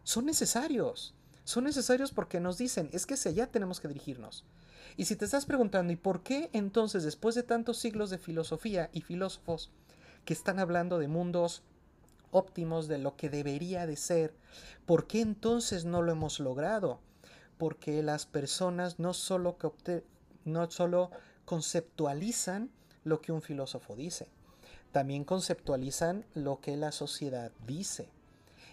son 0.03 0.25
necesarios. 0.25 1.13
Son 1.43 1.63
necesarios 1.63 2.11
porque 2.11 2.39
nos 2.39 2.57
dicen, 2.57 2.89
es 2.93 3.05
que 3.05 3.15
hacia 3.15 3.31
allá 3.31 3.47
tenemos 3.47 3.79
que 3.79 3.87
dirigirnos. 3.87 4.45
Y 4.99 5.05
si 5.05 5.15
te 5.15 5.23
estás 5.23 5.45
preguntando, 5.45 5.93
¿y 5.93 5.95
por 5.95 6.23
qué 6.23 6.49
entonces 6.51 7.05
después 7.05 7.33
de 7.33 7.43
tantos 7.43 7.77
siglos 7.77 8.09
de 8.09 8.17
filosofía 8.17 8.89
y 8.91 8.99
filósofos 8.99 9.71
que 10.25 10.33
están 10.33 10.59
hablando 10.59 10.99
de 10.99 11.07
mundos 11.07 11.63
óptimos, 12.31 12.89
de 12.89 12.97
lo 12.97 13.15
que 13.15 13.29
debería 13.29 13.87
de 13.87 13.95
ser, 13.95 14.33
¿por 14.85 15.07
qué 15.07 15.21
entonces 15.21 15.85
no 15.85 16.01
lo 16.01 16.11
hemos 16.11 16.41
logrado? 16.41 16.99
Porque 17.57 18.03
las 18.03 18.25
personas 18.25 18.99
no 18.99 19.13
solo, 19.13 19.55
no 20.43 20.69
solo 20.69 21.11
conceptualizan 21.45 22.69
lo 23.05 23.21
que 23.21 23.31
un 23.31 23.41
filósofo 23.41 23.95
dice, 23.95 24.27
también 24.91 25.23
conceptualizan 25.23 26.25
lo 26.33 26.59
que 26.59 26.75
la 26.75 26.91
sociedad 26.91 27.53
dice. 27.65 28.09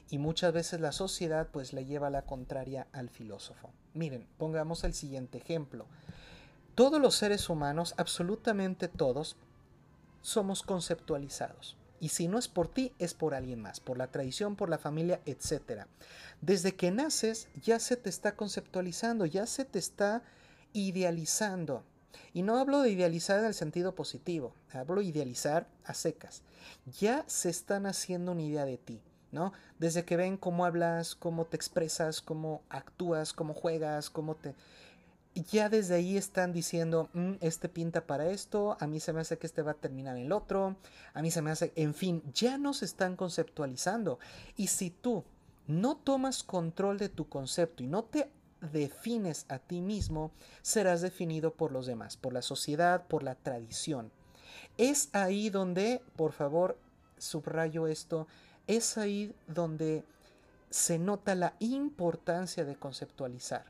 Y 0.08 0.18
muchas 0.18 0.52
veces 0.52 0.80
la 0.80 0.92
sociedad 0.92 1.48
pues 1.50 1.72
le 1.72 1.84
lleva 1.84 2.10
la 2.10 2.22
contraria 2.22 2.86
al 2.92 3.10
filósofo. 3.10 3.70
Miren, 3.94 4.26
pongamos 4.38 4.84
el 4.84 4.94
siguiente 4.94 5.38
ejemplo. 5.38 5.86
Todos 6.74 7.00
los 7.00 7.14
seres 7.14 7.48
humanos, 7.48 7.94
absolutamente 7.96 8.88
todos, 8.88 9.36
somos 10.20 10.62
conceptualizados. 10.62 11.76
Y 12.00 12.10
si 12.10 12.28
no 12.28 12.38
es 12.38 12.48
por 12.48 12.68
ti, 12.68 12.92
es 12.98 13.14
por 13.14 13.34
alguien 13.34 13.60
más, 13.62 13.80
por 13.80 13.96
la 13.96 14.08
tradición, 14.08 14.54
por 14.56 14.68
la 14.68 14.78
familia, 14.78 15.20
etc. 15.24 15.86
Desde 16.40 16.76
que 16.76 16.90
naces 16.90 17.48
ya 17.62 17.78
se 17.78 17.96
te 17.96 18.10
está 18.10 18.36
conceptualizando, 18.36 19.24
ya 19.24 19.46
se 19.46 19.64
te 19.64 19.78
está 19.78 20.22
idealizando. 20.72 21.82
Y 22.34 22.42
no 22.42 22.58
hablo 22.58 22.82
de 22.82 22.90
idealizar 22.90 23.38
en 23.38 23.46
el 23.46 23.54
sentido 23.54 23.94
positivo, 23.94 24.52
hablo 24.72 25.00
de 25.00 25.06
idealizar 25.06 25.66
a 25.84 25.94
secas. 25.94 26.42
Ya 27.00 27.24
se 27.26 27.48
están 27.48 27.86
haciendo 27.86 28.32
una 28.32 28.42
idea 28.42 28.66
de 28.66 28.76
ti. 28.76 29.00
Desde 29.78 30.04
que 30.04 30.16
ven 30.16 30.36
cómo 30.36 30.64
hablas, 30.64 31.14
cómo 31.14 31.44
te 31.44 31.56
expresas, 31.56 32.20
cómo 32.20 32.62
actúas, 32.68 33.32
cómo 33.32 33.54
juegas, 33.54 34.10
cómo 34.10 34.34
te... 34.34 34.54
Ya 35.52 35.68
desde 35.68 35.96
ahí 35.96 36.16
están 36.16 36.52
diciendo, 36.52 37.10
mm, 37.12 37.34
este 37.40 37.68
pinta 37.68 38.06
para 38.06 38.30
esto, 38.30 38.78
a 38.80 38.86
mí 38.86 39.00
se 39.00 39.12
me 39.12 39.20
hace 39.20 39.36
que 39.36 39.46
este 39.46 39.60
va 39.60 39.72
a 39.72 39.74
terminar 39.74 40.16
el 40.16 40.32
otro, 40.32 40.76
a 41.12 41.20
mí 41.20 41.30
se 41.30 41.42
me 41.42 41.50
hace, 41.50 41.72
en 41.76 41.92
fin, 41.92 42.22
ya 42.32 42.56
nos 42.56 42.82
están 42.82 43.16
conceptualizando. 43.16 44.18
Y 44.56 44.68
si 44.68 44.88
tú 44.88 45.24
no 45.66 45.96
tomas 45.96 46.42
control 46.42 46.96
de 46.96 47.10
tu 47.10 47.28
concepto 47.28 47.82
y 47.82 47.86
no 47.86 48.04
te 48.04 48.30
defines 48.72 49.44
a 49.48 49.58
ti 49.58 49.82
mismo, 49.82 50.32
serás 50.62 51.02
definido 51.02 51.52
por 51.52 51.72
los 51.72 51.86
demás, 51.86 52.16
por 52.16 52.32
la 52.32 52.42
sociedad, 52.42 53.06
por 53.06 53.22
la 53.22 53.34
tradición. 53.34 54.10
Es 54.78 55.10
ahí 55.12 55.50
donde, 55.50 56.02
por 56.16 56.32
favor, 56.32 56.78
subrayo 57.18 57.86
esto, 57.86 58.26
es 58.66 58.98
ahí 58.98 59.34
donde 59.46 60.04
se 60.70 60.98
nota 60.98 61.34
la 61.34 61.54
importancia 61.58 62.64
de 62.64 62.76
conceptualizar. 62.76 63.64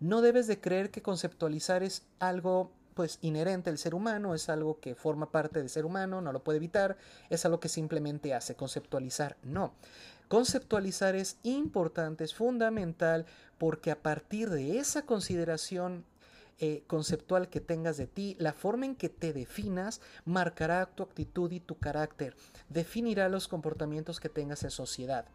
No 0.00 0.22
debes 0.22 0.46
de 0.46 0.60
creer 0.60 0.90
que 0.90 1.02
conceptualizar 1.02 1.82
es 1.82 2.02
algo 2.18 2.70
pues 2.94 3.18
inherente 3.20 3.68
al 3.68 3.76
ser 3.76 3.94
humano, 3.94 4.34
es 4.34 4.48
algo 4.48 4.80
que 4.80 4.94
forma 4.94 5.30
parte 5.30 5.58
del 5.58 5.68
ser 5.68 5.84
humano, 5.84 6.22
no 6.22 6.32
lo 6.32 6.42
puede 6.42 6.56
evitar, 6.56 6.96
es 7.28 7.44
algo 7.44 7.60
que 7.60 7.68
simplemente 7.68 8.32
hace 8.32 8.54
conceptualizar, 8.54 9.36
no. 9.42 9.74
Conceptualizar 10.28 11.14
es 11.14 11.36
importante, 11.42 12.24
es 12.24 12.34
fundamental 12.34 13.26
porque 13.58 13.90
a 13.90 14.02
partir 14.02 14.48
de 14.48 14.78
esa 14.78 15.02
consideración 15.02 16.06
eh, 16.58 16.84
conceptual 16.86 17.50
que 17.50 17.60
tengas 17.60 17.98
de 17.98 18.06
ti, 18.06 18.34
la 18.38 18.54
forma 18.54 18.86
en 18.86 18.96
que 18.96 19.10
te 19.10 19.34
definas, 19.34 20.00
marcará 20.24 20.86
tu 20.86 21.02
actitud 21.02 21.52
y 21.52 21.60
tu 21.60 21.76
carácter, 21.76 22.34
definirá 22.70 23.28
los 23.28 23.46
comportamientos 23.46 24.20
que 24.20 24.30
tengas 24.30 24.64
en 24.64 24.70
sociedad. 24.70 25.26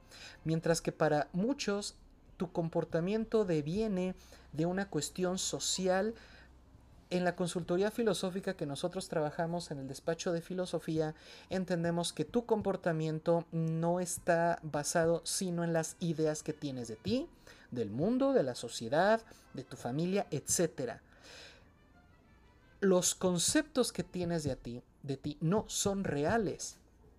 Mientras 0.45 0.81
que 0.81 0.91
para 0.91 1.27
muchos 1.31 1.93
tu 2.37 2.51
comportamiento 2.51 3.45
deviene 3.45 4.15
de 4.51 4.65
una 4.65 4.89
cuestión 4.89 5.37
social, 5.37 6.15
en 7.11 7.23
la 7.23 7.35
consultoría 7.35 7.91
filosófica 7.91 8.55
que 8.55 8.65
nosotros 8.65 9.07
trabajamos 9.07 9.69
en 9.69 9.77
el 9.77 9.87
despacho 9.87 10.31
de 10.31 10.41
filosofía, 10.41 11.13
entendemos 11.51 12.13
que 12.13 12.25
tu 12.25 12.47
comportamiento 12.47 13.45
no 13.51 13.99
está 13.99 14.57
basado 14.63 15.21
sino 15.23 15.63
en 15.63 15.73
las 15.73 15.97
ideas 15.99 16.41
que 16.41 16.53
tienes 16.53 16.87
de 16.87 16.95
ti, 16.95 17.27
del 17.69 17.91
mundo, 17.91 18.33
de 18.33 18.41
la 18.41 18.55
sociedad, 18.55 19.21
de 19.53 19.63
tu 19.63 19.77
familia, 19.77 20.25
etc 20.31 20.99
los 22.81 23.15
conceptos 23.15 23.91
que 23.91 24.03
tienes 24.03 24.43
de 24.43 24.55
ti, 24.55 24.83
de 25.03 25.15
ti 25.15 25.37
no 25.39 25.65
son 25.67 26.03
reales, 26.03 26.77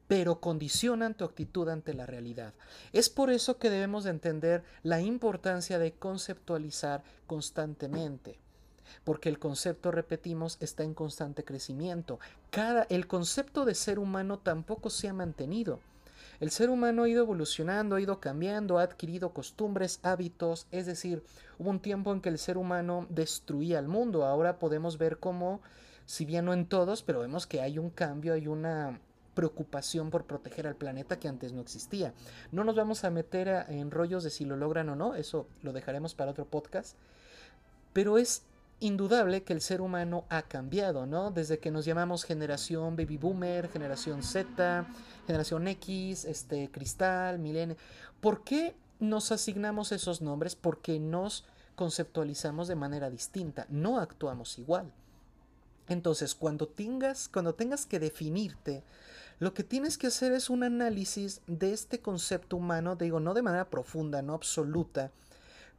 pero 0.09 0.41
condicionan 0.41 1.15
tu 1.15 1.25
actitud 1.25 1.69
ante 1.69 1.95
la 1.95 2.05
realidad. 2.05 2.53
Es 2.93 3.09
por 3.09 3.31
eso 3.31 3.59
que 3.59 3.71
debemos 3.71 4.05
de 4.05 4.11
entender 4.11 4.65
la 4.83 5.01
importancia 5.01 5.79
de 5.79 5.93
conceptualizar 5.93 7.03
constantemente. 7.27 8.39
Porque 9.05 9.29
el 9.29 9.39
concepto, 9.39 9.91
repetimos, 9.91 10.59
está 10.61 10.83
en 10.83 10.95
constante 10.95 11.45
crecimiento. 11.45 12.19
Cada, 12.51 12.83
el 12.91 13.07
concepto 13.07 13.65
de 13.65 13.75
ser 13.75 13.99
humano 13.99 14.39
tampoco 14.39 14.91
se 14.91 15.09
ha 15.09 15.15
mantenido. 15.15 15.81
El 16.43 16.51
ser 16.51 16.71
humano 16.71 17.05
ha 17.05 17.09
ido 17.09 17.23
evolucionando, 17.23 17.95
ha 17.95 18.01
ido 18.01 18.19
cambiando, 18.19 18.81
ha 18.81 18.83
adquirido 18.83 19.33
costumbres, 19.33 20.01
hábitos, 20.03 20.67
es 20.73 20.87
decir, 20.87 21.23
hubo 21.57 21.71
un 21.71 21.79
tiempo 21.79 22.13
en 22.13 22.21
que 22.21 22.31
el 22.31 22.39
ser 22.39 22.59
humano 22.59 23.07
destruía 23.11 23.79
el 23.79 23.87
mundo, 23.87 24.25
ahora 24.25 24.59
podemos 24.59 24.99
ver 24.99 25.19
cómo, 25.19 25.61
si 26.05 26.25
bien 26.25 26.47
no 26.47 26.53
en 26.53 26.67
todos, 26.67 27.05
pero 27.05 27.21
vemos 27.21 27.47
que 27.47 27.61
hay 27.61 27.79
un 27.79 27.91
cambio, 27.91 28.35
hay 28.35 28.49
una 28.49 28.99
preocupación 29.35 30.11
por 30.11 30.25
proteger 30.25 30.67
al 30.67 30.75
planeta 30.75 31.21
que 31.21 31.29
antes 31.29 31.53
no 31.53 31.61
existía. 31.61 32.13
No 32.51 32.65
nos 32.65 32.75
vamos 32.75 33.05
a 33.05 33.11
meter 33.11 33.67
en 33.69 33.93
rollos 33.93 34.25
de 34.25 34.31
si 34.31 34.45
lo 34.45 34.57
logran 34.57 34.89
o 34.89 34.97
no, 34.97 35.15
eso 35.15 35.47
lo 35.63 35.73
dejaremos 35.73 36.17
para 36.17 36.33
otro 36.33 36.45
podcast, 36.45 36.97
pero 37.93 38.19
es 38.19 38.43
indudable 38.83 39.45
que 39.45 39.53
el 39.53 39.61
ser 39.61 39.81
humano 39.81 40.25
ha 40.29 40.43
cambiado, 40.43 41.07
¿no? 41.07 41.31
Desde 41.31 41.59
que 41.59 41.71
nos 41.71 41.85
llamamos 41.85 42.25
generación 42.25 42.97
baby 42.97 43.17
boomer, 43.17 43.69
generación 43.71 44.23
Z, 44.23 44.87
generación 45.27 45.69
X, 45.69 46.25
este, 46.25 46.69
cristal, 46.71 47.39
milenio. 47.39 47.77
¿Por 48.21 48.43
qué 48.43 48.75
nos 48.99 49.31
asignamos 49.31 49.93
esos 49.93 50.21
nombres? 50.21 50.57
Porque 50.57 50.99
nos 50.99 51.45
conceptualizamos 51.77 52.67
de 52.69 52.75
manera 52.75 53.09
distinta, 53.09 53.67
no 53.71 53.99
actuamos 53.99 54.59
igual. 54.59 54.93
Entonces, 55.89 56.35
cuando 56.35 56.67
tengas, 56.67 57.29
cuando 57.29 57.55
tengas 57.55 57.87
que 57.87 58.01
definirte, 58.01 58.83
lo 59.39 59.55
que 59.55 59.65
tienes 59.65 59.97
que 59.97 60.09
hacer 60.09 60.33
es 60.33 60.51
un 60.51 60.65
análisis 60.65 61.41
de 61.47 61.73
este 61.73 62.01
concepto 62.01 62.57
humano, 62.57 62.97
digo, 62.97 63.21
no 63.21 63.35
de 63.35 63.43
manera 63.43 63.71
profunda, 63.71 64.23
no 64.23 64.35
absoluta, 64.35 65.13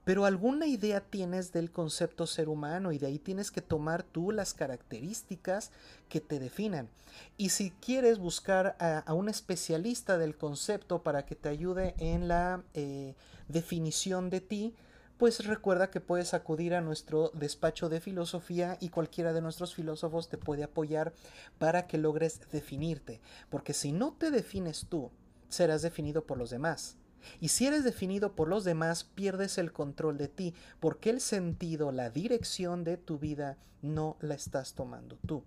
pero 0.04 0.26
alguna 0.26 0.68
idea 0.68 1.02
tienes 1.02 1.52
del 1.52 1.72
concepto 1.72 2.28
ser 2.28 2.50
humano 2.50 2.92
y 2.92 2.98
de 2.98 3.08
ahí 3.08 3.20
tienes 3.20 3.52
que 3.52 3.62
tomar 3.62 4.04
tú 4.04 4.32
las 4.32 4.54
características 4.54 5.72
que 6.10 6.20
te 6.20 6.40
definan. 6.40 6.90
Y 7.38 7.50
si 7.50 7.72
quieres 7.72 8.20
buscar 8.20 8.76
a, 8.80 9.14
un 9.14 9.30
especialista 9.30 10.18
del 10.18 10.36
concepto 10.36 11.04
para 11.04 11.26
que 11.26 11.36
te 11.36 11.50
ayude 11.50 11.96
en 11.98 12.28
la 12.28 12.64
eh, 12.74 13.16
definición 13.48 14.30
de 14.30 14.42
ti, 14.42 14.76
pues 15.18 15.46
recuerda 15.46 15.90
que 15.90 16.02
puedes 16.02 16.34
acudir 16.34 16.74
a 16.74 16.82
nuestro 16.82 17.30
despacho 17.34 17.88
de 17.88 18.02
filosofía 18.02 18.78
y 18.82 18.90
cualquiera 18.90 19.32
de 19.32 19.42
nuestros 19.42 19.74
filósofos 19.74 20.28
te 20.28 20.38
puede 20.38 20.64
apoyar 20.64 21.14
para 21.60 21.88
que 21.88 21.98
logres 21.98 22.42
definirte. 22.52 23.22
Porque 23.50 23.74
si 23.74 23.94
no 23.94 24.14
te 24.14 24.32
defines 24.32 24.88
tú, 24.90 25.12
serás 25.50 25.82
definido 25.82 26.26
por 26.26 26.38
los 26.38 26.50
demás. 26.50 26.98
Y 27.40 27.50
si 27.50 27.68
eres 27.68 27.84
definido 27.84 28.36
por 28.36 28.48
los 28.48 28.64
demás, 28.64 29.04
pierdes 29.04 29.58
el 29.58 29.72
control 29.72 30.18
de 30.18 30.28
ti, 30.28 30.54
porque 30.80 31.10
el 31.10 31.22
sentido, 31.22 31.92
la 31.92 32.10
dirección 32.10 32.84
de 32.84 32.98
tu 32.98 33.20
vida 33.20 33.58
no 33.82 34.18
la 34.22 34.36
estás 34.36 34.74
tomando 34.74 35.18
tú. 35.26 35.44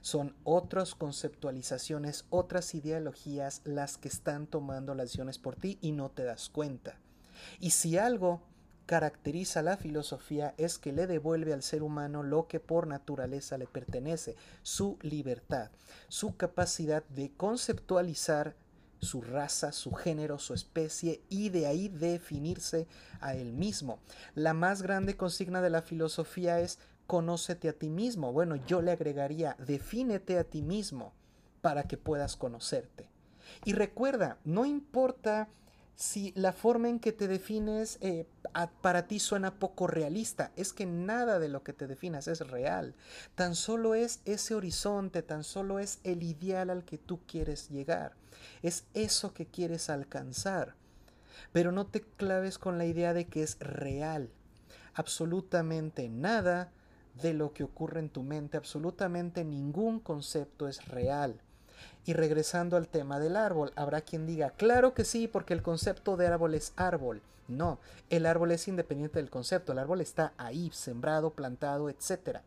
Son 0.00 0.34
otras 0.44 0.94
conceptualizaciones, 0.94 2.24
otras 2.30 2.74
ideologías 2.74 3.60
las 3.64 3.98
que 3.98 4.08
están 4.08 4.46
tomando 4.46 4.94
las 4.94 5.06
decisiones 5.06 5.38
por 5.38 5.56
ti 5.56 5.78
y 5.80 5.92
no 5.92 6.10
te 6.10 6.24
das 6.24 6.48
cuenta. 6.48 6.98
Y 7.60 7.70
si 7.70 7.98
algo 7.98 8.42
caracteriza 8.86 9.62
la 9.62 9.76
filosofía 9.76 10.54
es 10.58 10.78
que 10.78 10.92
le 10.92 11.06
devuelve 11.06 11.52
al 11.52 11.62
ser 11.62 11.82
humano 11.82 12.22
lo 12.22 12.46
que 12.46 12.60
por 12.60 12.86
naturaleza 12.86 13.58
le 13.58 13.66
pertenece, 13.66 14.36
su 14.62 14.96
libertad, 15.02 15.70
su 16.08 16.36
capacidad 16.36 17.04
de 17.08 17.32
conceptualizar 17.36 18.54
su 19.00 19.20
raza, 19.20 19.72
su 19.72 19.92
género, 19.92 20.38
su 20.38 20.54
especie 20.54 21.22
y 21.28 21.50
de 21.50 21.66
ahí 21.66 21.88
definirse 21.88 22.86
a 23.20 23.34
él 23.34 23.52
mismo. 23.52 23.98
La 24.34 24.54
más 24.54 24.82
grande 24.82 25.16
consigna 25.16 25.60
de 25.60 25.70
la 25.70 25.82
filosofía 25.82 26.60
es 26.60 26.78
conócete 27.06 27.68
a 27.68 27.72
ti 27.72 27.88
mismo. 27.88 28.32
Bueno, 28.32 28.56
yo 28.56 28.82
le 28.82 28.92
agregaría 28.92 29.56
defínete 29.58 30.38
a 30.38 30.44
ti 30.44 30.62
mismo 30.62 31.12
para 31.60 31.84
que 31.84 31.96
puedas 31.96 32.36
conocerte. 32.36 33.10
Y 33.64 33.72
recuerda, 33.72 34.38
no 34.44 34.64
importa 34.64 35.48
si 35.96 36.32
la 36.36 36.52
forma 36.52 36.90
en 36.90 37.00
que 37.00 37.12
te 37.12 37.26
defines 37.26 37.96
eh, 38.02 38.26
para 38.82 39.08
ti 39.08 39.18
suena 39.18 39.58
poco 39.58 39.86
realista, 39.86 40.52
es 40.54 40.74
que 40.74 40.84
nada 40.84 41.38
de 41.38 41.48
lo 41.48 41.62
que 41.62 41.72
te 41.72 41.86
definas 41.86 42.28
es 42.28 42.46
real. 42.46 42.94
Tan 43.34 43.54
solo 43.54 43.94
es 43.94 44.20
ese 44.26 44.54
horizonte, 44.54 45.22
tan 45.22 45.42
solo 45.42 45.78
es 45.78 46.00
el 46.04 46.22
ideal 46.22 46.68
al 46.68 46.84
que 46.84 46.98
tú 46.98 47.20
quieres 47.26 47.70
llegar. 47.70 48.12
Es 48.62 48.84
eso 48.92 49.32
que 49.32 49.46
quieres 49.46 49.88
alcanzar. 49.88 50.74
Pero 51.52 51.72
no 51.72 51.86
te 51.86 52.02
claves 52.02 52.58
con 52.58 52.76
la 52.76 52.84
idea 52.84 53.14
de 53.14 53.26
que 53.26 53.42
es 53.42 53.58
real. 53.58 54.28
Absolutamente 54.92 56.10
nada 56.10 56.72
de 57.14 57.32
lo 57.32 57.54
que 57.54 57.64
ocurre 57.64 58.00
en 58.00 58.10
tu 58.10 58.22
mente, 58.22 58.58
absolutamente 58.58 59.44
ningún 59.44 60.00
concepto 60.00 60.68
es 60.68 60.86
real. 60.88 61.40
Y 62.04 62.12
regresando 62.12 62.76
al 62.76 62.88
tema 62.88 63.18
del 63.18 63.36
árbol, 63.36 63.72
habrá 63.76 64.00
quien 64.00 64.26
diga, 64.26 64.50
claro 64.50 64.94
que 64.94 65.04
sí, 65.04 65.28
porque 65.28 65.54
el 65.54 65.62
concepto 65.62 66.16
de 66.16 66.26
árbol 66.26 66.54
es 66.54 66.72
árbol. 66.76 67.22
No, 67.48 67.78
el 68.10 68.26
árbol 68.26 68.50
es 68.52 68.66
independiente 68.66 69.18
del 69.18 69.30
concepto, 69.30 69.72
el 69.72 69.78
árbol 69.78 70.00
está 70.00 70.32
ahí, 70.36 70.70
sembrado, 70.72 71.30
plantado, 71.30 71.88
etc. 71.88 72.40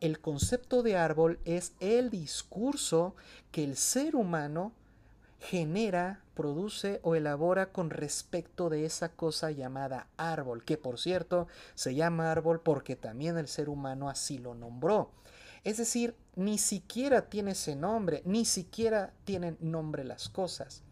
El 0.00 0.20
concepto 0.20 0.82
de 0.82 0.96
árbol 0.96 1.38
es 1.44 1.74
el 1.80 2.10
discurso 2.10 3.14
que 3.52 3.64
el 3.64 3.76
ser 3.76 4.16
humano 4.16 4.72
genera, 5.40 6.20
produce 6.34 7.00
o 7.02 7.14
elabora 7.14 7.72
con 7.72 7.90
respecto 7.90 8.68
de 8.70 8.84
esa 8.84 9.10
cosa 9.10 9.50
llamada 9.50 10.06
árbol, 10.16 10.64
que 10.64 10.76
por 10.76 10.98
cierto 10.98 11.48
se 11.74 11.94
llama 11.94 12.30
árbol 12.30 12.60
porque 12.60 12.96
también 12.96 13.38
el 13.38 13.48
ser 13.48 13.68
humano 13.68 14.08
así 14.08 14.38
lo 14.38 14.54
nombró. 14.54 15.10
Es 15.64 15.76
decir, 15.76 16.14
ni 16.36 16.58
siquiera 16.58 17.28
tiene 17.28 17.52
ese 17.52 17.76
nombre, 17.76 18.22
ni 18.24 18.44
siquiera 18.44 19.12
tienen 19.24 19.58
nombre 19.60 20.04
las 20.04 20.28
cosas. 20.28 20.82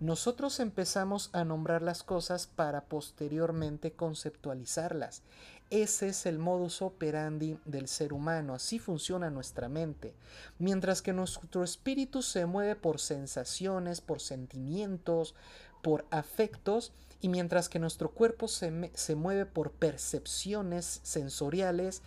Nosotros 0.00 0.60
empezamos 0.60 1.28
a 1.34 1.44
nombrar 1.44 1.82
las 1.82 2.02
cosas 2.02 2.46
para 2.46 2.86
posteriormente 2.86 3.92
conceptualizarlas. 3.92 5.22
Ese 5.68 6.08
es 6.08 6.26
el 6.26 6.38
modus 6.38 6.80
operandi 6.80 7.58
del 7.66 7.86
ser 7.86 8.12
humano, 8.12 8.54
así 8.54 8.78
funciona 8.78 9.30
nuestra 9.30 9.68
mente. 9.68 10.14
Mientras 10.58 11.02
que 11.02 11.12
nuestro 11.12 11.62
espíritu 11.62 12.22
se 12.22 12.46
mueve 12.46 12.76
por 12.76 12.98
sensaciones, 12.98 14.00
por 14.00 14.20
sentimientos, 14.20 15.34
por 15.82 16.06
afectos, 16.10 16.92
y 17.20 17.28
mientras 17.28 17.68
que 17.68 17.78
nuestro 17.78 18.10
cuerpo 18.10 18.48
se, 18.48 18.90
se 18.94 19.14
mueve 19.14 19.44
por 19.44 19.70
percepciones 19.72 21.00
sensoriales, 21.02 22.02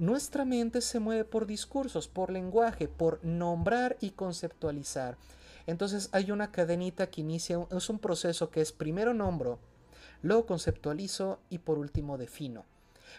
nuestra 0.00 0.46
mente 0.46 0.80
se 0.80 0.98
mueve 0.98 1.26
por 1.26 1.46
discursos, 1.46 2.08
por 2.08 2.30
lenguaje, 2.30 2.88
por 2.88 3.22
nombrar 3.22 3.98
y 4.00 4.12
conceptualizar. 4.12 5.18
Entonces 5.66 6.08
hay 6.12 6.30
una 6.30 6.50
cadenita 6.50 7.10
que 7.10 7.20
inicia, 7.20 7.66
es 7.70 7.90
un 7.90 7.98
proceso 7.98 8.50
que 8.50 8.62
es 8.62 8.72
primero 8.72 9.12
nombro, 9.12 9.58
luego 10.22 10.46
conceptualizo 10.46 11.38
y 11.50 11.58
por 11.58 11.78
último 11.78 12.16
defino. 12.16 12.64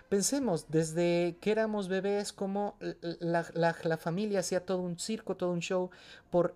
Pensemos, 0.09 0.65
desde 0.69 1.37
que 1.39 1.51
éramos 1.51 1.87
bebés, 1.87 2.33
como 2.33 2.77
la, 3.19 3.45
la 3.53 3.97
familia 3.97 4.39
hacía 4.39 4.65
todo 4.65 4.79
un 4.79 4.97
circo, 4.97 5.37
todo 5.37 5.51
un 5.51 5.59
show 5.59 5.91
por 6.31 6.55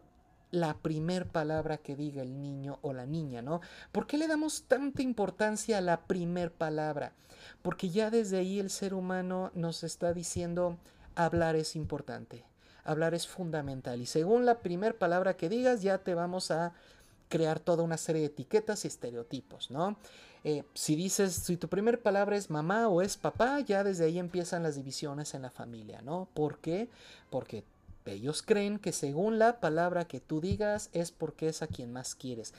la 0.49 0.77
primer 0.77 1.27
palabra 1.27 1.77
que 1.77 1.95
diga 1.95 2.23
el 2.23 2.41
niño 2.41 2.79
o 2.81 2.93
la 2.93 3.05
niña, 3.05 3.41
¿no? 3.41 3.61
¿Por 3.91 4.07
qué 4.07 4.17
le 4.17 4.27
damos 4.27 4.63
tanta 4.63 5.01
importancia 5.01 5.77
a 5.77 5.81
la 5.81 6.01
primer 6.07 6.51
palabra? 6.51 7.13
Porque 7.65 7.89
ya 7.89 8.11
desde 8.11 8.37
ahí 8.37 8.59
el 8.59 8.69
ser 8.69 8.93
humano 8.93 9.49
nos 9.55 9.83
está 9.83 10.13
diciendo 10.13 10.77
hablar 11.15 11.55
es 11.55 11.75
importante, 11.75 12.43
hablar 12.83 13.15
es 13.15 13.25
fundamental 13.25 13.99
y 13.99 14.05
según 14.05 14.45
la 14.45 14.59
primer 14.59 14.99
palabra 14.99 15.35
que 15.35 15.49
digas 15.49 15.81
ya 15.81 15.97
te 15.97 16.13
vamos 16.13 16.51
a 16.51 16.73
crear 17.27 17.59
toda 17.59 17.81
una 17.81 17.97
serie 17.97 18.21
de 18.21 18.27
etiquetas 18.27 18.85
y 18.85 18.87
estereotipos, 18.87 19.71
¿no? 19.71 19.97
Eh, 20.43 20.63
si 20.75 20.95
dices, 20.95 21.33
si 21.33 21.57
tu 21.57 21.67
primer 21.67 22.03
palabra 22.03 22.37
es 22.37 22.51
mamá 22.51 22.87
o 22.87 23.01
es 23.01 23.17
papá, 23.17 23.59
ya 23.61 23.83
desde 23.83 24.05
ahí 24.05 24.19
empiezan 24.19 24.61
las 24.61 24.75
divisiones 24.75 25.33
en 25.33 25.41
la 25.41 25.49
familia, 25.49 26.03
¿no? 26.03 26.27
¿Por 26.35 26.59
qué? 26.59 26.87
Porque 27.31 27.63
ellos 28.05 28.43
creen 28.43 28.77
que 28.77 28.91
según 28.91 29.39
la 29.39 29.59
palabra 29.59 30.05
que 30.05 30.19
tú 30.19 30.39
digas 30.39 30.91
es 30.93 31.09
porque 31.09 31.47
es 31.47 31.63
a 31.63 31.67
quien 31.67 31.91
más 31.91 32.13
quieres. 32.13 32.53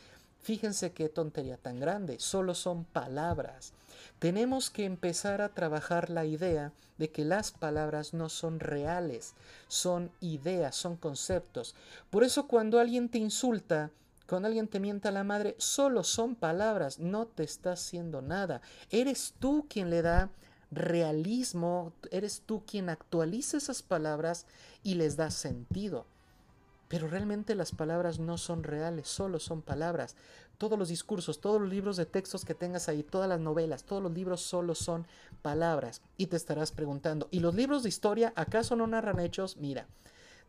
Fíjense 0.46 0.92
qué 0.92 1.08
tontería 1.08 1.56
tan 1.56 1.80
grande, 1.80 2.20
solo 2.20 2.54
son 2.54 2.84
palabras. 2.84 3.72
Tenemos 4.20 4.70
que 4.70 4.84
empezar 4.84 5.42
a 5.42 5.48
trabajar 5.48 6.08
la 6.08 6.24
idea 6.24 6.72
de 6.98 7.10
que 7.10 7.24
las 7.24 7.50
palabras 7.50 8.14
no 8.14 8.28
son 8.28 8.60
reales, 8.60 9.34
son 9.66 10.12
ideas, 10.20 10.76
son 10.76 10.94
conceptos. 10.94 11.74
Por 12.10 12.22
eso 12.22 12.46
cuando 12.46 12.78
alguien 12.78 13.08
te 13.08 13.18
insulta, 13.18 13.90
cuando 14.28 14.46
alguien 14.46 14.68
te 14.68 14.78
mienta 14.78 15.10
la 15.10 15.24
madre, 15.24 15.56
solo 15.58 16.04
son 16.04 16.36
palabras, 16.36 17.00
no 17.00 17.26
te 17.26 17.42
está 17.42 17.72
haciendo 17.72 18.22
nada. 18.22 18.60
Eres 18.90 19.34
tú 19.40 19.66
quien 19.68 19.90
le 19.90 20.00
da 20.00 20.30
realismo, 20.70 21.92
eres 22.12 22.40
tú 22.46 22.62
quien 22.64 22.88
actualiza 22.88 23.56
esas 23.56 23.82
palabras 23.82 24.46
y 24.84 24.94
les 24.94 25.16
da 25.16 25.32
sentido. 25.32 26.06
Pero 26.88 27.08
realmente 27.08 27.54
las 27.54 27.72
palabras 27.72 28.20
no 28.20 28.38
son 28.38 28.62
reales, 28.62 29.08
solo 29.08 29.40
son 29.40 29.60
palabras. 29.60 30.14
Todos 30.56 30.78
los 30.78 30.88
discursos, 30.88 31.40
todos 31.40 31.60
los 31.60 31.68
libros 31.68 31.96
de 31.96 32.06
textos 32.06 32.44
que 32.44 32.54
tengas 32.54 32.88
ahí, 32.88 33.02
todas 33.02 33.28
las 33.28 33.40
novelas, 33.40 33.84
todos 33.84 34.02
los 34.02 34.12
libros 34.12 34.40
solo 34.40 34.74
son 34.74 35.06
palabras. 35.42 36.00
Y 36.16 36.26
te 36.26 36.36
estarás 36.36 36.70
preguntando, 36.70 37.28
¿y 37.30 37.40
los 37.40 37.54
libros 37.54 37.82
de 37.82 37.88
historia 37.88 38.32
acaso 38.36 38.76
no 38.76 38.86
narran 38.86 39.18
hechos? 39.18 39.56
Mira, 39.56 39.86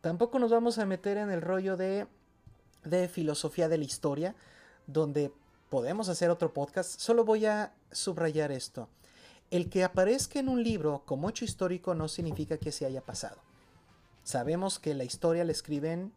tampoco 0.00 0.38
nos 0.38 0.52
vamos 0.52 0.78
a 0.78 0.86
meter 0.86 1.16
en 1.16 1.30
el 1.30 1.42
rollo 1.42 1.76
de, 1.76 2.06
de 2.84 3.08
filosofía 3.08 3.68
de 3.68 3.78
la 3.78 3.84
historia, 3.84 4.36
donde 4.86 5.32
podemos 5.70 6.08
hacer 6.08 6.30
otro 6.30 6.52
podcast. 6.52 7.00
Solo 7.00 7.24
voy 7.24 7.46
a 7.46 7.74
subrayar 7.90 8.52
esto. 8.52 8.88
El 9.50 9.70
que 9.70 9.82
aparezca 9.82 10.38
en 10.38 10.48
un 10.48 10.62
libro 10.62 11.02
como 11.04 11.28
hecho 11.30 11.44
histórico 11.44 11.94
no 11.94 12.06
significa 12.06 12.58
que 12.58 12.70
se 12.70 12.86
haya 12.86 13.00
pasado. 13.00 13.38
Sabemos 14.22 14.78
que 14.78 14.94
la 14.94 15.04
historia 15.04 15.44
la 15.44 15.52
escriben 15.52 16.12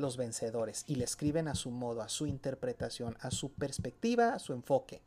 los 0.00 0.16
vencedores 0.16 0.84
y 0.86 0.96
la 0.96 1.04
escriben 1.04 1.48
a 1.48 1.54
su 1.54 1.70
modo, 1.70 2.02
a 2.02 2.08
su 2.08 2.26
interpretación, 2.26 3.16
a 3.20 3.30
su 3.30 3.52
perspectiva, 3.52 4.34
a 4.34 4.38
su 4.38 4.52
enfoque. 4.52 5.02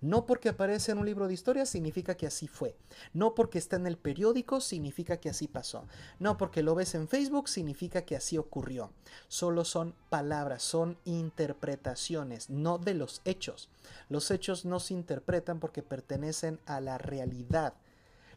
No 0.00 0.26
porque 0.26 0.50
aparece 0.50 0.92
en 0.92 0.98
un 0.98 1.06
libro 1.06 1.26
de 1.26 1.34
historia 1.34 1.66
significa 1.66 2.16
que 2.16 2.26
así 2.26 2.48
fue. 2.48 2.76
No 3.12 3.34
porque 3.34 3.58
está 3.58 3.76
en 3.76 3.86
el 3.86 3.96
periódico 3.96 4.60
significa 4.60 5.18
que 5.18 5.30
así 5.30 5.48
pasó. 5.48 5.86
No 6.18 6.36
porque 6.36 6.62
lo 6.62 6.74
ves 6.74 6.94
en 6.94 7.08
Facebook 7.08 7.48
significa 7.48 8.02
que 8.02 8.16
así 8.16 8.38
ocurrió. 8.38 8.92
Solo 9.28 9.64
son 9.64 9.94
palabras, 10.08 10.62
son 10.62 10.98
interpretaciones, 11.04 12.50
no 12.50 12.78
de 12.78 12.94
los 12.94 13.22
hechos. 13.24 13.68
Los 14.08 14.30
hechos 14.30 14.64
no 14.64 14.80
se 14.80 14.94
interpretan 14.94 15.60
porque 15.60 15.82
pertenecen 15.82 16.60
a 16.66 16.80
la 16.80 16.98
realidad. 16.98 17.74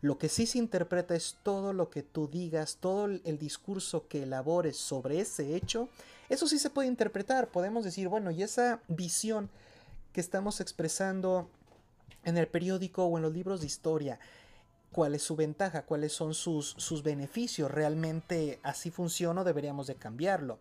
Lo 0.03 0.17
que 0.17 0.27
sí 0.27 0.45
se 0.47 0.57
interpreta 0.57 1.15
es 1.15 1.37
todo 1.43 1.71
lo 1.71 1.89
que 1.89 2.03
tú 2.03 2.27
digas, 2.27 2.75
todo 2.81 3.05
el 3.05 3.37
discurso 3.39 4.05
que 4.09 4.23
elabores 4.23 4.75
sobre 4.75 5.21
ese 5.21 5.55
hecho. 5.55 5.87
Eso 6.27 6.45
sí 6.45 6.59
se 6.59 6.69
puede 6.69 6.89
interpretar. 6.89 7.47
Podemos 7.47 7.85
decir, 7.85 8.09
bueno, 8.09 8.29
y 8.29 8.43
esa 8.43 8.81
visión 8.89 9.49
que 10.11 10.19
estamos 10.19 10.59
expresando 10.59 11.47
en 12.25 12.37
el 12.37 12.49
periódico 12.49 13.05
o 13.05 13.15
en 13.15 13.23
los 13.23 13.31
libros 13.33 13.61
de 13.61 13.67
historia. 13.67 14.19
¿Cuál 14.91 15.15
es 15.15 15.23
su 15.23 15.37
ventaja? 15.37 15.85
¿Cuáles 15.85 16.11
son 16.11 16.33
sus, 16.33 16.75
sus 16.77 17.01
beneficios? 17.01 17.71
¿Realmente 17.71 18.59
así 18.61 18.91
funciona 18.91 19.39
o 19.39 19.45
deberíamos 19.45 19.87
de 19.87 19.95
cambiarlo? 19.95 20.59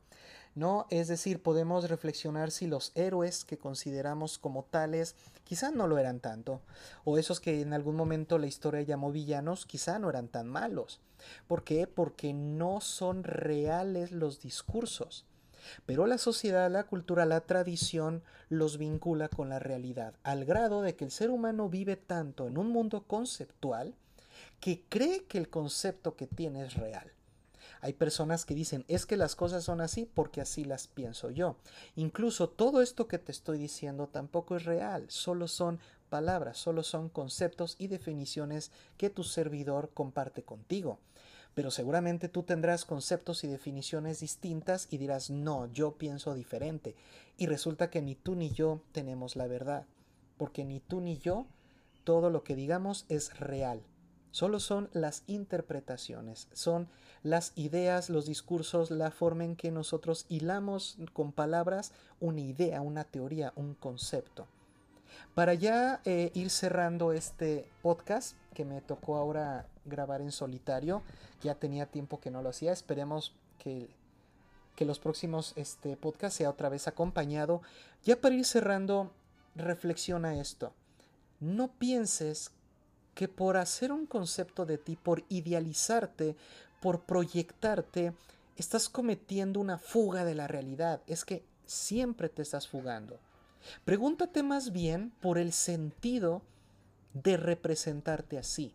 ¿No? 0.55 0.87
Es 0.91 1.09
decir, 1.09 1.43
podemos 1.43 1.89
reflexionar 1.89 2.51
si 2.51 2.67
los 2.67 2.93
héroes 2.95 3.45
que 3.45 3.57
consideramos 3.57 4.39
como 4.39 4.65
tales 4.65 5.17
quizá 5.45 5.71
no 5.71 5.87
lo 5.87 5.97
eran 5.97 6.21
tanto, 6.21 6.61
o 7.05 7.17
esos 7.17 7.41
que 7.41 7.63
en 7.63 7.73
algún 7.73 7.97
momento 7.97 8.39
la 8.39 8.47
historia 8.47 8.83
llamó 8.83 9.13
villanos 9.13 9.65
quizá 9.65 9.99
no 9.99 10.11
eran 10.11 10.29
tan 10.29 10.49
malos. 10.49 11.01
¿Por 11.47 11.65
qué? 11.65 11.87
Porque 11.87 12.35
no 12.35 12.81
son 12.81 13.25
reales 13.25 14.13
los 14.13 14.41
discursos. 14.41 15.25
Pero 15.87 16.07
la 16.07 16.19
sociedad, 16.19 16.71
la 16.71 16.85
cultura, 16.85 17.25
la 17.25 17.41
tradición 17.41 18.23
los 18.49 18.79
vincula 18.79 19.29
con 19.29 19.49
la 19.49 19.59
realidad, 19.59 20.15
al 20.23 20.45
grado 20.45 20.83
de 20.83 20.97
que 20.97 21.05
el 21.05 21.11
ser 21.11 21.31
humano 21.31 21.69
vive 21.69 21.97
tanto 21.97 22.47
en 22.47 22.59
un 22.59 22.69
mundo 22.69 23.05
conceptual 23.07 23.95
que 24.61 24.85
cree 24.89 25.25
que 25.25 25.39
el 25.39 25.49
concepto 25.49 26.17
que 26.17 26.27
tiene 26.27 26.65
es 26.65 26.75
real. 26.75 27.13
Hay 27.83 27.93
personas 27.93 28.47
que 28.47 28.55
dicen, 28.55 28.85
es 28.89 29.05
que 29.05 29.17
las 29.19 29.37
cosas 29.37 29.65
son 29.65 29.81
así 29.81 30.07
porque 30.07 30.41
así 30.41 30.65
las 30.65 30.87
pienso 30.87 31.31
yo. 31.31 31.57
Incluso 31.97 32.49
todo 32.49 32.81
esto 32.81 33.09
que 33.09 33.19
te 33.19 33.33
estoy 33.33 33.59
diciendo 33.59 34.07
tampoco 34.07 34.57
es 34.57 34.65
real, 34.65 35.05
solo 35.09 35.49
son 35.49 35.81
palabras, 36.09 36.57
solo 36.57 36.85
son 36.85 37.09
conceptos 37.09 37.75
y 37.79 37.89
definiciones 37.89 38.71
que 38.97 39.11
tu 39.11 39.25
servidor 39.25 39.91
comparte 39.93 40.43
contigo 40.43 40.99
pero 41.55 41.71
seguramente 41.71 42.29
tú 42.29 42.43
tendrás 42.43 42.85
conceptos 42.85 43.45
y 43.45 43.49
definiciones 43.49 44.21
distintas 44.21 44.89
y 44.91 44.99
dirás, 44.99 45.31
no, 45.31 45.67
yo 45.67 45.93
pienso 45.99 46.35
diferente. 46.35 46.95
Y 47.37 47.47
resulta 47.47 47.91
que 47.91 48.01
ni 48.01 48.15
tú 48.15 48.35
ni 48.35 48.51
yo 48.51 48.81
tenemos 48.93 49.37
la 49.37 49.47
verdad, 49.47 49.87
porque 50.39 50.65
ni 50.65 50.81
tú 50.81 51.01
ni 51.01 51.19
yo, 51.19 51.47
todo 52.05 52.31
lo 52.31 52.43
que 52.43 52.57
digamos 52.57 53.05
es 53.09 53.39
real. 53.39 53.83
Solo 54.33 54.61
son 54.61 54.89
las 54.95 55.25
interpretaciones, 55.27 56.49
son 56.55 56.89
las 57.23 57.53
ideas, 57.55 58.09
los 58.09 58.25
discursos, 58.25 58.91
la 58.91 59.11
forma 59.11 59.45
en 59.45 59.57
que 59.57 59.71
nosotros 59.71 60.25
hilamos 60.31 60.97
con 61.13 61.33
palabras 61.33 61.93
una 62.19 62.41
idea, 62.41 62.81
una 62.81 63.05
teoría, 63.05 63.53
un 63.57 63.75
concepto. 63.75 64.47
Para 65.35 65.53
ya 65.53 66.01
eh, 66.07 66.31
ir 66.35 66.49
cerrando 66.49 67.13
este 67.13 67.69
podcast 67.83 68.37
que 68.55 68.65
me 68.65 68.81
tocó 68.81 69.17
ahora 69.17 69.67
grabar 69.85 70.23
en 70.23 70.33
solitario, 70.33 71.03
ya 71.43 71.55
tenía 71.55 71.87
tiempo 71.87 72.19
que 72.19 72.31
no 72.31 72.41
lo 72.41 72.49
hacía, 72.49 72.73
esperemos 72.73 73.35
que, 73.59 73.91
que 74.77 74.87
los 74.87 74.99
próximos 74.99 75.53
este, 75.57 75.97
podcasts 75.99 76.39
sea 76.39 76.49
otra 76.49 76.71
vez 76.71 76.89
acompañado. 76.89 77.61
Ya 78.03 78.19
para 78.19 78.35
ir 78.35 78.47
cerrando, 78.47 79.13
reflexiona 79.55 80.41
esto. 80.41 80.73
No 81.39 81.69
pienses 81.73 82.53
que 83.15 83.29
por 83.29 83.57
hacer 83.57 83.93
un 83.93 84.07
concepto 84.07 84.65
de 84.67 84.79
ti, 84.79 84.97
por 84.97 85.25
idealizarte, 85.29 86.37
por 86.81 87.03
proyectarte, 87.03 88.15
estás 88.57 88.89
cometiendo 88.89 89.61
una 89.61 89.79
fuga 89.79 90.25
de 90.25 90.35
la 90.35 90.49
realidad. 90.49 91.03
Es 91.07 91.25
que 91.25 91.45
siempre 91.67 92.29
te 92.29 92.43
estás 92.43 92.69
fugando. 92.69 93.19
Pregúntate 93.85 94.43
más 94.43 94.73
bien 94.73 95.13
por 95.21 95.39
el 95.39 95.53
sentido 95.53 96.43
de 97.15 97.37
representarte 97.37 98.39
así. 98.39 98.75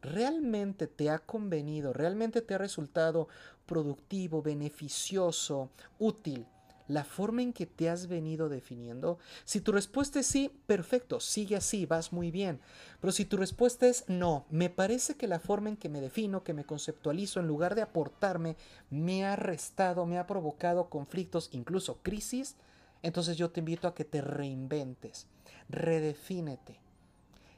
¿Realmente 0.00 0.86
te 0.86 1.10
ha 1.10 1.18
convenido, 1.18 1.92
realmente 1.92 2.40
te 2.40 2.54
ha 2.54 2.58
resultado 2.58 3.28
productivo, 3.66 4.42
beneficioso, 4.42 5.70
útil 5.98 6.46
la 6.88 7.04
forma 7.04 7.42
en 7.42 7.52
que 7.52 7.66
te 7.66 7.88
has 7.88 8.08
venido 8.08 8.48
definiendo? 8.48 9.18
Si 9.44 9.60
tu 9.60 9.72
respuesta 9.72 10.20
es 10.20 10.26
sí, 10.26 10.50
perfecto, 10.66 11.20
sigue 11.20 11.56
así, 11.56 11.86
vas 11.86 12.12
muy 12.12 12.30
bien. 12.30 12.60
Pero 13.00 13.12
si 13.12 13.24
tu 13.24 13.36
respuesta 13.36 13.86
es 13.86 14.04
no, 14.08 14.46
me 14.50 14.70
parece 14.70 15.16
que 15.16 15.28
la 15.28 15.38
forma 15.38 15.68
en 15.68 15.76
que 15.76 15.88
me 15.88 16.00
defino, 16.00 16.42
que 16.42 16.54
me 16.54 16.64
conceptualizo, 16.64 17.40
en 17.40 17.46
lugar 17.46 17.74
de 17.74 17.82
aportarme, 17.82 18.56
me 18.90 19.24
ha 19.24 19.36
restado, 19.36 20.06
me 20.06 20.18
ha 20.18 20.26
provocado 20.26 20.88
conflictos, 20.88 21.50
incluso 21.52 21.98
crisis, 22.02 22.56
entonces 23.02 23.36
yo 23.36 23.50
te 23.50 23.60
invito 23.60 23.86
a 23.86 23.94
que 23.94 24.04
te 24.04 24.20
reinventes, 24.20 25.26
redefínete. 25.68 26.80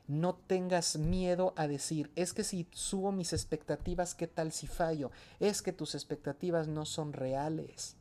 No 0.07 0.35
tengas 0.35 0.99
miedo 0.99 1.55
a 1.57 1.69
decir, 1.69 2.11
es 2.17 2.33
que 2.33 2.43
si 2.43 2.67
subo 2.73 3.13
mis 3.13 3.33
expectativas, 3.33 4.17
¿qué 4.17 4.27
tal 4.27 4.51
si 4.51 4.67
fallo? 4.67 5.13
Es 5.39 5.63
que 5.63 5.73
tus 5.73 5.95
expectativas 5.95 6.67
no 6.67 6.85
son 6.85 7.13
reales. 7.13 7.97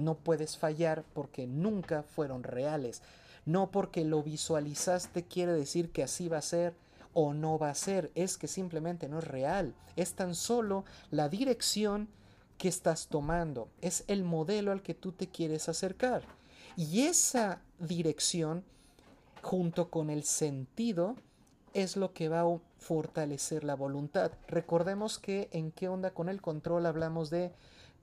No 0.00 0.14
puedes 0.14 0.56
fallar 0.56 1.04
porque 1.14 1.46
nunca 1.46 2.02
fueron 2.02 2.42
reales. 2.42 3.02
No 3.44 3.70
porque 3.70 4.04
lo 4.04 4.22
visualizaste 4.22 5.24
quiere 5.24 5.52
decir 5.52 5.90
que 5.90 6.02
así 6.02 6.28
va 6.28 6.38
a 6.38 6.42
ser 6.42 6.74
o 7.12 7.34
no 7.34 7.58
va 7.58 7.70
a 7.70 7.74
ser. 7.74 8.10
Es 8.14 8.36
que 8.36 8.48
simplemente 8.48 9.08
no 9.08 9.18
es 9.18 9.24
real. 9.24 9.74
Es 9.96 10.14
tan 10.14 10.34
solo 10.34 10.84
la 11.10 11.28
dirección 11.28 12.08
que 12.58 12.68
estás 12.68 13.08
tomando. 13.08 13.68
Es 13.80 14.04
el 14.06 14.24
modelo 14.24 14.72
al 14.72 14.82
que 14.82 14.94
tú 14.94 15.12
te 15.12 15.28
quieres 15.28 15.68
acercar. 15.68 16.22
Y 16.76 17.02
esa 17.02 17.62
dirección, 17.78 18.64
junto 19.42 19.90
con 19.90 20.10
el 20.10 20.24
sentido, 20.24 21.16
es 21.72 21.96
lo 21.96 22.12
que 22.12 22.28
va 22.28 22.40
a 22.40 22.58
fortalecer 22.78 23.64
la 23.64 23.74
voluntad. 23.74 24.32
Recordemos 24.48 25.18
que 25.18 25.48
en 25.52 25.72
qué 25.72 25.88
onda 25.88 26.10
con 26.10 26.28
el 26.28 26.40
control 26.40 26.86
hablamos 26.86 27.30
de 27.30 27.52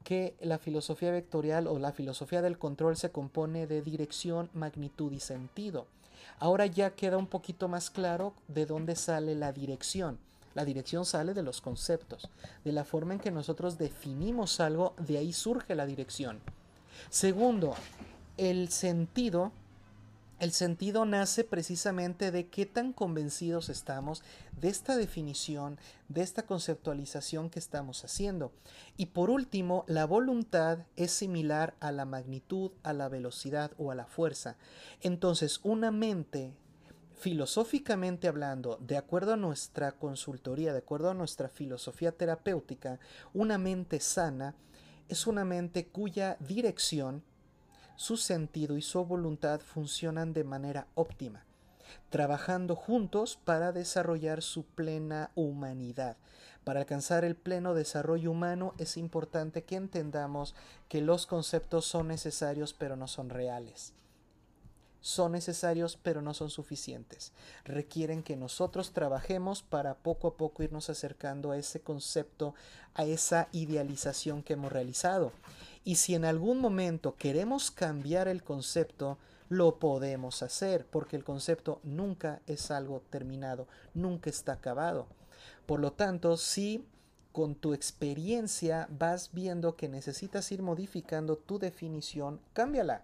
que 0.07 0.37
la 0.39 0.57
filosofía 0.57 1.11
vectorial 1.11 1.67
o 1.67 1.79
la 1.79 1.91
filosofía 1.91 2.41
del 2.41 2.57
control 2.57 2.95
se 2.95 3.11
compone 3.11 3.67
de 3.67 3.81
dirección, 3.81 4.49
magnitud 4.53 5.11
y 5.11 5.19
sentido. 5.19 5.85
Ahora 6.39 6.65
ya 6.65 6.91
queda 6.91 7.17
un 7.17 7.27
poquito 7.27 7.67
más 7.67 7.89
claro 7.89 8.33
de 8.47 8.65
dónde 8.65 8.95
sale 8.95 9.35
la 9.35 9.51
dirección. 9.51 10.17
La 10.55 10.63
dirección 10.63 11.03
sale 11.03 11.33
de 11.33 11.43
los 11.43 11.59
conceptos, 11.59 12.29
de 12.63 12.71
la 12.71 12.85
forma 12.85 13.15
en 13.15 13.19
que 13.19 13.31
nosotros 13.31 13.77
definimos 13.77 14.61
algo, 14.61 14.93
de 14.97 15.17
ahí 15.17 15.33
surge 15.33 15.75
la 15.75 15.85
dirección. 15.85 16.39
Segundo, 17.09 17.75
el 18.37 18.69
sentido, 18.69 19.51
el 20.39 20.51
sentido 20.51 21.05
nace 21.05 21.43
precisamente 21.43 22.31
de 22.31 22.47
qué 22.47 22.65
tan 22.65 22.93
convencidos 22.93 23.69
estamos 23.69 24.23
de 24.59 24.69
esta 24.69 24.95
definición, 24.95 25.79
de 26.09 26.21
esta 26.21 26.43
conceptualización 26.43 27.49
que 27.49 27.59
estamos 27.59 28.03
haciendo. 28.03 28.51
Y 28.97 29.07
por 29.07 29.29
último, 29.29 29.83
la 29.87 30.05
voluntad 30.05 30.79
es 30.95 31.11
similar 31.11 31.75
a 31.79 31.91
la 31.91 32.05
magnitud, 32.05 32.71
a 32.83 32.93
la 32.93 33.09
velocidad 33.09 33.71
o 33.77 33.91
a 33.91 33.95
la 33.95 34.05
fuerza. 34.05 34.57
Entonces, 35.01 35.59
una 35.63 35.91
mente 35.91 36.53
filosóficamente 37.17 38.27
hablando, 38.27 38.77
de 38.79 38.95
acuerdo 38.95 39.33
a 39.33 39.37
nuestra 39.37 39.93
consultoría, 39.93 40.71
de 40.71 40.79
acuerdo 40.79 41.09
a 41.09 41.15
nuestra 41.15 41.49
filosofía 41.49 42.11
terapéutica, 42.11 42.99
una 43.33 43.57
mente 43.57 43.99
sana 43.99 44.53
es 45.09 45.25
una 45.25 45.45
mente 45.45 45.87
cuya 45.87 46.37
dirección 46.39 47.23
su 47.97 48.15
sentido 48.15 48.77
y 48.77 48.81
su 48.83 49.03
voluntad 49.03 49.59
funcionan 49.59 50.31
de 50.31 50.43
manera 50.43 50.87
óptima, 50.93 51.43
trabajando 52.11 52.75
juntos 52.75 53.39
para 53.43 53.71
desarrollar 53.71 54.43
su 54.43 54.63
plena 54.63 55.31
humanidad. 55.33 56.15
Para 56.63 56.81
alcanzar 56.81 57.25
el 57.25 57.35
pleno 57.35 57.73
desarrollo 57.73 58.31
humano 58.31 58.75
es 58.77 58.97
importante 58.97 59.63
que 59.63 59.75
entendamos 59.77 60.53
que 60.89 61.01
los 61.01 61.25
conceptos 61.25 61.85
son 61.85 62.09
necesarios 62.09 62.73
pero 62.73 62.95
no 62.95 63.07
son 63.07 63.29
reales. 63.29 63.93
Son 65.01 65.31
necesarios 65.31 65.97
pero 66.01 66.21
no 66.21 66.35
son 66.35 66.51
suficientes. 66.51 67.31
Requieren 67.63 68.21
que 68.21 68.35
nosotros 68.35 68.91
trabajemos 68.91 69.63
para 69.63 69.95
poco 69.95 70.27
a 70.27 70.37
poco 70.37 70.61
irnos 70.61 70.89
acercando 70.91 71.49
a 71.49 71.57
ese 71.57 71.81
concepto, 71.81 72.53
a 72.93 73.05
esa 73.05 73.47
idealización 73.53 74.43
que 74.43 74.53
hemos 74.53 74.71
realizado. 74.71 75.31
Y 75.87 75.95
si 75.95 76.15
en 76.15 76.25
algún 76.25 76.59
momento 76.59 77.15
queremos 77.15 77.71
cambiar 77.71 78.27
el 78.27 78.43
concepto, 78.43 79.17
lo 79.47 79.79
podemos 79.79 80.43
hacer, 80.43 80.85
porque 80.85 81.15
el 81.15 81.23
concepto 81.23 81.79
nunca 81.81 82.41
es 82.45 82.71
algo 82.71 83.03
terminado, 83.09 83.69
nunca 83.93 84.29
está 84.29 84.51
acabado. 84.51 85.07
Por 85.65 85.79
lo 85.79 85.93
tanto, 85.93 86.35
si 86.35 86.85
con 87.31 87.55
tu 87.55 87.73
experiencia 87.73 88.89
vas 88.91 89.29
viendo 89.31 89.77
que 89.77 89.87
necesitas 89.87 90.51
ir 90.51 90.61
modificando 90.61 91.37
tu 91.37 91.57
definición, 91.57 92.41
cámbiala. 92.51 93.03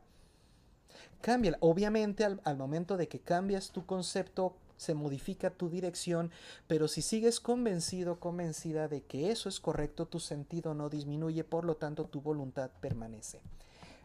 Cámbiala. 1.22 1.60
Obviamente 1.62 2.26
al, 2.26 2.42
al 2.44 2.58
momento 2.58 2.98
de 2.98 3.08
que 3.08 3.22
cambias 3.22 3.72
tu 3.72 3.86
concepto, 3.86 4.58
se 4.78 4.94
modifica 4.94 5.50
tu 5.50 5.70
dirección, 5.70 6.32
pero 6.68 6.88
si 6.88 7.02
sigues 7.02 7.40
convencido, 7.40 8.20
convencida 8.20 8.88
de 8.88 9.02
que 9.04 9.32
eso 9.32 9.50
es 9.50 9.60
correcto, 9.60 10.06
tu 10.06 10.20
sentido 10.20 10.74
no 10.74 10.90
disminuye, 10.90 11.44
por 11.44 11.66
lo 11.66 11.76
tanto 11.76 12.06
tu 12.06 12.22
voluntad 12.22 12.70
permanece. 12.82 13.42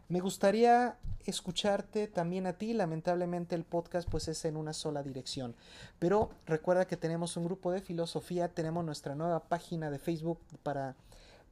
Me 0.09 0.21
gustaría 0.21 0.97
escucharte 1.25 2.07
también 2.07 2.47
a 2.47 2.53
ti, 2.53 2.73
lamentablemente 2.73 3.53
el 3.55 3.63
podcast 3.63 4.09
pues 4.09 4.27
es 4.27 4.43
en 4.45 4.57
una 4.57 4.73
sola 4.73 5.03
dirección, 5.03 5.55
pero 5.99 6.31
recuerda 6.47 6.87
que 6.87 6.97
tenemos 6.97 7.37
un 7.37 7.45
grupo 7.45 7.71
de 7.71 7.81
filosofía, 7.81 8.47
tenemos 8.47 8.83
nuestra 8.83 9.13
nueva 9.13 9.43
página 9.43 9.91
de 9.91 9.99
Facebook 9.99 10.39
para 10.63 10.95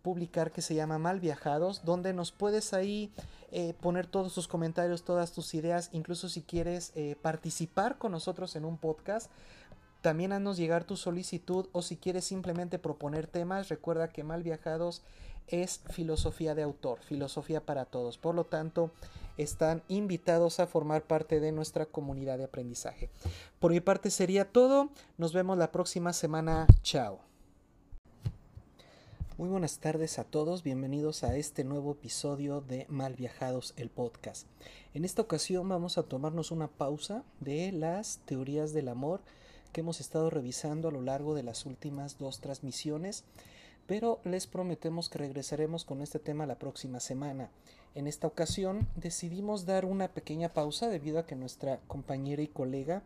publicar 0.08 0.54
que 0.54 0.62
se 0.62 0.74
llama 0.74 0.98
Mal 0.98 1.20
Viajados, 1.20 1.84
donde 1.84 2.14
nos 2.14 2.32
puedes 2.32 2.74
ahí 2.74 3.12
eh, 3.52 3.74
poner 3.82 4.08
todos 4.08 4.34
tus 4.34 4.48
comentarios, 4.48 5.04
todas 5.04 5.34
tus 5.34 5.54
ideas, 5.54 5.90
incluso 5.92 6.30
si 6.30 6.44
quieres 6.44 6.94
eh, 6.96 7.18
participar 7.22 7.98
con 7.98 8.14
nosotros 8.14 8.56
en 8.56 8.64
un 8.64 8.78
podcast. 8.78 9.30
También 10.02 10.32
haznos 10.32 10.56
llegar 10.56 10.86
tu 10.86 10.96
solicitud 10.96 11.68
o 11.74 11.82
si 11.82 11.98
quieres 11.98 12.24
simplemente 12.24 12.80
proponer 12.80 13.28
temas, 13.28 13.68
recuerda 13.68 14.08
que 14.08 14.24
Mal 14.24 14.44
Viajados 14.44 15.02
es 15.48 15.82
filosofía 15.90 16.56
de 16.56 16.64
autor, 16.64 17.00
filosofía 17.02 17.66
para 17.66 17.84
todos. 17.84 18.18
Por 18.18 18.34
lo 18.34 18.46
tanto, 18.46 18.92
están 19.36 19.84
invitados 19.90 20.62
a 20.62 20.68
formar 20.68 21.02
parte 21.04 21.42
de 21.42 21.52
nuestra 21.52 21.86
comunidad 21.86 22.38
de 22.38 22.46
aprendizaje. 22.46 23.10
Por 23.60 23.74
mi 23.74 23.82
parte 23.82 24.10
sería 24.10 24.50
todo. 24.50 24.88
Nos 25.18 25.34
vemos 25.34 25.58
la 25.58 25.74
próxima 25.74 26.14
semana. 26.14 26.66
Chao. 26.82 27.27
Muy 29.38 29.50
buenas 29.50 29.78
tardes 29.78 30.18
a 30.18 30.24
todos, 30.24 30.64
bienvenidos 30.64 31.24
a 31.24 31.36
este 31.38 31.64
nuevo 31.64 31.92
episodio 31.92 32.60
de 32.60 32.88
Mal 32.90 33.14
Viajados, 33.14 33.76
el 33.78 33.92
podcast. 33.92 34.48
En 34.96 35.06
esta 35.06 35.22
ocasión 35.22 35.70
vamos 35.70 36.00
a 36.00 36.04
tomarnos 36.04 36.50
una 36.50 36.68
pausa 36.68 37.24
de 37.40 37.72
las 37.72 38.18
teorías 38.26 38.74
del 38.74 38.88
amor 38.88 39.22
que 39.74 39.82
hemos 39.82 40.02
estado 40.02 40.32
revisando 40.32 40.88
a 40.88 40.92
lo 40.92 41.04
largo 41.04 41.36
de 41.36 41.44
las 41.44 41.68
últimas 41.68 42.18
dos 42.18 42.40
transmisiones, 42.40 43.26
pero 43.86 44.22
les 44.24 44.48
prometemos 44.48 45.08
que 45.08 45.20
regresaremos 45.20 45.86
con 45.86 46.02
este 46.02 46.18
tema 46.18 46.48
la 46.48 46.58
próxima 46.58 47.00
semana. 47.00 47.52
En 47.98 48.06
esta 48.06 48.28
ocasión 48.28 48.88
decidimos 48.96 49.66
dar 49.66 49.84
una 49.84 50.10
pequeña 50.10 50.54
pausa 50.54 50.88
debido 50.88 51.18
a 51.18 51.26
que 51.26 51.36
nuestra 51.36 51.80
compañera 51.88 52.44
y 52.44 52.48
colega 52.48 53.02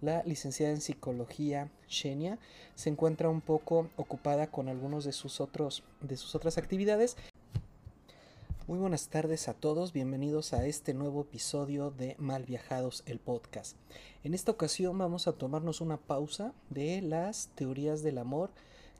la 0.00 0.24
licenciada 0.24 0.72
en 0.72 0.80
psicología 0.80 1.70
Xenia 1.86 2.40
se 2.74 2.90
encuentra 2.90 3.28
un 3.28 3.40
poco 3.40 3.90
ocupada 3.94 4.48
con 4.48 4.68
algunos 4.68 5.04
de 5.04 5.12
sus 5.12 5.40
otros 5.40 5.84
de 6.00 6.16
sus 6.16 6.34
otras 6.34 6.58
actividades. 6.58 7.16
Muy 8.66 8.80
buenas 8.80 9.06
tardes 9.06 9.46
a 9.46 9.54
todos, 9.54 9.92
bienvenidos 9.92 10.52
a 10.52 10.66
este 10.66 10.94
nuevo 10.94 11.20
episodio 11.20 11.92
de 11.92 12.16
Mal 12.18 12.42
Viajados, 12.42 13.04
el 13.06 13.20
podcast. 13.20 13.76
En 14.24 14.34
esta 14.34 14.50
ocasión 14.50 14.98
vamos 14.98 15.28
a 15.28 15.34
tomarnos 15.34 15.80
una 15.80 15.96
pausa 15.96 16.52
de 16.70 17.02
las 17.02 17.50
teorías 17.54 18.02
del 18.02 18.18
amor 18.18 18.50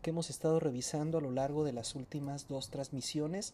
que 0.01 0.11
hemos 0.11 0.31
estado 0.31 0.61
revisando 0.61 1.19
a 1.19 1.23
lo 1.23 1.33
largo 1.33 1.65
de 1.65 1.73
las 1.73 1.97
últimas 1.97 2.47
dos 2.47 2.69
transmisiones, 2.69 3.53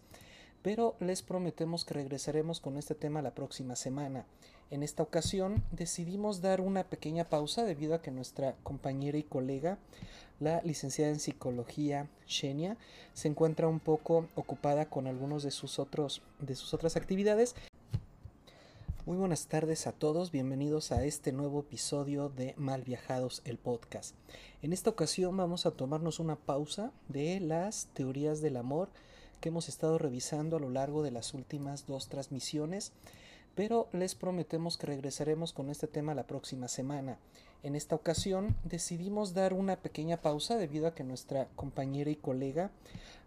pero 0.63 0.95
les 1.01 1.23
prometemos 1.23 1.85
que 1.85 1.95
regresaremos 1.95 2.61
con 2.61 2.77
este 2.77 2.95
tema 2.95 3.23
la 3.23 3.35
próxima 3.35 3.77
semana. 3.77 4.27
En 4.71 4.83
esta 4.83 5.03
ocasión 5.03 5.65
decidimos 5.73 6.43
dar 6.43 6.61
una 6.61 6.85
pequeña 6.85 7.25
pausa 7.25 7.65
debido 7.65 7.95
a 7.95 8.03
que 8.03 8.11
nuestra 8.11 8.55
compañera 8.63 9.19
y 9.19 9.23
colega, 9.23 9.79
la 10.39 10.61
licenciada 10.63 11.11
en 11.11 11.19
psicología 11.19 12.09
Shenia, 12.27 12.77
se 13.15 13.29
encuentra 13.29 13.69
un 13.69 13.81
poco 13.81 14.29
ocupada 14.37 14.87
con 14.87 15.07
algunos 15.07 15.43
de 15.43 15.51
sus 15.51 15.79
otros 15.79 16.23
de 16.39 16.55
sus 16.55 16.73
otras 16.73 16.97
actividades. 16.97 17.55
Muy 19.07 19.17
buenas 19.17 19.47
tardes 19.47 19.87
a 19.87 19.93
todos, 19.93 20.31
bienvenidos 20.31 20.93
a 20.93 21.05
este 21.05 21.33
nuevo 21.33 21.61
episodio 21.61 22.29
de 22.29 22.55
Mal 22.57 22.83
Viajados 22.83 23.43
el 23.45 23.59
podcast. 23.59 24.15
En 24.63 24.73
esta 24.73 24.91
ocasión 24.91 25.37
vamos 25.37 25.67
a 25.67 25.73
tomarnos 25.73 26.21
una 26.21 26.37
pausa 26.37 26.93
de 27.09 27.41
las 27.41 27.89
teorías 27.95 28.41
del 28.41 28.57
amor 28.57 28.89
que 29.41 29.49
hemos 29.49 29.69
estado 29.69 29.99
revisando 29.99 30.57
a 30.57 30.61
lo 30.61 30.71
largo 30.71 31.03
de 31.03 31.11
las 31.11 31.35
últimas 31.35 31.87
dos 31.87 32.09
transmisiones 32.09 32.93
pero 33.55 33.89
les 33.93 34.15
prometemos 34.15 34.77
que 34.77 34.87
regresaremos 34.87 35.53
con 35.53 35.71
este 35.71 35.87
tema 35.87 36.15
la 36.15 36.27
próxima 36.27 36.69
semana. 36.69 37.19
En 37.63 37.77
esta 37.77 37.95
ocasión 37.95 38.57
decidimos 38.65 39.35
dar 39.35 39.53
una 39.53 39.77
pequeña 39.77 40.17
pausa 40.17 40.57
debido 40.57 40.87
a 40.87 40.95
que 40.95 41.05
nuestra 41.05 41.47
compañera 41.57 42.11
y 42.11 42.17
colega, 42.17 42.71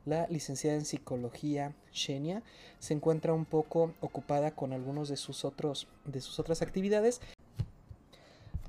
la 0.06 0.28
licenciada 0.28 0.76
en 0.76 0.86
psicología 0.86 1.74
Shenia, 1.92 2.42
se 2.80 2.94
encuentra 2.94 3.34
un 3.34 3.46
poco 3.46 3.94
ocupada 4.02 4.52
con 4.52 4.74
algunos 4.74 5.08
de 5.08 5.18
sus 5.18 5.46
otros 5.46 5.88
de 6.06 6.20
sus 6.20 6.40
otras 6.40 6.62
actividades. 6.62 7.22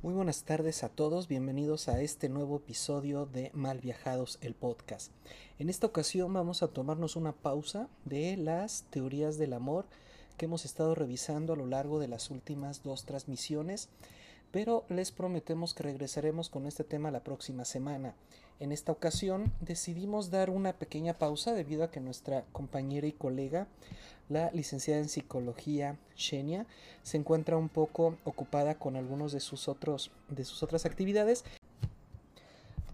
Muy 0.05 0.13
buenas 0.13 0.43
tardes 0.45 0.85
a 0.85 0.91
todos, 0.91 1.29
bienvenidos 1.29 1.89
a 1.89 2.03
este 2.03 2.29
nuevo 2.29 2.57
episodio 2.57 3.25
de 3.25 3.51
Mal 3.55 3.79
Viajados 3.79 4.37
el 4.43 4.53
podcast. 4.55 5.11
En 5.59 5.71
esta 5.71 5.87
ocasión 5.87 6.31
vamos 6.35 6.63
a 6.63 6.69
tomarnos 6.69 7.17
una 7.17 7.33
pausa 7.33 7.89
de 8.05 8.37
las 8.37 8.83
teorías 8.91 9.39
del 9.39 9.55
amor 9.55 9.87
que 10.37 10.45
hemos 10.45 10.67
estado 10.67 10.95
revisando 10.95 11.55
a 11.55 11.57
lo 11.57 11.65
largo 11.65 12.01
de 12.01 12.09
las 12.09 12.29
últimas 12.29 12.83
dos 12.83 13.07
transmisiones, 13.07 13.89
pero 14.51 14.85
les 14.91 15.11
prometemos 15.11 15.73
que 15.73 15.85
regresaremos 15.85 16.51
con 16.51 16.67
este 16.67 16.85
tema 16.85 17.11
la 17.11 17.25
próxima 17.25 17.65
semana. 17.65 18.15
En 18.61 18.73
esta 18.73 18.93
ocasión 18.93 19.55
decidimos 19.63 20.31
dar 20.31 20.51
una 20.51 20.75
pequeña 20.75 21.15
pausa 21.15 21.55
debido 21.55 21.83
a 21.83 21.91
que 21.91 22.01
nuestra 22.01 22.45
compañera 22.53 23.07
y 23.07 23.13
colega, 23.13 23.69
la 24.29 24.51
licenciada 24.53 25.01
en 25.01 25.09
psicología 25.09 25.99
Shenia, 26.17 26.67
se 27.03 27.17
encuentra 27.17 27.57
un 27.57 27.69
poco 27.69 28.17
ocupada 28.25 28.77
con 28.77 28.97
algunos 28.97 29.33
de 29.33 29.41
sus 29.41 29.69
otros 29.69 30.11
de 30.29 30.45
sus 30.45 30.63
otras 30.63 30.87
actividades 30.87 31.45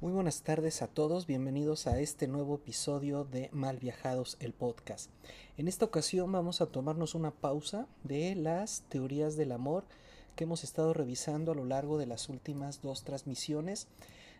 muy 0.00 0.12
buenas 0.12 0.40
tardes 0.40 0.80
a 0.80 0.86
todos, 0.86 1.26
bienvenidos 1.26 1.86
a 1.86 2.00
este 2.00 2.26
nuevo 2.26 2.54
episodio 2.54 3.24
de 3.24 3.50
Mal 3.52 3.76
Viajados, 3.76 4.38
el 4.40 4.54
podcast. 4.54 5.10
En 5.58 5.68
esta 5.68 5.84
ocasión 5.84 6.32
vamos 6.32 6.62
a 6.62 6.66
tomarnos 6.66 7.14
una 7.14 7.32
pausa 7.32 7.86
de 8.02 8.34
las 8.34 8.80
teorías 8.88 9.36
del 9.36 9.52
amor 9.52 9.84
que 10.36 10.44
hemos 10.44 10.64
estado 10.64 10.94
revisando 10.94 11.52
a 11.52 11.54
lo 11.54 11.66
largo 11.66 11.98
de 11.98 12.06
las 12.06 12.30
últimas 12.30 12.80
dos 12.80 13.04
transmisiones, 13.04 13.88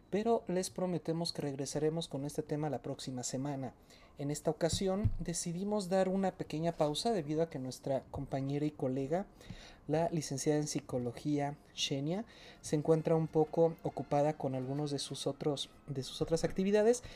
pero 0.09 0.45
les 0.49 0.71
prometemos 0.71 1.35
que 1.35 1.43
regresaremos 1.43 2.09
con 2.09 2.25
este 2.25 2.43
tema 2.43 2.71
la 2.71 2.81
próxima 2.81 3.23
semana. 3.23 3.75
En 4.21 4.31
esta 4.31 4.51
ocasión 4.51 5.11
decidimos 5.19 5.89
dar 5.89 6.11
una 6.11 6.33
pequeña 6.33 6.73
pausa 6.73 7.11
debido 7.11 7.41
a 7.41 7.49
que 7.49 7.59
nuestra 7.59 8.03
compañera 8.11 8.67
y 8.67 8.71
colega, 8.71 9.25
la 9.89 10.11
licenciada 10.11 10.59
en 10.59 10.67
psicología 10.67 11.57
Shenia 11.75 12.27
se 12.61 12.77
encuentra 12.77 13.17
un 13.17 13.29
poco 13.29 13.77
ocupada 13.83 14.35
con 14.35 14.55
algunos 14.55 14.91
de 14.91 14.99
sus 14.99 15.27
otros 15.27 15.71
de 15.87 16.03
sus 16.03 16.21
otras 16.21 16.45
actividades 16.45 17.03